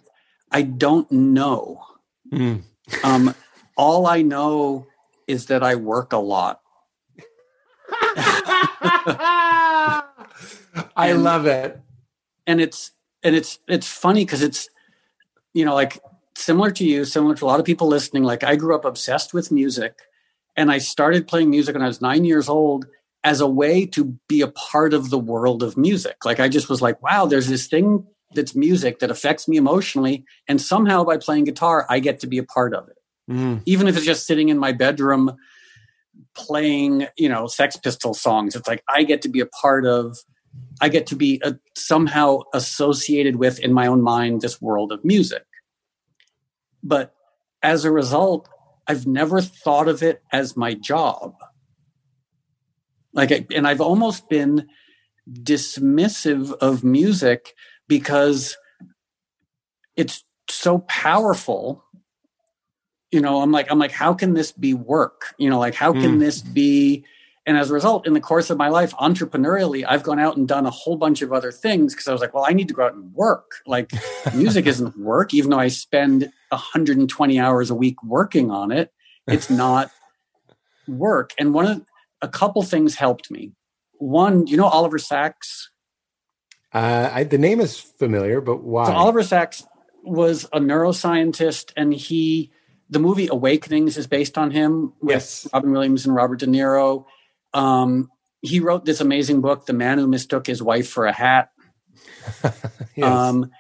I 0.51 0.63
don't 0.63 1.11
know. 1.11 1.85
Mm. 2.33 2.63
Um, 3.05 3.35
all 3.77 4.07
I 4.07 4.23
know 4.23 4.87
is 5.27 5.47
that 5.47 5.63
I 5.63 5.75
work 5.75 6.13
a 6.13 6.19
lot. 6.19 6.61
I 10.97 10.97
and, 10.97 11.25
love 11.25 11.47
it. 11.47 11.81
And 12.47 12.61
it's 12.61 12.93
and 13.23 13.35
it's 13.35 13.59
it's 13.69 13.87
funny 13.87 14.25
because 14.25 14.43
it's 14.43 14.69
you 15.53 15.65
know 15.65 15.75
like 15.75 16.01
similar 16.37 16.71
to 16.73 16.85
you, 16.85 17.05
similar 17.05 17.35
to 17.35 17.45
a 17.45 17.49
lot 17.49 17.61
of 17.61 17.67
people 17.67 17.89
listening. 17.89 18.25
Like 18.25 18.45
I 18.45 18.57
grew 18.57 18.75
up 18.75 18.85
obsessed 18.85 19.35
with 19.35 19.53
music, 19.53 19.99
and 20.57 20.71
I 20.71 20.79
started 20.79 21.29
playing 21.29 21.51
music 21.51 21.75
when 21.75 21.83
I 21.83 21.89
was 21.89 22.01
nine 22.01 22.25
years 22.25 22.49
old 22.49 22.87
as 23.25 23.41
a 23.41 23.49
way 23.49 23.85
to 23.85 24.19
be 24.29 24.41
a 24.41 24.49
part 24.49 24.95
of 24.95 25.11
the 25.11 25.19
world 25.19 25.63
of 25.63 25.77
music. 25.77 26.25
Like 26.25 26.41
I 26.41 26.49
just 26.49 26.69
was 26.69 26.81
like, 26.81 27.03
wow, 27.03 27.27
there's 27.27 27.49
this 27.49 27.67
thing 27.67 28.07
that's 28.35 28.55
music 28.55 28.99
that 28.99 29.11
affects 29.11 29.49
me 29.49 29.57
emotionally 29.57 30.25
and 30.47 30.61
somehow 30.61 31.05
by 31.05 31.17
playing 31.17 31.45
guitar 31.45 31.87
i 31.89 31.99
get 31.99 32.21
to 32.21 32.27
be 32.27 32.39
a 32.39 32.45
part 32.45 32.75
of 32.75 32.89
it. 32.89 32.97
Mm. 33.31 33.63
even 33.67 33.89
if 33.89 33.97
it's 33.97 34.07
just 34.07 34.27
sitting 34.27 34.49
in 34.49 34.59
my 34.59 34.73
bedroom 34.73 35.33
playing 36.35 37.07
you 37.17 37.29
know 37.29 37.47
sex 37.47 37.77
pistol 37.77 38.15
songs 38.15 38.55
it's 38.55 38.69
like 38.69 38.83
i 38.89 39.03
get 39.03 39.23
to 39.23 39.29
be 39.29 39.41
a 39.41 39.47
part 39.47 39.87
of 39.87 40.19
i 40.81 40.89
get 40.89 41.07
to 41.07 41.17
be 41.17 41.41
a, 41.45 41.57
somehow 41.77 42.41
associated 42.55 43.37
with 43.37 43.59
in 43.61 43.73
my 43.73 43.87
own 43.87 44.03
mind 44.03 44.41
this 44.41 44.61
world 44.61 44.93
of 44.93 45.05
music. 45.05 45.45
But 46.83 47.15
as 47.63 47.85
a 47.85 47.91
result 47.91 48.49
i've 48.87 49.07
never 49.07 49.41
thought 49.41 49.89
of 49.89 50.03
it 50.03 50.23
as 50.33 50.57
my 50.57 50.75
job. 50.75 51.35
Like 53.13 53.51
and 53.55 53.67
i've 53.67 53.81
almost 53.81 54.29
been 54.29 54.69
dismissive 55.31 56.53
of 56.59 56.85
music 56.85 57.55
because 57.89 58.57
it's 59.97 60.25
so 60.49 60.79
powerful. 60.81 61.85
You 63.11 63.23
know 63.23 63.41
i'm 63.41 63.51
like 63.51 63.71
i'm 63.71 63.79
like 63.79 63.93
how 63.93 64.13
can 64.13 64.35
this 64.35 64.53
be 64.53 64.75
work? 64.75 65.35
You 65.39 65.49
know 65.49 65.59
like 65.59 65.75
how 65.75 65.93
can 65.93 66.17
mm. 66.17 66.21
this 66.21 66.43
be? 66.43 67.05
And 67.47 67.57
as 67.57 67.71
a 67.71 67.73
result 67.73 68.07
in 68.07 68.13
the 68.13 68.21
course 68.21 68.51
of 68.51 68.59
my 68.59 68.69
life 68.69 68.93
entrepreneurially 68.97 69.83
i've 69.89 70.03
gone 70.03 70.19
out 70.19 70.37
and 70.37 70.47
done 70.47 70.67
a 70.67 70.71
whole 70.71 70.97
bunch 70.97 71.23
of 71.23 71.33
other 71.33 71.51
things 71.51 71.95
because 71.95 72.07
i 72.07 72.13
was 72.13 72.21
like 72.21 72.35
well 72.35 72.45
i 72.47 72.53
need 72.53 72.69
to 72.69 72.75
go 72.75 72.85
out 72.85 72.95
and 72.95 73.13
work. 73.15 73.63
Like 73.67 73.91
music 74.35 74.67
isn't 74.67 74.99
work 74.99 75.33
even 75.33 75.51
though 75.51 75.59
i 75.59 75.69
spend 75.69 76.31
120 76.51 77.41
hours 77.41 77.71
a 77.71 77.75
week 77.75 78.03
working 78.05 78.51
on 78.51 78.71
it 78.71 78.93
it's 79.27 79.49
not 79.65 79.91
work. 80.89 81.33
And 81.39 81.55
one 81.55 81.67
of 81.67 81.83
a 82.23 82.29
couple 82.29 82.63
things 82.63 82.97
helped 82.97 83.31
me. 83.31 83.53
One 83.99 84.47
you 84.47 84.57
know 84.57 84.67
oliver 84.67 84.99
sacks 84.99 85.71
uh, 86.73 87.11
I, 87.13 87.25
the 87.25 87.39
name 87.39 87.61
is 87.61 87.79
familiar, 87.79 88.41
but 88.41 88.63
why? 88.63 88.87
So 88.87 88.93
Oliver 88.93 89.23
Sacks 89.23 89.67
was 90.03 90.45
a 90.53 90.59
neuroscientist, 90.59 91.73
and 91.77 91.93
he 91.93 92.53
the 92.91 92.99
movie 92.99 93.29
Awakenings 93.29 93.97
is 93.97 94.07
based 94.07 94.39
on 94.39 94.51
him 94.51 94.93
with 95.01 95.11
yes. 95.11 95.49
Robin 95.53 95.73
Williams 95.73 96.07
and 96.07 96.15
Robert 96.15 96.41
De 96.41 96.47
Niro. 96.47 97.05
Um, 97.55 98.11
he 98.41 98.61
wrote 98.61 98.85
this 98.85 99.01
amazing 99.01 99.41
book, 99.41 99.67
"The 99.67 99.73
Man 99.73 99.99
Who 99.99 100.07
Mistook 100.07 100.47
His 100.47 100.63
Wife 100.63 100.89
for 100.89 101.07
a 101.07 101.13
Hat." 101.13 101.51
yes. 102.95 103.07
um, 103.07 103.51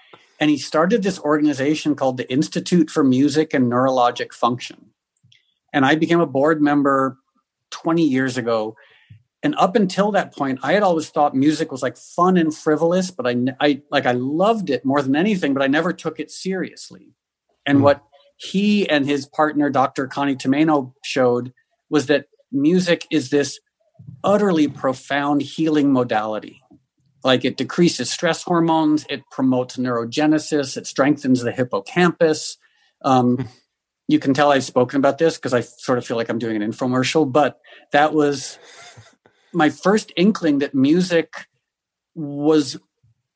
and 0.41 0.51
he 0.51 0.59
started 0.59 1.03
this 1.03 1.19
organization 1.19 1.97
called 1.97 2.17
the 2.17 2.31
Institute 2.31 2.91
for 2.91 3.03
Music 3.03 3.55
and 3.55 3.71
Neurologic 3.71 4.33
Function. 4.33 4.91
And 5.73 5.85
I 5.85 5.97
became 5.97 6.21
a 6.21 6.27
board 6.27 6.63
member 6.63 7.19
20 7.71 8.03
years 8.03 8.37
ago 8.39 8.77
and 9.43 9.55
up 9.57 9.77
until 9.77 10.11
that 10.13 10.35
point 10.35 10.59
i 10.63 10.73
had 10.73 10.83
always 10.83 11.09
thought 11.11 11.35
music 11.35 11.71
was 11.71 11.83
like 11.83 11.97
fun 11.97 12.37
and 12.37 12.55
frivolous 12.55 13.11
but 13.11 13.27
i, 13.27 13.37
I 13.61 13.83
like 13.91 14.07
i 14.07 14.13
loved 14.13 14.71
it 14.71 14.85
more 14.85 15.03
than 15.03 15.17
anything 15.17 15.55
but 15.55 15.63
i 15.63 15.67
never 15.67 15.93
took 15.93 16.21
it 16.21 16.31
seriously. 16.31 17.15
And 17.67 17.79
mm. 17.79 17.83
what 17.83 18.03
he 18.37 18.89
and 18.89 19.07
his 19.07 19.27
partner 19.27 19.71
dr 19.71 20.07
connie 20.09 20.37
tomaino 20.37 20.93
showed 21.05 21.53
was 21.91 22.07
that 22.07 22.27
music 22.53 23.07
is 23.11 23.31
this 23.31 23.61
utterly 24.25 24.69
profound 24.69 25.43
healing 25.43 25.93
modality. 25.93 26.63
Like 27.25 27.45
it 27.45 27.57
decreases 27.57 28.11
stress 28.11 28.43
hormones 28.43 29.05
it 29.11 29.23
promotes 29.31 29.77
neurogenesis 29.77 30.77
it 30.77 30.87
strengthens 30.87 31.43
the 31.43 31.53
hippocampus. 31.53 32.57
Um, 33.03 33.49
you 34.07 34.19
can 34.19 34.33
tell 34.33 34.53
I've 34.53 34.65
spoken 34.65 34.99
about 34.99 35.19
this 35.19 35.37
because 35.37 35.53
I 35.53 35.61
sort 35.61 35.99
of 35.99 36.07
feel 36.07 36.17
like 36.17 36.31
I'm 36.31 36.39
doing 36.39 36.61
an 36.61 36.73
infomercial, 36.73 37.31
but 37.31 37.61
that 37.93 38.15
was 38.15 38.59
my 39.59 39.71
first 39.71 40.13
inkling 40.17 40.61
that 40.61 40.73
music 40.73 41.49
was 42.15 42.79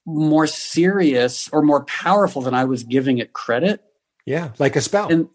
more 0.07 0.47
serious 0.47 1.49
or 1.53 1.63
more 1.63 1.85
powerful 1.85 2.43
than 2.43 2.55
I 2.55 2.65
was 2.65 2.85
giving 2.85 3.19
it 3.19 3.33
credit. 3.33 3.83
Yeah, 4.25 4.53
like 4.61 4.77
a 4.77 4.81
spell. 4.81 5.09
And 5.13 5.29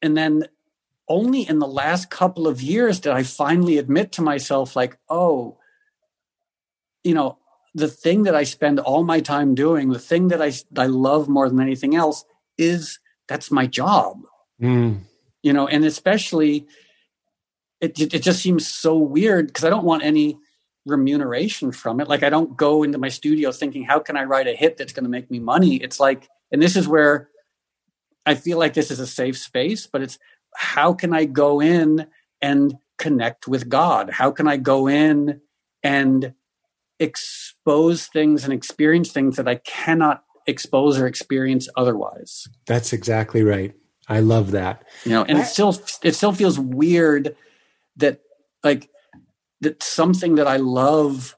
and 0.00 0.16
then 0.16 0.48
only 1.08 1.46
in 1.46 1.58
the 1.58 1.68
last 1.68 2.08
couple 2.08 2.48
of 2.48 2.62
years 2.62 3.00
did 3.00 3.12
I 3.12 3.22
finally 3.22 3.76
admit 3.76 4.12
to 4.12 4.22
myself, 4.22 4.74
like, 4.74 4.96
oh, 5.10 5.58
you 7.02 7.12
know, 7.12 7.36
the 7.74 7.88
thing 7.88 8.22
that 8.22 8.34
I 8.34 8.44
spend 8.44 8.80
all 8.80 9.04
my 9.04 9.20
time 9.20 9.54
doing, 9.54 9.90
the 9.90 9.98
thing 9.98 10.28
that 10.28 10.40
I 10.40 10.52
I 10.76 10.86
love 10.86 11.28
more 11.28 11.50
than 11.50 11.60
anything 11.60 11.94
else, 11.94 12.24
is 12.56 12.98
that's 13.28 13.50
my 13.50 13.66
job. 13.66 14.22
Mm. 14.60 15.02
You 15.42 15.52
know, 15.52 15.68
and 15.68 15.84
especially 15.84 16.66
it 17.84 18.14
it 18.14 18.22
just 18.22 18.40
seems 18.40 18.66
so 18.66 18.96
weird 18.96 19.48
because 19.48 19.64
I 19.64 19.70
don't 19.70 19.84
want 19.84 20.02
any 20.02 20.38
remuneration 20.86 21.72
from 21.72 22.00
it. 22.00 22.08
Like 22.08 22.22
I 22.22 22.30
don't 22.30 22.56
go 22.56 22.82
into 22.82 22.98
my 22.98 23.08
studio 23.08 23.52
thinking, 23.52 23.84
how 23.84 23.98
can 23.98 24.16
I 24.16 24.24
write 24.24 24.46
a 24.46 24.54
hit 24.54 24.76
that's 24.76 24.92
going 24.92 25.04
to 25.04 25.10
make 25.10 25.30
me 25.30 25.38
money? 25.38 25.76
It's 25.76 25.98
like, 25.98 26.28
and 26.52 26.62
this 26.62 26.76
is 26.76 26.86
where 26.86 27.28
I 28.26 28.34
feel 28.34 28.58
like 28.58 28.74
this 28.74 28.90
is 28.90 29.00
a 29.00 29.06
safe 29.06 29.38
space, 29.38 29.86
but 29.86 30.02
it's 30.02 30.18
how 30.56 30.92
can 30.92 31.12
I 31.12 31.24
go 31.24 31.60
in 31.60 32.06
and 32.40 32.76
connect 32.98 33.48
with 33.48 33.68
God? 33.68 34.10
How 34.10 34.30
can 34.30 34.46
I 34.46 34.56
go 34.56 34.86
in 34.86 35.40
and 35.82 36.34
expose 37.00 38.06
things 38.06 38.44
and 38.44 38.52
experience 38.52 39.10
things 39.10 39.36
that 39.36 39.48
I 39.48 39.56
cannot 39.56 40.22
expose 40.46 40.98
or 40.98 41.06
experience 41.06 41.68
otherwise? 41.76 42.46
That's 42.66 42.92
exactly 42.92 43.42
right. 43.42 43.74
I 44.08 44.20
love 44.20 44.50
that. 44.50 44.84
You 45.04 45.12
know, 45.12 45.24
and 45.24 45.38
I, 45.38 45.42
it 45.42 45.46
still 45.46 45.76
it 46.02 46.14
still 46.14 46.32
feels 46.32 46.58
weird 46.58 47.36
that 47.96 48.20
like 48.62 48.90
that 49.60 49.82
something 49.82 50.36
that 50.36 50.46
I 50.46 50.56
love 50.56 51.36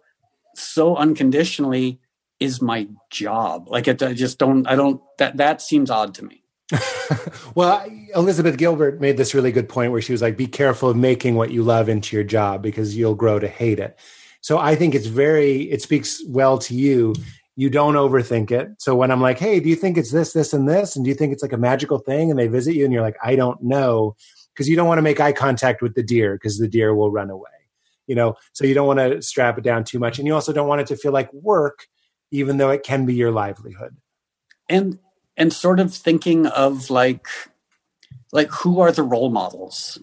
so 0.54 0.96
unconditionally 0.96 2.00
is 2.40 2.60
my 2.60 2.88
job. 3.10 3.68
Like 3.68 3.88
it, 3.88 4.02
I 4.02 4.12
just 4.12 4.38
don't. 4.38 4.66
I 4.66 4.76
don't. 4.76 5.00
That 5.18 5.36
that 5.38 5.62
seems 5.62 5.90
odd 5.90 6.14
to 6.14 6.24
me. 6.24 6.42
well, 7.54 7.86
Elizabeth 8.14 8.56
Gilbert 8.56 9.00
made 9.00 9.16
this 9.16 9.34
really 9.34 9.52
good 9.52 9.68
point 9.68 9.92
where 9.92 10.02
she 10.02 10.12
was 10.12 10.22
like, 10.22 10.36
"Be 10.36 10.46
careful 10.46 10.90
of 10.90 10.96
making 10.96 11.36
what 11.36 11.50
you 11.50 11.62
love 11.62 11.88
into 11.88 12.16
your 12.16 12.24
job 12.24 12.62
because 12.62 12.96
you'll 12.96 13.14
grow 13.14 13.38
to 13.38 13.48
hate 13.48 13.78
it." 13.78 13.98
So 14.40 14.58
I 14.58 14.74
think 14.76 14.94
it's 14.94 15.06
very. 15.06 15.62
It 15.70 15.82
speaks 15.82 16.22
well 16.28 16.58
to 16.58 16.74
you. 16.74 17.14
You 17.58 17.70
don't 17.70 17.94
overthink 17.94 18.50
it. 18.50 18.68
So 18.78 18.94
when 18.94 19.10
I'm 19.10 19.20
like, 19.20 19.38
"Hey, 19.38 19.60
do 19.60 19.68
you 19.68 19.76
think 19.76 19.96
it's 19.96 20.12
this, 20.12 20.32
this, 20.32 20.52
and 20.52 20.68
this?" 20.68 20.96
and 20.96 21.04
do 21.04 21.08
you 21.08 21.14
think 21.14 21.32
it's 21.32 21.42
like 21.42 21.52
a 21.52 21.58
magical 21.58 21.98
thing? 21.98 22.30
and 22.30 22.38
they 22.38 22.48
visit 22.48 22.74
you, 22.74 22.84
and 22.84 22.92
you're 22.92 23.02
like, 23.02 23.16
"I 23.22 23.36
don't 23.36 23.62
know," 23.62 24.16
because 24.56 24.68
you 24.68 24.76
don't 24.76 24.88
want 24.88 24.98
to 24.98 25.02
make 25.02 25.20
eye 25.20 25.32
contact 25.32 25.82
with 25.82 25.94
the 25.94 26.02
deer 26.02 26.34
because 26.36 26.58
the 26.58 26.68
deer 26.68 26.94
will 26.94 27.10
run 27.10 27.28
away 27.28 27.50
you 28.06 28.14
know 28.14 28.34
so 28.52 28.64
you 28.64 28.74
don't 28.74 28.86
want 28.86 28.98
to 28.98 29.20
strap 29.20 29.58
it 29.58 29.64
down 29.64 29.84
too 29.84 29.98
much 29.98 30.18
and 30.18 30.26
you 30.26 30.34
also 30.34 30.52
don't 30.52 30.68
want 30.68 30.80
it 30.80 30.86
to 30.86 30.96
feel 30.96 31.12
like 31.12 31.32
work 31.32 31.86
even 32.30 32.56
though 32.56 32.70
it 32.70 32.82
can 32.82 33.04
be 33.04 33.14
your 33.14 33.30
livelihood 33.30 33.96
and 34.68 34.98
and 35.36 35.52
sort 35.52 35.78
of 35.78 35.94
thinking 35.94 36.46
of 36.46 36.90
like 36.90 37.26
like 38.32 38.50
who 38.50 38.80
are 38.80 38.92
the 38.92 39.02
role 39.02 39.30
models 39.30 39.98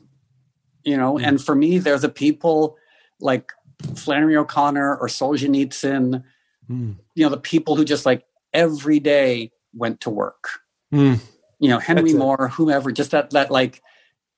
you 0.84 0.96
know 0.96 1.16
mm. 1.16 1.26
and 1.26 1.44
for 1.44 1.56
me 1.56 1.80
they're 1.80 1.98
the 1.98 2.10
people 2.10 2.78
like 3.20 3.52
flannery 3.96 4.38
o'connor 4.38 4.96
or 4.96 5.08
solzhenitsyn 5.08 6.24
mm. 6.70 6.96
you 7.16 7.24
know 7.24 7.30
the 7.30 7.38
people 7.38 7.76
who 7.76 7.84
just 7.84 8.06
like 8.06 8.26
every 8.54 9.00
day 9.00 9.52
went 9.74 10.00
to 10.00 10.10
work 10.10 10.62
mm. 10.94 11.20
you 11.60 11.70
know 11.70 11.80
henry 11.80 12.12
That's 12.12 12.20
moore 12.20 12.46
it. 12.46 12.52
whomever 12.52 12.92
just 12.92 13.12
that 13.12 13.32
that 13.32 13.52
like 13.52 13.82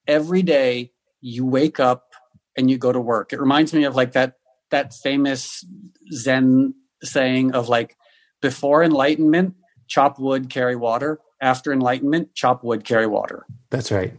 every 0.08 0.41
day 0.41 0.91
you 1.22 1.45
wake 1.45 1.80
up 1.80 2.14
and 2.58 2.70
you 2.70 2.78
go 2.78 2.91
to 2.91 2.99
work. 2.99 3.34
It 3.34 3.39
reminds 3.39 3.74
me 3.74 3.84
of 3.84 3.95
like 3.95 4.14
that 4.14 4.34
that 4.72 4.93
famous 4.93 5.66
Zen 6.12 6.74
saying 7.03 7.53
of 7.53 7.70
like 7.70 7.95
before 8.41 8.84
enlightenment, 8.84 9.56
chop 9.88 10.20
wood, 10.20 10.49
carry 10.49 10.76
water. 10.76 11.20
After 11.41 11.72
enlightenment, 11.74 12.34
chop 12.34 12.64
wood, 12.64 12.84
carry 12.84 13.08
water. 13.08 13.45
That's 13.70 13.91
right. 13.91 14.14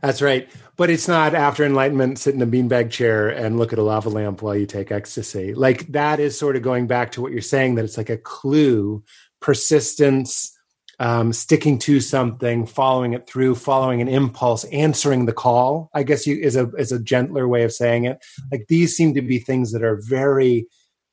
That's 0.00 0.22
right. 0.22 0.48
But 0.76 0.90
it's 0.90 1.08
not 1.08 1.34
after 1.34 1.64
enlightenment, 1.64 2.18
sit 2.18 2.34
in 2.34 2.42
a 2.42 2.46
beanbag 2.46 2.90
chair 2.90 3.28
and 3.28 3.58
look 3.58 3.72
at 3.72 3.78
a 3.78 3.82
lava 3.82 4.08
lamp 4.08 4.42
while 4.42 4.56
you 4.56 4.66
take 4.66 4.92
ecstasy. 4.92 5.54
Like 5.54 5.86
that 5.88 6.20
is 6.20 6.38
sort 6.38 6.56
of 6.56 6.62
going 6.62 6.86
back 6.86 7.12
to 7.12 7.22
what 7.22 7.32
you're 7.32 7.40
saying 7.40 7.76
that 7.76 7.84
it's 7.84 7.96
like 7.96 8.10
a 8.10 8.16
clue, 8.16 9.02
persistence, 9.40 10.53
um, 10.98 11.32
sticking 11.32 11.78
to 11.80 12.00
something, 12.00 12.66
following 12.66 13.12
it 13.12 13.26
through, 13.26 13.54
following 13.56 14.00
an 14.00 14.08
impulse, 14.08 14.64
answering 14.64 15.26
the 15.26 15.32
call. 15.32 15.90
I 15.94 16.02
guess 16.02 16.26
you 16.26 16.36
is 16.36 16.56
a 16.56 16.70
is 16.76 16.92
a 16.92 17.02
gentler 17.02 17.48
way 17.48 17.64
of 17.64 17.72
saying 17.72 18.04
it. 18.04 18.24
Like 18.50 18.66
these 18.68 18.96
seem 18.96 19.14
to 19.14 19.22
be 19.22 19.38
things 19.38 19.72
that 19.72 19.82
are 19.82 20.00
very 20.02 20.66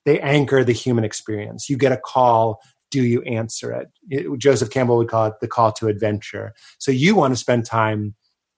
they 0.05 0.19
anchor 0.19 0.63
the 0.63 0.73
human 0.73 1.03
experience. 1.03 1.69
You 1.69 1.77
get 1.77 1.91
a 1.91 1.97
call, 1.97 2.59
do 2.89 3.03
you 3.03 3.21
answer 3.23 3.71
it? 3.71 3.89
it? 4.09 4.37
Joseph 4.37 4.69
Campbell 4.69 4.97
would 4.97 5.09
call 5.09 5.27
it 5.27 5.35
the 5.41 5.47
call 5.47 5.71
to 5.73 5.87
adventure. 5.87 6.53
So 6.79 6.91
you 6.91 7.15
want 7.15 7.33
to 7.33 7.39
spend 7.39 7.65
time 7.65 8.15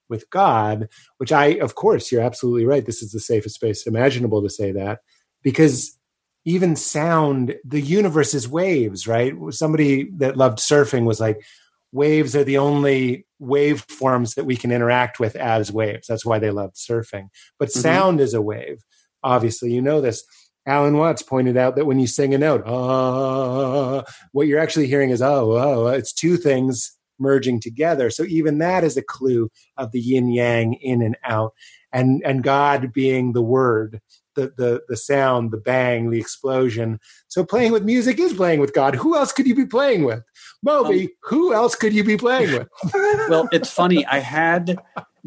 with 0.08 0.28
God, 0.30 0.88
which 1.18 1.32
I, 1.32 1.46
of 1.56 1.74
course, 1.74 2.10
you're 2.12 2.22
absolutely 2.22 2.66
right. 2.66 2.84
This 2.84 3.02
is 3.02 3.12
the 3.12 3.20
safest 3.20 3.56
space 3.56 3.86
imaginable 3.86 4.42
to 4.42 4.50
say 4.50 4.72
that 4.72 5.00
because 5.42 5.98
even 6.44 6.76
sound 6.76 7.54
the 7.64 7.80
universe 7.80 8.34
is 8.34 8.48
waves 8.48 9.06
right? 9.06 9.34
Somebody 9.50 10.10
that 10.16 10.36
loved 10.36 10.58
surfing 10.58 11.04
was 11.04 11.20
like 11.20 11.44
waves 11.92 12.34
are 12.36 12.44
the 12.44 12.58
only 12.58 13.26
waveforms 13.40 14.34
that 14.34 14.44
we 14.44 14.56
can 14.56 14.72
interact 14.72 15.20
with 15.20 15.36
as 15.36 15.72
waves. 15.72 16.06
That's 16.06 16.24
why 16.24 16.38
they 16.38 16.50
loved 16.50 16.76
surfing. 16.76 17.28
But 17.58 17.68
mm-hmm. 17.68 17.80
sound 17.80 18.20
is 18.20 18.34
a 18.34 18.42
wave. 18.42 18.82
Obviously 19.22 19.72
you 19.72 19.80
know 19.80 20.00
this. 20.00 20.24
Alan 20.66 20.96
watts 20.96 21.22
pointed 21.22 21.58
out 21.58 21.76
that 21.76 21.84
when 21.84 21.98
you 21.98 22.06
sing 22.06 22.32
a 22.34 22.38
note 22.38 22.66
uh, 22.66 24.02
what 24.32 24.46
you're 24.46 24.60
actually 24.60 24.86
hearing 24.86 25.10
is 25.10 25.20
oh 25.20 25.52
oh 25.52 25.86
it's 25.88 26.12
two 26.12 26.36
things 26.36 26.92
merging 27.18 27.60
together. 27.60 28.10
So 28.10 28.24
even 28.24 28.58
that 28.58 28.82
is 28.82 28.96
a 28.96 29.02
clue 29.02 29.50
of 29.76 29.92
the 29.92 30.00
yin 30.00 30.28
yang 30.28 30.74
in 30.74 31.00
and 31.00 31.16
out. 31.24 31.54
And 31.92 32.22
and 32.24 32.42
god 32.42 32.92
being 32.92 33.32
the 33.32 33.42
word 33.42 34.00
the 34.34 34.52
the 34.56 34.82
the 34.88 34.96
sound, 34.96 35.50
the 35.50 35.56
bang, 35.58 36.10
the 36.10 36.20
explosion. 36.20 37.00
So 37.28 37.44
playing 37.44 37.72
with 37.72 37.84
music 37.84 38.18
is 38.18 38.32
playing 38.32 38.60
with 38.60 38.74
God. 38.74 38.94
Who 38.94 39.16
else 39.16 39.32
could 39.32 39.46
you 39.46 39.54
be 39.54 39.66
playing 39.66 40.04
with? 40.04 40.22
Moby, 40.62 41.04
um, 41.04 41.08
who 41.22 41.54
else 41.54 41.74
could 41.74 41.92
you 41.92 42.04
be 42.04 42.16
playing 42.16 42.52
with? 42.52 42.68
well, 43.28 43.48
it's 43.52 43.70
funny. 43.70 44.04
I 44.06 44.18
had 44.18 44.78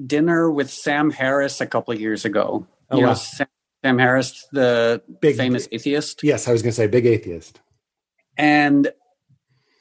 dinner 0.06 0.50
with 0.50 0.70
Sam 0.70 1.10
Harris 1.10 1.62
a 1.62 1.68
couple 1.68 1.94
of 1.94 2.02
years 2.02 2.26
ago. 2.26 2.68
Oh, 2.90 2.98
you 2.98 3.04
wow. 3.04 3.10
know, 3.10 3.16
Sam, 3.16 3.48
Sam, 3.84 4.00
Harris, 4.00 4.48
the 4.52 5.02
big, 5.22 5.38
famous 5.38 5.68
atheist. 5.72 6.24
Yes, 6.24 6.48
I 6.48 6.52
was 6.52 6.62
going 6.62 6.72
to 6.72 6.76
say 6.76 6.88
big 6.88 7.06
atheist. 7.06 7.60
And 8.38 8.92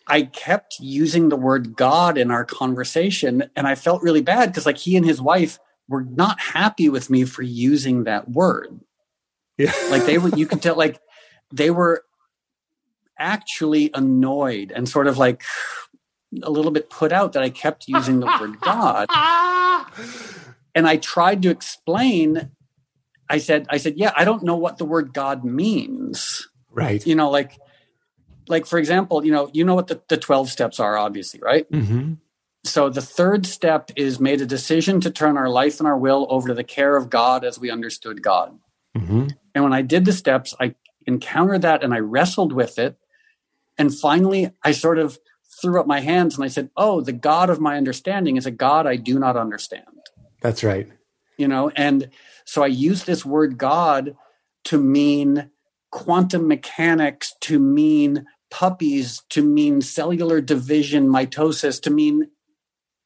I 0.07 0.23
kept 0.23 0.79
using 0.81 1.29
the 1.29 1.37
word 1.37 1.77
God 1.77 2.17
in 2.17 2.31
our 2.31 2.45
conversation, 2.45 3.51
and 3.57 3.67
I 3.67 3.75
felt 3.75 4.03
really 4.03 4.23
bad 4.23 4.51
because, 4.51 4.67
like, 4.67 4.79
he 4.79 4.97
and 4.97 5.05
his 5.05 5.21
wife 5.21 5.59
were 5.89 6.05
not 6.05 6.41
happy 6.41 6.89
with 6.89 7.11
me 7.11 7.25
for 7.25 7.43
using 7.43 8.05
that 8.05 8.31
word. 8.31 8.81
Yeah. 9.59 9.73
like 9.91 10.05
they 10.05 10.19
were, 10.19 10.31
you 10.31 10.47
could 10.47 10.63
tell, 10.63 10.77
like 10.77 11.01
they 11.53 11.71
were 11.71 12.05
actually 13.19 13.91
annoyed 13.95 14.73
and 14.75 14.89
sort 14.89 15.07
of 15.07 15.19
like 15.19 15.43
a 16.43 16.51
little 16.51 16.71
bit 16.71 16.91
put 16.91 17.13
out 17.13 17.33
that 17.33 17.43
I 17.43 17.51
kept 17.51 17.89
using 17.89 18.21
the 18.21 18.27
word 18.27 18.61
God. 18.61 19.09
And 20.77 20.87
I 20.87 20.99
tried 20.99 21.41
to 21.43 21.49
explain. 21.49 22.51
I 23.31 23.39
said, 23.39 23.67
I 23.71 23.79
said, 23.79 23.95
yeah, 23.97 24.13
I 24.15 24.27
don't 24.27 24.43
know 24.43 24.57
what 24.57 24.77
the 24.77 24.85
word 24.85 25.15
God 25.15 25.43
means. 25.43 26.47
Right. 26.71 27.05
You 27.05 27.15
know, 27.15 27.31
like, 27.31 27.59
like 28.47 28.67
for 28.67 28.79
example, 28.79 29.25
you 29.25 29.33
know, 29.33 29.49
you 29.55 29.65
know 29.65 29.75
what 29.75 29.87
the, 29.87 30.03
the 30.09 30.19
12 30.19 30.51
steps 30.51 30.79
are, 30.79 30.99
obviously, 30.99 31.41
right? 31.43 31.69
Mm-hmm. 31.73 32.15
So 32.65 32.91
the 32.91 33.01
third 33.01 33.47
step 33.47 33.91
is 33.97 34.21
made 34.21 34.43
a 34.43 34.47
decision 34.47 35.01
to 35.01 35.11
turn 35.11 35.39
our 35.39 35.49
life 35.49 35.81
and 35.81 35.87
our 35.87 35.97
will 35.97 36.27
over 36.29 36.49
to 36.49 36.55
the 36.55 36.63
care 36.63 36.95
of 36.95 37.09
God 37.09 37.43
as 37.43 37.59
we 37.59 37.71
understood 37.71 38.23
God. 38.23 38.59
Mm-hmm. 38.95 39.29
And 39.57 39.65
when 39.65 39.73
I 39.73 39.81
did 39.81 40.05
the 40.05 40.13
steps, 40.13 40.55
I 40.61 40.75
encountered 41.07 41.63
that 41.63 41.83
and 41.83 41.95
I 41.95 41.99
wrestled 42.01 42.53
with 42.53 42.79
it. 42.79 42.99
And 43.79 43.93
finally, 43.93 44.51
I 44.63 44.73
sort 44.73 44.99
of 44.99 45.19
threw 45.63 45.81
up 45.81 45.87
my 45.87 46.01
hands 46.01 46.35
and 46.35 46.45
I 46.45 46.49
said, 46.49 46.69
Oh, 46.77 47.01
the 47.01 47.15
God 47.15 47.49
of 47.49 47.59
my 47.59 47.79
understanding 47.79 48.37
is 48.37 48.45
a 48.45 48.51
God 48.51 48.87
I 48.87 48.97
do 48.97 49.19
not 49.19 49.35
understand. 49.35 49.87
That's 50.43 50.63
right. 50.63 50.93
You 51.39 51.49
know, 51.49 51.71
and 51.75 52.11
so 52.45 52.63
I 52.63 52.67
use 52.67 53.05
this 53.05 53.25
word 53.25 53.57
God 53.57 54.15
to 54.65 54.79
mean 54.79 55.51
quantum 55.91 56.47
mechanics, 56.49 57.33
to 57.41 57.59
mean 57.59 58.27
puppies, 58.51 59.23
to 59.31 59.43
mean 59.43 59.81
cellular 59.81 60.43
division, 60.43 61.09
mitosis, 61.09 61.81
to 61.81 61.91
mean 61.91 62.29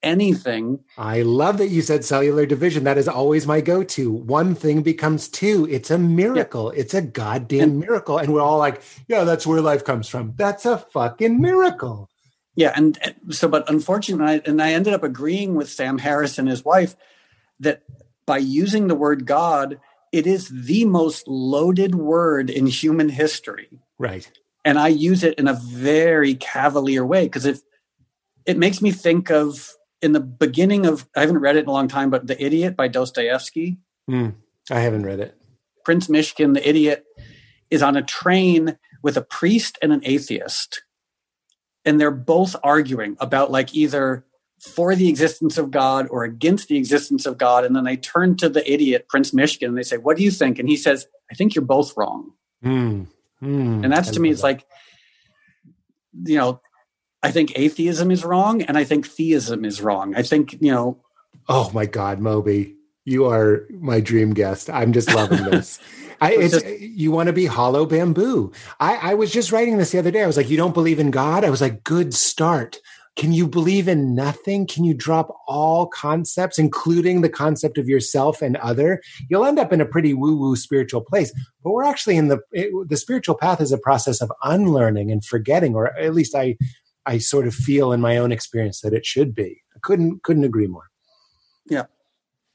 anything. 0.02 0.80
I 0.96 1.22
love 1.22 1.58
that 1.58 1.68
you 1.68 1.82
said 1.82 2.04
cellular 2.04 2.46
division. 2.46 2.84
That 2.84 2.98
is 2.98 3.08
always 3.08 3.46
my 3.46 3.60
go 3.60 3.82
to. 3.84 4.10
One 4.10 4.54
thing 4.54 4.82
becomes 4.82 5.28
two. 5.28 5.66
It's 5.70 5.90
a 5.90 5.98
miracle. 5.98 6.72
Yeah. 6.74 6.80
It's 6.80 6.94
a 6.94 7.02
goddamn 7.02 7.62
and, 7.62 7.80
miracle. 7.80 8.18
And 8.18 8.32
we're 8.32 8.40
all 8.42 8.58
like, 8.58 8.82
yeah, 9.08 9.24
that's 9.24 9.46
where 9.46 9.60
life 9.60 9.84
comes 9.84 10.08
from. 10.08 10.34
That's 10.36 10.66
a 10.66 10.78
fucking 10.78 11.40
miracle. 11.40 12.08
yeah, 12.56 12.72
and 12.74 12.98
so, 13.30 13.48
but 13.48 13.68
unfortunately, 13.70 14.42
and 14.44 14.60
I 14.60 14.72
ended 14.72 14.94
up 14.94 15.02
agreeing 15.04 15.54
with 15.54 15.70
Sam 15.70 15.98
Harris 15.98 16.38
and 16.38 16.48
his 16.48 16.64
wife 16.64 16.96
that 17.60 17.82
by 18.26 18.38
using 18.38 18.88
the 18.88 18.94
word 18.94 19.26
God, 19.26 19.80
it 20.12 20.26
is 20.26 20.48
the 20.48 20.84
most 20.84 21.28
loaded 21.28 21.94
word 21.94 22.50
in 22.50 22.66
human 22.66 23.08
history. 23.08 23.80
Right. 23.98 24.30
And 24.64 24.78
I 24.78 24.88
use 24.88 25.24
it 25.24 25.38
in 25.38 25.48
a 25.48 25.54
very 25.54 26.34
cavalier 26.34 27.04
way 27.04 27.24
because 27.24 27.46
if 27.46 27.60
it 28.44 28.58
makes 28.58 28.82
me 28.82 28.90
think 28.90 29.30
of 29.30 29.70
in 30.02 30.12
the 30.12 30.20
beginning 30.20 30.86
of 30.86 31.08
I 31.16 31.20
haven't 31.20 31.38
read 31.38 31.56
it 31.56 31.64
in 31.64 31.68
a 31.68 31.72
long 31.72 31.88
time, 31.88 32.10
but 32.10 32.26
The 32.26 32.42
Idiot 32.42 32.76
by 32.76 32.88
Dostoevsky. 32.88 33.78
Mm, 34.10 34.34
I 34.70 34.80
haven't 34.80 35.04
read 35.04 35.20
it. 35.20 35.36
Prince 35.84 36.08
Myshkin, 36.08 36.54
the 36.54 36.68
idiot, 36.68 37.04
is 37.70 37.82
on 37.82 37.96
a 37.96 38.02
train 38.02 38.78
with 39.02 39.16
a 39.16 39.22
priest 39.22 39.78
and 39.82 39.92
an 39.92 40.02
atheist. 40.04 40.82
And 41.84 42.00
they're 42.00 42.10
both 42.10 42.54
arguing 42.62 43.16
about 43.20 43.50
like 43.50 43.74
either 43.74 44.24
for 44.60 44.94
the 44.94 45.08
existence 45.08 45.56
of 45.56 45.70
God 45.70 46.06
or 46.10 46.24
against 46.24 46.68
the 46.68 46.76
existence 46.76 47.24
of 47.24 47.38
God. 47.38 47.64
And 47.64 47.74
then 47.74 47.84
they 47.84 47.96
turn 47.96 48.36
to 48.36 48.48
the 48.48 48.70
idiot, 48.70 49.08
Prince 49.08 49.30
Myshkin, 49.30 49.68
and 49.68 49.78
they 49.78 49.82
say, 49.82 49.96
What 49.96 50.16
do 50.16 50.22
you 50.22 50.30
think? 50.30 50.58
And 50.58 50.68
he 50.68 50.76
says, 50.76 51.06
I 51.30 51.34
think 51.34 51.54
you're 51.54 51.64
both 51.64 51.96
wrong. 51.96 52.32
Mm, 52.62 53.06
mm, 53.42 53.84
and 53.84 53.90
that's 53.90 54.10
I 54.10 54.12
to 54.12 54.20
me, 54.20 54.28
love 54.28 54.34
it's 54.34 54.42
like, 54.42 54.66
you 56.24 56.36
know, 56.36 56.60
I 57.22 57.30
think 57.30 57.52
atheism 57.56 58.10
is 58.10 58.24
wrong 58.24 58.62
and 58.62 58.78
I 58.78 58.84
think 58.84 59.06
theism 59.06 59.64
is 59.64 59.80
wrong. 59.82 60.14
I 60.16 60.22
think, 60.22 60.54
you 60.60 60.72
know, 60.72 60.98
Oh 61.48 61.70
my 61.74 61.84
God, 61.84 62.20
Moby, 62.20 62.76
you 63.04 63.26
are 63.26 63.66
my 63.70 63.98
dream 64.00 64.32
guest. 64.32 64.70
I'm 64.70 64.92
just 64.92 65.12
loving 65.12 65.44
this. 65.44 65.80
I, 66.20 66.34
It's 66.34 66.62
you 66.80 67.10
want 67.10 67.28
to 67.28 67.32
be 67.32 67.46
hollow 67.46 67.86
bamboo. 67.86 68.52
I, 68.78 69.10
I 69.10 69.14
was 69.14 69.32
just 69.32 69.52
writing 69.52 69.78
this 69.78 69.90
the 69.90 69.98
other 69.98 70.10
day. 70.10 70.22
I 70.22 70.26
was 70.26 70.36
like, 70.36 70.50
you 70.50 70.56
don't 70.56 70.74
believe 70.74 70.98
in 70.98 71.10
God? 71.10 71.44
I 71.44 71.50
was 71.50 71.60
like, 71.62 71.82
good 71.82 72.12
start. 72.14 72.78
Can 73.16 73.32
you 73.32 73.48
believe 73.48 73.88
in 73.88 74.14
nothing? 74.14 74.66
Can 74.66 74.84
you 74.84 74.94
drop 74.94 75.34
all 75.48 75.86
concepts, 75.86 76.58
including 76.58 77.22
the 77.22 77.28
concept 77.28 77.78
of 77.78 77.88
yourself 77.88 78.42
and 78.42 78.56
other? 78.58 79.02
You'll 79.28 79.44
end 79.44 79.58
up 79.58 79.72
in 79.72 79.80
a 79.80 79.86
pretty 79.86 80.14
woo-woo 80.14 80.56
spiritual 80.56 81.00
place. 81.00 81.32
But 81.64 81.72
we're 81.72 81.84
actually 81.84 82.16
in 82.16 82.28
the 82.28 82.38
it, 82.52 82.70
the 82.88 82.96
spiritual 82.96 83.34
path 83.34 83.60
is 83.60 83.72
a 83.72 83.78
process 83.78 84.20
of 84.20 84.30
unlearning 84.44 85.10
and 85.10 85.24
forgetting, 85.24 85.74
or 85.74 85.98
at 85.98 86.14
least 86.14 86.34
I 86.36 86.56
I 87.06 87.18
sort 87.18 87.46
of 87.46 87.54
feel 87.54 87.92
in 87.92 88.00
my 88.00 88.16
own 88.16 88.32
experience 88.32 88.80
that 88.82 88.92
it 88.92 89.06
should 89.06 89.34
be. 89.34 89.62
I 89.74 89.78
couldn't 89.82 90.22
couldn't 90.22 90.44
agree 90.44 90.66
more. 90.66 90.90
yeah 91.68 91.86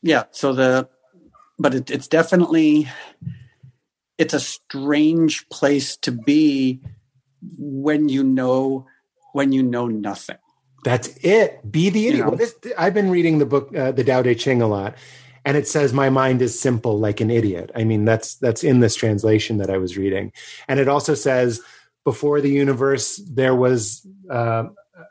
yeah. 0.01 0.23
so 0.31 0.53
the 0.53 0.87
but 1.57 1.73
it, 1.73 1.89
it's 1.89 2.07
definitely 2.07 2.87
it's 4.17 4.33
a 4.33 4.39
strange 4.39 5.47
place 5.49 5.97
to 5.97 6.11
be 6.11 6.79
when 7.57 8.09
you 8.09 8.23
know 8.23 8.85
when 9.33 9.51
you 9.51 9.63
know 9.63 9.87
nothing 9.87 10.37
That's 10.83 11.07
it. 11.23 11.69
Be 11.69 11.89
the 11.89 12.07
idiot. 12.07 12.13
You 12.13 12.23
know? 12.23 12.29
Well, 12.29 12.37
this, 12.37 12.55
I've 12.77 12.93
been 12.93 13.09
reading 13.09 13.39
the 13.39 13.45
book, 13.45 13.75
uh, 13.75 13.91
the 13.91 14.03
Tao 14.03 14.21
Te 14.21 14.35
Ching, 14.35 14.61
a 14.61 14.67
lot, 14.67 14.95
and 15.43 15.57
it 15.57 15.67
says 15.67 15.93
my 15.93 16.09
mind 16.09 16.41
is 16.41 16.57
simple 16.57 16.99
like 16.99 17.19
an 17.21 17.31
idiot. 17.31 17.71
I 17.75 17.83
mean, 17.83 18.05
that's 18.05 18.35
that's 18.35 18.63
in 18.63 18.79
this 18.79 18.95
translation 18.95 19.57
that 19.57 19.69
I 19.69 19.77
was 19.77 19.97
reading, 19.97 20.31
and 20.67 20.79
it 20.79 20.87
also 20.87 21.15
says 21.15 21.59
before 22.05 22.39
the 22.39 22.49
universe 22.51 23.17
there 23.29 23.55
was. 23.55 24.07
Uh, 24.31 24.65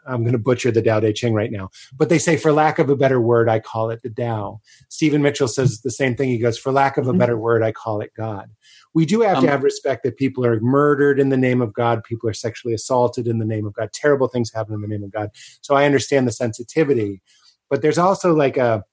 I'm 0.07 0.23
going 0.23 0.33
to 0.33 0.39
butcher 0.39 0.71
the 0.71 0.83
dao 0.83 1.03
de 1.03 1.13
Ching 1.13 1.35
right 1.35 1.53
now, 1.53 1.69
but 1.99 2.09
they 2.09 2.19
say, 2.19 2.39
for 2.39 2.53
lack 2.53 2.79
of 2.79 2.89
a 2.89 2.97
better 2.97 3.21
word, 3.21 3.51
I 3.51 3.61
call 3.61 3.91
it 3.91 4.01
the 4.03 4.09
dao 4.09 4.61
Stephen 4.89 5.21
Mitchell 5.23 5.49
says 5.49 5.81
the 5.83 5.91
same 5.91 6.17
thing. 6.17 6.31
He 6.31 6.39
goes, 6.39 6.57
for 6.59 6.73
lack 6.73 6.97
of 6.97 7.09
a 7.09 7.13
Mhm. 7.13 7.19
better 7.19 7.37
word, 7.37 7.63
I 7.63 7.73
call 7.73 8.01
it 8.01 8.13
God. 8.17 8.49
We 8.95 9.05
do 9.05 9.21
have 9.23 9.39
Um, 9.39 9.45
to 9.45 9.51
have 9.51 9.63
respect 9.63 10.05
that 10.05 10.17
people 10.17 10.47
are 10.47 10.61
murdered 10.61 11.21
in 11.21 11.29
the 11.29 11.37
name 11.37 11.61
of 11.61 11.75
God. 11.75 12.03
People 12.05 12.31
are 12.31 12.35
sexually 12.35 12.75
assaulted 12.75 13.27
in 13.27 13.39
the 13.39 13.45
name 13.45 13.67
of 13.67 13.75
God. 13.75 13.93
Terrible 13.93 14.29
things 14.29 14.53
happen 14.53 14.75
in 14.75 14.81
the 14.81 14.89
name 14.89 15.05
of 15.05 15.11
God. 15.13 15.31
So 15.61 15.75
I 15.75 15.85
understand 15.85 16.27
the 16.29 16.33
sensitivity, 16.33 17.21
but 17.69 17.83
there's 17.83 17.99
also 17.99 18.35
like 18.35 18.57
a 18.57 18.85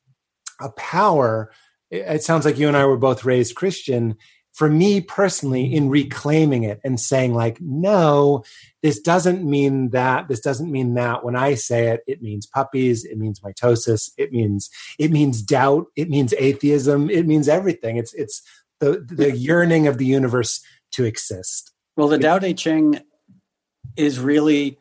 a 0.60 0.70
power. 0.72 1.52
It 1.90 2.24
sounds 2.24 2.46
like 2.46 2.58
you 2.58 2.68
and 2.68 2.78
I 2.78 2.86
were 2.86 2.98
both 2.98 3.26
raised 3.26 3.56
Christian. 3.56 4.16
For 4.54 4.70
me 4.70 5.02
personally, 5.02 5.74
in 5.74 5.90
reclaiming 5.90 6.64
it 6.64 6.80
and 6.84 7.00
saying 7.00 7.34
like, 7.34 7.60
no, 7.62 8.44
this 8.84 9.00
doesn't 9.00 9.44
mean 9.50 9.92
that. 9.92 10.28
This 10.28 10.42
doesn't 10.42 10.70
mean 10.72 10.94
that. 10.96 11.24
When 11.24 11.36
I 11.36 11.56
say 11.56 11.88
it, 11.88 12.02
it 12.06 12.22
means 12.22 12.46
puppies. 12.46 13.06
It 13.06 13.18
means 13.18 13.40
mitosis. 13.40 14.12
It 14.18 14.32
means 14.32 14.70
it 15.00 15.10
means 15.12 15.42
doubt. 15.42 15.86
It 15.96 16.10
means 16.10 16.34
atheism. 16.38 17.10
It 17.10 17.26
means 17.28 17.48
everything. 17.48 17.98
It's 17.98 18.14
it's 18.14 18.42
the 18.80 19.06
the 19.08 19.32
yearning 19.36 19.88
of 19.88 19.98
the 19.98 20.06
universe 20.06 20.60
to 20.94 21.06
exist. 21.06 21.72
well 21.96 22.10
the 22.10 22.18
Tao 22.18 22.40
Te 22.40 22.54
Ching 22.54 23.00
is 23.96 24.20
really 24.20 24.78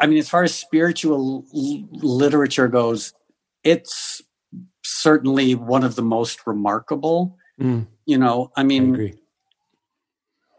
i 0.00 0.06
mean 0.06 0.18
as 0.18 0.28
far 0.28 0.42
as 0.42 0.54
spiritual 0.54 1.44
l- 1.54 1.88
literature 1.92 2.68
goes 2.68 3.12
it's 3.64 4.22
certainly 4.82 5.54
one 5.54 5.84
of 5.84 5.94
the 5.94 6.02
most 6.02 6.46
remarkable 6.46 7.36
Mm, 7.60 7.86
you 8.06 8.16
know 8.18 8.50
i 8.56 8.60
I 8.62 8.64
mean 8.64 8.94
agree. 8.94 9.14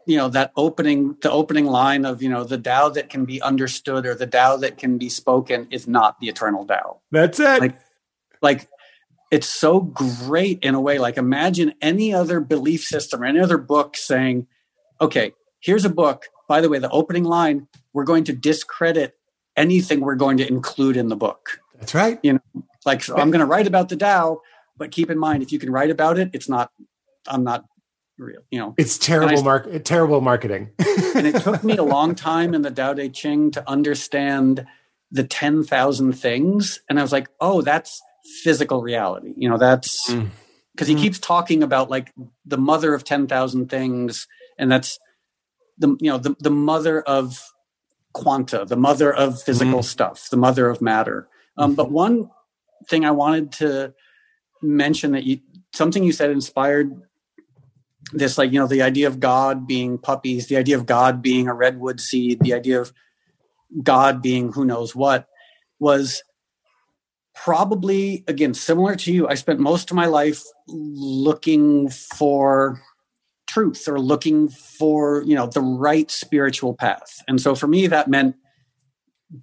you 0.06 0.16
know 0.16 0.28
that 0.28 0.52
opening 0.56 1.16
the 1.20 1.30
opening 1.30 1.66
line 1.66 2.04
of 2.04 2.22
you 2.22 2.28
know 2.28 2.44
the 2.44 2.58
Tao 2.58 2.88
that 2.90 3.08
can 3.10 3.24
be 3.24 3.42
understood 3.42 4.06
or 4.06 4.14
the 4.14 4.26
Tao 4.26 4.56
that 4.58 4.78
can 4.78 4.98
be 4.98 5.08
spoken 5.08 5.66
is 5.70 5.88
not 5.88 6.20
the 6.20 6.28
eternal 6.28 6.64
Tao. 6.66 7.00
That's 7.10 7.40
it. 7.40 7.60
Like- 7.60 7.78
Like 8.40 8.68
it's 9.30 9.46
so 9.48 9.80
great 9.80 10.58
in 10.62 10.74
a 10.74 10.80
way. 10.80 10.98
Like 10.98 11.16
imagine 11.16 11.74
any 11.80 12.12
other 12.12 12.38
belief 12.40 12.82
system 12.82 13.22
or 13.22 13.26
any 13.26 13.40
other 13.40 13.56
book 13.58 13.96
saying, 13.96 14.46
"Okay, 15.00 15.32
here's 15.60 15.84
a 15.84 15.88
book. 15.90 16.26
By 16.48 16.60
the 16.60 16.68
way, 16.68 16.78
the 16.78 16.90
opening 16.90 17.24
line 17.24 17.68
we're 17.94 18.04
going 18.04 18.24
to 18.24 18.32
discredit 18.32 19.14
anything 19.56 20.00
we're 20.00 20.16
going 20.16 20.36
to 20.38 20.46
include 20.48 20.96
in 20.96 21.08
the 21.08 21.16
book. 21.16 21.60
That's 21.78 21.94
right. 21.94 22.18
You 22.22 22.32
know, 22.34 22.62
like 22.84 23.02
so 23.02 23.16
I'm 23.16 23.30
going 23.30 23.40
to 23.40 23.46
write 23.46 23.66
about 23.66 23.88
the 23.88 23.96
Tao, 23.96 24.40
but 24.76 24.90
keep 24.90 25.08
in 25.10 25.18
mind 25.18 25.42
if 25.42 25.52
you 25.52 25.58
can 25.58 25.70
write 25.70 25.90
about 25.90 26.18
it, 26.18 26.30
it's 26.32 26.48
not. 26.48 26.70
I'm 27.26 27.44
not 27.44 27.64
real. 28.18 28.40
You 28.50 28.58
know, 28.60 28.74
It's 28.76 28.98
terrible 28.98 29.36
And 29.36 29.44
mark. 29.44 29.84
Terrible 29.84 30.20
marketing. 30.20 30.70
and 31.14 31.26
it 31.26 31.40
took 31.40 31.62
me 31.62 31.76
a 31.76 31.82
long 31.82 32.14
time 32.30 32.54
in 32.54 32.62
the 32.62 32.70
Tao 32.70 32.94
Te 32.94 33.08
Ching 33.08 33.50
to 33.52 33.68
understand 33.70 34.66
the 35.10 35.24
10,000 35.24 36.12
things. 36.12 36.80
And 36.88 36.98
I 36.98 37.02
was 37.02 37.12
like, 37.12 37.28
oh, 37.40 37.60
that's 37.62 38.00
physical 38.42 38.82
reality. 38.82 39.34
You 39.36 39.48
know, 39.48 39.58
that's 39.58 40.10
Mm. 40.10 40.30
because 40.74 40.88
he 40.88 40.94
Mm. 40.94 41.00
keeps 41.00 41.18
talking 41.18 41.62
about 41.62 41.90
like 41.90 42.12
the 42.46 42.56
mother 42.58 42.94
of 42.94 43.04
10,000 43.04 43.68
things. 43.68 44.26
And 44.58 44.70
that's 44.72 44.98
the, 45.78 45.96
you 46.00 46.10
know, 46.10 46.18
the, 46.18 46.34
the 46.40 46.50
mother 46.50 47.02
of 47.02 47.52
quanta, 48.14 48.64
the 48.64 48.76
mother 48.76 49.12
of 49.12 49.42
physical 49.42 49.80
Mm. 49.80 49.84
stuff, 49.84 50.28
the 50.30 50.36
mother 50.36 50.68
of 50.68 50.80
matter. 50.80 51.28
Um, 51.56 51.74
but 51.74 51.90
one 51.90 52.30
thing 52.88 53.04
I 53.04 53.10
wanted 53.10 53.52
to 53.52 53.94
mention 54.62 55.12
that 55.12 55.24
you, 55.24 55.40
something 55.72 56.04
you 56.04 56.12
said 56.12 56.30
inspired 56.30 57.02
this 58.12 58.38
like 58.38 58.52
you 58.52 58.58
know 58.58 58.66
the 58.66 58.82
idea 58.82 59.06
of 59.06 59.20
god 59.20 59.66
being 59.66 59.98
puppies 59.98 60.46
the 60.46 60.56
idea 60.56 60.76
of 60.76 60.86
god 60.86 61.22
being 61.22 61.48
a 61.48 61.54
redwood 61.54 62.00
seed 62.00 62.38
the 62.40 62.54
idea 62.54 62.80
of 62.80 62.92
god 63.82 64.22
being 64.22 64.52
who 64.52 64.64
knows 64.64 64.94
what 64.94 65.26
was 65.78 66.22
probably 67.34 68.24
again 68.28 68.54
similar 68.54 68.96
to 68.96 69.12
you. 69.12 69.28
I 69.28 69.34
spent 69.34 69.60
most 69.60 69.90
of 69.90 69.96
my 69.96 70.06
life 70.06 70.42
looking 70.68 71.88
for 71.88 72.80
truth 73.46 73.88
or 73.88 73.98
looking 73.98 74.48
for 74.48 75.22
you 75.24 75.34
know 75.34 75.46
the 75.46 75.60
right 75.60 76.10
spiritual 76.10 76.74
path. 76.74 77.22
And 77.28 77.40
so 77.40 77.54
for 77.54 77.66
me 77.66 77.86
that 77.86 78.08
meant 78.08 78.36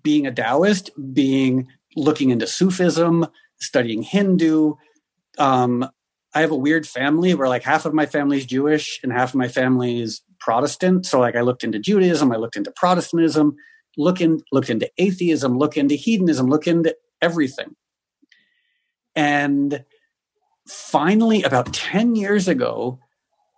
being 0.04 0.28
a 0.28 0.32
taoist 0.32 0.92
being 1.14 1.68
looking 1.96 2.30
into 2.30 2.46
sufism 2.46 3.26
studying 3.60 4.04
hindu 4.04 4.76
um, 5.40 5.90
I 6.34 6.42
have 6.42 6.52
a 6.52 6.56
weird 6.56 6.88
family 6.88 7.34
where 7.34 7.48
like 7.48 7.64
half 7.64 7.86
of 7.86 7.94
my 7.94 8.06
family 8.06 8.38
is 8.38 8.46
Jewish 8.46 9.00
and 9.02 9.12
half 9.12 9.30
of 9.30 9.36
my 9.36 9.48
family 9.48 10.02
is 10.02 10.22
Protestant. 10.40 11.06
So 11.06 11.20
like 11.20 11.36
I 11.36 11.42
looked 11.42 11.64
into 11.64 11.80
Judaism, 11.80 12.32
I 12.32 12.36
looked 12.36 12.56
into 12.56 12.72
Protestantism, 12.76 13.56
look 13.98 14.22
in, 14.22 14.42
looked 14.52 14.70
into 14.70 14.90
atheism, 14.98 15.58
look 15.58 15.76
into 15.76 15.96
hedonism, 15.96 16.48
look 16.48 16.68
into 16.68 16.96
everything. 17.22 17.76
And 19.16 19.84
finally, 20.68 21.44
about 21.44 21.74
10 21.74 22.16
years 22.16 22.48
ago, 22.48 23.00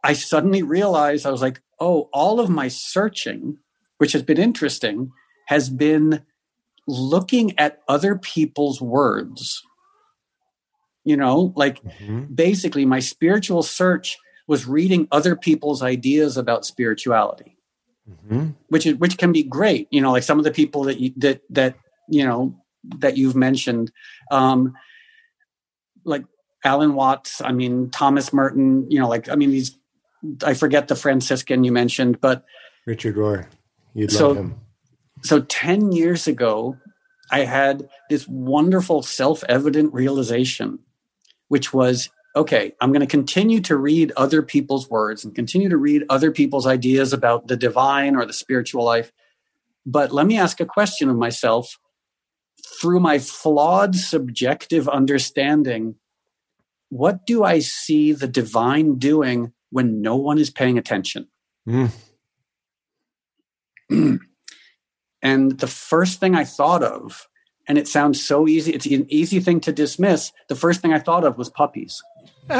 I 0.04 0.14
suddenly 0.14 0.64
realized 0.64 1.26
I 1.26 1.32
was 1.32 1.42
like, 1.42 1.62
oh, 1.80 2.10
all 2.14 2.40
of 2.40 2.50
my 2.50 2.70
searching, 2.70 3.58
which 3.98 4.14
has 4.14 4.24
been 4.24 4.40
interesting, 4.40 5.12
has 5.48 5.70
been 5.70 6.24
looking 6.88 7.58
at 7.60 7.82
other 7.88 8.18
people's 8.18 8.82
words. 8.82 9.62
You 11.04 11.18
know, 11.18 11.52
like 11.56 11.82
Mhm. 12.00 12.36
basically 12.36 12.86
my 12.86 13.00
spiritual 13.00 13.64
search 13.64 14.18
was 14.48 14.68
reading 14.68 15.08
other 15.12 15.36
people's 15.36 15.82
ideas 15.82 16.38
about 16.38 16.66
spirituality 16.66 17.58
Mhm. 18.10 18.56
which 18.68 18.86
is 18.86 18.96
which 18.96 19.18
can 19.18 19.32
be 19.32 19.44
great 19.44 19.88
you 19.92 20.02
know 20.02 20.12
like 20.12 20.24
some 20.24 20.38
of 20.40 20.44
the 20.44 20.52
people 20.52 20.84
that 20.84 21.00
you 21.00 21.14
that 21.18 21.42
that 21.50 21.76
you 22.10 22.26
know 22.26 22.54
that 23.00 23.16
you've 23.16 23.36
mentioned 23.36 23.92
um 24.32 24.74
like 26.04 26.26
alan 26.66 26.94
watts 26.96 27.42
i 27.42 27.52
mean 27.52 27.90
thomas 27.92 28.34
merton 28.34 28.90
you 28.90 29.00
know 29.00 29.08
like 29.08 29.30
i 29.30 29.36
mean 29.36 29.52
these 29.52 29.78
i 30.44 30.54
forget 30.54 30.88
the 30.88 30.96
franciscan 30.96 31.64
you 31.64 31.72
mentioned 31.72 32.20
but 32.20 32.44
Richard 32.88 33.16
Rohr. 33.16 33.46
You'd 33.94 34.12
So- 34.12 34.30
love 34.30 34.38
him. 34.38 34.56
so 35.24 35.42
10 35.42 35.92
years 35.92 36.28
ago, 36.28 36.78
I 37.32 37.42
had 37.42 37.88
this 38.10 38.28
wonderful 38.28 39.04
self 39.04 39.44
evident 39.48 39.94
realization, 39.94 40.80
which 41.52 41.74
was 41.74 42.10
okay, 42.34 42.72
I'm 42.80 42.94
going 42.94 43.02
to 43.02 43.06
continue 43.06 43.60
to 43.64 43.76
read 43.76 44.14
other 44.16 44.42
people's 44.42 44.90
words 44.90 45.26
and 45.26 45.36
continue 45.36 45.68
to 45.68 45.76
read 45.76 46.06
other 46.08 46.32
people's 46.32 46.66
ideas 46.66 47.12
about 47.12 47.50
the 47.50 47.58
divine 47.58 48.16
or 48.16 48.26
the 48.26 48.32
spiritual 48.32 48.86
life. 48.86 49.12
But 49.86 50.14
let 50.14 50.26
me 50.26 50.38
ask 50.38 50.62
a 50.62 50.66
question 50.66 51.10
of 51.10 51.18
myself 51.18 51.78
through 52.80 53.02
my 53.02 53.20
flawed 53.20 53.98
subjective 53.98 54.88
understanding. 54.88 55.96
What 56.88 57.26
do 57.26 57.44
I 57.44 57.60
see 57.60 58.14
the 58.14 58.30
divine 58.30 58.98
doing 58.98 59.52
when 59.72 60.02
no 60.02 60.16
one 60.16 60.38
is 60.38 60.50
paying 60.50 60.78
attention? 60.78 61.28
Mm. 61.68 61.92
and 65.22 65.60
the 65.60 65.68
first 65.68 66.22
thing 66.22 66.34
I 66.34 66.46
thought 66.46 66.82
of, 66.82 67.28
and 67.72 67.78
it 67.78 67.88
sounds 67.88 68.22
so 68.22 68.50
easy, 68.50 68.74
it's 68.74 68.86
an 68.86 69.06
easy 69.08 69.40
thing 69.40 69.62
to 69.62 69.72
dismiss. 69.72 70.34
The 70.50 70.58
first 70.58 70.82
thing 70.82 70.92
I 70.92 71.00
thought 71.00 71.24
of 71.24 71.38
was 71.38 71.50
puppies. 71.50 72.04
and 72.50 72.60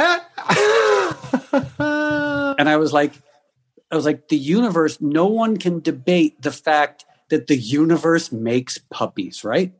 I 2.66 2.76
was 2.78 2.94
like, 2.94 3.12
I 3.90 3.96
was 3.96 4.06
like, 4.06 4.28
the 4.28 4.38
universe, 4.38 5.02
no 5.02 5.26
one 5.26 5.58
can 5.58 5.80
debate 5.80 6.40
the 6.40 6.50
fact 6.50 7.04
that 7.28 7.46
the 7.46 7.56
universe 7.56 8.32
makes 8.32 8.78
puppies, 8.90 9.44
right? 9.44 9.74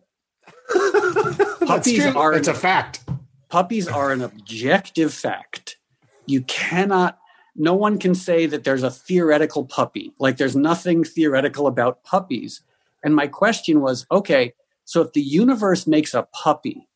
puppies 1.66 2.04
are 2.04 2.34
it's 2.34 2.48
a 2.48 2.52
fact. 2.52 3.02
Puppies 3.48 3.88
are 3.88 4.12
an 4.12 4.20
objective 4.20 5.14
fact. 5.14 5.78
You 6.26 6.42
cannot 6.42 7.18
no 7.56 7.72
one 7.72 7.98
can 7.98 8.14
say 8.14 8.44
that 8.44 8.64
there's 8.64 8.82
a 8.82 8.90
theoretical 8.90 9.64
puppy. 9.64 10.12
Like 10.18 10.36
there's 10.36 10.56
nothing 10.56 11.04
theoretical 11.04 11.66
about 11.66 12.04
puppies. 12.04 12.60
And 13.02 13.16
my 13.16 13.28
question 13.28 13.80
was, 13.80 14.04
okay, 14.10 14.52
so 14.92 15.00
if 15.00 15.14
the 15.14 15.22
universe 15.22 15.86
makes 15.86 16.12
a 16.12 16.28
puppy, 16.34 16.86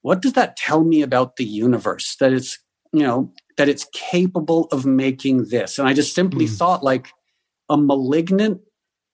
what 0.00 0.22
does 0.22 0.32
that 0.32 0.56
tell 0.56 0.84
me 0.84 1.02
about 1.02 1.36
the 1.36 1.44
universe? 1.44 2.16
That 2.18 2.32
it's, 2.32 2.58
you 2.94 3.02
know, 3.02 3.30
that 3.58 3.68
it's 3.68 3.86
capable 3.92 4.68
of 4.72 4.86
making 4.86 5.50
this. 5.50 5.78
And 5.78 5.86
I 5.86 5.92
just 5.92 6.14
simply 6.14 6.46
mm. 6.46 6.56
thought 6.56 6.82
like 6.82 7.08
a 7.68 7.76
malignant 7.76 8.62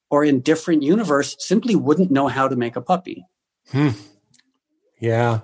or 0.09 0.25
indifferent 0.25 0.85
universe 0.85 1.35
simply 1.41 1.75
wouldn't 1.75 2.13
know 2.13 2.29
how 2.29 2.47
to 2.47 2.55
make 2.55 2.77
a 2.77 2.81
puppy. 2.81 3.27
Hmm. 3.73 3.89
Yeah. 5.01 5.41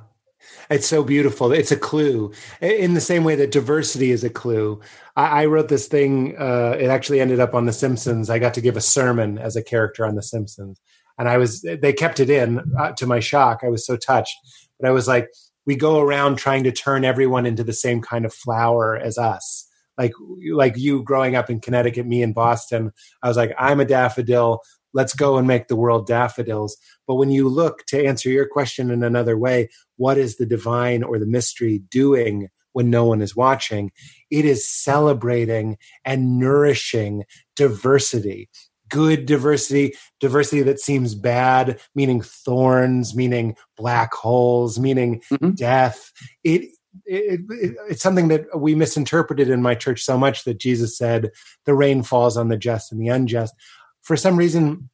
It's 0.71 0.87
so 0.87 1.03
beautiful. 1.03 1.51
It's 1.51 1.73
a 1.73 1.77
clue 1.77 2.33
in 2.61 2.95
the 2.95 3.01
same 3.01 3.25
way 3.25 3.35
that 3.35 3.51
diversity 3.51 4.13
is 4.13 4.23
a 4.23 4.31
clue. 4.31 4.81
I, 5.17 5.43
I 5.43 5.47
wrote 5.47 5.69
this 5.69 5.89
thing. 5.89 6.37
Uh, 6.39 6.77
it 6.79 6.87
actually 6.87 7.21
ended 7.21 7.41
up 7.41 7.57
on 7.57 7.67
The 7.67 7.73
Simpsons. 7.73 8.31
I 8.31 8.39
got 8.39 8.55
to 8.55 8.61
give 8.61 8.77
a 8.77 8.81
sermon 8.81 9.39
as 9.39 9.57
a 9.57 9.65
character 9.65 10.07
on 10.07 10.15
The 10.15 10.23
Simpsons, 10.23 10.81
and 11.19 11.29
I 11.29 11.39
was. 11.39 11.63
They 11.63 11.93
kept 11.93 12.21
it 12.21 12.31
in. 12.31 12.61
Uh, 12.79 12.93
to 12.93 13.07
my 13.07 13.21
shock, 13.21 13.61
I 13.63 13.69
was 13.69 13.87
so 13.87 13.97
touched. 13.97 14.37
But 14.79 14.89
I 14.89 14.93
was 14.93 15.07
like, 15.07 15.29
we 15.67 15.77
go 15.77 16.01
around 16.01 16.37
trying 16.37 16.65
to 16.65 16.73
turn 16.73 17.05
everyone 17.05 17.47
into 17.47 17.65
the 17.65 17.73
same 17.73 18.01
kind 18.01 18.25
of 18.25 18.35
flower 18.35 18.97
as 18.97 19.19
us. 19.19 19.69
Like 19.99 20.13
like 20.53 20.77
you 20.77 21.03
growing 21.03 21.37
up 21.37 21.51
in 21.51 21.61
Connecticut, 21.61 22.07
me 22.07 22.23
in 22.23 22.33
Boston. 22.33 22.93
I 23.23 23.29
was 23.29 23.37
like, 23.37 23.55
I'm 23.59 23.81
a 23.81 23.85
daffodil 23.85 24.63
let's 24.95 25.15
go 25.15 25.37
and 25.37 25.47
make 25.47 25.69
the 25.69 25.77
world 25.77 26.07
daffodils. 26.07 26.77
But 27.07 27.17
when 27.17 27.31
you 27.31 27.49
look 27.49 27.85
to 27.87 28.05
answer 28.05 28.31
your 28.31 28.47
question 28.47 28.91
in 28.91 29.03
another 29.03 29.37
way, 29.37 29.69
what 29.97 30.19
is 30.19 30.37
the 30.37 30.47
divine 30.47 31.03
or 31.03 31.19
the 31.19 31.27
mystery 31.27 31.83
doing 31.91 32.49
when 32.73 32.91
no 32.91 33.05
one 33.05 33.23
is 33.23 33.37
watching? 33.37 33.91
It 34.31 34.45
is 34.45 34.69
celebrating 34.69 35.79
and 36.05 36.39
nourishing 36.39 37.25
diversity. 37.57 38.49
Good 38.93 39.26
diversity, 39.26 39.95
diversity 40.20 40.62
that 40.62 40.78
seems 40.78 41.14
bad, 41.14 41.80
meaning 41.95 42.20
thorns, 42.20 43.16
meaning 43.16 43.57
black 43.76 44.14
holes, 44.14 44.78
meaning 44.78 45.22
mm-hmm. 45.32 45.51
death. 45.53 46.12
It, 46.45 46.70
it, 47.07 47.40
it, 47.49 47.76
it's 47.88 48.03
something 48.03 48.28
that 48.28 48.47
we 48.55 48.74
misinterpreted 48.74 49.49
in 49.49 49.62
my 49.62 49.74
church 49.74 50.03
so 50.03 50.18
much 50.18 50.45
that 50.45 50.61
Jesus 50.61 50.97
said, 50.97 51.30
the 51.64 51.74
rain 51.74 52.03
falls 52.03 52.36
on 52.36 52.49
the 52.49 52.57
just 52.57 52.93
and 52.93 53.01
the 53.01 53.09
unjust 53.09 53.55
for 54.03 54.16
some 54.16 54.36
reason, 54.36 54.90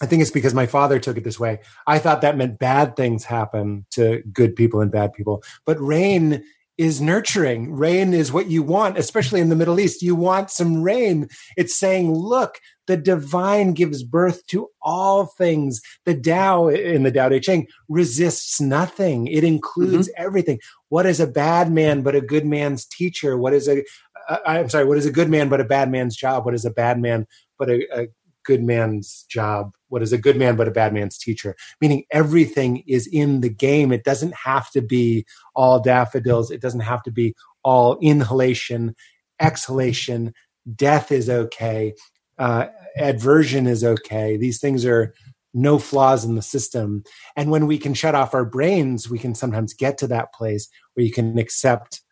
I 0.00 0.06
think 0.06 0.22
it's 0.22 0.30
because 0.30 0.54
my 0.54 0.66
father 0.66 0.98
took 0.98 1.16
it 1.16 1.24
this 1.24 1.40
way. 1.40 1.60
I 1.86 1.98
thought 1.98 2.20
that 2.20 2.36
meant 2.36 2.58
bad 2.58 2.96
things 2.96 3.24
happen 3.24 3.86
to 3.92 4.22
good 4.32 4.54
people 4.54 4.80
and 4.80 4.90
bad 4.90 5.12
people. 5.12 5.42
But 5.66 5.80
rain 5.80 6.44
is 6.80 6.98
nurturing. 6.98 7.70
Rain 7.70 8.14
is 8.14 8.32
what 8.32 8.46
you 8.46 8.62
want, 8.62 8.96
especially 8.96 9.42
in 9.42 9.50
the 9.50 9.54
Middle 9.54 9.78
East. 9.78 10.00
You 10.00 10.14
want 10.14 10.50
some 10.50 10.82
rain. 10.82 11.28
It's 11.54 11.76
saying, 11.76 12.14
look, 12.14 12.58
the 12.86 12.96
divine 12.96 13.74
gives 13.74 14.02
birth 14.02 14.46
to 14.46 14.68
all 14.80 15.26
things. 15.26 15.82
The 16.06 16.18
Tao 16.18 16.68
in 16.68 17.02
the 17.02 17.12
Tao 17.12 17.28
Te 17.28 17.38
Ching 17.38 17.66
resists 17.90 18.62
nothing. 18.62 19.26
It 19.26 19.44
includes 19.44 20.08
mm-hmm. 20.08 20.24
everything. 20.26 20.58
What 20.88 21.04
is 21.04 21.20
a 21.20 21.26
bad 21.26 21.70
man 21.70 22.00
but 22.00 22.14
a 22.14 22.22
good 22.22 22.46
man's 22.46 22.86
teacher? 22.86 23.36
What 23.36 23.52
is 23.52 23.68
a 23.68 23.84
uh, 24.30 24.38
I'm 24.46 24.70
sorry, 24.70 24.86
what 24.86 24.96
is 24.96 25.04
a 25.04 25.12
good 25.12 25.28
man 25.28 25.50
but 25.50 25.60
a 25.60 25.64
bad 25.64 25.90
man's 25.90 26.16
job? 26.16 26.46
What 26.46 26.54
is 26.54 26.64
a 26.64 26.70
bad 26.70 26.98
man 26.98 27.26
but 27.58 27.68
a, 27.68 27.86
a 27.94 28.08
good 28.44 28.62
man's 28.62 29.24
job 29.28 29.72
what 29.90 30.02
is 30.02 30.12
a 30.12 30.18
good 30.18 30.36
man 30.36 30.56
but 30.56 30.68
a 30.68 30.70
bad 30.70 30.94
man's 30.94 31.18
teacher. 31.18 31.54
Meaning 31.80 32.04
everything 32.10 32.82
is 32.86 33.06
in 33.06 33.40
the 33.40 33.50
game. 33.50 33.92
It 33.92 34.04
doesn't 34.04 34.34
have 34.34 34.70
to 34.70 34.80
be 34.80 35.26
all 35.54 35.80
daffodils. 35.80 36.50
It 36.50 36.62
doesn't 36.62 36.80
have 36.80 37.02
to 37.02 37.10
be 37.10 37.34
all 37.62 37.98
inhalation 38.00 38.94
exhalation. 39.40 40.32
Death 40.76 41.10
is 41.10 41.28
okay. 41.28 41.94
Uh, 42.38 42.66
adversion 42.96 43.66
is 43.66 43.82
okay. 43.82 44.36
These 44.36 44.60
things 44.60 44.84
are 44.84 45.14
no 45.52 45.78
flaws 45.78 46.24
in 46.24 46.36
the 46.36 46.42
system. 46.42 47.02
And 47.36 47.50
when 47.50 47.66
we 47.66 47.76
can 47.76 47.94
shut 47.94 48.14
off 48.14 48.34
our 48.34 48.44
brains 48.44 49.10
we 49.10 49.18
can 49.18 49.34
sometimes 49.34 49.74
get 49.74 49.98
to 49.98 50.06
that 50.08 50.32
place 50.32 50.68
where 50.94 51.04
you 51.04 51.12
can 51.12 51.38
accept 51.38 52.02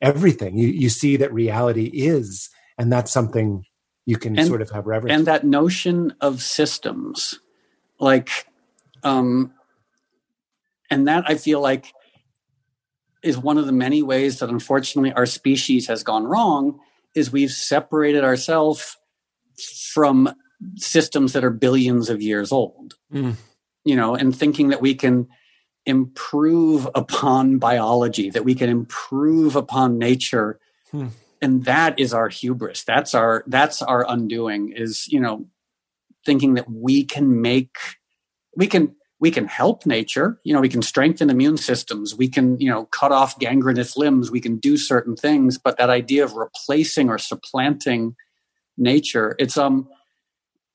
everything. 0.00 0.56
You, 0.56 0.68
you 0.68 0.88
see 0.88 1.16
that 1.18 1.32
reality 1.32 1.90
is 1.92 2.48
and 2.78 2.92
that's 2.92 3.12
something 3.12 3.64
you 4.06 4.16
can 4.16 4.38
and, 4.38 4.46
sort 4.46 4.62
of 4.62 4.70
have 4.70 4.86
reverence. 4.86 5.18
And 5.18 5.26
that 5.26 5.44
notion 5.44 6.14
of 6.20 6.40
systems, 6.40 7.40
like, 7.98 8.46
um, 9.02 9.52
and 10.88 11.08
that 11.08 11.24
I 11.26 11.34
feel 11.34 11.60
like 11.60 11.92
is 13.22 13.36
one 13.36 13.58
of 13.58 13.66
the 13.66 13.72
many 13.72 14.02
ways 14.02 14.38
that 14.38 14.48
unfortunately 14.48 15.12
our 15.12 15.26
species 15.26 15.88
has 15.88 16.04
gone 16.04 16.24
wrong 16.24 16.78
is 17.14 17.32
we've 17.32 17.50
separated 17.50 18.22
ourselves 18.22 18.96
from 19.92 20.32
systems 20.76 21.32
that 21.32 21.44
are 21.44 21.50
billions 21.50 22.08
of 22.08 22.22
years 22.22 22.52
old 22.52 22.94
mm. 23.12 23.34
you 23.84 23.96
know 23.96 24.14
and 24.14 24.36
thinking 24.36 24.68
that 24.68 24.80
we 24.80 24.94
can 24.94 25.26
improve 25.86 26.88
upon 26.94 27.58
biology 27.58 28.30
that 28.30 28.44
we 28.44 28.54
can 28.54 28.68
improve 28.68 29.56
upon 29.56 29.98
nature 29.98 30.58
hmm 30.92 31.08
and 31.42 31.64
that 31.64 31.98
is 31.98 32.14
our 32.14 32.28
hubris. 32.28 32.84
That's 32.84 33.14
our 33.14 33.44
that's 33.46 33.82
our 33.82 34.06
undoing 34.08 34.72
is 34.74 35.06
you 35.08 35.20
know 35.20 35.46
thinking 36.24 36.54
that 36.54 36.70
we 36.70 37.04
can 37.04 37.40
make 37.40 37.76
we 38.56 38.66
can 38.66 38.94
we 39.18 39.30
can 39.30 39.46
help 39.46 39.86
nature. 39.86 40.40
You 40.44 40.54
know 40.54 40.60
we 40.60 40.68
can 40.68 40.82
strengthen 40.82 41.30
immune 41.30 41.56
systems. 41.56 42.14
We 42.14 42.28
can 42.28 42.58
you 42.60 42.70
know 42.70 42.86
cut 42.86 43.12
off 43.12 43.38
gangrenous 43.38 43.96
limbs. 43.96 44.30
We 44.30 44.40
can 44.40 44.58
do 44.58 44.76
certain 44.76 45.16
things. 45.16 45.58
But 45.58 45.78
that 45.78 45.90
idea 45.90 46.24
of 46.24 46.34
replacing 46.34 47.08
or 47.08 47.18
supplanting 47.18 48.14
nature 48.78 49.34
it's 49.38 49.56
um 49.56 49.88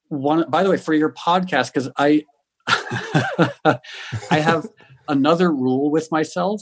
one 0.09 0.49
by 0.49 0.64
the 0.64 0.70
way 0.70 0.78
for 0.78 0.93
your 0.93 1.12
podcast 1.14 1.74
because 1.74 1.89
i 1.97 2.24
i 4.32 4.39
have 4.39 4.68
another 5.07 5.51
rule 5.51 5.91
with 5.91 6.12
myself 6.12 6.62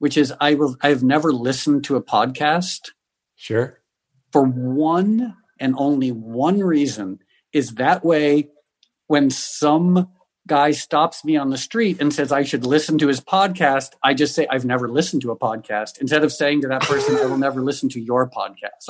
which 0.00 0.16
is 0.16 0.34
I 0.40 0.54
will 0.54 0.76
I've 0.82 1.04
never 1.04 1.32
listened 1.32 1.84
to 1.84 1.94
a 1.94 2.02
podcast. 2.02 2.90
Sure. 3.36 3.78
For 4.32 4.42
one 4.42 5.36
and 5.60 5.74
only 5.78 6.10
one 6.10 6.58
reason 6.58 7.20
is 7.52 7.74
that 7.74 8.04
way 8.04 8.48
when 9.06 9.30
some 9.30 10.08
guy 10.46 10.72
stops 10.72 11.24
me 11.24 11.36
on 11.36 11.50
the 11.50 11.58
street 11.58 12.00
and 12.00 12.12
says 12.12 12.32
I 12.32 12.42
should 12.42 12.64
listen 12.66 12.98
to 12.98 13.08
his 13.08 13.20
podcast, 13.20 13.90
I 14.02 14.14
just 14.14 14.34
say 14.34 14.46
I've 14.50 14.64
never 14.64 14.88
listened 14.88 15.22
to 15.22 15.30
a 15.30 15.36
podcast 15.36 16.00
instead 16.00 16.24
of 16.24 16.32
saying 16.32 16.62
to 16.62 16.68
that 16.68 16.82
person 16.82 17.16
I 17.16 17.26
will 17.26 17.38
never 17.38 17.60
listen 17.62 17.88
to 17.90 18.00
your 18.00 18.28
podcast. 18.28 18.88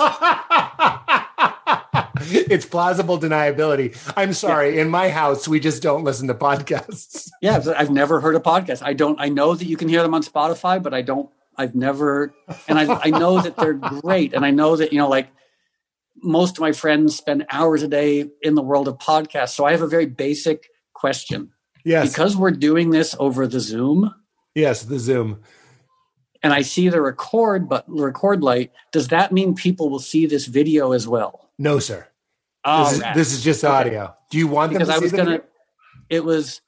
it's 2.31 2.67
plausible 2.67 3.19
deniability. 3.19 3.97
I'm 4.17 4.33
sorry. 4.33 4.77
Yeah. 4.77 4.83
In 4.83 4.91
my 4.91 5.09
house, 5.09 5.49
we 5.49 5.61
just 5.61 5.83
don't 5.83 6.05
listen 6.05 6.29
to 6.29 6.35
podcasts. 6.35 7.29
yeah, 7.43 7.61
I've 7.77 7.91
never 7.91 8.21
heard 8.21 8.37
a 8.37 8.41
podcast. 8.41 8.83
I 8.83 8.93
don't. 8.93 9.21
I 9.21 9.29
know 9.29 9.55
that 9.55 9.67
you 9.67 9.77
can 9.77 9.89
hear 9.89 10.03
them 10.03 10.15
on 10.15 10.23
Spotify, 10.23 10.83
but 10.83 10.95
I 10.95 11.03
don't. 11.03 11.31
I've 11.57 11.75
never, 11.75 12.35
and 12.69 12.79
I, 12.79 13.01
I 13.05 13.11
know 13.11 13.41
that 13.41 13.57
they're 13.57 13.75
great, 13.75 14.33
and 14.33 14.47
I 14.47 14.51
know 14.51 14.77
that 14.77 14.93
you 14.93 14.99
know, 14.99 15.09
like 15.09 15.29
most 16.23 16.57
of 16.57 16.61
my 16.61 16.73
friends 16.73 17.17
spend 17.17 17.47
hours 17.51 17.83
a 17.83 17.89
day 17.89 18.31
in 18.43 18.55
the 18.55 18.63
world 18.63 18.89
of 18.89 18.99
podcasts. 18.99 19.51
So 19.51 19.65
I 19.65 19.73
have 19.73 19.83
a 19.83 19.87
very 19.87 20.07
basic 20.07 20.69
question. 20.95 21.51
Yes. 21.85 22.11
Because 22.11 22.37
we're 22.37 22.51
doing 22.51 22.91
this 22.91 23.17
over 23.19 23.47
the 23.47 23.61
Zoom. 23.61 24.15
Yes, 24.55 24.83
the 24.83 24.99
Zoom. 24.99 25.41
And 26.43 26.53
I 26.53 26.63
see 26.63 26.89
the 26.89 27.01
record 27.01 27.69
but 27.69 27.85
record 27.87 28.43
light. 28.43 28.73
Does 28.93 29.09
that 29.09 29.33
mean 29.33 29.55
people 29.55 29.91
will 29.91 29.99
see 29.99 30.27
this 30.27 30.47
video 30.47 30.93
as 30.93 31.07
well? 31.07 31.51
No, 31.59 31.79
sir. 31.79 32.07
This, 32.65 32.93
is, 32.93 33.01
right. 33.01 33.15
this 33.15 33.33
is 33.33 33.43
just 33.43 33.65
Okay. 33.65 33.73
audio. 33.73 34.15
Do 34.31 34.39
you 34.39 34.49
want 34.49 34.73
because 34.73 34.89
I 34.91 34.99
was 34.99 35.13
gonna. 35.13 35.31
video? 35.31 35.45
It 36.09 36.25
was 36.25 36.61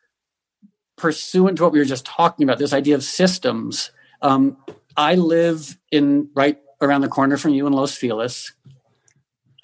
pursuant 0.97 1.57
to 1.59 1.65
what 1.65 1.73
we 1.73 1.79
were 1.79 1.85
just 1.85 2.07
talking 2.07 2.45
about. 2.45 2.59
This 2.59 2.73
idea 2.73 2.95
of 2.95 3.05
systems. 3.05 3.91
Um, 4.23 4.57
I 4.97 5.17
live 5.17 5.77
in 5.91 6.29
right 6.35 6.59
around 6.81 7.01
the 7.03 7.09
corner 7.09 7.37
from 7.37 7.53
you 7.53 7.67
in 7.67 7.73
Los 7.73 7.95
Feliz, 7.97 8.53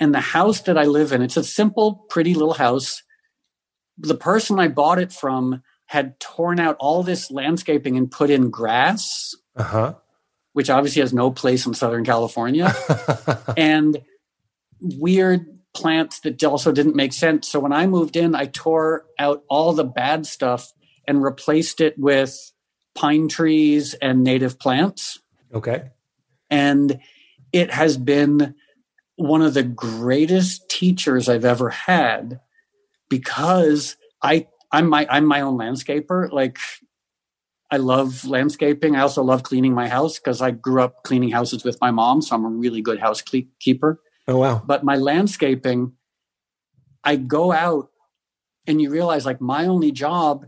and 0.01 0.15
the 0.15 0.21
house 0.21 0.61
that 0.63 0.77
I 0.77 0.85
live 0.85 1.13
in. 1.13 1.23
It's 1.23 1.37
a 1.37 1.45
simple, 1.45 2.07
pretty 2.11 2.35
little 2.35 2.55
house. 2.55 3.03
The 3.97 4.15
person 4.15 4.59
I 4.61 4.69
bought 4.69 4.99
it 4.99 5.13
from 5.13 5.63
had 5.87 6.19
torn 6.21 6.61
out 6.61 6.77
all 6.79 7.03
this 7.03 7.31
landscaping 7.31 7.97
and 7.97 8.11
put 8.11 8.31
in 8.31 8.51
grass, 8.51 9.35
Uh 9.57 9.95
which 10.53 10.71
obviously 10.71 11.01
has 11.01 11.13
no 11.13 11.31
place 11.31 11.67
in 11.67 11.75
Southern 11.75 12.05
California. 12.05 12.75
and 13.57 13.99
weird 14.81 15.58
plants 15.79 16.21
that 16.21 16.43
also 16.43 16.73
didn't 16.73 16.97
make 16.97 17.13
sense. 17.13 17.49
So 17.49 17.61
when 17.61 17.73
I 17.73 17.87
moved 17.87 18.17
in, 18.17 18.35
I 18.35 18.47
tore 18.47 19.07
out 19.19 19.45
all 19.49 19.73
the 19.73 19.85
bad 19.85 20.27
stuff 20.27 20.73
and 21.07 21.23
replaced 21.23 21.81
it 21.81 21.99
with 21.99 22.53
pine 22.95 23.29
trees 23.29 23.95
and 23.95 24.25
native 24.25 24.59
plants. 24.59 25.21
okay. 25.55 25.91
And 26.51 27.01
it 27.53 27.71
has 27.71 27.97
been 27.97 28.55
one 29.17 29.43
of 29.43 29.55
the 29.55 29.63
greatest 29.63 30.69
teachers 30.69 31.29
I've 31.29 31.45
ever 31.45 31.71
had 31.71 32.41
because 33.09 33.97
I 34.23 34.49
I'm 34.73 34.89
my 34.89 35.07
I'm 35.09 35.27
my 35.27 35.43
own 35.43 35.59
landscaper. 35.59 36.31
Like 36.33 36.59
I 37.71 37.77
love 37.77 38.25
landscaping. 38.25 38.97
I 38.97 39.01
also 39.01 39.23
love 39.23 39.43
cleaning 39.43 39.75
my 39.75 39.89
house 39.89 40.19
because 40.19 40.41
I 40.41 40.51
grew 40.51 40.83
up 40.83 41.05
cleaning 41.05 41.31
houses 41.31 41.65
with 41.65 41.79
my 41.81 41.91
mom, 41.91 42.23
so 42.23 42.35
I'm 42.35 42.45
a 42.45 42.49
really 42.49 42.81
good 42.81 42.99
housekeeper 42.99 44.01
Oh 44.29 44.37
wow. 44.39 44.63
but 44.67 44.85
my 44.85 44.97
landscaping 44.97 45.93
i 47.03 47.17
go 47.17 47.51
out 47.53 47.89
and 48.67 48.81
you 48.83 48.91
realize 48.91 49.25
like 49.25 49.41
my 49.41 49.67
only 49.67 49.91
job 49.91 50.47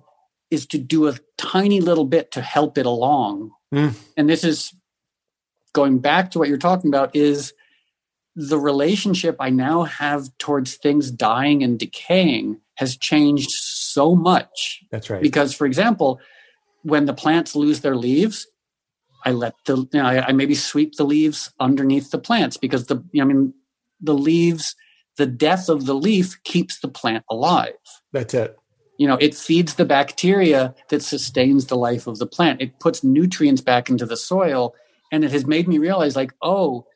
is 0.51 0.67
to 0.67 0.79
do 0.79 1.09
a 1.09 1.15
tiny 1.39 1.81
little 1.81 2.05
bit 2.05 2.31
to 2.33 2.41
help 2.41 2.77
it 2.79 2.87
along 2.87 3.51
Mm. 3.73 3.95
and 4.17 4.29
this 4.29 4.43
is 4.43 4.75
going 5.73 6.01
back 6.01 6.33
to 6.33 6.41
what 6.41 6.49
you're 6.49 6.59
talking 6.59 6.89
about 6.91 7.15
is 7.15 7.53
the 8.35 8.59
relationship 8.59 9.37
i 9.39 9.49
now 9.49 9.85
have 9.85 10.37
towards 10.39 10.75
things 10.75 11.11
dying 11.13 11.63
and 11.63 11.79
decaying 11.79 12.61
has 12.75 12.97
changed 12.97 13.51
so 13.51 14.15
much 14.17 14.81
That's 14.91 15.09
right. 15.09 15.23
because 15.23 15.55
for 15.55 15.67
example 15.67 16.19
when 16.83 17.05
the 17.07 17.15
plants 17.15 17.55
lose 17.55 17.81
their 17.81 17.95
leaves 17.97 18.47
i 19.25 19.31
let 19.31 19.55
the 19.67 19.77
you 19.77 19.89
know, 19.95 20.05
I, 20.07 20.29
I 20.29 20.33
maybe 20.33 20.57
sweep 20.57 20.97
the 20.97 21.05
leaves 21.05 21.53
underneath 21.61 22.11
the 22.11 22.19
plants 22.19 22.57
because 22.57 22.87
the 22.87 22.97
i 23.21 23.25
mean 23.25 23.55
the 24.01 24.15
leaves 24.15 24.75
the 25.17 25.27
death 25.27 25.69
of 25.69 25.87
the 25.87 25.95
leaf 25.95 26.43
keeps 26.45 26.81
the 26.81 26.89
plant 26.89 27.25
alive 27.31 27.75
That's 28.13 28.35
it. 28.35 28.57
you 28.99 29.07
know 29.07 29.17
it 29.21 29.35
feeds 29.35 29.75
the 29.75 29.85
bacteria 29.85 30.75
that 30.89 31.03
sustains 31.03 31.67
the 31.67 31.77
life 31.77 32.07
of 32.07 32.19
the 32.19 32.27
plant 32.27 32.61
it 32.61 32.79
puts 32.81 33.05
nutrients 33.05 33.61
back 33.61 33.89
into 33.91 34.07
the 34.07 34.17
soil 34.17 34.75
and 35.13 35.25
it 35.25 35.31
has 35.33 35.47
made 35.47 35.69
me 35.69 35.79
realize 35.79 36.17
like 36.17 36.33
oh 36.43 36.87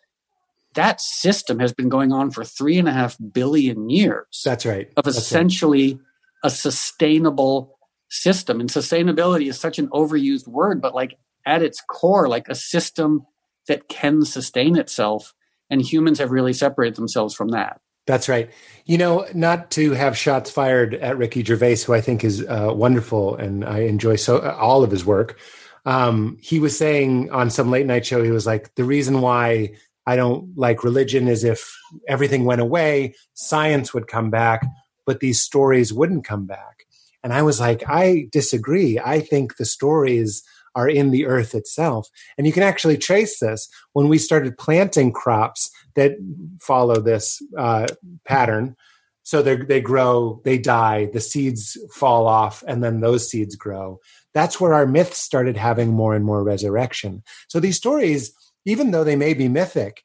that 0.74 1.00
system 1.00 1.60
has 1.60 1.72
been 1.72 1.88
going 1.88 2.12
on 2.12 2.30
for 2.30 2.44
three 2.44 2.78
and 2.78 2.88
a 2.88 2.92
half 2.92 3.16
billion 3.32 3.88
years 3.90 4.42
That's 4.44 4.66
right. 4.66 4.88
of 4.96 5.04
That's 5.04 5.16
right. 5.16 5.22
essentially 5.22 5.98
a 6.42 6.50
sustainable 6.50 7.78
system. 8.10 8.60
And 8.60 8.68
sustainability 8.68 9.48
is 9.48 9.58
such 9.58 9.78
an 9.78 9.88
overused 9.88 10.46
word, 10.46 10.80
but 10.80 10.94
like 10.94 11.16
at 11.46 11.62
its 11.62 11.80
core, 11.88 12.28
like 12.28 12.48
a 12.48 12.54
system 12.54 13.26
that 13.68 13.88
can 13.88 14.24
sustain 14.24 14.76
itself. 14.76 15.32
And 15.74 15.82
humans 15.82 16.20
have 16.20 16.30
really 16.30 16.52
separated 16.52 16.94
themselves 16.94 17.34
from 17.34 17.48
that. 17.48 17.80
That's 18.06 18.28
right. 18.28 18.48
You 18.84 18.96
know, 18.96 19.26
not 19.34 19.72
to 19.72 19.90
have 19.90 20.16
shots 20.16 20.48
fired 20.48 20.94
at 20.94 21.18
Ricky 21.18 21.42
Gervais, 21.42 21.78
who 21.78 21.94
I 21.94 22.00
think 22.00 22.22
is 22.22 22.46
uh, 22.46 22.70
wonderful, 22.72 23.34
and 23.34 23.64
I 23.64 23.80
enjoy 23.80 24.14
so 24.14 24.38
all 24.38 24.84
of 24.84 24.92
his 24.92 25.04
work. 25.04 25.36
Um, 25.84 26.38
he 26.40 26.60
was 26.60 26.78
saying 26.78 27.32
on 27.32 27.50
some 27.50 27.72
late 27.72 27.86
night 27.86 28.06
show, 28.06 28.22
he 28.22 28.30
was 28.30 28.46
like, 28.46 28.72
"The 28.76 28.84
reason 28.84 29.20
why 29.20 29.72
I 30.06 30.14
don't 30.14 30.56
like 30.56 30.84
religion 30.84 31.26
is 31.26 31.42
if 31.42 31.76
everything 32.06 32.44
went 32.44 32.60
away, 32.60 33.16
science 33.32 33.92
would 33.92 34.06
come 34.06 34.30
back, 34.30 34.64
but 35.06 35.18
these 35.18 35.40
stories 35.40 35.92
wouldn't 35.92 36.24
come 36.24 36.46
back." 36.46 36.86
And 37.24 37.32
I 37.32 37.42
was 37.42 37.58
like, 37.58 37.82
"I 37.88 38.28
disagree. 38.30 39.00
I 39.04 39.18
think 39.18 39.56
the 39.56 39.64
stories." 39.64 40.44
Are 40.74 40.88
in 40.88 41.10
the 41.10 41.26
earth 41.26 41.54
itself. 41.54 42.08
And 42.36 42.46
you 42.46 42.52
can 42.52 42.62
actually 42.62 42.98
trace 42.98 43.38
this 43.38 43.68
when 43.92 44.08
we 44.08 44.18
started 44.18 44.58
planting 44.58 45.12
crops 45.12 45.70
that 45.94 46.12
follow 46.60 47.00
this 47.00 47.40
uh, 47.56 47.86
pattern. 48.24 48.76
So 49.22 49.40
they 49.40 49.56
they 49.56 49.80
grow, 49.80 50.40
they 50.44 50.58
die, 50.58 51.06
the 51.12 51.20
seeds 51.20 51.78
fall 51.92 52.26
off, 52.26 52.62
and 52.66 52.84
then 52.84 53.00
those 53.00 53.30
seeds 53.30 53.56
grow. 53.56 54.00
That's 54.34 54.60
where 54.60 54.74
our 54.74 54.86
myths 54.86 55.18
started 55.18 55.56
having 55.56 55.92
more 55.92 56.14
and 56.14 56.24
more 56.24 56.42
resurrection. 56.44 57.22
So 57.48 57.60
these 57.60 57.76
stories, 57.76 58.32
even 58.66 58.90
though 58.90 59.04
they 59.04 59.16
may 59.16 59.32
be 59.32 59.48
mythic, 59.48 60.02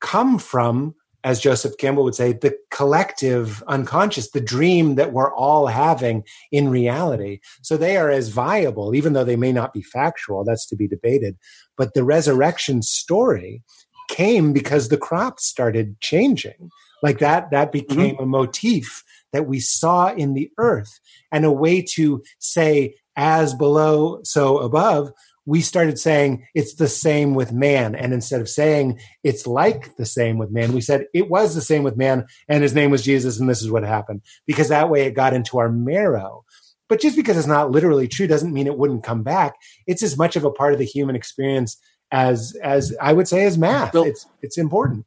come 0.00 0.38
from, 0.38 0.94
as 1.24 1.40
Joseph 1.40 1.76
Campbell 1.78 2.04
would 2.04 2.14
say, 2.14 2.32
the 2.32 2.56
collective 2.70 3.62
unconscious, 3.68 4.30
the 4.30 4.40
dream 4.40 4.96
that 4.96 5.12
we're 5.12 5.34
all 5.34 5.68
having 5.68 6.24
in 6.50 6.68
reality. 6.68 7.40
So 7.62 7.76
they 7.76 7.96
are 7.96 8.10
as 8.10 8.28
viable, 8.28 8.94
even 8.94 9.12
though 9.12 9.24
they 9.24 9.36
may 9.36 9.52
not 9.52 9.72
be 9.72 9.82
factual. 9.82 10.44
That's 10.44 10.66
to 10.66 10.76
be 10.76 10.88
debated. 10.88 11.36
But 11.76 11.94
the 11.94 12.04
resurrection 12.04 12.82
story 12.82 13.62
came 14.08 14.52
because 14.52 14.88
the 14.88 14.98
crops 14.98 15.46
started 15.46 16.00
changing 16.00 16.70
like 17.02 17.18
that 17.18 17.50
that 17.50 17.72
mm-hmm. 17.72 17.94
became 17.94 18.16
a 18.18 18.26
motif 18.26 19.02
that 19.32 19.46
we 19.46 19.60
saw 19.60 20.12
in 20.12 20.34
the 20.34 20.50
earth 20.58 21.00
and 21.30 21.44
a 21.44 21.52
way 21.52 21.82
to 21.82 22.22
say 22.38 22.94
as 23.16 23.54
below 23.54 24.20
so 24.22 24.58
above 24.58 25.12
we 25.44 25.60
started 25.60 25.98
saying 25.98 26.46
it's 26.54 26.74
the 26.74 26.88
same 26.88 27.34
with 27.34 27.52
man 27.52 27.94
and 27.94 28.12
instead 28.12 28.40
of 28.40 28.48
saying 28.48 28.98
it's 29.24 29.46
like 29.46 29.96
the 29.96 30.06
same 30.06 30.38
with 30.38 30.50
man 30.50 30.72
we 30.72 30.80
said 30.80 31.06
it 31.12 31.28
was 31.28 31.54
the 31.54 31.60
same 31.60 31.82
with 31.82 31.96
man 31.96 32.24
and 32.48 32.62
his 32.62 32.74
name 32.74 32.90
was 32.90 33.02
jesus 33.02 33.40
and 33.40 33.48
this 33.48 33.62
is 33.62 33.70
what 33.70 33.82
happened 33.82 34.22
because 34.46 34.68
that 34.68 34.88
way 34.88 35.02
it 35.02 35.14
got 35.14 35.34
into 35.34 35.58
our 35.58 35.70
marrow 35.70 36.44
but 36.88 37.00
just 37.00 37.16
because 37.16 37.36
it's 37.36 37.46
not 37.46 37.70
literally 37.70 38.06
true 38.06 38.26
doesn't 38.26 38.52
mean 38.52 38.66
it 38.66 38.78
wouldn't 38.78 39.04
come 39.04 39.22
back 39.22 39.54
it's 39.86 40.02
as 40.02 40.16
much 40.16 40.36
of 40.36 40.44
a 40.44 40.50
part 40.50 40.72
of 40.72 40.78
the 40.78 40.84
human 40.84 41.16
experience 41.16 41.76
as 42.12 42.54
as 42.62 42.94
I 43.00 43.12
would 43.14 43.26
say 43.26 43.44
as 43.44 43.58
math. 43.58 43.94
It's 43.94 44.26
it's 44.42 44.58
important. 44.58 45.06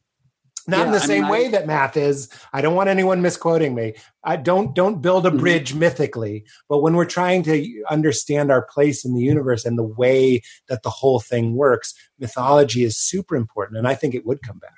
Not 0.67 0.87
in 0.87 0.93
Yeah, 0.93 0.97
the 0.99 1.03
I 1.03 1.07
same 1.07 1.21
mean, 1.23 1.31
way 1.31 1.45
I- 1.45 1.51
that 1.51 1.67
math 1.67 1.95
is. 1.95 2.27
I 2.51 2.61
don't 2.61 2.73
want 2.75 2.89
anyone 2.89 3.21
misquoting 3.21 3.75
me. 3.75 3.93
I 4.23 4.35
don't 4.35 4.73
don't 4.73 5.01
build 5.01 5.25
a 5.27 5.31
Mhm. 5.31 5.39
bridge 5.39 5.73
mythically, 5.75 6.43
but 6.67 6.79
when 6.79 6.95
we're 6.95 7.05
trying 7.05 7.43
to 7.43 7.83
understand 7.89 8.51
our 8.51 8.63
place 8.63 9.05
in 9.05 9.13
the 9.13 9.21
universe 9.21 9.63
and 9.65 9.77
the 9.77 9.83
way 9.83 10.41
that 10.67 10.81
the 10.83 10.89
whole 10.89 11.19
thing 11.19 11.55
works, 11.55 11.93
mythology 12.17 12.83
is 12.83 12.97
super 12.97 13.35
important, 13.35 13.77
and 13.77 13.87
I 13.87 13.93
think 13.93 14.15
it 14.15 14.25
would 14.25 14.41
come 14.41 14.57
back. 14.57 14.71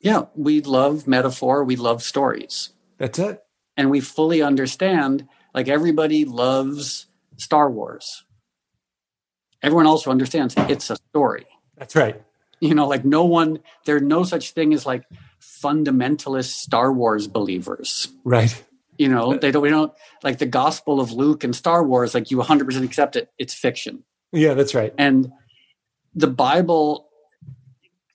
Yeah, 0.00 0.26
we 0.34 0.60
love 0.62 1.06
metaphor, 1.06 1.62
we 1.64 1.76
love 1.76 2.02
stories. 2.02 2.70
That's 2.98 3.18
it. 3.18 3.42
And 3.76 3.90
we 3.90 4.00
fully 4.00 4.40
understand, 4.42 5.28
like 5.54 5.68
everybody 5.68 6.24
loves 6.24 7.06
Star 7.36 7.70
Wars. 7.70 8.24
Everyone 9.62 9.86
also 9.86 10.10
understands 10.10 10.54
it's 10.56 10.88
a 10.88 10.96
story. 11.10 11.46
That's 11.76 11.94
right. 11.96 12.22
You 12.60 12.74
know 12.74 12.86
like 12.88 13.04
no 13.04 13.24
one 13.24 13.58
there's 13.84 14.02
no 14.02 14.22
such 14.24 14.50
thing 14.52 14.72
as 14.74 14.84
like 14.86 15.04
fundamentalist 15.40 16.50
star 16.54 16.92
wars 16.92 17.26
believers 17.26 18.08
Right. 18.24 18.52
you 18.98 19.08
know 19.08 19.36
they 19.36 19.50
don't 19.50 19.62
we 19.62 19.70
don't 19.70 19.92
like 20.22 20.38
the 20.38 20.46
gospel 20.46 21.00
of 21.00 21.12
luke 21.12 21.44
and 21.44 21.54
star 21.54 21.84
wars 21.84 22.14
like 22.14 22.30
you 22.30 22.38
100% 22.38 22.82
accept 22.84 23.16
it 23.16 23.30
it's 23.38 23.54
fiction 23.54 24.04
Yeah, 24.32 24.54
that's 24.54 24.74
right. 24.74 24.92
and 24.98 25.30
the 26.14 26.26
bible 26.26 27.08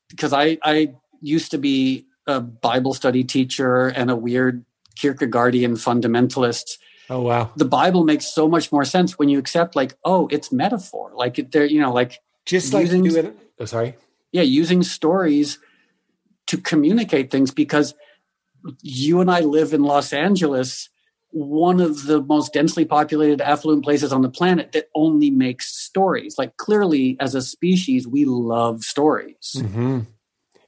because 0.09 0.33
i 0.33 0.57
i 0.63 0.93
used 1.21 1.51
to 1.51 1.57
be 1.57 2.05
a 2.27 2.39
bible 2.41 2.93
study 2.93 3.23
teacher 3.23 3.87
and 3.87 4.09
a 4.11 4.15
weird 4.15 4.65
kierkegaardian 4.99 5.73
fundamentalist 5.77 6.77
Oh 7.09 7.21
wow. 7.21 7.51
the 7.57 7.65
bible 7.65 8.03
makes 8.05 8.33
so 8.33 8.47
much 8.47 8.71
more 8.71 8.85
sense 8.85 9.19
when 9.19 9.27
you 9.29 9.37
accept 9.39 9.75
like 9.75 9.95
oh 10.05 10.27
it's 10.31 10.51
metaphor 10.51 11.11
like 11.15 11.37
it- 11.39 11.51
there 11.51 11.65
you 11.65 11.79
know 11.81 11.91
like 11.93 12.19
Just 12.45 12.73
like 12.73 12.85
Using- 12.85 13.05
you 13.05 13.11
do 13.11 13.17
it. 13.19 13.37
Oh, 13.59 13.65
sorry. 13.65 13.95
Yeah 14.33 14.41
using 14.41 14.83
stories 14.83 15.59
to 16.47 16.57
communicate 16.57 17.31
things 17.31 17.51
because 17.51 17.93
you 18.81 19.21
and 19.21 19.31
i 19.31 19.39
live 19.39 19.73
in 19.73 19.83
los 19.83 20.11
angeles 20.11 20.89
one 21.33 21.79
of 21.79 22.03
the 22.03 22.21
most 22.21 22.53
densely 22.53 22.85
populated 22.85 23.41
affluent 23.41 23.83
places 23.83 24.13
on 24.13 24.21
the 24.21 24.29
planet 24.29 24.71
that 24.73 24.89
only 24.93 25.31
makes 25.31 25.75
stories. 25.75 26.37
Like 26.37 26.57
clearly 26.57 27.17
as 27.19 27.33
a 27.33 27.41
species 27.41 28.07
we 28.07 28.25
love 28.25 28.83
stories. 28.83 29.59
Hmm 29.73 30.01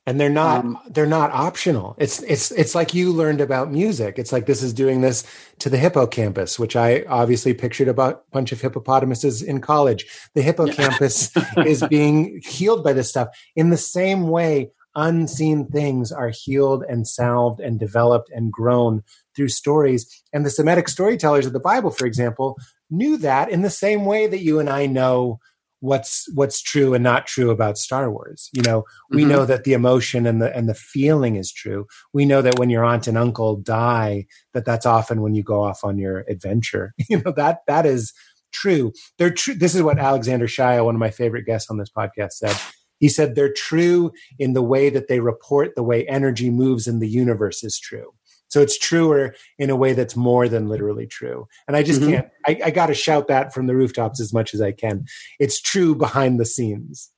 And 0.08 0.20
they're 0.20 0.30
not 0.30 0.64
Um, 0.64 0.80
they're 0.88 1.08
not 1.08 1.32
optional. 1.32 1.96
It's 1.98 2.22
it's 2.22 2.52
it's 2.52 2.76
like 2.76 2.94
you 2.94 3.12
learned 3.12 3.42
about 3.42 3.72
music. 3.72 4.20
It's 4.20 4.32
like 4.32 4.46
this 4.46 4.62
is 4.62 4.72
doing 4.72 5.02
this 5.02 5.24
to 5.60 5.70
the 5.70 5.78
hippocampus, 5.78 6.60
which 6.60 6.76
I 6.76 7.04
obviously 7.10 7.56
pictured 7.56 7.88
about 7.88 8.14
a 8.28 8.32
bunch 8.32 8.52
of 8.52 8.62
hippopotamuses 8.62 9.42
in 9.42 9.62
college. 9.62 10.06
The 10.36 10.44
hippocampus 10.44 11.32
is 11.66 11.84
being 11.90 12.40
healed 12.46 12.84
by 12.84 12.94
this 12.94 13.10
stuff. 13.10 13.30
In 13.56 13.72
the 13.72 13.78
same 13.78 14.28
way, 14.28 14.70
unseen 14.96 15.68
things 15.68 16.12
are 16.12 16.30
healed 16.30 16.84
and 16.88 17.08
salved 17.08 17.60
and 17.60 17.80
developed 17.80 18.30
and 18.30 18.52
grown 18.52 19.04
through 19.36 19.50
stories. 19.50 20.08
And 20.34 20.46
the 20.46 20.50
Semitic 20.50 20.88
storytellers 20.88 21.46
of 21.46 21.54
the 21.54 21.60
Bible, 21.60 21.92
for 21.92 22.06
example, 22.06 22.58
knew 22.90 23.18
that 23.18 23.50
in 23.50 23.62
the 23.62 23.70
same 23.70 24.06
way 24.06 24.28
that 24.28 24.42
you 24.42 24.60
and 24.60 24.70
I 24.70 24.86
know 24.86 25.40
what's 25.80 26.28
what's 26.34 26.62
true 26.62 26.94
and 26.94 27.04
not 27.04 27.28
true 27.28 27.52
about 27.52 27.78
Star 27.78 28.12
Wars. 28.12 28.50
You 28.54 28.62
know, 28.62 28.84
we 29.10 29.22
mm-hmm. 29.22 29.32
know 29.32 29.46
that 29.46 29.64
the 29.64 29.74
emotion 29.74 30.26
and 30.26 30.42
the 30.42 30.56
and 30.56 30.68
the 30.68 30.74
feeling 30.74 31.36
is 31.36 31.52
true. 31.52 31.86
We 32.14 32.26
know 32.26 32.42
that 32.42 32.60
when 32.60 32.70
your 32.70 32.84
aunt 32.84 33.08
and 33.08 33.18
uncle 33.18 33.58
die, 33.58 34.26
that 34.54 34.66
that's 34.66 34.86
often 34.86 35.22
when 35.22 35.36
you 35.36 35.44
go 35.44 35.64
off 35.64 35.84
on 35.84 35.98
your 35.98 36.26
adventure. 36.30 36.94
You 37.08 37.22
know 37.24 37.34
that 37.34 37.60
that 37.68 37.86
is 37.86 38.14
true. 38.52 38.92
They're 39.20 39.30
true. 39.30 39.54
This 39.54 39.76
is 39.76 39.84
what 39.84 40.00
Alexander 40.00 40.48
Shaia, 40.48 40.84
one 40.84 40.96
of 40.96 41.00
my 41.00 41.12
favorite 41.12 41.46
guests 41.46 41.70
on 41.70 41.78
this 41.78 41.92
podcast, 41.96 42.34
said. 42.34 42.58
He 42.98 43.10
said 43.10 43.36
they're 43.36 43.52
true 43.52 44.14
in 44.40 44.54
the 44.54 44.62
way 44.62 44.90
that 44.90 45.10
they 45.10 45.20
report 45.20 45.76
the 45.76 45.84
way 45.84 46.08
energy 46.08 46.50
moves 46.50 46.88
in 46.88 47.00
the 47.00 47.10
universe 47.10 47.62
is 47.62 47.78
true. 47.78 48.14
So 48.48 48.62
it's 48.62 48.78
truer 48.78 49.36
in 49.58 49.70
a 49.70 49.76
way 49.76 49.94
that's 49.94 50.16
more 50.16 50.48
than 50.48 50.70
literally 50.70 51.08
true. 51.08 51.48
And 51.68 51.76
I 51.76 51.84
just 51.84 52.02
mm-hmm. 52.02 52.12
can't, 52.12 52.28
I, 52.48 52.60
I 52.66 52.72
got 52.72 52.88
to 52.88 52.94
shout 52.94 53.28
that 53.28 53.54
from 53.54 53.68
the 53.68 53.76
rooftops 53.76 54.22
as 54.22 54.34
much 54.34 54.54
as 54.54 54.62
I 54.62 54.72
can. 54.72 55.06
It's 55.40 55.60
true 55.60 55.96
behind 55.96 56.40
the 56.40 56.46
scenes. 56.46 57.12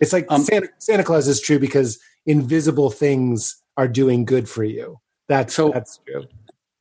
It's 0.00 0.12
like 0.12 0.26
um, 0.28 0.42
Santa, 0.42 0.68
Santa 0.78 1.04
Claus 1.04 1.26
is 1.26 1.40
true 1.40 1.58
because 1.58 1.98
invisible 2.26 2.90
things 2.90 3.56
are 3.76 3.88
doing 3.88 4.24
good 4.24 4.48
for 4.48 4.64
you. 4.64 5.00
That's, 5.28 5.54
so 5.54 5.70
that's 5.70 6.00
true. 6.06 6.26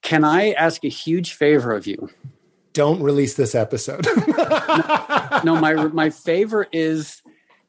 Can 0.01 0.23
I 0.23 0.51
ask 0.51 0.83
a 0.85 0.89
huge 0.89 1.33
favor 1.33 1.73
of 1.73 1.87
you? 1.87 2.09
Don't 2.73 3.01
release 3.01 3.33
this 3.33 3.55
episode. 3.55 4.05
no, 4.05 5.41
no, 5.43 5.59
my 5.59 5.73
my 5.73 6.09
favor 6.11 6.67
is 6.71 7.21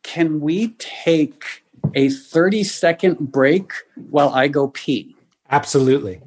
can 0.02 0.40
we 0.40 0.68
take 0.78 1.64
a 1.94 2.10
30 2.10 2.62
second 2.64 3.32
break 3.32 3.72
while 4.10 4.28
I 4.30 4.48
go 4.48 4.68
pee? 4.68 5.16
Absolutely. 5.50 6.20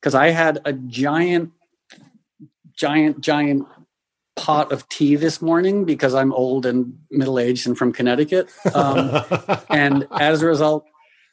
Because 0.00 0.14
I 0.14 0.30
had 0.30 0.60
a 0.64 0.72
giant, 0.72 1.52
giant, 2.76 3.20
giant 3.20 3.66
pot 4.36 4.72
of 4.72 4.88
tea 4.88 5.16
this 5.16 5.40
morning 5.40 5.84
because 5.84 6.14
I'm 6.14 6.32
old 6.32 6.66
and 6.66 6.98
middle 7.10 7.38
aged 7.38 7.66
and 7.66 7.78
from 7.78 7.92
Connecticut. 7.92 8.48
Um, 8.74 9.22
and 9.70 10.06
as 10.18 10.42
a 10.42 10.46
result, 10.46 10.84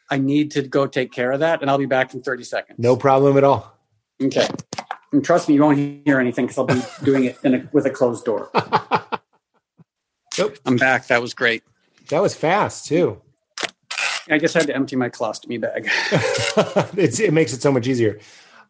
I 0.09 0.17
need 0.17 0.51
to 0.51 0.61
go 0.61 0.87
take 0.87 1.11
care 1.11 1.31
of 1.31 1.39
that, 1.39 1.61
and 1.61 1.69
I'll 1.69 1.77
be 1.77 1.85
back 1.85 2.13
in 2.13 2.21
30 2.21 2.43
seconds. 2.43 2.79
No 2.79 2.95
problem 2.95 3.37
at 3.37 3.43
all. 3.43 3.77
Okay. 4.21 4.47
And 5.13 5.23
trust 5.23 5.47
me, 5.47 5.55
you 5.55 5.61
won't 5.61 6.05
hear 6.05 6.19
anything 6.19 6.45
because 6.45 6.57
I'll 6.57 6.65
be 6.65 6.81
doing 7.03 7.25
it 7.25 7.37
a, 7.43 7.67
with 7.71 7.85
a 7.85 7.89
closed 7.89 8.25
door. 8.25 8.51
Nope. 10.37 10.57
I'm 10.65 10.77
back. 10.77 11.07
That 11.07 11.21
was 11.21 11.33
great. 11.33 11.61
That 12.09 12.21
was 12.21 12.33
fast 12.33 12.85
too. 12.85 13.21
I 14.31 14.37
guess 14.37 14.55
I 14.55 14.59
had 14.59 14.67
to 14.67 14.75
empty 14.75 14.95
my 14.95 15.09
colostomy 15.09 15.59
bag. 15.59 15.87
it 16.97 17.33
makes 17.33 17.53
it 17.53 17.61
so 17.61 17.71
much 17.71 17.85
easier. 17.85 18.19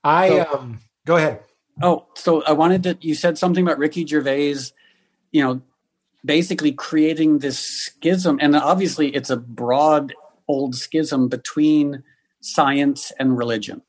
I 0.04 0.30
so, 0.30 0.54
um, 0.54 0.80
go 1.06 1.18
ahead. 1.18 1.44
Oh, 1.82 2.08
so 2.16 2.44
I 2.44 2.54
wanted 2.54 2.84
to. 2.84 2.98
You 3.00 3.16
said 3.16 3.38
something 3.38 3.64
about 3.64 3.78
Ricky 3.78 4.06
Gervais. 4.06 4.72
You 5.32 5.44
know, 5.44 5.62
basically 6.26 6.72
creating 6.72 7.40
this 7.40 7.60
schism, 7.60 8.40
and 8.42 8.56
obviously 8.56 9.10
it's 9.10 9.30
a 9.30 9.38
broad 9.38 10.14
old 10.48 10.76
schism 10.76 11.28
between 11.28 12.04
science 12.42 13.12
and 13.20 13.38
religion. 13.38 13.84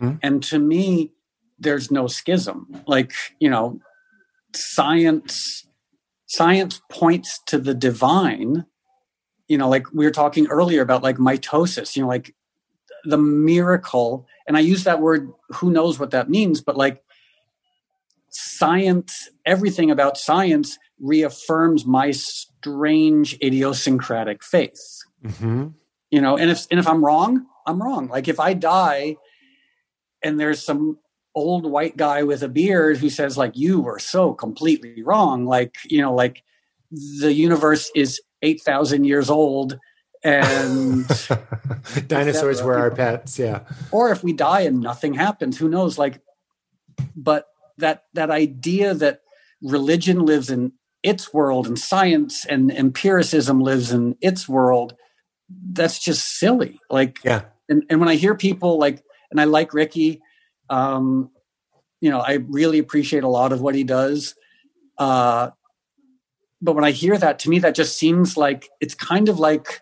Mm-hmm. 0.00 0.16
And 0.22 0.42
to 0.44 0.58
me, 0.58 1.12
there's 1.58 1.90
no 1.90 2.06
schism. 2.06 2.82
Like 2.86 3.12
you 3.40 3.50
know, 3.50 3.80
science 4.54 5.66
science 6.26 6.80
points 6.88 7.40
to 7.46 7.58
the 7.58 7.74
divine 7.74 8.64
you 9.48 9.56
know, 9.58 9.68
like 9.68 9.86
we 9.92 10.04
were 10.04 10.12
talking 10.12 10.46
earlier 10.48 10.82
about 10.82 11.02
like 11.02 11.16
mitosis, 11.16 11.96
you 11.96 12.02
know, 12.02 12.08
like 12.08 12.34
the 13.04 13.18
miracle. 13.18 14.26
And 14.46 14.56
I 14.56 14.60
use 14.60 14.84
that 14.84 15.00
word, 15.00 15.32
who 15.50 15.70
knows 15.70 15.98
what 15.98 16.10
that 16.10 16.28
means, 16.28 16.60
but 16.60 16.76
like 16.76 17.02
science, 18.28 19.30
everything 19.46 19.90
about 19.90 20.18
science 20.18 20.78
reaffirms 21.00 21.86
my 21.86 22.10
strange 22.10 23.34
idiosyncratic 23.42 24.44
faith. 24.44 24.98
Mm-hmm. 25.24 25.68
You 26.10 26.20
know, 26.20 26.36
and 26.36 26.50
if 26.50 26.66
and 26.70 26.78
if 26.78 26.86
I'm 26.86 27.04
wrong, 27.04 27.46
I'm 27.66 27.82
wrong. 27.82 28.08
Like 28.08 28.28
if 28.28 28.40
I 28.40 28.54
die 28.54 29.16
and 30.22 30.38
there's 30.38 30.64
some 30.64 30.98
old 31.34 31.70
white 31.70 31.96
guy 31.96 32.22
with 32.22 32.42
a 32.42 32.48
beard 32.48 32.96
who 32.98 33.10
says 33.10 33.38
like 33.38 33.56
you 33.56 33.80
were 33.80 33.98
so 33.98 34.32
completely 34.32 35.02
wrong, 35.02 35.46
like 35.46 35.76
you 35.84 36.00
know, 36.00 36.14
like 36.14 36.42
the 36.90 37.32
universe 37.32 37.90
is 37.94 38.20
8,000 38.42 39.04
years 39.04 39.30
old 39.30 39.78
and 40.24 41.06
dinosaurs 42.08 42.62
were 42.62 42.76
our 42.76 42.90
pets. 42.90 43.38
Yeah. 43.38 43.60
Or 43.90 44.10
if 44.10 44.22
we 44.22 44.32
die 44.32 44.62
and 44.62 44.80
nothing 44.80 45.14
happens, 45.14 45.58
who 45.58 45.68
knows? 45.68 45.98
Like, 45.98 46.20
but 47.14 47.46
that, 47.78 48.04
that 48.14 48.30
idea 48.30 48.94
that 48.94 49.20
religion 49.62 50.24
lives 50.24 50.50
in 50.50 50.72
its 51.02 51.32
world 51.32 51.66
and 51.66 51.78
science 51.78 52.44
and 52.44 52.72
empiricism 52.72 53.60
lives 53.60 53.92
in 53.92 54.16
its 54.20 54.48
world, 54.48 54.94
that's 55.48 55.98
just 55.98 56.38
silly. 56.38 56.80
Like, 56.90 57.18
yeah. 57.24 57.42
And, 57.68 57.84
and 57.88 58.00
when 58.00 58.08
I 58.08 58.16
hear 58.16 58.34
people 58.34 58.78
like, 58.78 59.02
and 59.30 59.40
I 59.40 59.44
like 59.44 59.74
Ricky, 59.74 60.20
um, 60.70 61.30
you 62.00 62.10
know, 62.10 62.20
I 62.20 62.44
really 62.48 62.78
appreciate 62.78 63.24
a 63.24 63.28
lot 63.28 63.52
of 63.52 63.60
what 63.60 63.74
he 63.74 63.84
does. 63.84 64.34
Uh, 64.96 65.50
but 66.60 66.74
when 66.74 66.84
I 66.84 66.90
hear 66.90 67.16
that, 67.16 67.38
to 67.40 67.50
me, 67.50 67.58
that 67.60 67.74
just 67.74 67.98
seems 67.98 68.36
like 68.36 68.68
it's 68.80 68.94
kind 68.94 69.28
of 69.28 69.38
like 69.38 69.80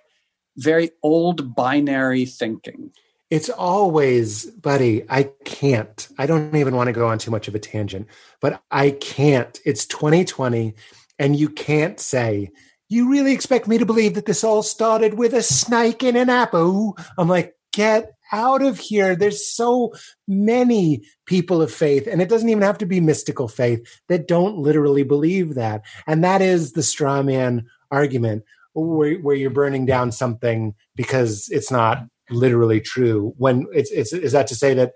very 0.56 0.90
old 1.02 1.54
binary 1.54 2.26
thinking. 2.26 2.92
It's 3.30 3.50
always, 3.50 4.46
buddy, 4.46 5.04
I 5.08 5.24
can't. 5.44 6.08
I 6.16 6.26
don't 6.26 6.54
even 6.54 6.76
want 6.76 6.88
to 6.88 6.92
go 6.92 7.08
on 7.08 7.18
too 7.18 7.30
much 7.30 7.48
of 7.48 7.54
a 7.54 7.58
tangent, 7.58 8.06
but 8.40 8.62
I 8.70 8.92
can't. 8.92 9.58
It's 9.64 9.84
2020, 9.86 10.74
and 11.18 11.34
you 11.34 11.48
can't 11.48 11.98
say, 11.98 12.50
You 12.88 13.10
really 13.10 13.32
expect 13.32 13.66
me 13.66 13.78
to 13.78 13.86
believe 13.86 14.14
that 14.14 14.26
this 14.26 14.44
all 14.44 14.62
started 14.62 15.14
with 15.14 15.34
a 15.34 15.42
snake 15.42 16.04
in 16.04 16.14
an 16.14 16.30
apple? 16.30 16.96
I'm 17.18 17.28
like, 17.28 17.54
Get 17.72 18.15
out 18.32 18.62
of 18.62 18.78
here. 18.78 19.16
There's 19.16 19.46
so 19.46 19.92
many 20.26 21.02
people 21.26 21.62
of 21.62 21.72
faith, 21.72 22.06
and 22.06 22.20
it 22.20 22.28
doesn't 22.28 22.48
even 22.48 22.62
have 22.62 22.78
to 22.78 22.86
be 22.86 23.00
mystical 23.00 23.48
faith 23.48 23.86
that 24.08 24.28
don't 24.28 24.58
literally 24.58 25.02
believe 25.02 25.54
that. 25.54 25.82
And 26.06 26.22
that 26.24 26.42
is 26.42 26.72
the 26.72 26.82
straw 26.82 27.22
man 27.22 27.66
argument 27.90 28.44
where, 28.74 29.14
where 29.16 29.36
you're 29.36 29.50
burning 29.50 29.86
down 29.86 30.12
something 30.12 30.74
because 30.94 31.48
it's 31.50 31.70
not 31.70 32.06
literally 32.30 32.80
true. 32.80 33.34
When 33.36 33.66
it's, 33.72 33.90
it's 33.90 34.12
is 34.12 34.32
that 34.32 34.46
to 34.48 34.54
say 34.54 34.74
that 34.74 34.92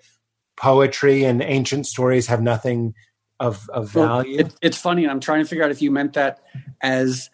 poetry 0.57 1.24
and 1.24 1.43
ancient 1.43 1.86
stories 1.86 2.27
have 2.27 2.43
nothing 2.43 2.94
of, 3.39 3.69
of 3.70 3.90
value? 3.90 4.36
Well, 4.36 4.47
it, 4.47 4.55
it's 4.61 4.77
funny. 4.77 5.09
I'm 5.09 5.20
trying 5.20 5.43
to 5.43 5.48
figure 5.48 5.65
out 5.65 5.70
if 5.70 5.81
you 5.81 5.90
meant 5.90 6.12
that 6.15 6.40
as 6.82 7.31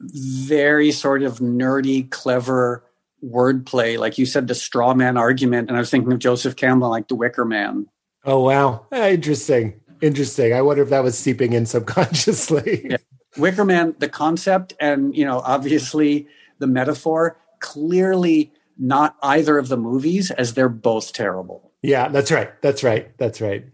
very 0.00 0.92
sort 0.92 1.22
of 1.22 1.38
nerdy, 1.38 2.08
clever 2.08 2.84
wordplay, 3.24 3.98
like 3.98 4.18
you 4.18 4.26
said, 4.26 4.48
the 4.48 4.54
straw 4.54 4.94
man 4.94 5.16
argument, 5.16 5.68
and 5.68 5.76
I 5.76 5.80
was 5.80 5.90
thinking 5.90 6.12
of 6.12 6.18
Joseph 6.18 6.56
Campbell, 6.56 6.90
like 6.90 7.08
the 7.08 7.14
Wicker 7.14 7.44
Man. 7.44 7.86
Oh 8.24 8.40
wow, 8.40 8.86
interesting, 8.92 9.80
interesting. 10.00 10.52
I 10.52 10.62
wonder 10.62 10.82
if 10.82 10.90
that 10.90 11.04
was 11.04 11.18
seeping 11.18 11.52
in 11.52 11.66
subconsciously. 11.66 12.86
Yeah. 12.90 12.96
Wicker 13.36 13.64
Man, 13.64 13.94
the 13.98 14.08
concept, 14.08 14.74
and 14.80 15.14
you 15.14 15.24
know, 15.24 15.40
obviously 15.40 16.26
the 16.58 16.66
metaphor, 16.66 17.38
clearly 17.60 18.52
not 18.78 19.16
either 19.22 19.58
of 19.58 19.68
the 19.68 19.76
movies, 19.76 20.30
as 20.30 20.54
they're 20.54 20.68
both 20.68 21.12
terrible. 21.12 21.72
Yeah, 21.82 22.08
that's 22.08 22.30
right. 22.30 22.50
That's 22.62 22.82
right. 22.82 23.16
That's 23.18 23.40
right. 23.40 23.66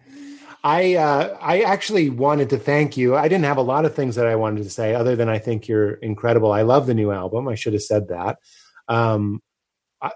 I 0.64 0.96
uh, 0.96 1.38
I 1.40 1.60
actually 1.60 2.10
wanted 2.10 2.50
to 2.50 2.58
thank 2.58 2.96
you. 2.96 3.16
I 3.16 3.28
didn't 3.28 3.44
have 3.44 3.58
a 3.58 3.62
lot 3.62 3.84
of 3.84 3.94
things 3.94 4.16
that 4.16 4.26
I 4.26 4.34
wanted 4.34 4.64
to 4.64 4.70
say, 4.70 4.94
other 4.94 5.14
than 5.14 5.28
I 5.28 5.38
think 5.38 5.68
you're 5.68 5.92
incredible. 5.94 6.52
I 6.52 6.62
love 6.62 6.86
the 6.86 6.94
new 6.94 7.12
album. 7.12 7.48
I 7.48 7.54
should 7.54 7.74
have 7.74 7.82
said 7.82 8.08
that 8.08 8.38
um, 8.88 9.42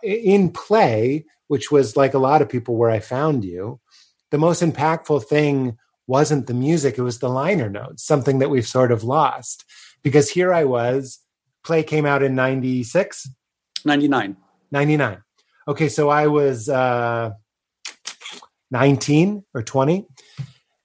in 0.02 0.50
play, 0.50 1.24
which 1.48 1.70
was 1.70 1.96
like 1.96 2.14
a 2.14 2.18
lot 2.18 2.42
of 2.42 2.48
people 2.48 2.76
where 2.76 2.90
I 2.90 3.00
found 3.00 3.44
you, 3.44 3.80
the 4.30 4.38
most 4.38 4.62
impactful 4.62 5.24
thing 5.24 5.78
wasn't 6.06 6.46
the 6.46 6.54
music, 6.54 6.98
it 6.98 7.02
was 7.02 7.18
the 7.18 7.28
liner 7.28 7.68
notes, 7.68 8.04
something 8.04 8.38
that 8.38 8.50
we've 8.50 8.66
sort 8.66 8.92
of 8.92 9.04
lost. 9.04 9.64
Because 10.02 10.30
here 10.30 10.52
I 10.52 10.64
was, 10.64 11.18
play 11.64 11.82
came 11.82 12.06
out 12.06 12.22
in 12.22 12.34
96? 12.34 13.30
99. 13.84 14.36
99. 14.70 15.22
Okay, 15.66 15.88
so 15.88 16.08
I 16.08 16.26
was 16.26 16.68
uh, 16.68 17.30
19 18.70 19.44
or 19.54 19.62
20. 19.62 20.06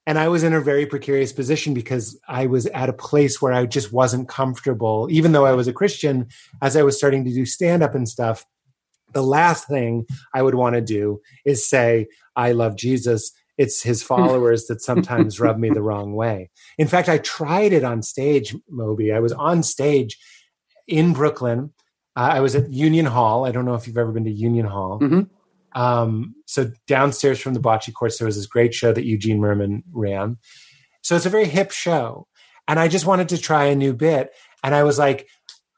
And 0.05 0.19
I 0.19 0.27
was 0.27 0.43
in 0.43 0.53
a 0.53 0.59
very 0.59 0.85
precarious 0.85 1.31
position 1.31 1.73
because 1.73 2.19
I 2.27 2.45
was 2.47 2.65
at 2.67 2.89
a 2.89 2.93
place 2.93 3.41
where 3.41 3.53
I 3.53 3.65
just 3.65 3.93
wasn't 3.93 4.27
comfortable, 4.27 5.07
even 5.09 5.31
though 5.31 5.45
I 5.45 5.53
was 5.53 5.67
a 5.67 5.73
Christian, 5.73 6.27
as 6.61 6.75
I 6.75 6.83
was 6.83 6.97
starting 6.97 7.23
to 7.23 7.33
do 7.33 7.45
stand 7.45 7.83
up 7.83 7.95
and 7.95 8.07
stuff. 8.07 8.45
The 9.13 9.23
last 9.23 9.67
thing 9.67 10.05
I 10.33 10.41
would 10.41 10.55
want 10.55 10.75
to 10.75 10.81
do 10.81 11.21
is 11.45 11.67
say, 11.67 12.07
I 12.35 12.51
love 12.51 12.75
Jesus. 12.75 13.31
It's 13.57 13.81
his 13.81 14.03
followers 14.11 14.65
that 14.67 14.81
sometimes 14.81 15.39
rub 15.39 15.57
me 15.57 15.69
the 15.69 15.81
wrong 15.81 16.15
way. 16.15 16.49
In 16.77 16.87
fact, 16.87 17.07
I 17.07 17.19
tried 17.19 17.71
it 17.71 17.83
on 17.83 18.01
stage, 18.01 18.55
Moby. 18.69 19.13
I 19.13 19.19
was 19.19 19.31
on 19.31 19.63
stage 19.63 20.17
in 20.87 21.13
Brooklyn 21.13 21.71
I 22.15 22.41
was 22.41 22.55
at 22.55 22.71
Union 22.71 23.05
Hall. 23.05 23.45
I 23.45 23.51
don't 23.51 23.65
know 23.65 23.73
if 23.73 23.87
you've 23.87 23.97
ever 23.97 24.11
been 24.11 24.25
to 24.25 24.31
Union 24.31 24.65
Hall. 24.65 24.99
Mhm. 24.99 25.29
Um, 25.75 26.35
so 26.45 26.71
downstairs 26.87 27.39
from 27.39 27.53
the 27.53 27.59
bocce 27.59 27.93
courts, 27.93 28.17
there 28.17 28.25
was 28.25 28.35
this 28.35 28.45
great 28.45 28.73
show 28.73 28.93
that 28.93 29.05
Eugene 29.05 29.39
Mirman 29.39 29.83
ran. 29.91 30.37
So 31.01 31.15
it's 31.15 31.25
a 31.25 31.29
very 31.29 31.47
hip 31.47 31.71
show, 31.71 32.27
and 32.67 32.79
I 32.79 32.87
just 32.87 33.05
wanted 33.05 33.29
to 33.29 33.37
try 33.37 33.65
a 33.65 33.75
new 33.75 33.93
bit. 33.93 34.31
And 34.63 34.73
I 34.73 34.83
was 34.83 34.97
like, 34.97 35.27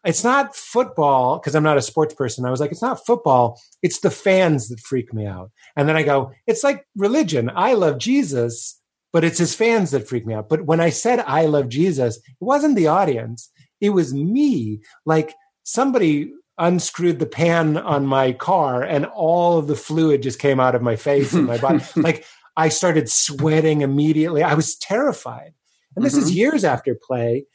it's 0.05 0.23
not 0.23 0.55
football 0.55 1.39
because 1.39 1.55
I'm 1.55 1.63
not 1.63 1.77
a 1.77 1.81
sports 1.81 2.13
person. 2.13 2.45
I 2.45 2.51
was 2.51 2.59
like, 2.59 2.71
it's 2.71 2.81
not 2.81 3.05
football. 3.05 3.59
It's 3.81 3.99
the 3.99 4.11
fans 4.11 4.69
that 4.69 4.79
freak 4.79 5.13
me 5.13 5.25
out. 5.25 5.51
And 5.75 5.89
then 5.89 5.97
I 5.97 6.03
go, 6.03 6.31
it's 6.45 6.63
like 6.63 6.85
religion. 6.95 7.51
I 7.53 7.73
love 7.73 7.97
Jesus, 7.97 8.79
but 9.11 9.23
it's 9.23 9.39
his 9.39 9.55
fans 9.55 9.91
that 9.91 10.07
freak 10.07 10.27
me 10.27 10.35
out. 10.35 10.47
But 10.47 10.65
when 10.65 10.79
I 10.79 10.91
said 10.91 11.19
I 11.21 11.47
love 11.47 11.69
Jesus, 11.69 12.17
it 12.17 12.23
wasn't 12.39 12.75
the 12.75 12.87
audience. 12.87 13.49
It 13.81 13.89
was 13.89 14.13
me. 14.13 14.81
Like 15.05 15.33
somebody 15.63 16.31
unscrewed 16.57 17.19
the 17.19 17.25
pan 17.25 17.77
on 17.77 18.05
my 18.05 18.31
car 18.31 18.81
and 18.83 19.05
all 19.05 19.57
of 19.57 19.67
the 19.67 19.75
fluid 19.75 20.21
just 20.21 20.39
came 20.39 20.59
out 20.59 20.75
of 20.75 20.81
my 20.81 20.95
face 20.95 21.33
and 21.33 21.45
my 21.45 21.57
body. 21.57 21.83
like 21.95 22.25
I 22.55 22.69
started 22.69 23.09
sweating 23.09 23.81
immediately. 23.81 24.43
I 24.43 24.53
was 24.53 24.75
terrified. 24.75 25.53
And 25.95 26.05
this 26.05 26.13
is 26.17 26.31
Mhm. 26.31 26.35
years 26.35 26.63
after 26.63 26.95
play. 26.95 27.45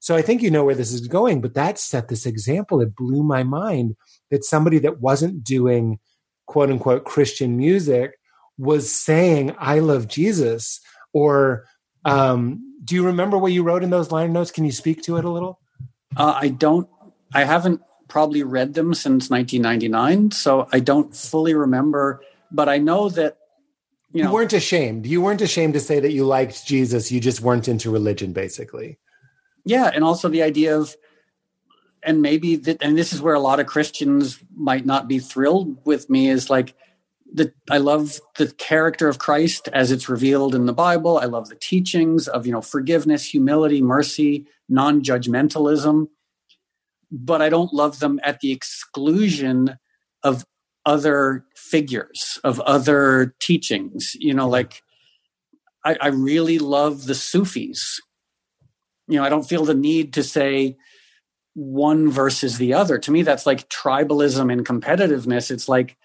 So 0.00 0.14
I 0.16 0.22
think 0.22 0.42
you 0.42 0.50
know 0.50 0.64
where 0.64 0.74
this 0.74 0.92
is 0.92 1.06
going, 1.06 1.40
but 1.40 1.54
that 1.54 1.78
set 1.78 2.08
this 2.08 2.26
example. 2.26 2.80
It 2.80 2.96
blew 2.96 3.22
my 3.22 3.42
mind 3.42 3.96
that 4.30 4.44
somebody 4.44 4.78
that 4.80 5.00
wasn't 5.00 5.44
doing 5.44 5.98
quote 6.46 6.70
unquote 6.70 7.04
Christian 7.04 7.56
music 7.56 8.12
was 8.58 8.90
saying, 8.90 9.54
I 9.58 9.78
love 9.78 10.08
Jesus. 10.08 10.80
Or 11.14 11.64
um, 12.04 12.60
do 12.84 12.94
you 12.94 13.04
remember 13.06 13.38
what 13.38 13.52
you 13.52 13.62
wrote 13.62 13.82
in 13.84 13.90
those 13.90 14.10
liner 14.10 14.32
notes? 14.32 14.50
Can 14.50 14.64
you 14.64 14.72
speak 14.72 15.02
to 15.04 15.16
it 15.16 15.24
a 15.24 15.30
little? 15.30 15.60
Uh, 16.16 16.36
I 16.38 16.48
don't. 16.48 16.88
I 17.32 17.44
haven't 17.44 17.80
probably 18.12 18.42
read 18.42 18.74
them 18.74 18.92
since 18.92 19.30
1999, 19.30 20.32
so 20.32 20.68
I 20.70 20.80
don't 20.80 21.16
fully 21.16 21.54
remember. 21.54 22.22
But 22.50 22.68
I 22.68 22.76
know 22.76 23.08
that 23.08 23.38
you 24.12 24.24
You 24.24 24.30
weren't 24.30 24.52
ashamed. 24.52 25.06
You 25.06 25.22
weren't 25.22 25.40
ashamed 25.40 25.72
to 25.72 25.80
say 25.80 25.98
that 25.98 26.12
you 26.12 26.26
liked 26.26 26.66
Jesus. 26.66 27.10
You 27.10 27.20
just 27.20 27.40
weren't 27.40 27.68
into 27.68 27.90
religion, 27.90 28.34
basically. 28.34 28.98
yeah, 29.64 29.90
and 29.94 30.04
also 30.04 30.28
the 30.28 30.42
idea 30.42 30.78
of, 30.78 30.94
and 32.02 32.20
maybe 32.20 32.56
that, 32.56 32.82
and 32.82 32.98
this 32.98 33.14
is 33.14 33.22
where 33.22 33.34
a 33.34 33.40
lot 33.40 33.60
of 33.60 33.66
Christians 33.66 34.38
might 34.54 34.84
not 34.84 35.08
be 35.08 35.18
thrilled 35.18 35.78
with 35.86 36.10
me 36.10 36.28
is 36.28 36.50
like 36.50 36.74
the 37.32 37.54
I 37.70 37.78
love 37.78 38.20
the 38.36 38.48
character 38.52 39.08
of 39.08 39.16
Christ 39.18 39.68
as 39.72 39.90
it's 39.90 40.10
revealed 40.10 40.54
in 40.54 40.66
the 40.66 40.74
Bible. 40.74 41.16
I 41.16 41.24
love 41.24 41.48
the 41.48 41.54
teachings 41.54 42.28
of 42.28 42.44
you 42.44 42.52
know 42.52 42.60
forgiveness, 42.60 43.24
humility, 43.24 43.80
mercy, 43.80 44.46
non-judgmentalism, 44.68 46.08
but 47.12 47.42
I 47.42 47.50
don't 47.50 47.72
love 47.74 47.98
them 47.98 48.18
at 48.24 48.40
the 48.40 48.50
exclusion 48.50 49.76
of 50.24 50.44
other 50.86 51.44
figures, 51.54 52.40
of 52.42 52.58
other 52.60 53.34
teachings. 53.40 54.12
You 54.18 54.32
know, 54.34 54.48
like 54.48 54.82
I, 55.84 55.96
I 56.00 56.08
really 56.08 56.58
love 56.58 57.04
the 57.04 57.14
Sufis. 57.14 58.00
You 59.06 59.18
know, 59.18 59.24
I 59.24 59.28
don't 59.28 59.48
feel 59.48 59.64
the 59.64 59.74
need 59.74 60.14
to 60.14 60.22
say 60.22 60.76
one 61.54 62.10
versus 62.10 62.56
the 62.56 62.72
other. 62.72 62.98
To 62.98 63.10
me, 63.10 63.22
that's 63.22 63.44
like 63.44 63.68
tribalism 63.68 64.50
and 64.50 64.66
competitiveness. 64.66 65.50
It's 65.50 65.68
like, 65.68 65.98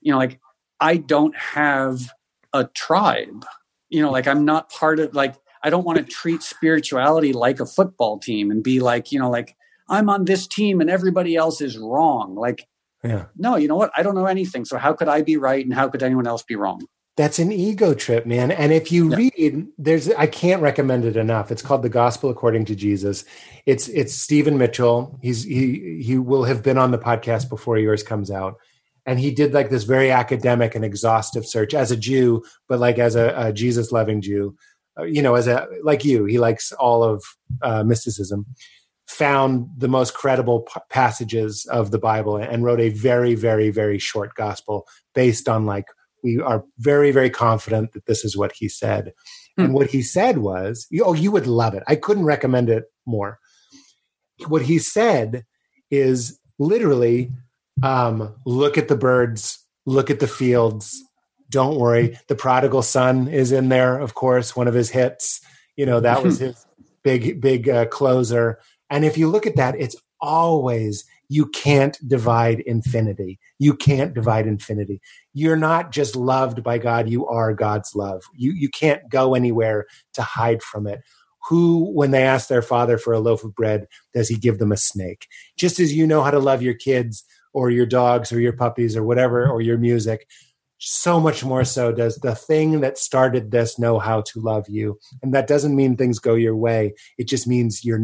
you 0.00 0.12
know, 0.12 0.18
like 0.18 0.40
I 0.78 0.98
don't 0.98 1.36
have 1.36 2.12
a 2.52 2.64
tribe. 2.64 3.44
You 3.88 4.02
know, 4.02 4.12
like 4.12 4.28
I'm 4.28 4.44
not 4.44 4.70
part 4.70 5.00
of 5.00 5.14
like 5.14 5.34
I 5.64 5.70
don't 5.70 5.84
want 5.84 5.98
to 5.98 6.04
treat 6.04 6.42
spirituality 6.42 7.32
like 7.32 7.58
a 7.58 7.66
football 7.66 8.18
team 8.18 8.52
and 8.52 8.62
be 8.62 8.78
like, 8.78 9.10
you 9.10 9.18
know, 9.18 9.30
like 9.30 9.56
I'm 9.88 10.08
on 10.08 10.24
this 10.24 10.46
team 10.46 10.80
and 10.80 10.90
everybody 10.90 11.36
else 11.36 11.60
is 11.60 11.76
wrong. 11.78 12.34
Like, 12.34 12.66
Yeah. 13.02 13.26
no, 13.36 13.56
you 13.56 13.68
know 13.68 13.76
what? 13.76 13.90
I 13.96 14.02
don't 14.02 14.14
know 14.14 14.26
anything. 14.26 14.64
So 14.64 14.78
how 14.78 14.92
could 14.94 15.08
I 15.08 15.22
be 15.22 15.36
right 15.36 15.64
and 15.64 15.74
how 15.74 15.88
could 15.88 16.02
anyone 16.02 16.26
else 16.26 16.42
be 16.42 16.56
wrong? 16.56 16.80
That's 17.16 17.38
an 17.38 17.52
ego 17.52 17.94
trip, 17.94 18.26
man. 18.26 18.50
And 18.50 18.72
if 18.72 18.90
you 18.90 19.10
Yeah. 19.10 19.16
read, 19.16 19.66
there's 19.78 20.10
I 20.10 20.26
can't 20.26 20.62
recommend 20.62 21.04
it 21.04 21.16
enough. 21.16 21.52
It's 21.52 21.62
called 21.62 21.82
The 21.82 21.88
Gospel 21.88 22.28
According 22.30 22.64
to 22.66 22.74
Jesus. 22.74 23.24
It's 23.66 23.86
it's 23.88 24.14
Stephen 24.14 24.58
Mitchell. 24.58 25.18
He's 25.22 25.44
he 25.44 26.00
he 26.02 26.18
will 26.18 26.44
have 26.44 26.62
been 26.62 26.76
on 26.78 26.90
the 26.90 26.98
podcast 26.98 27.48
before 27.48 27.78
yours 27.78 28.02
comes 28.02 28.30
out. 28.32 28.56
And 29.06 29.20
he 29.20 29.30
did 29.30 29.52
like 29.52 29.70
this 29.70 29.84
very 29.84 30.10
academic 30.10 30.74
and 30.74 30.84
exhaustive 30.84 31.46
search 31.46 31.74
as 31.74 31.90
a 31.90 31.96
Jew, 31.96 32.42
but 32.68 32.80
like 32.80 32.98
as 32.98 33.14
a, 33.16 33.34
a 33.36 33.52
Jesus 33.52 33.92
loving 33.92 34.20
Jew, 34.22 34.56
uh, 34.98 35.02
you 35.04 35.20
know, 35.22 35.34
as 35.34 35.46
a 35.46 35.68
like 35.84 36.04
you, 36.06 36.24
he 36.24 36.38
likes 36.38 36.72
all 36.72 37.04
of 37.04 37.22
uh, 37.62 37.84
mysticism. 37.84 38.46
Found 39.08 39.68
the 39.76 39.88
most 39.88 40.14
credible 40.14 40.62
p- 40.62 40.80
passages 40.88 41.66
of 41.70 41.90
the 41.90 41.98
Bible 41.98 42.36
and 42.36 42.64
wrote 42.64 42.80
a 42.80 42.88
very, 42.88 43.34
very, 43.34 43.70
very 43.70 43.98
short 43.98 44.34
gospel 44.34 44.86
based 45.14 45.48
on 45.48 45.66
like 45.66 45.86
we 46.24 46.40
are 46.40 46.64
very 46.78 47.12
very 47.12 47.30
confident 47.30 47.92
that 47.92 48.06
this 48.06 48.24
is 48.24 48.36
what 48.36 48.52
he 48.56 48.68
said. 48.68 49.12
Hmm. 49.56 49.66
and 49.66 49.74
what 49.74 49.90
he 49.90 50.02
said 50.02 50.38
was 50.38 50.88
oh 51.00 51.12
you 51.12 51.30
would 51.30 51.46
love 51.46 51.74
it. 51.74 51.84
I 51.86 51.94
couldn't 51.94 52.24
recommend 52.24 52.70
it 52.70 52.84
more. 53.06 53.38
What 54.48 54.62
he 54.62 54.80
said 54.80 55.44
is 55.90 56.40
literally 56.58 57.30
um, 57.82 58.34
look 58.44 58.76
at 58.78 58.88
the 58.88 58.96
birds 58.96 59.58
look 59.86 60.10
at 60.10 60.18
the 60.18 60.26
fields 60.26 61.00
don't 61.50 61.78
worry. 61.78 62.18
The 62.26 62.34
prodigal 62.34 62.82
son 62.82 63.28
is 63.28 63.52
in 63.52 63.68
there 63.68 64.00
of 64.00 64.14
course 64.14 64.56
one 64.56 64.66
of 64.66 64.74
his 64.74 64.90
hits. 64.90 65.40
You 65.76 65.86
know 65.86 66.00
that 66.00 66.24
was 66.24 66.38
his 66.46 66.66
big 67.04 67.40
big 67.40 67.68
uh, 67.68 67.86
closer 67.86 68.58
and 68.94 69.04
if 69.04 69.18
you 69.18 69.28
look 69.28 69.46
at 69.46 69.56
that 69.56 69.74
it's 69.78 69.96
always 70.20 71.04
you 71.28 71.46
can't 71.46 71.98
divide 72.08 72.60
infinity 72.60 73.38
you 73.58 73.74
can't 73.74 74.14
divide 74.14 74.46
infinity 74.46 75.00
you're 75.34 75.56
not 75.56 75.90
just 75.90 76.14
loved 76.16 76.62
by 76.62 76.78
God, 76.78 77.10
you 77.10 77.26
are 77.26 77.52
God's 77.52 77.94
love. 77.94 78.22
You 78.34 78.52
you 78.52 78.68
can't 78.70 79.06
go 79.10 79.34
anywhere 79.34 79.86
to 80.14 80.22
hide 80.22 80.62
from 80.62 80.86
it. 80.86 81.02
Who, 81.48 81.92
when 81.92 82.12
they 82.12 82.22
ask 82.22 82.48
their 82.48 82.62
father 82.62 82.96
for 82.96 83.12
a 83.12 83.18
loaf 83.18 83.44
of 83.44 83.54
bread, 83.54 83.86
does 84.14 84.28
he 84.28 84.36
give 84.36 84.58
them 84.58 84.72
a 84.72 84.78
snake? 84.78 85.26
Just 85.58 85.78
as 85.78 85.92
you 85.92 86.06
know 86.06 86.22
how 86.22 86.30
to 86.30 86.38
love 86.38 86.62
your 86.62 86.74
kids 86.74 87.24
or 87.52 87.70
your 87.70 87.84
dogs 87.84 88.32
or 88.32 88.40
your 88.40 88.54
puppies 88.54 88.96
or 88.96 89.02
whatever, 89.04 89.46
or 89.46 89.60
your 89.60 89.76
music, 89.76 90.26
so 90.86 91.18
much 91.18 91.44
more 91.44 91.64
so 91.64 91.92
does 91.92 92.16
the 92.16 92.34
thing 92.34 92.80
that 92.80 92.98
started 92.98 93.50
this 93.50 93.78
know 93.78 93.98
how 93.98 94.22
to 94.22 94.40
love 94.40 94.66
you. 94.68 94.98
And 95.22 95.34
that 95.34 95.46
doesn't 95.46 95.74
mean 95.74 95.96
things 95.96 96.18
go 96.18 96.34
your 96.34 96.56
way. 96.56 96.94
It 97.18 97.28
just 97.28 97.46
means 97.46 97.84
you're 97.84 98.00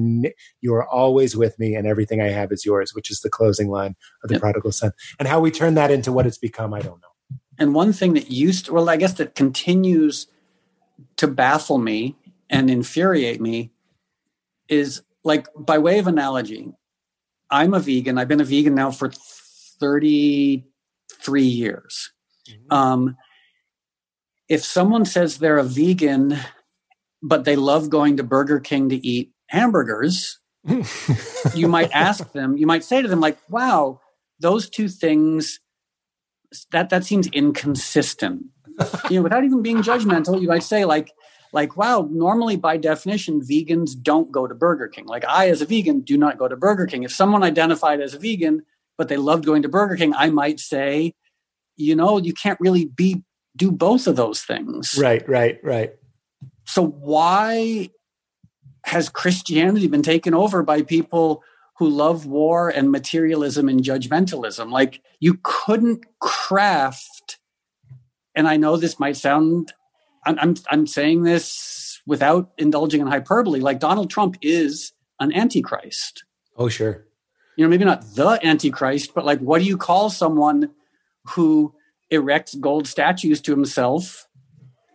you're 0.60 0.86
always 0.88 1.36
with 1.36 1.58
me 1.58 1.74
and 1.74 1.86
everything 1.86 2.20
I 2.20 2.28
have 2.28 2.52
is 2.52 2.64
yours, 2.64 2.94
which 2.94 3.10
is 3.10 3.20
the 3.20 3.30
closing 3.30 3.68
line 3.68 3.96
of 4.22 4.28
the 4.28 4.34
Yep. 4.34 4.42
prodigal 4.42 4.72
son. 4.72 4.92
And 5.18 5.28
how 5.28 5.40
we 5.40 5.50
turn 5.50 5.74
that 5.74 5.90
into 5.90 6.12
what 6.12 6.26
it's 6.26 6.38
become, 6.38 6.72
I 6.72 6.80
don't 6.80 7.00
know. 7.00 7.38
And 7.58 7.74
one 7.74 7.92
thing 7.92 8.14
that 8.14 8.30
used 8.30 8.66
to, 8.66 8.72
well, 8.72 8.88
I 8.88 8.96
guess 8.96 9.14
that 9.14 9.34
continues 9.34 10.26
to 11.16 11.28
baffle 11.28 11.78
me 11.78 12.16
and 12.48 12.70
infuriate 12.70 13.40
me 13.40 13.72
is 14.68 15.02
like 15.24 15.48
by 15.56 15.78
way 15.78 15.98
of 15.98 16.06
analogy, 16.06 16.72
I'm 17.50 17.74
a 17.74 17.80
vegan. 17.80 18.16
I've 18.16 18.28
been 18.28 18.40
a 18.40 18.44
vegan 18.44 18.74
now 18.74 18.90
for 18.90 19.10
33 19.10 21.42
years. 21.42 22.12
Um, 22.70 23.16
if 24.48 24.64
someone 24.64 25.04
says 25.04 25.38
they're 25.38 25.58
a 25.58 25.64
vegan, 25.64 26.36
but 27.22 27.44
they 27.44 27.56
love 27.56 27.90
going 27.90 28.16
to 28.16 28.22
Burger 28.22 28.60
King 28.60 28.88
to 28.88 29.06
eat 29.06 29.30
hamburgers, 29.48 30.38
you 31.54 31.68
might 31.68 31.90
ask 31.92 32.32
them, 32.32 32.56
you 32.56 32.66
might 32.66 32.84
say 32.84 33.00
to 33.00 33.08
them, 33.08 33.20
like, 33.20 33.38
wow, 33.48 34.00
those 34.40 34.68
two 34.68 34.88
things, 34.88 35.60
that 36.72 36.90
that 36.90 37.04
seems 37.04 37.28
inconsistent. 37.28 38.44
you 39.08 39.16
know, 39.16 39.22
without 39.22 39.44
even 39.44 39.62
being 39.62 39.78
judgmental, 39.78 40.40
you 40.40 40.48
might 40.48 40.62
say, 40.62 40.84
like, 40.84 41.12
like, 41.52 41.76
wow, 41.76 42.08
normally 42.10 42.56
by 42.56 42.76
definition, 42.76 43.40
vegans 43.40 44.00
don't 44.00 44.30
go 44.30 44.46
to 44.46 44.54
Burger 44.54 44.88
King. 44.88 45.06
Like 45.06 45.24
I, 45.26 45.48
as 45.48 45.60
a 45.60 45.66
vegan, 45.66 46.00
do 46.00 46.16
not 46.16 46.38
go 46.38 46.48
to 46.48 46.56
Burger 46.56 46.86
King. 46.86 47.02
If 47.02 47.12
someone 47.12 47.42
identified 47.42 48.00
as 48.00 48.14
a 48.14 48.18
vegan, 48.18 48.62
but 48.96 49.08
they 49.08 49.16
loved 49.16 49.44
going 49.44 49.62
to 49.62 49.68
Burger 49.68 49.96
King, 49.96 50.14
I 50.14 50.30
might 50.30 50.60
say, 50.60 51.14
you 51.80 51.96
know, 51.96 52.18
you 52.18 52.32
can't 52.32 52.60
really 52.60 52.84
be 52.84 53.22
do 53.56 53.72
both 53.72 54.06
of 54.06 54.16
those 54.16 54.42
things. 54.42 54.96
Right, 54.98 55.26
right, 55.28 55.58
right. 55.62 55.94
So 56.64 56.86
why 56.86 57.90
has 58.84 59.08
Christianity 59.08 59.88
been 59.88 60.02
taken 60.02 60.34
over 60.34 60.62
by 60.62 60.82
people 60.82 61.42
who 61.78 61.88
love 61.88 62.26
war 62.26 62.68
and 62.68 62.92
materialism 62.92 63.68
and 63.68 63.82
judgmentalism? 63.82 64.70
Like 64.70 65.02
you 65.18 65.38
couldn't 65.42 66.04
craft, 66.20 67.38
and 68.34 68.46
I 68.46 68.56
know 68.56 68.76
this 68.76 69.00
might 69.00 69.16
sound, 69.16 69.72
I'm, 70.24 70.38
I'm, 70.38 70.54
I'm 70.70 70.86
saying 70.86 71.24
this 71.24 72.00
without 72.06 72.50
indulging 72.56 73.00
in 73.00 73.08
hyperbole. 73.08 73.60
Like 73.60 73.80
Donald 73.80 74.10
Trump 74.10 74.36
is 74.42 74.92
an 75.18 75.34
antichrist. 75.34 76.24
Oh, 76.56 76.68
sure. 76.68 77.06
You 77.56 77.64
know, 77.64 77.68
maybe 77.68 77.84
not 77.84 78.14
the 78.14 78.38
antichrist, 78.42 79.12
but 79.14 79.26
like, 79.26 79.40
what 79.40 79.58
do 79.60 79.66
you 79.66 79.76
call 79.76 80.08
someone 80.08 80.70
who 81.28 81.74
erects 82.10 82.54
gold 82.54 82.86
statues 82.86 83.40
to 83.40 83.52
himself 83.52 84.26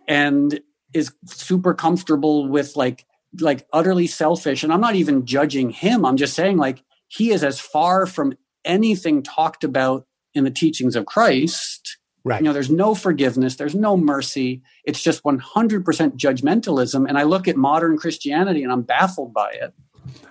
and 0.07 0.59
is 0.93 1.13
super 1.25 1.73
comfortable 1.73 2.47
with 2.47 2.75
like 2.75 3.05
like 3.39 3.67
utterly 3.73 4.07
selfish 4.07 4.63
and 4.63 4.71
i'm 4.71 4.81
not 4.81 4.95
even 4.95 5.25
judging 5.25 5.69
him 5.69 6.05
i'm 6.05 6.15
just 6.17 6.33
saying 6.33 6.57
like 6.57 6.83
he 7.07 7.31
is 7.31 7.43
as 7.43 7.59
far 7.59 8.05
from 8.05 8.33
anything 8.65 9.23
talked 9.23 9.63
about 9.63 10.05
in 10.33 10.43
the 10.43 10.51
teachings 10.51 10.95
of 10.95 11.05
Christ. 11.05 11.97
Right. 12.23 12.41
You 12.41 12.45
know, 12.45 12.53
there's 12.53 12.71
no 12.71 12.95
forgiveness, 12.95 13.55
there's 13.55 13.75
no 13.75 13.95
mercy. 13.95 14.63
It's 14.83 15.01
just 15.01 15.23
100% 15.23 15.43
judgmentalism. 15.83 17.07
And 17.07 17.17
I 17.17 17.23
look 17.23 17.47
at 17.47 17.55
modern 17.55 17.97
Christianity 17.97 18.63
and 18.63 18.71
I'm 18.71 18.81
baffled 18.81 19.33
by 19.33 19.51
it. 19.51 19.73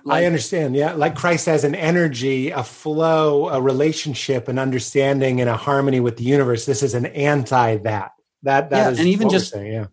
Like, 0.03 0.23
I 0.23 0.25
understand. 0.25 0.75
Yeah. 0.75 0.93
Like 0.93 1.15
Christ 1.15 1.45
has 1.47 1.63
an 1.63 1.75
energy, 1.75 2.51
a 2.51 2.63
flow, 2.63 3.49
a 3.49 3.61
relationship, 3.61 4.47
an 4.47 4.59
understanding, 4.59 5.41
and 5.41 5.49
a 5.49 5.57
harmony 5.57 5.99
with 5.99 6.17
the 6.17 6.23
universe. 6.23 6.65
This 6.65 6.83
is 6.83 6.93
an 6.93 7.07
anti 7.07 7.77
that. 7.77 8.11
That, 8.43 8.69
that 8.69 8.77
yeah, 8.77 8.89
is 8.91 8.99
and 8.99 9.07
even 9.07 9.29
just, 9.29 9.51
saying, 9.51 9.73
yeah. 9.73 9.87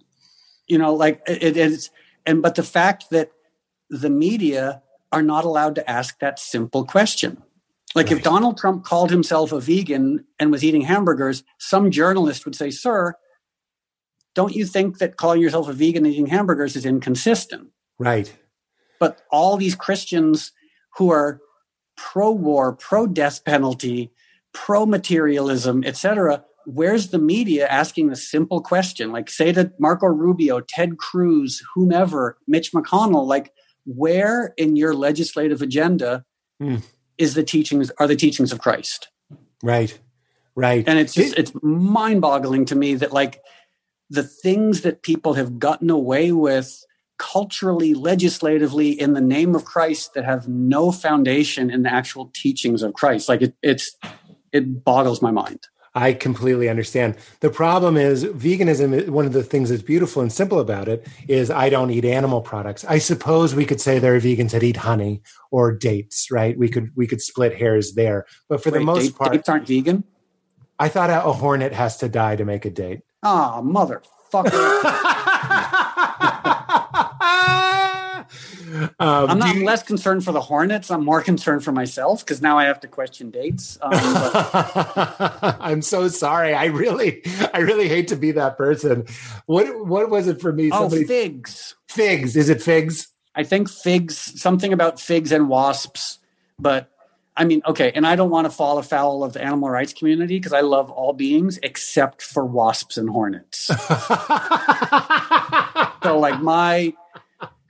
you 0.66 0.76
know, 0.76 0.94
like 0.94 1.22
it, 1.26 1.56
it's, 1.56 1.88
and, 2.26 2.42
but 2.42 2.54
the 2.54 2.62
fact 2.62 3.06
that 3.10 3.32
the 3.88 4.10
media 4.10 4.82
are 5.10 5.22
not 5.22 5.44
allowed 5.44 5.74
to 5.76 5.90
ask 5.90 6.18
that 6.18 6.38
simple 6.38 6.84
question. 6.84 7.42
Like 7.94 8.06
right. 8.06 8.16
if 8.16 8.22
Donald 8.22 8.59
Trump 8.59 8.84
called 8.84 9.10
himself 9.10 9.52
a 9.52 9.60
vegan 9.60 10.24
and 10.38 10.50
was 10.50 10.64
eating 10.64 10.82
hamburgers, 10.82 11.44
some 11.59 11.90
journalist 11.90 12.44
would 12.44 12.54
say, 12.54 12.70
Sir, 12.70 13.14
don't 14.34 14.54
you 14.54 14.64
think 14.64 14.98
that 14.98 15.16
calling 15.16 15.40
yourself 15.40 15.68
a 15.68 15.72
vegan 15.72 16.04
and 16.04 16.14
eating 16.14 16.26
hamburgers 16.26 16.74
is 16.76 16.86
inconsistent? 16.86 17.68
Right. 17.98 18.34
But 19.02 19.20
all 19.32 19.56
these 19.56 19.74
Christians 19.74 20.52
who 20.96 21.10
are 21.10 21.40
pro 21.96 22.30
war, 22.30 22.72
pro 22.72 23.08
death 23.08 23.44
penalty, 23.44 24.12
pro 24.54 24.86
materialism, 24.86 25.82
etc., 25.82 26.44
where's 26.66 27.08
the 27.08 27.18
media 27.18 27.66
asking 27.66 28.10
the 28.10 28.14
simple 28.14 28.60
question? 28.60 29.10
Like, 29.10 29.28
say 29.28 29.50
to 29.54 29.72
Marco 29.80 30.06
Rubio, 30.06 30.60
Ted 30.60 30.98
Cruz, 30.98 31.60
whomever, 31.74 32.38
Mitch 32.46 32.70
McConnell, 32.70 33.26
like, 33.26 33.52
where 33.86 34.54
in 34.56 34.76
your 34.76 34.94
legislative 34.94 35.62
agenda 35.62 36.24
mm. 36.62 36.80
is 37.18 37.34
the 37.34 37.42
teachings 37.42 37.90
are 37.98 38.06
the 38.06 38.14
teachings 38.14 38.52
of 38.52 38.60
Christ? 38.60 39.08
Right. 39.64 39.98
Right. 40.54 40.84
And 40.86 41.00
it's 41.00 41.14
just 41.14 41.36
it's 41.36 41.50
mind-boggling 41.60 42.66
to 42.66 42.76
me 42.76 42.94
that 42.94 43.12
like 43.12 43.42
the 44.10 44.22
things 44.22 44.82
that 44.82 45.02
people 45.02 45.34
have 45.34 45.58
gotten 45.58 45.90
away 45.90 46.30
with 46.30 46.84
culturally, 47.23 47.94
legislatively 47.94 48.90
in 48.90 49.12
the 49.12 49.20
name 49.20 49.55
of 49.55 49.65
Christ 49.65 50.15
that 50.15 50.24
have 50.24 50.49
no 50.49 50.90
foundation 50.90 51.70
in 51.70 51.85
the 51.85 51.93
actual 51.93 52.32
teachings 52.35 52.82
of 52.82 52.94
Christ. 52.94 53.28
Like 53.28 53.43
it, 53.43 53.55
it's 53.62 53.97
it 54.51 54.85
boggles 54.85 55.23
my 55.23 55.31
mind. 55.31 55.69
I 55.94 56.15
completely 56.15 56.69
understand. 56.69 57.16
The 57.40 57.51
problem 57.51 57.97
is 57.97 58.24
veganism. 58.24 59.09
One 59.09 59.27
of 59.27 59.35
the 59.35 59.44
things 59.44 59.70
that's 59.70 59.82
beautiful 59.82 60.20
and 60.20 60.32
simple 60.32 60.59
about 60.59 60.89
it 60.89 61.07
is 61.28 61.49
I 61.49 61.69
don't 61.69 61.90
eat 61.90 62.05
animal 62.05 62.40
products. 62.40 62.85
I 62.86 62.99
suppose 62.99 63.55
we 63.55 63.66
could 63.66 63.81
say 63.81 63.99
there 64.01 64.16
are 64.16 64.20
vegans 64.20 64.51
that 64.51 64.65
eat 64.65 64.78
honey 64.78 65.23
or 65.53 65.70
dates, 65.70 66.31
right? 66.31 66.59
We 66.59 66.69
could 66.69 66.90
we 66.97 67.07
could 67.07 67.23
split 67.23 67.57
hairs 67.57 67.94
there, 67.94 68.27
but 68.49 68.62
for 68.62 68.70
Wait, 68.70 68.78
the 68.81 68.85
most 68.85 69.05
date, 69.05 69.16
part, 69.16 69.32
dates 69.32 69.49
aren't 69.49 69.69
vegan. 69.69 70.03
I 70.78 70.89
thought 70.89 71.11
a, 71.11 71.24
a 71.24 71.32
hornet 71.32 71.73
has 71.73 71.99
to 71.99 72.09
die 72.09 72.35
to 72.35 72.44
make 72.44 72.65
a 72.65 72.70
date. 72.70 73.03
Ah, 73.23 73.59
oh, 73.59 73.62
motherfucker. 73.62 75.19
Um, 78.98 79.31
I'm 79.31 79.39
not 79.39 79.56
you, 79.56 79.64
less 79.64 79.82
concerned 79.82 80.24
for 80.24 80.32
the 80.32 80.40
Hornets. 80.40 80.90
I'm 80.90 81.05
more 81.05 81.23
concerned 81.23 81.64
for 81.64 81.73
myself 81.73 82.24
because 82.24 82.43
now 82.43 82.59
I 82.59 82.64
have 82.64 82.81
to 82.81 82.89
question 82.89 83.31
dates. 83.31 83.78
Um, 83.81 83.93
I'm 85.60 85.82
so 85.82 86.09
sorry. 86.09 86.55
I 86.55 86.66
really, 86.66 87.23
I 87.55 87.59
really 87.59 87.89
hate 87.89 88.09
to 88.09 88.16
be 88.16 88.32
that 88.32 88.56
person. 88.56 89.06
What, 89.47 89.86
what 89.86 90.10
was 90.10 90.28
it 90.28 90.40
for 90.40 90.52
me? 90.52 90.70
Oh, 90.73 90.89
Somebody, 90.89 91.05
figs. 91.05 91.74
Figs. 91.89 92.36
Is 92.36 92.48
it 92.48 92.62
figs? 92.62 93.09
I 93.35 93.44
think 93.44 93.70
figs. 93.70 94.16
Something 94.40 94.73
about 94.73 95.01
figs 95.01 95.32
and 95.32 95.48
wasps. 95.48 96.19
But 96.59 96.89
I 97.36 97.44
mean, 97.44 97.62
okay. 97.66 97.93
And 97.94 98.06
I 98.06 98.16
don't 98.16 98.31
want 98.31 98.44
to 98.44 98.51
fall 98.51 98.78
afoul 98.78 99.24
of 99.24 99.32
the 99.32 99.43
animal 99.43 99.70
rights 99.70 99.93
community 99.93 100.39
because 100.39 100.52
I 100.52 100.60
love 100.60 100.90
all 100.90 101.12
beings 101.12 101.59
except 101.62 102.20
for 102.23 102.44
wasps 102.44 102.98
and 102.98 103.09
hornets. 103.09 103.59
so, 106.02 106.19
like 106.19 106.43
my 106.43 106.93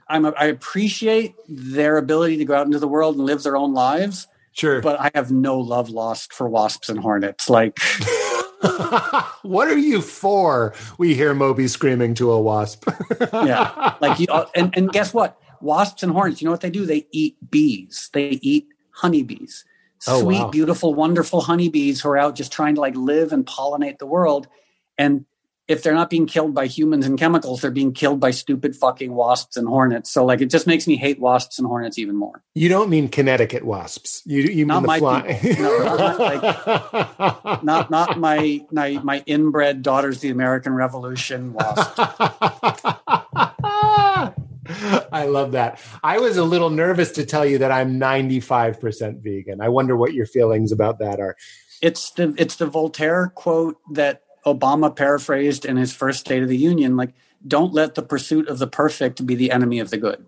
I'm 0.09 0.25
a, 0.25 0.31
I 0.31 0.47
appreciate 0.47 1.35
their 1.49 1.97
ability 1.97 2.37
to 2.39 2.45
go 2.45 2.55
out 2.55 2.67
into 2.67 2.79
the 2.79 2.89
world 2.89 3.17
and 3.17 3.25
live 3.25 3.43
their 3.43 3.57
own 3.57 3.75
lives. 3.75 4.27
Sure. 4.53 4.81
But 4.81 5.01
I 5.01 5.11
have 5.15 5.31
no 5.31 5.59
love 5.59 5.89
lost 5.89 6.33
for 6.33 6.49
wasps 6.49 6.89
and 6.89 6.99
hornets. 6.99 7.49
Like 7.49 7.79
what 9.43 9.69
are 9.69 9.79
you 9.79 10.01
for? 10.01 10.75
We 10.99 11.15
hear 11.15 11.35
Moby 11.35 11.69
screaming 11.69 12.15
to 12.15 12.31
a 12.31 12.41
wasp. 12.41 12.89
yeah. 13.33 13.95
Like 14.01 14.21
you 14.21 14.27
uh, 14.29 14.47
and, 14.55 14.77
and 14.77 14.93
guess 14.93 15.13
what? 15.13 15.39
Wasps 15.61 16.03
and 16.03 16.13
hornets, 16.13 16.43
you 16.43 16.47
know 16.47 16.53
what 16.53 16.61
they 16.61 16.71
do? 16.71 16.85
They 16.85 17.07
eat 17.13 17.37
bees. 17.51 18.11
They 18.13 18.39
eat 18.43 18.69
honeybees. 18.91 19.65
Oh, 20.09 20.23
Sweet, 20.23 20.41
wow. 20.41 20.51
beautiful, 20.51 20.95
wonderful 20.95 21.41
honeybees 21.43 22.01
who 22.01 22.09
are 22.09 22.19
out 22.19 22.35
just 22.35 22.53
trying 22.53 22.75
to 22.75 22.81
like 22.81 22.97
live 22.97 23.33
and 23.33 23.47
pollinate 23.47 23.99
the 23.99 24.07
world. 24.07 24.49
And 24.99 25.25
if 25.69 25.83
they're 25.83 25.95
not 25.95 26.11
being 26.11 26.27
killed 26.27 26.55
by 26.55 26.67
humans 26.67 27.07
and 27.07 27.19
chemicals, 27.19 27.61
they're 27.61 27.71
being 27.71 27.93
killed 27.93 28.21
by 28.21 28.31
stupid 28.31 28.75
fucking 28.75 29.15
wasps 29.15 29.57
and 29.57 29.69
hornets. 29.69 30.11
So 30.11 30.25
like 30.25 30.41
it 30.41 30.51
just 30.51 30.67
makes 30.67 30.87
me 30.87 30.97
hate 30.97 31.21
wasps 31.21 31.59
and 31.59 31.67
hornets 31.67 31.99
even 31.99 32.17
more. 32.17 32.43
You 32.55 32.69
don't 32.69 32.91
mean 32.91 33.09
Connecticut 33.09 33.65
wasps. 33.65 34.23
You 34.27 34.43
you 34.43 34.67
not 34.67 34.83
mean 34.83 34.87
my 34.87 34.99
the 34.99 35.01
fly. 35.01 35.41
No, 35.59 35.97
not, 35.97 36.19
like, 36.19 36.43
not, 37.63 37.91
not 37.91 38.19
my, 38.19 38.65
my 38.71 39.01
my 39.03 39.23
inbred 39.27 39.83
daughters 39.83 40.21
the 40.21 40.31
American 40.31 40.75
Revolution 40.75 41.53
wasp. 41.53 41.93
I 45.13 45.27
love 45.27 45.53
that. 45.53 45.81
I 46.03 46.19
was 46.19 46.37
a 46.37 46.45
little 46.45 46.71
nervous 46.71 47.13
to 47.13 47.27
tell 47.27 47.45
you 47.45 47.59
that 47.59 47.71
I'm 47.71 48.01
95% 48.01 49.23
vegan. 49.23 49.61
I 49.61 49.69
wonder 49.69 49.97
what 49.97 50.15
your 50.15 50.27
feelings 50.27 50.73
about 50.73 50.99
that 51.01 51.21
are. 51.21 51.37
It's 51.81 52.11
the 52.13 52.35
it's 52.39 52.57
the 52.57 52.67
Voltaire 52.67 53.33
quote 53.35 53.77
that 53.93 54.23
Obama 54.47 54.95
paraphrased 54.95 55.65
in 55.65 55.77
his 55.77 55.93
first 55.93 56.21
State 56.21 56.43
of 56.43 56.49
the 56.49 56.57
Union, 56.57 56.97
like, 56.97 57.15
don't 57.47 57.73
let 57.73 57.95
the 57.95 58.03
pursuit 58.03 58.49
of 58.49 58.59
the 58.59 58.67
perfect 58.67 59.25
be 59.27 59.35
the 59.35 59.51
enemy 59.51 59.81
of 59.81 59.91
the 59.91 59.97
good. 59.97 60.25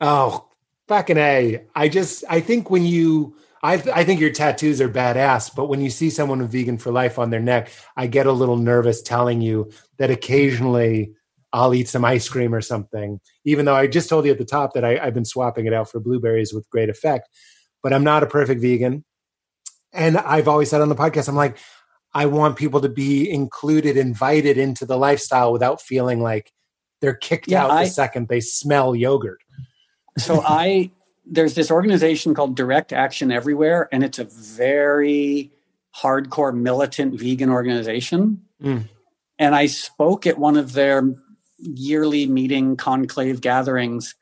Oh, 0.00 0.48
fucking 0.88 1.18
A. 1.18 1.64
I 1.74 1.88
just, 1.88 2.24
I 2.28 2.40
think 2.40 2.70
when 2.70 2.84
you, 2.84 3.36
I, 3.62 3.74
I 3.74 4.04
think 4.04 4.20
your 4.20 4.32
tattoos 4.32 4.80
are 4.80 4.88
badass, 4.88 5.54
but 5.54 5.68
when 5.68 5.80
you 5.80 5.90
see 5.90 6.10
someone 6.10 6.40
with 6.40 6.50
vegan 6.50 6.78
for 6.78 6.90
life 6.90 7.18
on 7.18 7.30
their 7.30 7.40
neck, 7.40 7.70
I 7.96 8.08
get 8.08 8.26
a 8.26 8.32
little 8.32 8.56
nervous 8.56 9.02
telling 9.02 9.40
you 9.40 9.70
that 9.98 10.10
occasionally 10.10 11.12
I'll 11.52 11.74
eat 11.74 11.88
some 11.88 12.04
ice 12.04 12.28
cream 12.28 12.54
or 12.54 12.60
something, 12.60 13.20
even 13.44 13.64
though 13.64 13.74
I 13.74 13.86
just 13.86 14.08
told 14.08 14.24
you 14.24 14.32
at 14.32 14.38
the 14.38 14.44
top 14.44 14.72
that 14.74 14.84
I, 14.84 14.98
I've 14.98 15.14
been 15.14 15.24
swapping 15.24 15.66
it 15.66 15.74
out 15.74 15.90
for 15.90 16.00
blueberries 16.00 16.52
with 16.52 16.68
great 16.70 16.88
effect. 16.88 17.28
But 17.82 17.92
I'm 17.92 18.04
not 18.04 18.22
a 18.22 18.26
perfect 18.26 18.60
vegan. 18.60 19.04
And 19.92 20.16
I've 20.16 20.48
always 20.48 20.70
said 20.70 20.80
on 20.80 20.88
the 20.88 20.94
podcast, 20.94 21.28
I'm 21.28 21.34
like, 21.34 21.58
I 22.14 22.26
want 22.26 22.56
people 22.56 22.80
to 22.80 22.88
be 22.88 23.30
included, 23.30 23.96
invited 23.96 24.58
into 24.58 24.84
the 24.84 24.98
lifestyle 24.98 25.52
without 25.52 25.80
feeling 25.80 26.20
like 26.20 26.52
they're 27.00 27.14
kicked 27.14 27.48
yeah, 27.48 27.64
out 27.64 27.70
I, 27.70 27.84
the 27.84 27.90
second 27.90 28.28
they 28.28 28.40
smell 28.40 28.94
yogurt. 28.94 29.40
so 30.18 30.42
I 30.46 30.90
there's 31.24 31.54
this 31.54 31.70
organization 31.70 32.34
called 32.34 32.56
Direct 32.56 32.92
Action 32.92 33.30
Everywhere, 33.30 33.88
and 33.92 34.02
it's 34.02 34.18
a 34.18 34.24
very 34.24 35.52
hardcore 35.96 36.54
militant 36.54 37.18
vegan 37.18 37.50
organization. 37.50 38.42
Mm. 38.62 38.88
And 39.38 39.54
I 39.54 39.66
spoke 39.66 40.26
at 40.26 40.38
one 40.38 40.56
of 40.56 40.72
their 40.72 41.14
yearly 41.58 42.26
meeting 42.26 42.76
conclave 42.76 43.40
gatherings, 43.40 44.14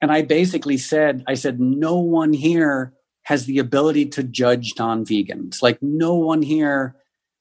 and 0.00 0.10
I 0.10 0.22
basically 0.22 0.76
said, 0.76 1.22
I 1.26 1.34
said, 1.34 1.60
no 1.60 1.98
one 1.98 2.32
here 2.32 2.94
has 3.24 3.46
the 3.46 3.58
ability 3.58 4.06
to 4.06 4.22
judge 4.22 4.74
non-vegans. 4.78 5.62
Like 5.62 5.78
no 5.82 6.14
one 6.14 6.42
here 6.42 6.96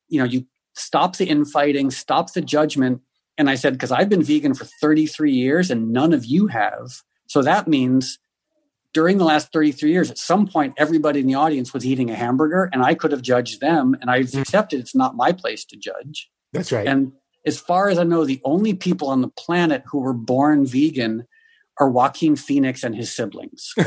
you 0.09 0.19
know, 0.19 0.25
you 0.25 0.45
stop 0.75 1.17
the 1.17 1.25
infighting, 1.25 1.91
stop 1.91 2.33
the 2.33 2.41
judgment. 2.41 3.01
And 3.37 3.49
I 3.49 3.55
said, 3.55 3.73
because 3.73 3.91
I've 3.91 4.09
been 4.09 4.23
vegan 4.23 4.53
for 4.53 4.65
33 4.65 5.31
years 5.31 5.71
and 5.71 5.91
none 5.91 6.13
of 6.13 6.25
you 6.25 6.47
have. 6.47 6.89
So 7.27 7.41
that 7.41 7.67
means 7.67 8.19
during 8.93 9.17
the 9.17 9.23
last 9.23 9.53
33 9.53 9.91
years, 9.91 10.11
at 10.11 10.17
some 10.17 10.47
point, 10.47 10.73
everybody 10.77 11.19
in 11.19 11.27
the 11.27 11.35
audience 11.35 11.73
was 11.73 11.85
eating 11.85 12.09
a 12.09 12.15
hamburger 12.15 12.69
and 12.73 12.83
I 12.83 12.95
could 12.95 13.11
have 13.11 13.21
judged 13.21 13.61
them. 13.61 13.95
And 14.01 14.09
I've 14.09 14.27
mm. 14.27 14.41
accepted 14.41 14.79
it's 14.79 14.95
not 14.95 15.15
my 15.15 15.31
place 15.31 15.63
to 15.65 15.77
judge. 15.77 16.29
That's 16.53 16.71
right. 16.71 16.87
And 16.87 17.13
as 17.45 17.59
far 17.59 17.89
as 17.89 17.97
I 17.97 18.03
know, 18.03 18.25
the 18.25 18.41
only 18.43 18.73
people 18.73 19.09
on 19.09 19.21
the 19.21 19.29
planet 19.29 19.83
who 19.85 19.99
were 19.99 20.13
born 20.13 20.65
vegan 20.65 21.25
are 21.79 21.89
Joaquin 21.89 22.35
Phoenix 22.35 22.83
and 22.83 22.95
his 22.95 23.13
siblings. 23.13 23.73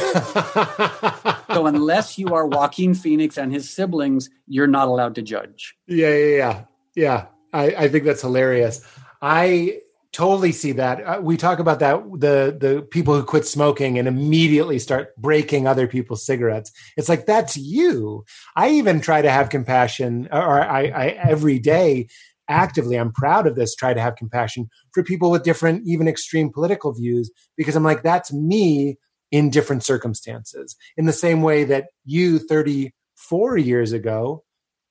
so 1.52 1.66
unless 1.66 2.18
you 2.18 2.28
are 2.28 2.46
Joaquin 2.46 2.94
Phoenix 2.94 3.36
and 3.36 3.52
his 3.52 3.68
siblings, 3.68 4.30
you're 4.46 4.66
not 4.66 4.88
allowed 4.88 5.14
to 5.16 5.22
judge. 5.22 5.76
Yeah, 5.86 6.14
yeah, 6.14 6.36
yeah, 6.36 6.64
yeah. 6.94 7.26
I, 7.52 7.64
I 7.74 7.88
think 7.88 8.04
that's 8.04 8.22
hilarious. 8.22 8.80
I 9.20 9.80
totally 10.12 10.52
see 10.52 10.72
that. 10.72 11.02
Uh, 11.04 11.20
we 11.22 11.36
talk 11.36 11.58
about 11.58 11.78
that 11.80 12.02
the 12.18 12.56
the 12.58 12.82
people 12.82 13.14
who 13.14 13.24
quit 13.24 13.46
smoking 13.46 13.98
and 13.98 14.06
immediately 14.06 14.78
start 14.78 15.16
breaking 15.16 15.66
other 15.66 15.86
people's 15.86 16.24
cigarettes. 16.24 16.70
It's 16.96 17.08
like 17.08 17.26
that's 17.26 17.56
you. 17.56 18.24
I 18.54 18.70
even 18.70 19.00
try 19.00 19.22
to 19.22 19.30
have 19.30 19.48
compassion, 19.48 20.28
or 20.30 20.62
I, 20.62 20.86
I 20.86 21.06
every 21.08 21.58
day 21.58 22.08
actively 22.48 22.96
i'm 22.96 23.12
proud 23.12 23.46
of 23.46 23.54
this 23.54 23.74
try 23.74 23.94
to 23.94 24.00
have 24.00 24.16
compassion 24.16 24.68
for 24.92 25.02
people 25.02 25.30
with 25.30 25.42
different 25.42 25.82
even 25.86 26.08
extreme 26.08 26.50
political 26.52 26.92
views 26.92 27.30
because 27.56 27.76
i'm 27.76 27.84
like 27.84 28.02
that's 28.02 28.32
me 28.32 28.96
in 29.30 29.48
different 29.48 29.82
circumstances 29.84 30.76
in 30.96 31.06
the 31.06 31.12
same 31.12 31.42
way 31.42 31.64
that 31.64 31.86
you 32.04 32.38
34 32.38 33.56
years 33.56 33.92
ago 33.92 34.44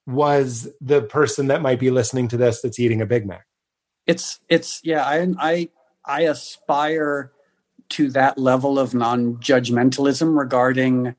was 0.07 0.67
the 0.81 1.01
person 1.01 1.47
that 1.47 1.61
might 1.61 1.79
be 1.79 1.91
listening 1.91 2.27
to 2.29 2.37
this 2.37 2.61
that's 2.61 2.79
eating 2.79 3.01
a 3.01 3.05
Big 3.05 3.25
Mac. 3.25 3.45
It's 4.07 4.39
it's 4.49 4.81
yeah, 4.83 5.05
I 5.05 5.27
I 5.39 5.69
I 6.05 6.21
aspire 6.21 7.31
to 7.89 8.09
that 8.11 8.37
level 8.37 8.79
of 8.79 8.93
non-judgmentalism 8.93 10.37
regarding 10.37 11.15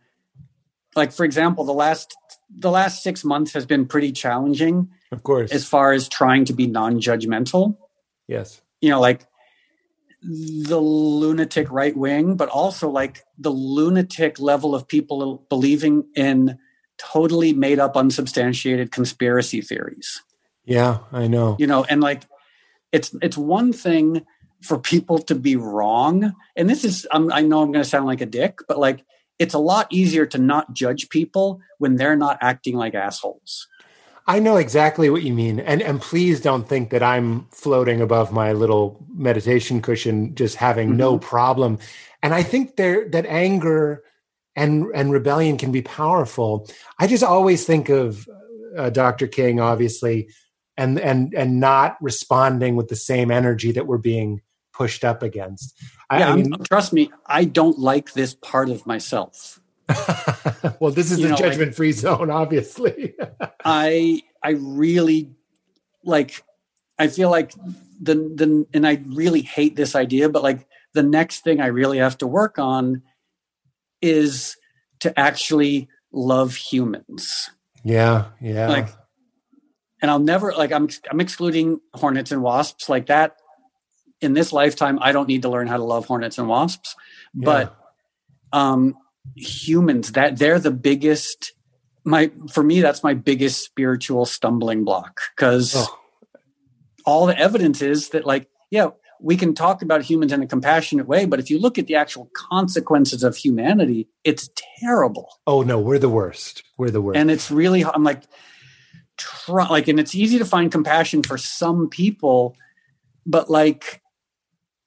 like 0.97 1.13
for 1.13 1.25
example, 1.25 1.65
the 1.65 1.73
last 1.73 2.17
the 2.55 2.71
last 2.71 3.03
6 3.03 3.25
months 3.25 3.53
has 3.53 3.67
been 3.67 3.87
pretty 3.87 4.13
challenging. 4.13 4.91
Of 5.13 5.23
course. 5.23 5.53
As 5.53 5.65
far 5.65 5.93
as 5.93 6.09
trying 6.09 6.47
to 6.47 6.53
be 6.53 6.67
non-judgmental. 6.67 7.77
Yes. 8.27 8.63
You 8.81 8.91
know, 8.91 9.01
like 9.01 9.27
the 10.23 10.81
lunatic 10.81 11.71
right 11.71 11.97
wing, 11.97 12.37
but 12.37 12.49
also 12.49 12.89
like 12.89 13.23
the 13.39 13.51
lunatic 13.51 14.41
level 14.41 14.75
of 14.75 14.89
people 14.89 15.45
believing 15.49 16.05
in 16.17 16.59
totally 16.99 17.53
made 17.53 17.79
up, 17.79 17.97
unsubstantiated 17.97 18.91
conspiracy 18.91 19.61
theories. 19.61 20.23
Yeah, 20.65 20.99
I 21.13 21.27
know. 21.27 21.57
You 21.59 21.67
know, 21.67 21.85
and 21.85 22.01
like 22.01 22.23
it's 22.93 23.15
it's 23.21 23.37
one 23.37 23.73
thing 23.73 24.25
for 24.63 24.79
people 24.79 25.19
to 25.19 25.35
be 25.35 25.57
wrong, 25.57 26.35
and 26.57 26.71
this 26.71 26.85
is 26.85 27.07
I'm, 27.11 27.33
I 27.33 27.41
know 27.41 27.63
I'm 27.63 27.73
going 27.73 27.83
to 27.83 27.89
sound 27.89 28.07
like 28.07 28.21
a 28.21 28.27
dick, 28.27 28.61
but 28.69 28.79
like 28.79 29.05
it's 29.41 29.55
a 29.55 29.59
lot 29.59 29.89
easier 29.91 30.25
to 30.27 30.39
not 30.39 30.73
judge 30.73 31.09
people 31.09 31.61
when 31.79 31.97
they're 31.97 32.17
not 32.17 32.39
acting 32.41 32.77
like 32.77 32.95
assholes. 32.95 33.67
I 34.27 34.39
know 34.39 34.57
exactly 34.57 35.11
what 35.11 35.23
you 35.23 35.33
mean. 35.33 35.61
And 35.61 35.83
and 35.83 36.01
please 36.01 36.41
don't 36.41 36.69
think 36.69 36.91
that 36.91 37.03
I'm 37.03 37.47
floating 37.51 38.01
above 38.01 38.33
my 38.33 38.53
little 38.53 39.05
meditation 39.15 39.83
cushion 39.83 40.35
just 40.35 40.57
having 40.57 40.91
mm-hmm. 40.91 40.99
no 40.99 41.19
problem. 41.19 41.79
And 42.23 42.35
I 42.35 42.43
think 42.43 42.77
there 42.77 43.09
that 43.11 43.27
anger 43.27 44.03
and 44.55 44.87
and 44.95 45.13
rebellion 45.13 45.59
can 45.59 45.73
be 45.73 45.83
powerful. 45.83 46.69
I 46.99 47.07
just 47.07 47.25
always 47.25 47.65
think 47.65 47.89
of 47.89 48.29
uh, 48.77 48.91
Dr. 48.91 49.27
King 49.27 49.61
obviously 49.61 50.29
and 50.77 51.01
and 51.01 51.35
and 51.35 51.61
not 51.61 51.97
responding 52.01 52.77
with 52.77 52.89
the 52.89 52.97
same 52.97 53.31
energy 53.31 53.73
that 53.73 53.87
we're 53.87 53.99
being 53.99 54.41
pushed 54.73 55.05
up 55.05 55.23
against. 55.23 55.75
Yeah, 56.11 56.33
I 56.33 56.37
mean, 56.37 56.53
trust 56.65 56.93
me, 56.93 57.11
I 57.27 57.45
don't 57.45 57.79
like 57.79 58.13
this 58.13 58.35
part 58.35 58.69
of 58.69 58.87
myself. 58.87 59.61
well, 60.81 60.91
this 60.91 61.11
is 61.11 61.19
you 61.19 61.25
the 61.25 61.31
know, 61.31 61.37
judgment 61.37 61.75
free 61.75 61.93
like, 61.93 62.01
zone, 62.01 62.31
obviously. 62.31 63.15
I 63.65 64.23
I 64.43 64.51
really 64.51 65.31
like 66.05 66.43
I 66.99 67.09
feel 67.09 67.31
like 67.31 67.53
the 68.01 68.15
the 68.15 68.67
and 68.75 68.87
I 68.87 69.03
really 69.07 69.43
hate 69.43 69.77
this 69.77 69.95
idea, 69.95 70.29
but 70.29 70.43
like 70.43 70.67
the 70.95 71.03
next 71.03 71.41
thing 71.45 71.61
I 71.61 71.67
really 71.67 71.99
have 71.99 72.19
to 72.19 72.27
work 72.27 72.59
on 72.59 73.03
is 74.01 74.57
to 75.01 75.19
actually 75.19 75.89
love 76.13 76.55
humans. 76.55 77.51
Yeah, 77.85 78.27
yeah. 78.41 78.69
Like 78.69 78.89
and 80.01 80.11
I'll 80.11 80.19
never 80.19 80.53
like 80.53 80.73
I'm 80.73 80.89
I'm 81.11 81.21
excluding 81.21 81.81
hornets 81.95 82.33
and 82.33 82.43
wasps 82.43 82.89
like 82.89 83.07
that 83.07 83.37
in 84.21 84.35
this 84.35 84.53
lifetime 84.53 84.99
I 85.01 85.13
don't 85.13 85.29
need 85.29 85.43
to 85.43 85.49
learn 85.49 85.69
how 85.69 85.77
to 85.77 85.85
love 85.85 86.07
hornets 86.07 86.39
and 86.39 86.49
wasps, 86.49 86.95
yeah. 87.35 87.45
but 87.45 87.77
um 88.53 88.97
humans 89.35 90.13
that 90.13 90.39
they're 90.39 90.59
the 90.59 90.71
biggest 90.71 91.53
my 92.05 92.31
for 92.51 92.63
me 92.63 92.81
that's 92.81 93.03
my 93.03 93.15
biggest 93.15 93.65
spiritual 93.65 94.27
stumbling 94.27 94.85
block. 94.85 95.21
Because 95.37 95.75
oh. 95.77 95.99
all 97.07 97.27
the 97.27 97.39
evidence 97.39 97.83
is 97.83 98.11
that 98.11 98.27
like 98.27 98.49
yeah 98.71 98.89
we 99.21 99.37
can 99.37 99.55
talk 99.55 99.83
about 99.83 100.03
humans 100.03 100.33
in 100.33 100.43
a 100.43 100.47
compassionate 100.47 101.07
way 101.07 101.27
but 101.27 101.39
if 101.39 101.49
you 101.49 101.59
look 101.59 101.79
at 101.79 101.87
the 101.87 101.95
actual 101.95 102.29
consequences 102.35 103.23
of 103.23 103.37
humanity 103.37 104.09
it's 104.25 104.51
terrible. 104.81 105.29
Oh 105.47 105.63
no 105.63 105.79
we're 105.79 105.99
the 105.99 106.09
worst. 106.09 106.65
We're 106.77 106.91
the 106.91 107.01
worst. 107.01 107.17
And 107.17 107.31
it's 107.31 107.51
really 107.51 107.85
i'm 107.85 108.05
like 108.05 108.23
try, 109.17 109.69
like 109.69 109.89
and 109.89 110.01
it's 110.01 110.15
easy 110.15 110.39
to 110.39 110.45
find 110.45 110.73
compassion 110.73 111.23
for 111.23 111.39
some 111.39 111.89
people 111.89 112.57
but 113.25 113.49
like 113.49 114.03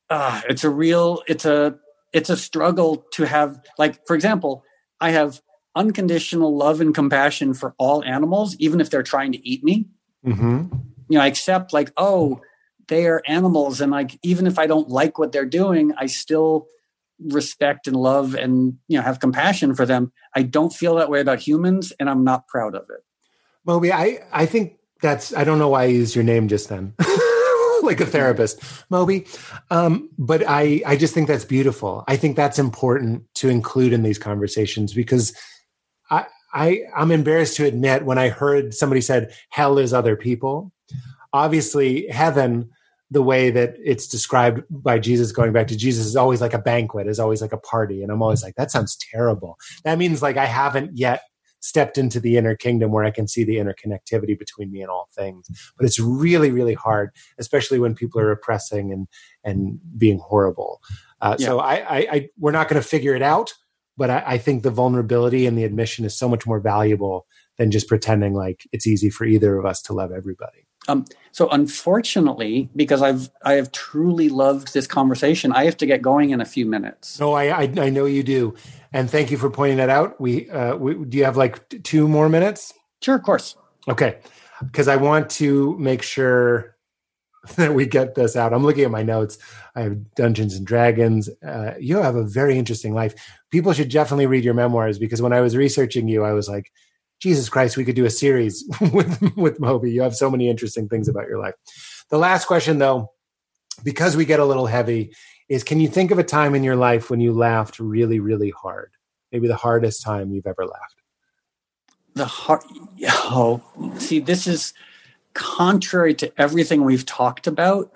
uh, 0.09 0.41
it's 0.47 0.63
a 0.63 0.69
real 0.69 1.23
it's 1.27 1.45
a 1.45 1.79
it's 2.15 2.29
a 2.29 2.37
struggle 2.37 3.05
to 3.11 3.25
have 3.25 3.59
like 3.77 4.05
for 4.07 4.15
example 4.15 4.63
i 4.99 5.11
have 5.11 5.41
unconditional 5.75 6.55
love 6.55 6.79
and 6.81 6.95
compassion 6.95 7.53
for 7.53 7.75
all 7.77 8.03
animals 8.03 8.55
even 8.57 8.79
if 8.79 8.89
they're 8.89 9.03
trying 9.03 9.33
to 9.33 9.47
eat 9.47 9.63
me. 9.63 9.87
Mm-hmm. 10.25 10.75
you 11.09 11.17
know 11.17 11.21
i 11.21 11.27
accept 11.27 11.73
like 11.73 11.91
oh 11.97 12.41
they 12.87 13.05
are 13.05 13.21
animals 13.27 13.81
and 13.81 13.91
like 13.91 14.17
even 14.23 14.47
if 14.47 14.57
i 14.57 14.65
don't 14.65 14.89
like 14.89 15.19
what 15.19 15.31
they're 15.31 15.45
doing 15.45 15.93
i 15.97 16.07
still 16.07 16.67
respect 17.19 17.87
and 17.87 17.95
love 17.95 18.35
and 18.35 18.77
you 18.87 18.97
know 18.97 19.03
have 19.03 19.19
compassion 19.19 19.73
for 19.73 19.85
them. 19.85 20.11
I 20.35 20.43
don't 20.43 20.73
feel 20.73 20.95
that 20.95 21.09
way 21.09 21.21
about 21.21 21.39
humans 21.39 21.93
and 21.99 22.09
i'm 22.09 22.23
not 22.23 22.47
proud 22.47 22.75
of 22.75 22.83
it. 22.89 23.03
Moby 23.65 23.91
i 23.91 24.19
i 24.31 24.45
think 24.45 24.77
that's 25.01 25.33
i 25.33 25.43
don't 25.43 25.59
know 25.59 25.69
why 25.69 25.83
i 25.83 25.87
used 25.87 26.15
your 26.15 26.23
name 26.23 26.47
just 26.47 26.69
then 26.69 26.93
like 27.91 28.01
a 28.01 28.05
therapist, 28.05 28.61
Moby. 28.89 29.25
Um, 29.69 30.09
but 30.17 30.43
I, 30.47 30.81
I 30.85 30.95
just 30.95 31.13
think 31.13 31.27
that's 31.27 31.45
beautiful. 31.45 32.03
I 32.07 32.17
think 32.17 32.35
that's 32.35 32.59
important 32.59 33.23
to 33.35 33.49
include 33.49 33.93
in 33.93 34.03
these 34.03 34.19
conversations 34.19 34.93
because 34.93 35.35
I, 36.09 36.25
I, 36.53 36.81
I'm 36.95 37.11
embarrassed 37.11 37.57
to 37.57 37.65
admit 37.65 38.05
when 38.05 38.17
I 38.17 38.29
heard 38.29 38.73
somebody 38.73 39.01
said 39.01 39.33
hell 39.49 39.77
is 39.77 39.93
other 39.93 40.15
people. 40.15 40.71
Obviously, 41.33 42.07
heaven, 42.07 42.69
the 43.11 43.21
way 43.21 43.51
that 43.51 43.75
it's 43.83 44.07
described 44.07 44.63
by 44.69 44.97
Jesus, 44.99 45.31
going 45.31 45.53
back 45.53 45.67
to 45.67 45.77
Jesus, 45.77 46.05
is 46.05 46.15
always 46.15 46.41
like 46.41 46.53
a 46.53 46.59
banquet, 46.59 47.07
is 47.07 47.19
always 47.19 47.41
like 47.41 47.51
a 47.51 47.57
party, 47.57 48.01
and 48.01 48.11
I'm 48.11 48.23
always 48.23 48.41
like, 48.41 48.55
that 48.55 48.71
sounds 48.71 48.97
terrible. 49.11 49.57
That 49.83 49.97
means 49.97 50.21
like 50.21 50.37
I 50.37 50.45
haven't 50.45 50.97
yet 50.97 51.21
stepped 51.59 51.97
into 51.97 52.19
the 52.19 52.37
inner 52.37 52.55
kingdom 52.55 52.91
where 52.91 53.03
I 53.03 53.11
can 53.11 53.27
see 53.27 53.43
the 53.43 53.55
interconnectivity 53.55 54.37
between 54.37 54.71
me 54.71 54.81
and 54.81 54.89
all 54.89 55.09
things. 55.15 55.47
But 55.77 55.85
it's 55.85 55.99
really, 55.99 56.51
really 56.51 56.73
hard, 56.73 57.11
especially 57.39 57.79
when 57.79 57.95
people 57.95 58.21
are 58.21 58.31
oppressing 58.31 58.91
and 58.91 59.07
and 59.43 59.79
being 59.97 60.19
horrible. 60.19 60.81
Uh, 61.21 61.35
yeah. 61.39 61.45
So 61.47 61.59
I, 61.59 61.75
I, 61.75 61.97
I, 62.11 62.29
we're 62.37 62.51
not 62.51 62.67
going 62.67 62.81
to 62.81 62.87
figure 62.87 63.15
it 63.15 63.21
out, 63.21 63.53
but 63.97 64.09
I, 64.09 64.23
I 64.25 64.37
think 64.37 64.63
the 64.63 64.71
vulnerability 64.71 65.45
and 65.45 65.57
the 65.57 65.63
admission 65.63 66.05
is 66.05 66.17
so 66.17 66.29
much 66.29 66.45
more 66.45 66.59
valuable 66.59 67.25
than 67.57 67.71
just 67.71 67.87
pretending 67.87 68.33
like 68.33 68.67
it's 68.71 68.85
easy 68.85 69.09
for 69.09 69.25
either 69.25 69.57
of 69.57 69.65
us 69.65 69.81
to 69.83 69.93
love 69.93 70.11
everybody. 70.11 70.67
Um, 70.87 71.05
so 71.31 71.49
unfortunately, 71.49 72.69
because 72.75 73.01
I've 73.01 73.29
I 73.43 73.53
have 73.53 73.71
truly 73.71 74.29
loved 74.29 74.73
this 74.73 74.87
conversation, 74.87 75.51
I 75.51 75.65
have 75.65 75.77
to 75.77 75.85
get 75.85 76.01
going 76.01 76.29
in 76.29 76.41
a 76.41 76.45
few 76.45 76.65
minutes. 76.65 77.19
No, 77.19 77.33
I 77.33 77.63
I, 77.63 77.73
I 77.77 77.89
know 77.89 78.05
you 78.05 78.23
do, 78.23 78.55
and 78.93 79.09
thank 79.09 79.31
you 79.31 79.37
for 79.37 79.49
pointing 79.49 79.77
that 79.77 79.89
out. 79.89 80.19
We, 80.19 80.49
uh, 80.49 80.75
we 80.75 80.93
do 81.05 81.17
you 81.17 81.25
have 81.25 81.37
like 81.37 81.83
two 81.83 82.07
more 82.07 82.29
minutes? 82.29 82.73
Sure, 83.01 83.15
of 83.15 83.23
course. 83.23 83.55
Okay, 83.87 84.19
because 84.63 84.87
I 84.87 84.95
want 84.95 85.29
to 85.31 85.77
make 85.77 86.01
sure 86.01 86.75
that 87.55 87.73
we 87.73 87.85
get 87.85 88.15
this 88.15 88.35
out. 88.35 88.53
I'm 88.53 88.63
looking 88.63 88.83
at 88.83 88.91
my 88.91 89.03
notes. 89.03 89.37
I 89.75 89.81
have 89.81 90.15
Dungeons 90.15 90.55
and 90.55 90.65
Dragons. 90.65 91.29
Uh, 91.45 91.73
you 91.79 91.97
have 91.97 92.15
a 92.15 92.23
very 92.23 92.57
interesting 92.57 92.93
life. 92.93 93.13
People 93.51 93.73
should 93.73 93.89
definitely 93.89 94.25
read 94.25 94.43
your 94.43 94.53
memoirs 94.53 94.97
because 94.97 95.21
when 95.21 95.33
I 95.33 95.41
was 95.41 95.55
researching 95.55 96.07
you, 96.07 96.23
I 96.23 96.33
was 96.33 96.47
like, 96.47 96.71
Jesus 97.19 97.49
Christ, 97.49 97.77
we 97.77 97.85
could 97.85 97.95
do 97.95 98.05
a 98.05 98.09
series 98.09 98.63
with 98.93 99.35
with 99.35 99.59
Moby. 99.59 99.91
You 99.91 100.01
have 100.01 100.15
so 100.15 100.29
many 100.29 100.49
interesting 100.49 100.87
things 100.87 101.07
about 101.07 101.27
your 101.27 101.39
life. 101.39 101.55
The 102.09 102.17
last 102.17 102.45
question, 102.45 102.77
though, 102.77 103.11
because 103.83 104.15
we 104.15 104.25
get 104.25 104.39
a 104.39 104.45
little 104.45 104.67
heavy, 104.67 105.13
is 105.49 105.63
can 105.63 105.79
you 105.79 105.87
think 105.87 106.11
of 106.11 106.19
a 106.19 106.23
time 106.23 106.55
in 106.55 106.63
your 106.63 106.75
life 106.75 107.09
when 107.09 107.19
you 107.19 107.33
laughed 107.33 107.79
really, 107.79 108.19
really 108.19 108.51
hard? 108.51 108.91
Maybe 109.31 109.47
the 109.47 109.55
hardest 109.55 110.03
time 110.03 110.31
you've 110.31 110.47
ever 110.47 110.65
laughed. 110.65 111.01
The 112.13 112.25
hard. 112.25 112.61
Oh, 113.03 113.61
see, 113.97 114.19
this 114.19 114.47
is 114.47 114.73
contrary 115.33 116.13
to 116.15 116.31
everything 116.37 116.83
we've 116.83 117.05
talked 117.05 117.47
about. 117.47 117.91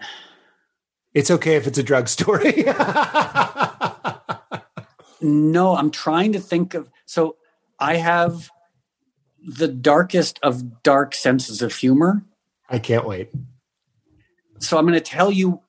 It's 1.14 1.32
okay 1.32 1.56
if 1.56 1.66
it's 1.66 1.78
a 1.78 1.84
drug 1.84 2.08
story. 2.08 2.64
no, 5.22 5.76
I'm 5.76 5.92
trying 5.92 6.34
to 6.34 6.40
think 6.40 6.74
of. 6.74 6.90
So 7.06 7.38
I 7.80 7.96
have 7.96 8.52
the 9.46 9.68
darkest 9.68 10.40
of 10.44 10.84
dark 10.84 11.16
senses 11.16 11.62
of 11.62 11.76
humor. 11.76 12.24
I 12.70 12.80
can't 12.80 13.06
wait. 13.06 13.30
So 14.60 14.78
I'm 14.78 14.86
going 14.86 14.94
to 14.94 15.02
tell 15.02 15.32
you 15.32 15.62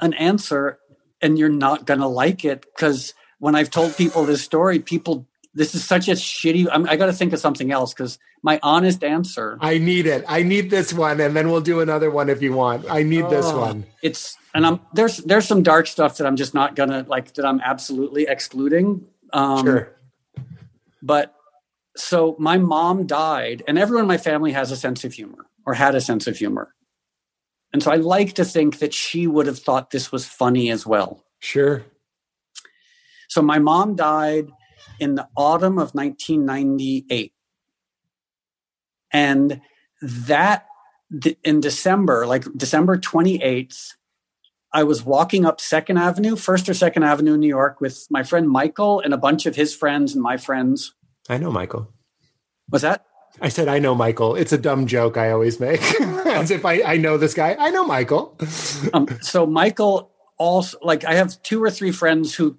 an 0.00 0.12
answer 0.14 0.78
and 1.20 1.38
you're 1.38 1.48
not 1.48 1.86
going 1.86 2.00
to 2.00 2.06
like 2.06 2.44
it 2.44 2.60
because 2.60 3.14
when 3.38 3.54
I've 3.54 3.70
told 3.70 3.96
people 3.96 4.24
this 4.24 4.42
story, 4.42 4.78
people, 4.78 5.26
this 5.54 5.74
is 5.74 5.84
such 5.84 6.08
a 6.08 6.12
shitty, 6.12 6.66
I'm, 6.70 6.88
i 6.88 6.96
got 6.96 7.06
to 7.06 7.12
think 7.12 7.32
of 7.32 7.38
something 7.38 7.72
else 7.72 7.94
because 7.94 8.18
my 8.42 8.60
honest 8.62 9.02
answer. 9.02 9.56
I 9.60 9.78
need 9.78 10.06
it. 10.06 10.24
I 10.28 10.42
need 10.42 10.70
this 10.70 10.92
one. 10.92 11.20
And 11.20 11.34
then 11.34 11.50
we'll 11.50 11.62
do 11.62 11.80
another 11.80 12.10
one 12.10 12.28
if 12.28 12.42
you 12.42 12.52
want. 12.52 12.88
I 12.90 13.02
need 13.02 13.22
oh, 13.22 13.30
this 13.30 13.50
one. 13.52 13.86
It's, 14.02 14.36
and 14.54 14.66
I'm, 14.66 14.80
there's, 14.92 15.18
there's 15.18 15.46
some 15.46 15.62
dark 15.62 15.86
stuff 15.86 16.18
that 16.18 16.26
I'm 16.26 16.36
just 16.36 16.54
not 16.54 16.76
going 16.76 16.90
to 16.90 17.04
like, 17.08 17.34
that 17.34 17.46
I'm 17.46 17.60
absolutely 17.60 18.26
excluding. 18.28 19.06
Um, 19.32 19.64
sure. 19.64 19.96
But 21.02 21.35
so 21.96 22.36
my 22.38 22.58
mom 22.58 23.06
died, 23.06 23.62
and 23.66 23.78
everyone 23.78 24.04
in 24.04 24.08
my 24.08 24.18
family 24.18 24.52
has 24.52 24.70
a 24.70 24.76
sense 24.76 25.04
of 25.04 25.12
humor 25.12 25.46
or 25.64 25.74
had 25.74 25.94
a 25.94 26.00
sense 26.00 26.26
of 26.26 26.36
humor. 26.36 26.74
And 27.72 27.82
so 27.82 27.90
I 27.90 27.96
like 27.96 28.34
to 28.34 28.44
think 28.44 28.78
that 28.78 28.94
she 28.94 29.26
would 29.26 29.46
have 29.46 29.58
thought 29.58 29.90
this 29.90 30.12
was 30.12 30.24
funny 30.26 30.70
as 30.70 30.86
well. 30.86 31.24
Sure. 31.40 31.84
So 33.28 33.42
my 33.42 33.58
mom 33.58 33.96
died, 33.96 34.48
in 34.98 35.14
the 35.14 35.28
autumn 35.36 35.78
of 35.78 35.94
1998. 35.94 37.32
And 39.12 39.60
that 40.02 40.66
in 41.44 41.60
December, 41.60 42.26
like 42.26 42.44
December 42.56 42.98
28th, 42.98 43.92
I 44.72 44.82
was 44.82 45.02
walking 45.02 45.46
up 45.46 45.60
Second 45.60 45.98
Avenue, 45.98 46.36
First 46.36 46.68
or 46.68 46.74
Second 46.74 47.04
Avenue 47.04 47.34
in 47.34 47.40
New 47.40 47.48
York 47.48 47.80
with 47.80 48.06
my 48.10 48.22
friend 48.22 48.48
Michael 48.48 49.00
and 49.00 49.14
a 49.14 49.18
bunch 49.18 49.46
of 49.46 49.56
his 49.56 49.74
friends 49.74 50.14
and 50.14 50.22
my 50.22 50.36
friends. 50.36 50.94
I 51.28 51.38
know 51.38 51.50
Michael. 51.50 51.92
Was 52.70 52.82
that? 52.82 53.06
I 53.40 53.48
said, 53.48 53.68
I 53.68 53.78
know 53.78 53.94
Michael. 53.94 54.34
It's 54.34 54.52
a 54.52 54.58
dumb 54.58 54.86
joke 54.86 55.16
I 55.16 55.30
always 55.30 55.60
make, 55.60 55.82
as 56.00 56.50
if 56.50 56.64
I, 56.64 56.82
I 56.82 56.96
know 56.96 57.18
this 57.18 57.34
guy. 57.34 57.54
I 57.58 57.70
know 57.70 57.84
Michael. 57.84 58.36
um, 58.94 59.06
so 59.20 59.46
Michael 59.46 60.10
also, 60.38 60.78
like, 60.82 61.04
I 61.04 61.14
have 61.14 61.42
two 61.42 61.62
or 61.62 61.70
three 61.70 61.92
friends 61.92 62.34
who 62.34 62.58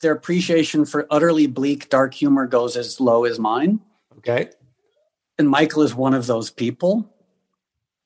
their 0.00 0.12
appreciation 0.12 0.84
for 0.84 1.06
utterly 1.10 1.46
bleak, 1.46 1.88
dark 1.88 2.14
humor 2.14 2.46
goes 2.46 2.76
as 2.76 3.00
low 3.00 3.24
as 3.24 3.38
mine. 3.38 3.80
Okay. 4.18 4.50
And 5.38 5.48
Michael 5.48 5.82
is 5.82 5.94
one 5.94 6.14
of 6.14 6.26
those 6.26 6.50
people. 6.50 7.10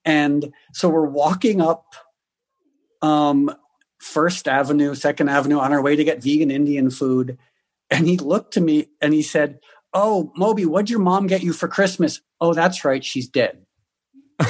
And 0.04 0.52
so 0.72 0.88
we're 0.88 1.06
walking 1.06 1.60
up 1.60 1.94
um, 3.02 3.54
First 3.98 4.48
Avenue, 4.48 4.94
Second 4.94 5.28
Avenue 5.28 5.58
on 5.58 5.72
our 5.72 5.82
way 5.82 5.96
to 5.96 6.04
get 6.04 6.22
vegan 6.22 6.50
Indian 6.50 6.90
food. 6.90 7.36
And 7.90 8.06
he 8.06 8.16
looked 8.16 8.54
to 8.54 8.60
me 8.60 8.88
and 9.00 9.12
he 9.12 9.22
said, 9.22 9.60
Oh, 10.00 10.30
Moby, 10.36 10.64
what'd 10.64 10.90
your 10.90 11.00
mom 11.00 11.26
get 11.26 11.42
you 11.42 11.52
for 11.52 11.66
Christmas? 11.66 12.20
Oh, 12.40 12.54
that's 12.54 12.84
right, 12.84 13.04
she's 13.04 13.26
dead. 13.26 13.66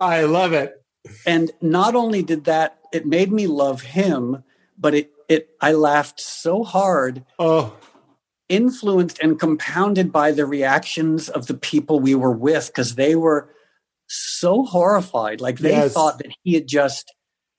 I 0.00 0.22
love 0.28 0.52
it. 0.52 0.80
And 1.26 1.50
not 1.60 1.96
only 1.96 2.22
did 2.22 2.44
that, 2.44 2.78
it 2.92 3.04
made 3.04 3.32
me 3.32 3.48
love 3.48 3.82
him, 3.82 4.44
but 4.78 4.94
it 4.94 5.10
it 5.28 5.48
I 5.60 5.72
laughed 5.72 6.20
so 6.20 6.62
hard. 6.62 7.24
Oh. 7.36 7.76
Influenced 8.48 9.18
and 9.18 9.40
compounded 9.40 10.12
by 10.12 10.30
the 10.30 10.46
reactions 10.46 11.28
of 11.28 11.48
the 11.48 11.54
people 11.54 11.98
we 11.98 12.14
were 12.14 12.30
with, 12.30 12.68
because 12.68 12.94
they 12.94 13.16
were 13.16 13.50
so 14.10 14.64
horrified. 14.64 15.40
Like 15.40 15.58
they 15.58 15.70
yes. 15.70 15.92
thought 15.92 16.18
that 16.18 16.32
he 16.42 16.54
had 16.54 16.66
just 16.66 17.12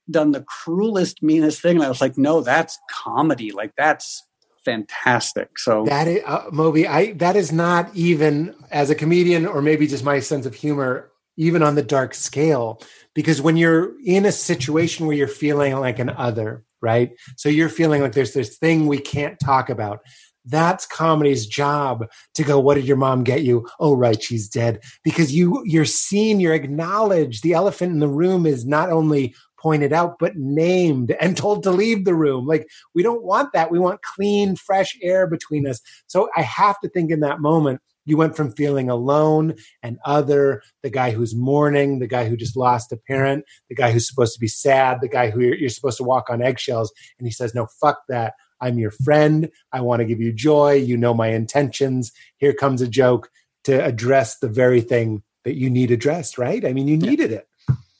done 0.09 0.31
the 0.31 0.43
cruelest, 0.43 1.23
meanest 1.23 1.61
thing. 1.61 1.77
And 1.77 1.85
I 1.85 1.89
was 1.89 2.01
like, 2.01 2.17
no, 2.17 2.41
that's 2.41 2.77
comedy. 2.89 3.51
Like 3.51 3.71
that's 3.77 4.27
fantastic. 4.65 5.57
So 5.57 5.85
that 5.85 6.07
is, 6.07 6.21
uh, 6.25 6.45
Moby, 6.51 6.87
I 6.87 7.13
that 7.13 7.35
is 7.35 7.51
not 7.51 7.95
even 7.95 8.55
as 8.69 8.89
a 8.89 8.95
comedian, 8.95 9.45
or 9.45 9.61
maybe 9.61 9.87
just 9.87 10.03
my 10.03 10.19
sense 10.19 10.45
of 10.45 10.53
humor, 10.53 11.11
even 11.37 11.63
on 11.63 11.75
the 11.75 11.83
dark 11.83 12.13
scale. 12.13 12.81
Because 13.15 13.41
when 13.41 13.57
you're 13.57 13.93
in 14.05 14.25
a 14.25 14.31
situation 14.31 15.07
where 15.07 15.15
you're 15.15 15.27
feeling 15.27 15.75
like 15.77 15.99
an 15.99 16.09
other, 16.09 16.63
right? 16.81 17.11
So 17.37 17.49
you're 17.49 17.69
feeling 17.69 18.01
like 18.01 18.13
there's 18.13 18.33
this 18.33 18.57
thing 18.57 18.87
we 18.87 18.99
can't 18.99 19.39
talk 19.39 19.69
about. 19.69 19.99
That's 20.45 20.85
comedy's 20.85 21.45
job 21.45 22.05
to 22.35 22.43
go, 22.43 22.59
what 22.59 22.75
did 22.75 22.85
your 22.85 22.97
mom 22.97 23.23
get 23.23 23.43
you? 23.43 23.67
Oh, 23.79 23.95
right, 23.95 24.21
she's 24.21 24.49
dead. 24.49 24.79
Because 25.03 25.33
you 25.33 25.61
you're 25.65 25.85
seen, 25.85 26.39
you're 26.39 26.53
acknowledged. 26.53 27.43
The 27.43 27.53
elephant 27.53 27.91
in 27.91 27.99
the 27.99 28.07
room 28.07 28.45
is 28.45 28.65
not 28.65 28.89
only 28.89 29.35
pointed 29.61 29.93
out, 29.93 30.17
but 30.19 30.35
named 30.35 31.11
and 31.21 31.37
told 31.37 31.63
to 31.63 31.71
leave 31.71 32.05
the 32.05 32.15
room. 32.15 32.47
Like, 32.47 32.67
we 32.95 33.03
don't 33.03 33.23
want 33.23 33.53
that. 33.53 33.71
We 33.71 33.79
want 33.79 34.01
clean, 34.01 34.55
fresh 34.55 34.97
air 35.01 35.27
between 35.27 35.67
us. 35.67 35.79
So 36.07 36.29
I 36.35 36.41
have 36.41 36.79
to 36.79 36.89
think 36.89 37.11
in 37.11 37.19
that 37.21 37.39
moment, 37.39 37.81
you 38.05 38.17
went 38.17 38.35
from 38.35 38.51
feeling 38.53 38.89
alone 38.89 39.53
and 39.83 39.99
other, 40.05 40.63
the 40.81 40.89
guy 40.89 41.11
who's 41.11 41.35
mourning, 41.35 41.99
the 41.99 42.07
guy 42.07 42.27
who 42.27 42.35
just 42.35 42.57
lost 42.57 42.91
a 42.91 42.97
parent, 42.97 43.45
the 43.69 43.75
guy 43.75 43.91
who's 43.91 44.07
supposed 44.07 44.33
to 44.33 44.39
be 44.39 44.47
sad, 44.47 44.97
the 45.01 45.07
guy 45.07 45.29
who 45.29 45.41
you're, 45.41 45.55
you're 45.55 45.69
supposed 45.69 45.97
to 45.97 46.03
walk 46.03 46.29
on 46.29 46.41
eggshells. 46.41 46.91
And 47.19 47.27
he 47.27 47.31
says, 47.31 47.53
no, 47.53 47.67
fuck 47.79 47.99
that. 48.09 48.33
I'm 48.61 48.79
your 48.79 48.91
friend. 48.91 49.49
I 49.73 49.81
want 49.81 49.99
to 49.99 50.05
give 50.05 50.21
you 50.21 50.31
joy. 50.31 50.73
You 50.73 50.97
know 50.97 51.13
my 51.13 51.27
intentions. 51.27 52.11
Here 52.37 52.53
comes 52.53 52.81
a 52.81 52.87
joke 52.87 53.29
to 53.63 53.83
address 53.83 54.39
the 54.39 54.49
very 54.49 54.81
thing 54.81 55.23
that 55.43 55.55
you 55.55 55.69
need 55.69 55.91
addressed, 55.91 56.37
right? 56.37 56.65
I 56.65 56.73
mean, 56.73 56.87
you 56.87 56.97
needed 56.97 57.31
yeah. 57.31 57.37
it. 57.37 57.47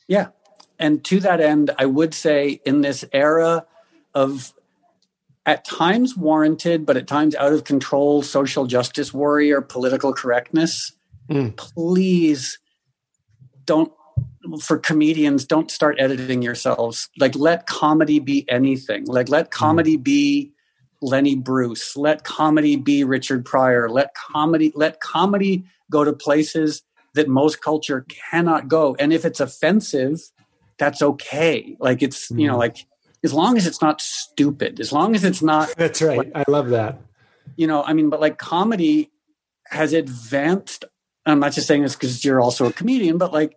Yeah 0.08 0.26
and 0.82 1.04
to 1.04 1.20
that 1.20 1.40
end, 1.40 1.70
I 1.78 1.86
would 1.86 2.12
say 2.12 2.60
in 2.66 2.80
this 2.80 3.04
era 3.12 3.64
of 4.14 4.52
at 5.46 5.64
times 5.64 6.16
warranted, 6.16 6.84
but 6.84 6.96
at 6.96 7.06
times 7.06 7.36
out 7.36 7.52
of 7.52 7.62
control 7.62 8.22
social 8.22 8.66
justice 8.66 9.14
warrior 9.14 9.60
political 9.60 10.12
correctness, 10.12 10.92
mm. 11.30 11.56
please 11.56 12.58
don't 13.64 13.92
for 14.60 14.78
comedians 14.78 15.44
don't 15.44 15.70
start 15.70 15.96
editing 15.98 16.42
yourselves 16.42 17.08
like 17.18 17.34
let 17.36 17.66
comedy 17.66 18.18
be 18.18 18.44
anything 18.48 19.04
like 19.06 19.28
let 19.28 19.46
hmm. 19.46 19.58
comedy 19.58 19.96
be 19.96 20.52
lenny 21.00 21.34
bruce 21.34 21.96
let 21.96 22.24
comedy 22.24 22.76
be 22.76 23.04
richard 23.04 23.44
pryor 23.44 23.88
let 23.88 24.14
comedy 24.14 24.72
let 24.74 25.00
comedy 25.00 25.64
go 25.90 26.04
to 26.04 26.12
places 26.12 26.82
that 27.14 27.28
most 27.28 27.60
culture 27.60 28.06
cannot 28.30 28.68
go 28.68 28.96
and 28.98 29.12
if 29.12 29.24
it's 29.24 29.40
offensive 29.40 30.20
that's 30.82 31.00
okay. 31.00 31.76
Like 31.78 32.02
it's, 32.02 32.30
you 32.30 32.46
know, 32.48 32.54
mm-hmm. 32.54 32.58
like 32.58 32.86
as 33.22 33.32
long 33.32 33.56
as 33.56 33.68
it's 33.68 33.80
not 33.80 34.00
stupid, 34.00 34.80
as 34.80 34.92
long 34.92 35.14
as 35.14 35.22
it's 35.22 35.40
not. 35.40 35.72
That's 35.76 36.02
right. 36.02 36.18
Like, 36.18 36.32
I 36.34 36.44
love 36.48 36.70
that. 36.70 36.98
You 37.54 37.68
know, 37.68 37.84
I 37.84 37.92
mean, 37.92 38.10
but 38.10 38.20
like 38.20 38.38
comedy 38.38 39.12
has 39.68 39.92
advanced. 39.92 40.84
I'm 41.24 41.38
not 41.38 41.52
just 41.52 41.68
saying 41.68 41.82
this 41.82 41.94
because 41.94 42.24
you're 42.24 42.40
also 42.40 42.66
a 42.66 42.72
comedian, 42.72 43.16
but 43.16 43.32
like 43.32 43.54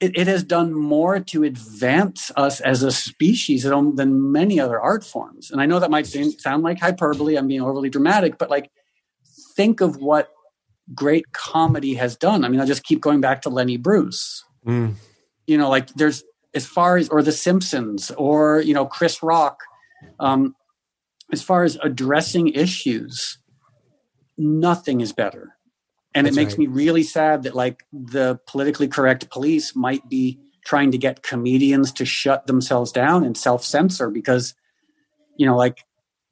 it, 0.00 0.16
it, 0.16 0.26
has 0.26 0.42
done 0.42 0.72
more 0.72 1.20
to 1.20 1.44
advance 1.44 2.32
us 2.36 2.60
as 2.60 2.82
a 2.82 2.90
species 2.90 3.62
than 3.62 4.32
many 4.32 4.58
other 4.58 4.80
art 4.80 5.04
forms. 5.04 5.50
And 5.50 5.60
I 5.60 5.66
know 5.66 5.78
that 5.78 5.90
might 5.90 6.06
sound 6.06 6.62
like 6.62 6.80
hyperbole. 6.80 7.36
I'm 7.36 7.46
being 7.46 7.60
overly 7.60 7.90
dramatic, 7.90 8.38
but 8.38 8.50
like 8.50 8.70
think 9.54 9.80
of 9.80 9.96
what 9.96 10.30
great 10.94 11.32
comedy 11.32 11.94
has 11.94 12.16
done. 12.16 12.44
I 12.44 12.48
mean, 12.48 12.60
I'll 12.60 12.66
just 12.66 12.84
keep 12.84 13.00
going 13.00 13.20
back 13.20 13.42
to 13.42 13.50
Lenny 13.50 13.76
Bruce. 13.76 14.44
Mm. 14.66 14.94
You 15.46 15.58
know, 15.58 15.68
like 15.68 15.88
there's 15.94 16.24
as 16.54 16.66
far 16.66 16.96
as 16.96 17.08
or 17.08 17.22
the 17.22 17.32
simpsons 17.32 18.10
or 18.12 18.60
you 18.60 18.74
know 18.74 18.86
chris 18.86 19.22
rock 19.22 19.60
um, 20.18 20.54
as 21.32 21.42
far 21.42 21.64
as 21.64 21.78
addressing 21.82 22.48
issues 22.48 23.38
nothing 24.36 25.00
is 25.00 25.12
better 25.12 25.56
and 26.14 26.26
That's 26.26 26.36
it 26.36 26.40
makes 26.40 26.52
right. 26.54 26.60
me 26.60 26.66
really 26.68 27.02
sad 27.02 27.44
that 27.44 27.54
like 27.54 27.84
the 27.92 28.38
politically 28.46 28.88
correct 28.88 29.30
police 29.30 29.76
might 29.76 30.08
be 30.08 30.38
trying 30.64 30.90
to 30.92 30.98
get 30.98 31.22
comedians 31.22 31.92
to 31.92 32.04
shut 32.04 32.46
themselves 32.46 32.92
down 32.92 33.24
and 33.24 33.36
self-censor 33.36 34.10
because 34.10 34.54
you 35.36 35.46
know 35.46 35.56
like 35.56 35.84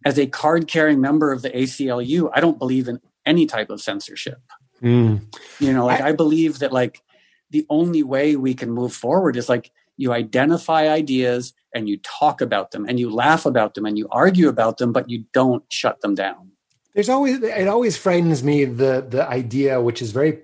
as 0.05 0.19
a 0.19 0.27
card 0.27 0.69
carrying 0.69 1.01
member 1.01 1.33
of 1.33 1.43
the 1.43 1.51
aclu 1.51 2.31
i 2.35 2.41
don't 2.41 2.59
believe 2.59 2.89
in 2.89 3.01
any 3.25 3.47
type 3.47 3.71
of 3.71 3.81
censorship 3.81 4.41
mm. 4.83 5.21
you 5.59 5.73
know 5.73 5.87
like 5.87 6.01
I, 6.01 6.09
I 6.09 6.13
believe 6.13 6.59
that 6.59 6.73
like 6.73 7.03
the 7.51 7.67
only 7.71 8.03
way 8.03 8.37
we 8.37 8.55
can 8.55 8.71
move 8.71 8.93
forward 8.93 9.37
is 9.37 9.49
like 9.49 9.71
you 9.97 10.13
identify 10.13 10.89
ideas 10.89 11.53
and 11.75 11.89
you 11.89 11.99
talk 11.99 12.41
about 12.41 12.71
them 12.71 12.87
and 12.89 12.99
you 12.99 13.11
laugh 13.11 13.45
about 13.45 13.75
them 13.75 13.85
and 13.85 13.99
you 13.99 14.09
argue 14.11 14.49
about 14.49 14.79
them, 14.79 14.93
but 14.93 15.11
you 15.11 15.25
don't 15.33 15.65
shut 15.71 16.01
them 16.01 16.15
down. 16.15 16.53
There's 16.94 17.09
always 17.09 17.43
it 17.43 17.69
always 17.69 17.97
frightens 17.97 18.43
me 18.43 18.65
the 18.65 19.06
the 19.09 19.27
idea, 19.28 19.81
which 19.81 20.02
is 20.02 20.12
very 20.12 20.40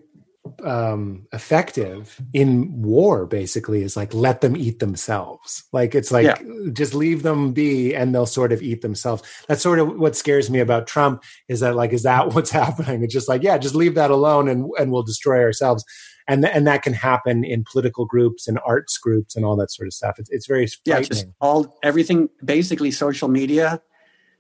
um 0.63 1.27
effective 1.33 2.21
in 2.35 2.83
war 2.83 3.25
basically 3.25 3.83
is 3.83 3.97
like 3.97 4.13
let 4.13 4.43
them 4.43 4.55
eat 4.55 4.79
themselves 4.79 5.65
like 5.73 5.95
it's 5.95 6.13
like 6.13 6.27
yeah. 6.27 6.37
just 6.75 6.93
leave 6.93 7.23
them 7.23 7.55
be 7.55 7.95
and 7.95 8.15
they'll 8.15 8.27
sort 8.27 8.53
of 8.53 8.61
eat 8.61 8.83
themselves 8.83 9.23
that's 9.49 9.63
sort 9.63 9.79
of 9.79 9.99
what 9.99 10.15
scares 10.15 10.51
me 10.51 10.61
about 10.61 10.87
trump 10.87 11.25
is 11.49 11.61
that 11.61 11.75
like 11.75 11.95
is 11.95 12.03
that 12.03 12.29
what's 12.35 12.51
happening 12.51 13.03
it's 13.03 13.15
just 13.15 13.27
like 13.27 13.43
yeah 13.43 13.57
just 13.57 13.75
leave 13.75 13.95
that 13.95 14.11
alone 14.11 14.47
and 14.47 14.71
and 14.79 14.93
we'll 14.93 15.03
destroy 15.03 15.43
ourselves 15.43 15.83
and 16.27 16.43
th- 16.43 16.55
and 16.55 16.67
that 16.67 16.83
can 16.83 16.93
happen 16.93 17.45
in 17.45 17.65
political 17.71 18.07
groups 18.07 18.49
and 18.49 18.59
arts 18.65 18.99
groups 18.99 19.37
and 19.37 19.45
all 19.45 19.57
that 19.57 19.71
sort 19.71 19.87
of 19.87 19.93
stuff. 19.93 20.19
It's 20.19 20.31
it's 20.31 20.47
very 20.47 20.69
yeah, 20.85 21.01
just 21.01 21.27
all 21.41 21.77
everything 21.83 22.29
basically 22.45 22.91
social 22.91 23.29
media. 23.29 23.81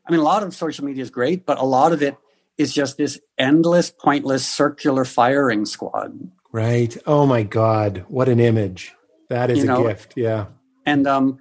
I 0.06 0.10
mean, 0.10 0.20
a 0.20 0.24
lot 0.24 0.43
of 0.43 0.55
social 0.55 0.85
media 0.85 1.02
is 1.02 1.10
great, 1.10 1.47
but 1.47 1.59
a 1.59 1.64
lot 1.64 1.93
of 1.93 2.02
it 2.02 2.16
is 2.59 2.72
just 2.72 2.97
this 2.97 3.18
endless, 3.39 3.90
pointless, 3.90 4.47
circular 4.47 5.05
firing 5.05 5.64
squad. 5.64 6.31
Right. 6.52 6.97
Oh 7.06 7.26
my 7.26 7.43
God, 7.43 8.05
what 8.09 8.28
an 8.28 8.39
image! 8.39 8.94
That 9.28 9.51
is 9.51 9.64
you 9.64 9.74
a 9.74 9.82
gift. 9.82 10.14
Yeah. 10.16 10.47
And 10.86 11.06
um, 11.06 11.39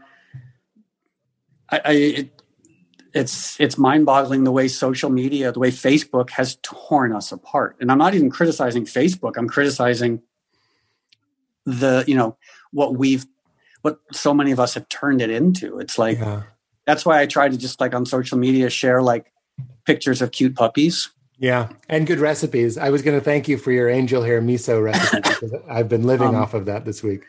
I, 1.69 1.81
I 1.85 1.91
it, 1.91 2.41
it's 3.13 3.59
it's 3.59 3.77
mind-boggling 3.77 4.43
the 4.43 4.51
way 4.51 4.67
social 4.67 5.09
media, 5.09 5.51
the 5.51 5.59
way 5.59 5.69
Facebook 5.69 6.31
has 6.31 6.57
torn 6.63 7.13
us 7.13 7.31
apart. 7.31 7.75
And 7.79 7.91
I'm 7.91 7.99
not 7.99 8.15
even 8.15 8.31
criticizing 8.31 8.85
Facebook. 8.85 9.33
I'm 9.37 9.47
criticizing 9.47 10.21
the 11.65 12.03
you 12.07 12.15
know 12.15 12.37
what 12.71 12.95
we've 12.95 13.25
what 13.81 13.99
so 14.11 14.33
many 14.33 14.51
of 14.51 14.59
us 14.59 14.73
have 14.73 14.87
turned 14.89 15.21
it 15.21 15.29
into 15.29 15.79
it's 15.79 15.97
like 15.97 16.17
yeah. 16.19 16.43
That's 16.85 17.05
why 17.05 17.21
i 17.21 17.25
try 17.25 17.47
to 17.49 17.57
just 17.57 17.79
like 17.79 17.93
on 17.93 18.05
social 18.05 18.37
media 18.37 18.69
share 18.69 19.01
like 19.01 19.31
pictures 19.85 20.21
of 20.21 20.31
cute 20.31 20.55
puppies 20.55 21.09
Yeah, 21.39 21.69
and 21.89 22.07
good 22.07 22.19
recipes. 22.19 22.77
I 22.77 22.89
was 22.89 23.01
going 23.01 23.17
to 23.17 23.23
thank 23.23 23.47
you 23.47 23.57
for 23.57 23.71
your 23.71 23.89
angel 23.89 24.23
hair 24.23 24.41
miso 24.41 24.81
recipe 24.81 25.17
because 25.27 25.53
I've 25.67 25.89
been 25.89 26.03
living 26.03 26.29
um, 26.29 26.35
off 26.35 26.53
of 26.53 26.65
that 26.65 26.85
this 26.85 27.03
week. 27.03 27.25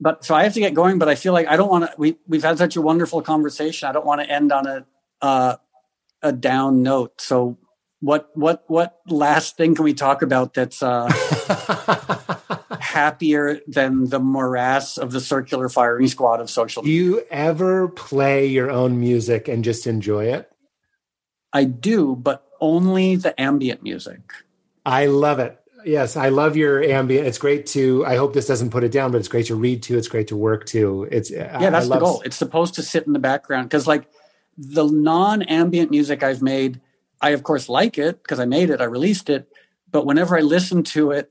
But 0.00 0.24
so 0.24 0.34
I 0.34 0.44
have 0.44 0.54
to 0.54 0.60
get 0.60 0.72
going. 0.72 0.98
But 0.98 1.08
I 1.08 1.14
feel 1.14 1.34
like 1.34 1.46
I 1.46 1.56
don't 1.56 1.68
want 1.68 1.84
to. 1.84 1.94
We 1.98 2.16
we've 2.26 2.42
had 2.42 2.56
such 2.56 2.76
a 2.76 2.80
wonderful 2.80 3.20
conversation. 3.20 3.88
I 3.88 3.92
don't 3.92 4.06
want 4.06 4.22
to 4.22 4.30
end 4.30 4.50
on 4.50 4.66
a 4.66 4.86
uh, 5.20 5.56
a 6.22 6.32
down 6.32 6.82
note. 6.82 7.20
So 7.20 7.58
what 8.00 8.30
what 8.34 8.64
what 8.68 9.00
last 9.06 9.56
thing 9.56 9.74
can 9.74 9.84
we 9.84 9.92
talk 9.92 10.22
about 10.22 10.54
that's 10.54 10.82
uh, 10.82 11.10
happier 12.80 13.60
than 13.66 14.08
the 14.08 14.18
morass 14.18 14.98
of 14.98 15.12
the 15.12 15.20
circular 15.20 15.68
firing 15.68 16.08
squad 16.08 16.40
of 16.40 16.50
social? 16.50 16.82
Do 16.82 16.90
you 16.90 17.22
ever 17.30 17.88
play 17.88 18.46
your 18.46 18.70
own 18.70 18.98
music 18.98 19.48
and 19.48 19.62
just 19.62 19.86
enjoy 19.86 20.26
it? 20.26 20.50
I 21.52 21.64
do, 21.64 22.16
but 22.16 22.46
only 22.60 23.16
the 23.16 23.38
ambient 23.40 23.82
music. 23.82 24.20
I 24.84 25.06
love 25.06 25.38
it. 25.38 25.56
Yes, 25.84 26.16
I 26.16 26.28
love 26.28 26.56
your 26.56 26.82
ambient. 26.82 27.26
It's 27.26 27.38
great 27.38 27.66
to. 27.66 28.04
I 28.04 28.16
hope 28.16 28.34
this 28.34 28.46
doesn't 28.46 28.70
put 28.70 28.84
it 28.84 28.92
down, 28.92 29.12
but 29.12 29.18
it's 29.18 29.28
great 29.28 29.46
to 29.46 29.54
read 29.54 29.82
to. 29.84 29.96
It's 29.96 30.08
great 30.08 30.28
to 30.28 30.36
work 30.36 30.66
to. 30.66 31.08
It's 31.10 31.30
yeah, 31.30 31.70
that's 31.70 31.88
the 31.88 31.98
goal. 31.98 32.22
It's 32.24 32.36
supposed 32.36 32.74
to 32.74 32.82
sit 32.82 33.06
in 33.06 33.14
the 33.14 33.18
background 33.18 33.68
because, 33.68 33.86
like, 33.86 34.04
the 34.58 34.84
non-ambient 34.84 35.90
music 35.90 36.22
I've 36.22 36.42
made, 36.42 36.80
I 37.20 37.30
of 37.30 37.42
course 37.42 37.68
like 37.68 37.96
it 37.96 38.22
because 38.22 38.38
I 38.38 38.44
made 38.44 38.68
it, 38.68 38.80
I 38.80 38.84
released 38.84 39.30
it. 39.30 39.48
But 39.90 40.04
whenever 40.04 40.36
I 40.36 40.40
listen 40.40 40.82
to 40.84 41.12
it, 41.12 41.30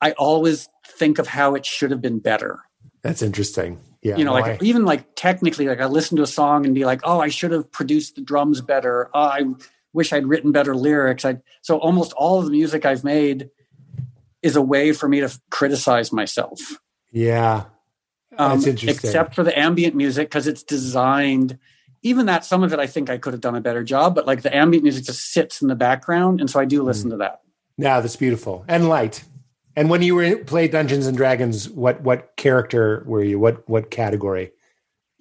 I 0.00 0.12
always 0.12 0.68
think 0.88 1.18
of 1.18 1.26
how 1.26 1.54
it 1.54 1.64
should 1.64 1.90
have 1.90 2.00
been 2.00 2.18
better. 2.18 2.60
That's 3.02 3.22
interesting. 3.22 3.80
Yeah, 4.02 4.16
you 4.16 4.24
know, 4.24 4.34
no, 4.34 4.40
like 4.40 4.62
I, 4.62 4.64
even 4.64 4.84
like 4.84 5.14
technically, 5.16 5.66
like 5.66 5.80
I 5.80 5.86
listen 5.86 6.16
to 6.16 6.22
a 6.22 6.26
song 6.26 6.64
and 6.64 6.74
be 6.74 6.84
like, 6.84 7.00
"Oh, 7.02 7.20
I 7.20 7.28
should 7.28 7.50
have 7.50 7.70
produced 7.72 8.14
the 8.14 8.20
drums 8.20 8.60
better. 8.60 9.10
Oh, 9.12 9.20
I 9.20 9.44
wish 9.92 10.12
I'd 10.12 10.26
written 10.26 10.52
better 10.52 10.76
lyrics." 10.76 11.24
I 11.24 11.38
so 11.62 11.78
almost 11.78 12.12
all 12.12 12.38
of 12.38 12.44
the 12.44 12.50
music 12.52 12.86
I've 12.86 13.02
made 13.02 13.50
is 14.40 14.54
a 14.54 14.62
way 14.62 14.92
for 14.92 15.08
me 15.08 15.20
to 15.20 15.40
criticize 15.50 16.12
myself. 16.12 16.60
Yeah. 17.10 17.64
Um, 18.36 18.62
except 18.64 19.34
for 19.34 19.42
the 19.42 19.58
ambient 19.58 19.96
music 19.96 20.28
because 20.28 20.46
it's 20.46 20.62
designed 20.62 21.58
even 22.02 22.26
that 22.26 22.44
some 22.44 22.62
of 22.62 22.72
it 22.72 22.78
i 22.78 22.86
think 22.86 23.10
i 23.10 23.18
could 23.18 23.32
have 23.32 23.40
done 23.40 23.56
a 23.56 23.60
better 23.60 23.82
job 23.82 24.14
but 24.14 24.26
like 24.26 24.42
the 24.42 24.54
ambient 24.54 24.84
music 24.84 25.04
just 25.04 25.32
sits 25.32 25.60
in 25.60 25.68
the 25.68 25.74
background 25.74 26.40
and 26.40 26.48
so 26.48 26.60
i 26.60 26.64
do 26.64 26.82
listen 26.82 27.08
mm. 27.08 27.14
to 27.14 27.16
that 27.16 27.40
yeah 27.76 28.00
that's 28.00 28.16
beautiful 28.16 28.64
and 28.68 28.88
light 28.88 29.24
and 29.78 29.88
when 29.88 30.02
you 30.02 30.16
were 30.16 30.38
play 30.38 30.66
dungeons 30.66 31.06
and 31.06 31.16
dragons 31.16 31.70
what 31.70 32.02
what 32.02 32.34
character 32.36 33.04
were 33.06 33.22
you 33.22 33.38
what 33.38 33.66
what 33.68 33.90
category 33.90 34.50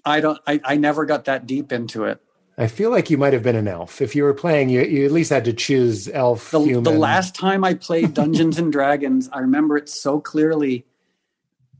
i 0.03 0.19
don't 0.19 0.39
i, 0.47 0.59
I 0.63 0.77
never 0.77 1.05
got 1.05 1.25
that 1.25 1.45
deep 1.45 1.71
into 1.71 2.05
it 2.05 2.19
I 2.59 2.65
feel 2.65 2.89
like 2.89 3.11
you 3.11 3.19
might 3.19 3.33
have 3.33 3.43
been 3.43 3.55
an 3.55 3.67
elf. 3.67 4.01
If 4.01 4.15
you 4.15 4.23
were 4.23 4.33
playing, 4.33 4.69
you, 4.69 4.81
you 4.81 5.05
at 5.05 5.11
least 5.11 5.29
had 5.29 5.45
to 5.45 5.53
choose 5.53 6.09
elf. 6.09 6.49
The, 6.49 6.81
the 6.81 6.89
last 6.89 7.35
time 7.35 7.63
I 7.63 7.75
played 7.75 8.15
Dungeons 8.15 8.57
and 8.57 8.71
Dragons, 8.71 9.29
I 9.31 9.41
remember 9.41 9.77
it 9.77 9.87
so 9.87 10.19
clearly. 10.19 10.83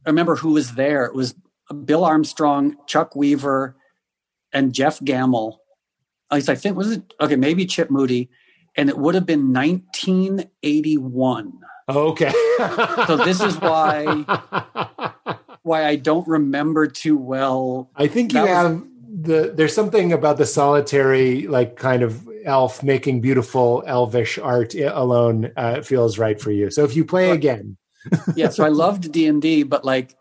I 0.06 0.10
remember 0.10 0.36
who 0.36 0.52
was 0.52 0.76
there. 0.76 1.06
It 1.06 1.16
was 1.16 1.34
Bill 1.86 2.06
Armstrong, 2.06 2.78
Chuck 2.86 3.16
Weaver, 3.16 3.76
and 4.54 4.72
Jeff 4.72 5.04
Gamble. 5.04 5.64
At 6.30 6.36
least 6.36 6.49
I 6.49 6.54
think 6.54 6.78
was 6.78 6.91
it 6.91 7.12
okay, 7.20 7.38
maybe 7.38 7.66
Chip 7.66 7.90
Moody, 7.90 8.30
and 8.76 8.88
it 8.88 8.99
would 8.99 9.16
have 9.16 9.26
been 9.26 9.52
1981. 9.52 11.54
Okay. 11.90 12.32
so 13.08 13.18
this 13.18 13.40
is 13.42 13.60
why 13.62 14.06
why 15.64 15.86
I 15.86 15.96
don't 15.96 16.28
remember 16.28 16.88
too 16.88 17.18
well. 17.18 17.90
I 17.96 18.08
think 18.08 18.34
you 18.34 18.46
have 18.46 18.84
the 19.10 19.54
there's 19.56 19.74
something 19.74 20.14
about 20.14 20.38
the 20.38 20.46
solitary 20.46 21.48
like 21.48 21.76
kind 21.76 22.04
of 22.04 22.28
elf 22.46 22.84
making 22.84 23.22
beautiful 23.22 23.84
elvish 23.86 24.38
art 24.38 24.76
alone 24.76 25.52
uh, 25.56 25.82
feels 25.82 26.18
right 26.18 26.40
for 26.42 26.52
you. 26.52 26.70
So 26.72 26.84
if 26.84 26.96
you 26.96 27.06
play 27.06 27.32
again. 27.32 27.78
Yeah 28.36 28.50
so 28.50 28.64
i 28.64 28.70
loved 28.70 29.12
d&d 29.12 29.64
but 29.64 29.84
like 29.84 30.16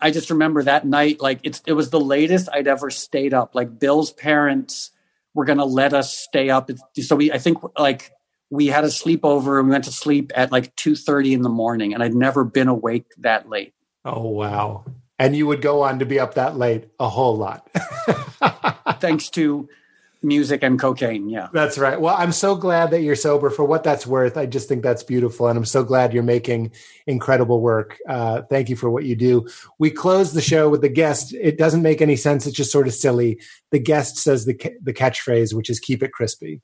i 0.00 0.10
just 0.10 0.28
remember 0.28 0.62
that 0.62 0.86
night 0.86 1.18
like 1.18 1.40
it's 1.42 1.62
it 1.66 1.72
was 1.72 1.88
the 1.88 2.00
latest 2.00 2.48
i'd 2.52 2.68
ever 2.68 2.90
stayed 2.90 3.34
up. 3.34 3.54
Like 3.54 3.78
bill's 3.78 4.12
parents 4.12 4.90
were 5.34 5.44
going 5.44 5.58
to 5.58 5.64
let 5.64 5.92
us 5.92 6.16
stay 6.16 6.50
up. 6.50 6.70
So 7.00 7.16
we 7.16 7.32
i 7.32 7.38
think 7.38 7.58
like 7.78 8.12
we 8.50 8.66
had 8.66 8.84
a 8.84 8.88
sleepover 8.88 9.58
and 9.58 9.68
we 9.68 9.72
went 9.72 9.84
to 9.84 9.92
sleep 9.92 10.32
at 10.34 10.50
like 10.50 10.74
2.30 10.76 11.32
in 11.32 11.42
the 11.42 11.48
morning 11.48 11.94
and 11.94 12.02
i'd 12.02 12.14
never 12.14 12.44
been 12.44 12.68
awake 12.68 13.06
that 13.18 13.48
late 13.48 13.74
oh 14.04 14.28
wow 14.28 14.84
and 15.18 15.36
you 15.36 15.46
would 15.46 15.62
go 15.62 15.82
on 15.82 15.98
to 15.98 16.06
be 16.06 16.20
up 16.20 16.34
that 16.34 16.56
late 16.56 16.88
a 17.00 17.08
whole 17.08 17.36
lot. 17.36 17.68
Thanks 19.00 19.30
to 19.30 19.68
music 20.22 20.62
and 20.62 20.80
cocaine. 20.80 21.28
Yeah. 21.28 21.48
That's 21.52 21.78
right. 21.78 22.00
Well, 22.00 22.16
I'm 22.16 22.32
so 22.32 22.56
glad 22.56 22.90
that 22.90 23.02
you're 23.02 23.16
sober 23.16 23.50
for 23.50 23.64
what 23.64 23.84
that's 23.84 24.06
worth. 24.06 24.36
I 24.36 24.46
just 24.46 24.68
think 24.68 24.82
that's 24.82 25.02
beautiful. 25.04 25.46
And 25.46 25.56
I'm 25.56 25.64
so 25.64 25.84
glad 25.84 26.12
you're 26.12 26.24
making 26.24 26.72
incredible 27.06 27.60
work. 27.60 27.98
Uh, 28.08 28.42
thank 28.42 28.68
you 28.68 28.76
for 28.76 28.90
what 28.90 29.04
you 29.04 29.14
do. 29.14 29.46
We 29.78 29.90
close 29.90 30.32
the 30.32 30.40
show 30.40 30.68
with 30.68 30.80
the 30.80 30.88
guest. 30.88 31.34
It 31.34 31.56
doesn't 31.56 31.82
make 31.82 32.00
any 32.00 32.16
sense. 32.16 32.46
It's 32.46 32.56
just 32.56 32.72
sort 32.72 32.88
of 32.88 32.94
silly. 32.94 33.40
The 33.70 33.78
guest 33.78 34.16
says 34.16 34.44
the, 34.44 34.54
the 34.82 34.92
catchphrase, 34.94 35.54
which 35.54 35.70
is 35.70 35.78
keep 35.78 36.02
it 36.02 36.12
crispy. 36.12 36.60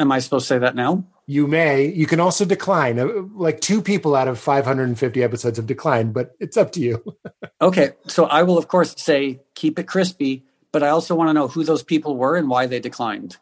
Am 0.00 0.10
I 0.10 0.18
supposed 0.18 0.48
to 0.48 0.54
say 0.54 0.58
that 0.58 0.74
now? 0.74 1.04
you 1.30 1.46
may. 1.46 1.86
You 1.86 2.06
can 2.06 2.18
also 2.18 2.44
decline. 2.44 2.98
Uh, 2.98 3.08
like 3.34 3.60
two 3.60 3.80
people 3.80 4.16
out 4.16 4.26
of 4.26 4.36
550 4.36 5.22
episodes 5.22 5.58
have 5.58 5.66
declined 5.66 6.12
but 6.12 6.34
it's 6.40 6.56
up 6.56 6.72
to 6.72 6.80
you. 6.80 7.02
Okay. 7.62 7.90
So 8.06 8.24
i 8.24 8.42
will 8.42 8.56
of 8.56 8.68
course 8.68 8.94
say 8.96 9.38
keep 9.54 9.78
it 9.78 9.86
crispy 9.86 10.46
but 10.72 10.82
i 10.82 10.88
also 10.88 11.14
want 11.14 11.28
to 11.28 11.34
know 11.34 11.46
who 11.46 11.62
those 11.62 11.82
people 11.82 12.16
were 12.16 12.36
and 12.36 12.48
why 12.48 12.64
they 12.64 12.80
declined. 12.80 13.36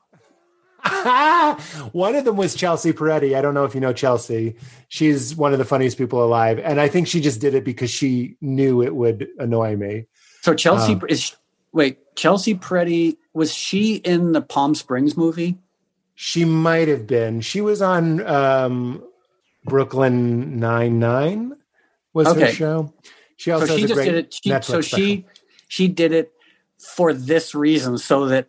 One 1.92 2.16
of 2.16 2.24
them 2.24 2.36
was 2.36 2.56
chelsea 2.56 2.92
peretti. 2.92 3.36
I 3.36 3.42
don't 3.42 3.54
know 3.54 3.64
if 3.64 3.76
you 3.76 3.80
know 3.80 3.92
chelsea. 3.92 4.56
She's 4.88 5.36
one 5.36 5.52
of 5.52 5.60
the 5.60 5.64
funniest 5.64 5.98
people 5.98 6.24
alive 6.24 6.58
and 6.58 6.80
i 6.80 6.88
think 6.88 7.06
she 7.06 7.20
just 7.20 7.40
did 7.40 7.54
it 7.54 7.64
because 7.64 7.90
she 7.92 8.36
knew 8.40 8.82
it 8.82 8.96
would 8.96 9.28
annoy 9.38 9.76
me. 9.76 10.06
So 10.40 10.52
chelsea 10.52 10.94
um, 10.94 11.02
is 11.08 11.36
wait 11.72 11.98
chelsea 12.16 12.56
peretti 12.56 13.18
was 13.34 13.54
she 13.54 13.94
in 13.94 14.32
the 14.32 14.42
palm 14.42 14.74
springs 14.74 15.16
movie 15.16 15.58
she 16.20 16.44
might 16.44 16.88
have 16.88 17.06
been. 17.06 17.40
She 17.42 17.60
was 17.60 17.80
on 17.80 18.26
um, 18.26 19.04
Brooklyn 19.64 20.58
Nine 20.58 20.98
Nine. 20.98 21.54
Was 22.12 22.26
okay. 22.26 22.40
her 22.40 22.52
show? 22.52 22.92
She 23.36 23.52
also 23.52 23.66
so 23.66 23.76
she 23.76 23.86
just 23.86 24.02
did 24.02 24.14
it. 24.16 24.34
She, 24.34 24.50
so 24.50 24.60
special. 24.60 24.98
she 24.98 25.26
she 25.68 25.86
did 25.86 26.10
it 26.10 26.32
for 26.76 27.14
this 27.14 27.54
reason, 27.54 27.98
so 27.98 28.26
that 28.26 28.48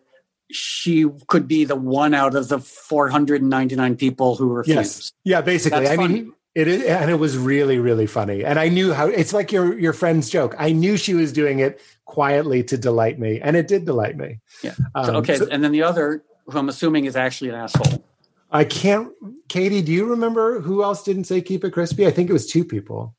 she 0.50 1.06
could 1.28 1.46
be 1.46 1.64
the 1.64 1.76
one 1.76 2.12
out 2.12 2.34
of 2.34 2.48
the 2.48 2.58
499 2.58 3.96
people 3.96 4.34
who 4.34 4.48
refused. 4.48 4.76
Yes. 4.76 5.12
Yeah, 5.22 5.40
basically. 5.40 5.84
That's 5.84 5.90
I 5.90 5.96
funny. 5.96 6.14
mean, 6.14 6.32
it 6.56 6.66
is, 6.66 6.82
and 6.82 7.08
it 7.08 7.20
was 7.20 7.38
really, 7.38 7.78
really 7.78 8.08
funny. 8.08 8.44
And 8.44 8.58
I 8.58 8.68
knew 8.68 8.92
how 8.92 9.06
it's 9.06 9.32
like 9.32 9.52
your 9.52 9.78
your 9.78 9.92
friend's 9.92 10.28
joke. 10.28 10.56
I 10.58 10.72
knew 10.72 10.96
she 10.96 11.14
was 11.14 11.32
doing 11.32 11.60
it 11.60 11.80
quietly 12.04 12.64
to 12.64 12.76
delight 12.76 13.20
me, 13.20 13.40
and 13.40 13.56
it 13.56 13.68
did 13.68 13.84
delight 13.84 14.16
me. 14.16 14.40
Yeah. 14.60 14.74
Um, 14.96 15.04
so, 15.04 15.14
okay, 15.18 15.38
so, 15.38 15.46
and 15.48 15.62
then 15.62 15.70
the 15.70 15.84
other 15.84 16.24
who 16.50 16.58
I'm 16.58 16.68
assuming 16.68 17.04
is 17.04 17.16
actually 17.16 17.50
an 17.50 17.56
asshole. 17.56 18.04
I 18.50 18.64
can't. 18.64 19.12
Katie, 19.48 19.82
do 19.82 19.92
you 19.92 20.06
remember 20.06 20.60
who 20.60 20.82
else 20.82 21.04
didn't 21.04 21.24
say 21.24 21.40
keep 21.40 21.64
it 21.64 21.70
crispy? 21.70 22.06
I 22.06 22.10
think 22.10 22.28
it 22.30 22.32
was 22.32 22.46
two 22.46 22.64
people. 22.64 23.14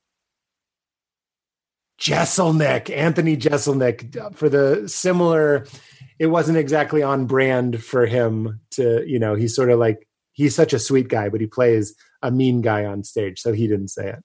Jeselnik, 1.99 2.90
Anthony 2.95 3.38
Jeselnik, 3.38 4.36
for 4.36 4.49
the 4.49 4.90
similar. 4.90 5.68
It 6.20 6.28
wasn't 6.28 6.58
exactly 6.58 7.02
on 7.02 7.26
brand 7.26 7.84
for 7.84 8.06
him 8.06 8.60
to, 8.72 9.03
you 9.08 9.18
know, 9.18 9.34
he's 9.36 9.56
sort 9.56 9.72
of 9.72 9.80
like 9.80 10.08
he's 10.34 10.53
such 10.53 10.74
a 10.74 10.80
sweet 10.80 11.08
guy, 11.08 11.30
but 11.30 11.41
he 11.41 11.48
plays 11.48 11.95
a 12.22 12.32
mean 12.32 12.62
guy 12.62 12.86
on 12.86 13.03
stage, 13.03 13.40
so 13.40 13.53
he 13.53 13.68
didn't 13.68 13.90
say 13.90 14.10
it. 14.10 14.24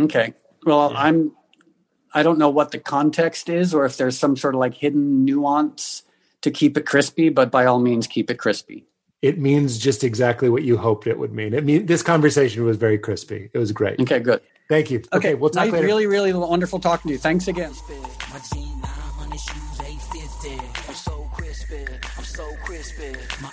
Okay. 0.00 0.34
Well, 0.64 0.92
I'm. 0.96 1.32
I 2.12 2.24
don't 2.24 2.38
know 2.38 2.50
what 2.50 2.72
the 2.72 2.80
context 2.80 3.48
is, 3.48 3.72
or 3.72 3.84
if 3.84 3.96
there's 3.96 4.18
some 4.18 4.36
sort 4.36 4.54
of 4.54 4.60
like 4.60 4.74
hidden 4.74 5.24
nuance 5.24 6.02
to 6.42 6.50
keep 6.50 6.76
it 6.76 6.86
crispy, 6.86 7.28
but 7.28 7.50
by 7.50 7.66
all 7.66 7.78
means, 7.80 8.06
keep 8.06 8.30
it 8.30 8.38
crispy. 8.38 8.84
It 9.22 9.38
means 9.38 9.76
just 9.78 10.02
exactly 10.02 10.48
what 10.48 10.62
you 10.62 10.78
hoped 10.78 11.06
it 11.06 11.18
would 11.18 11.32
mean. 11.32 11.52
It 11.52 11.64
mean 11.64 11.86
this 11.86 12.02
conversation 12.02 12.64
was 12.64 12.78
very 12.78 12.98
crispy. 12.98 13.50
It 13.52 13.58
was 13.58 13.70
great. 13.70 14.00
Okay, 14.00 14.18
good. 14.18 14.40
Thank 14.68 14.90
you. 14.90 15.02
Okay, 15.12 15.34
we'll 15.34 15.50
talk 15.50 15.70
later. 15.70 15.84
Really, 15.84 16.06
really 16.06 16.32
wonderful 16.32 16.78
talking 16.78 17.08
to 17.10 17.12
you. 17.12 17.18
Thanks 17.18 17.48
again. 17.48 17.72
I'm 17.72 18.40
so 20.94 21.28
crispy. 21.34 21.84
I'm 22.16 22.24
so 22.24 22.50
crispy. 22.64 23.12
My 23.42 23.50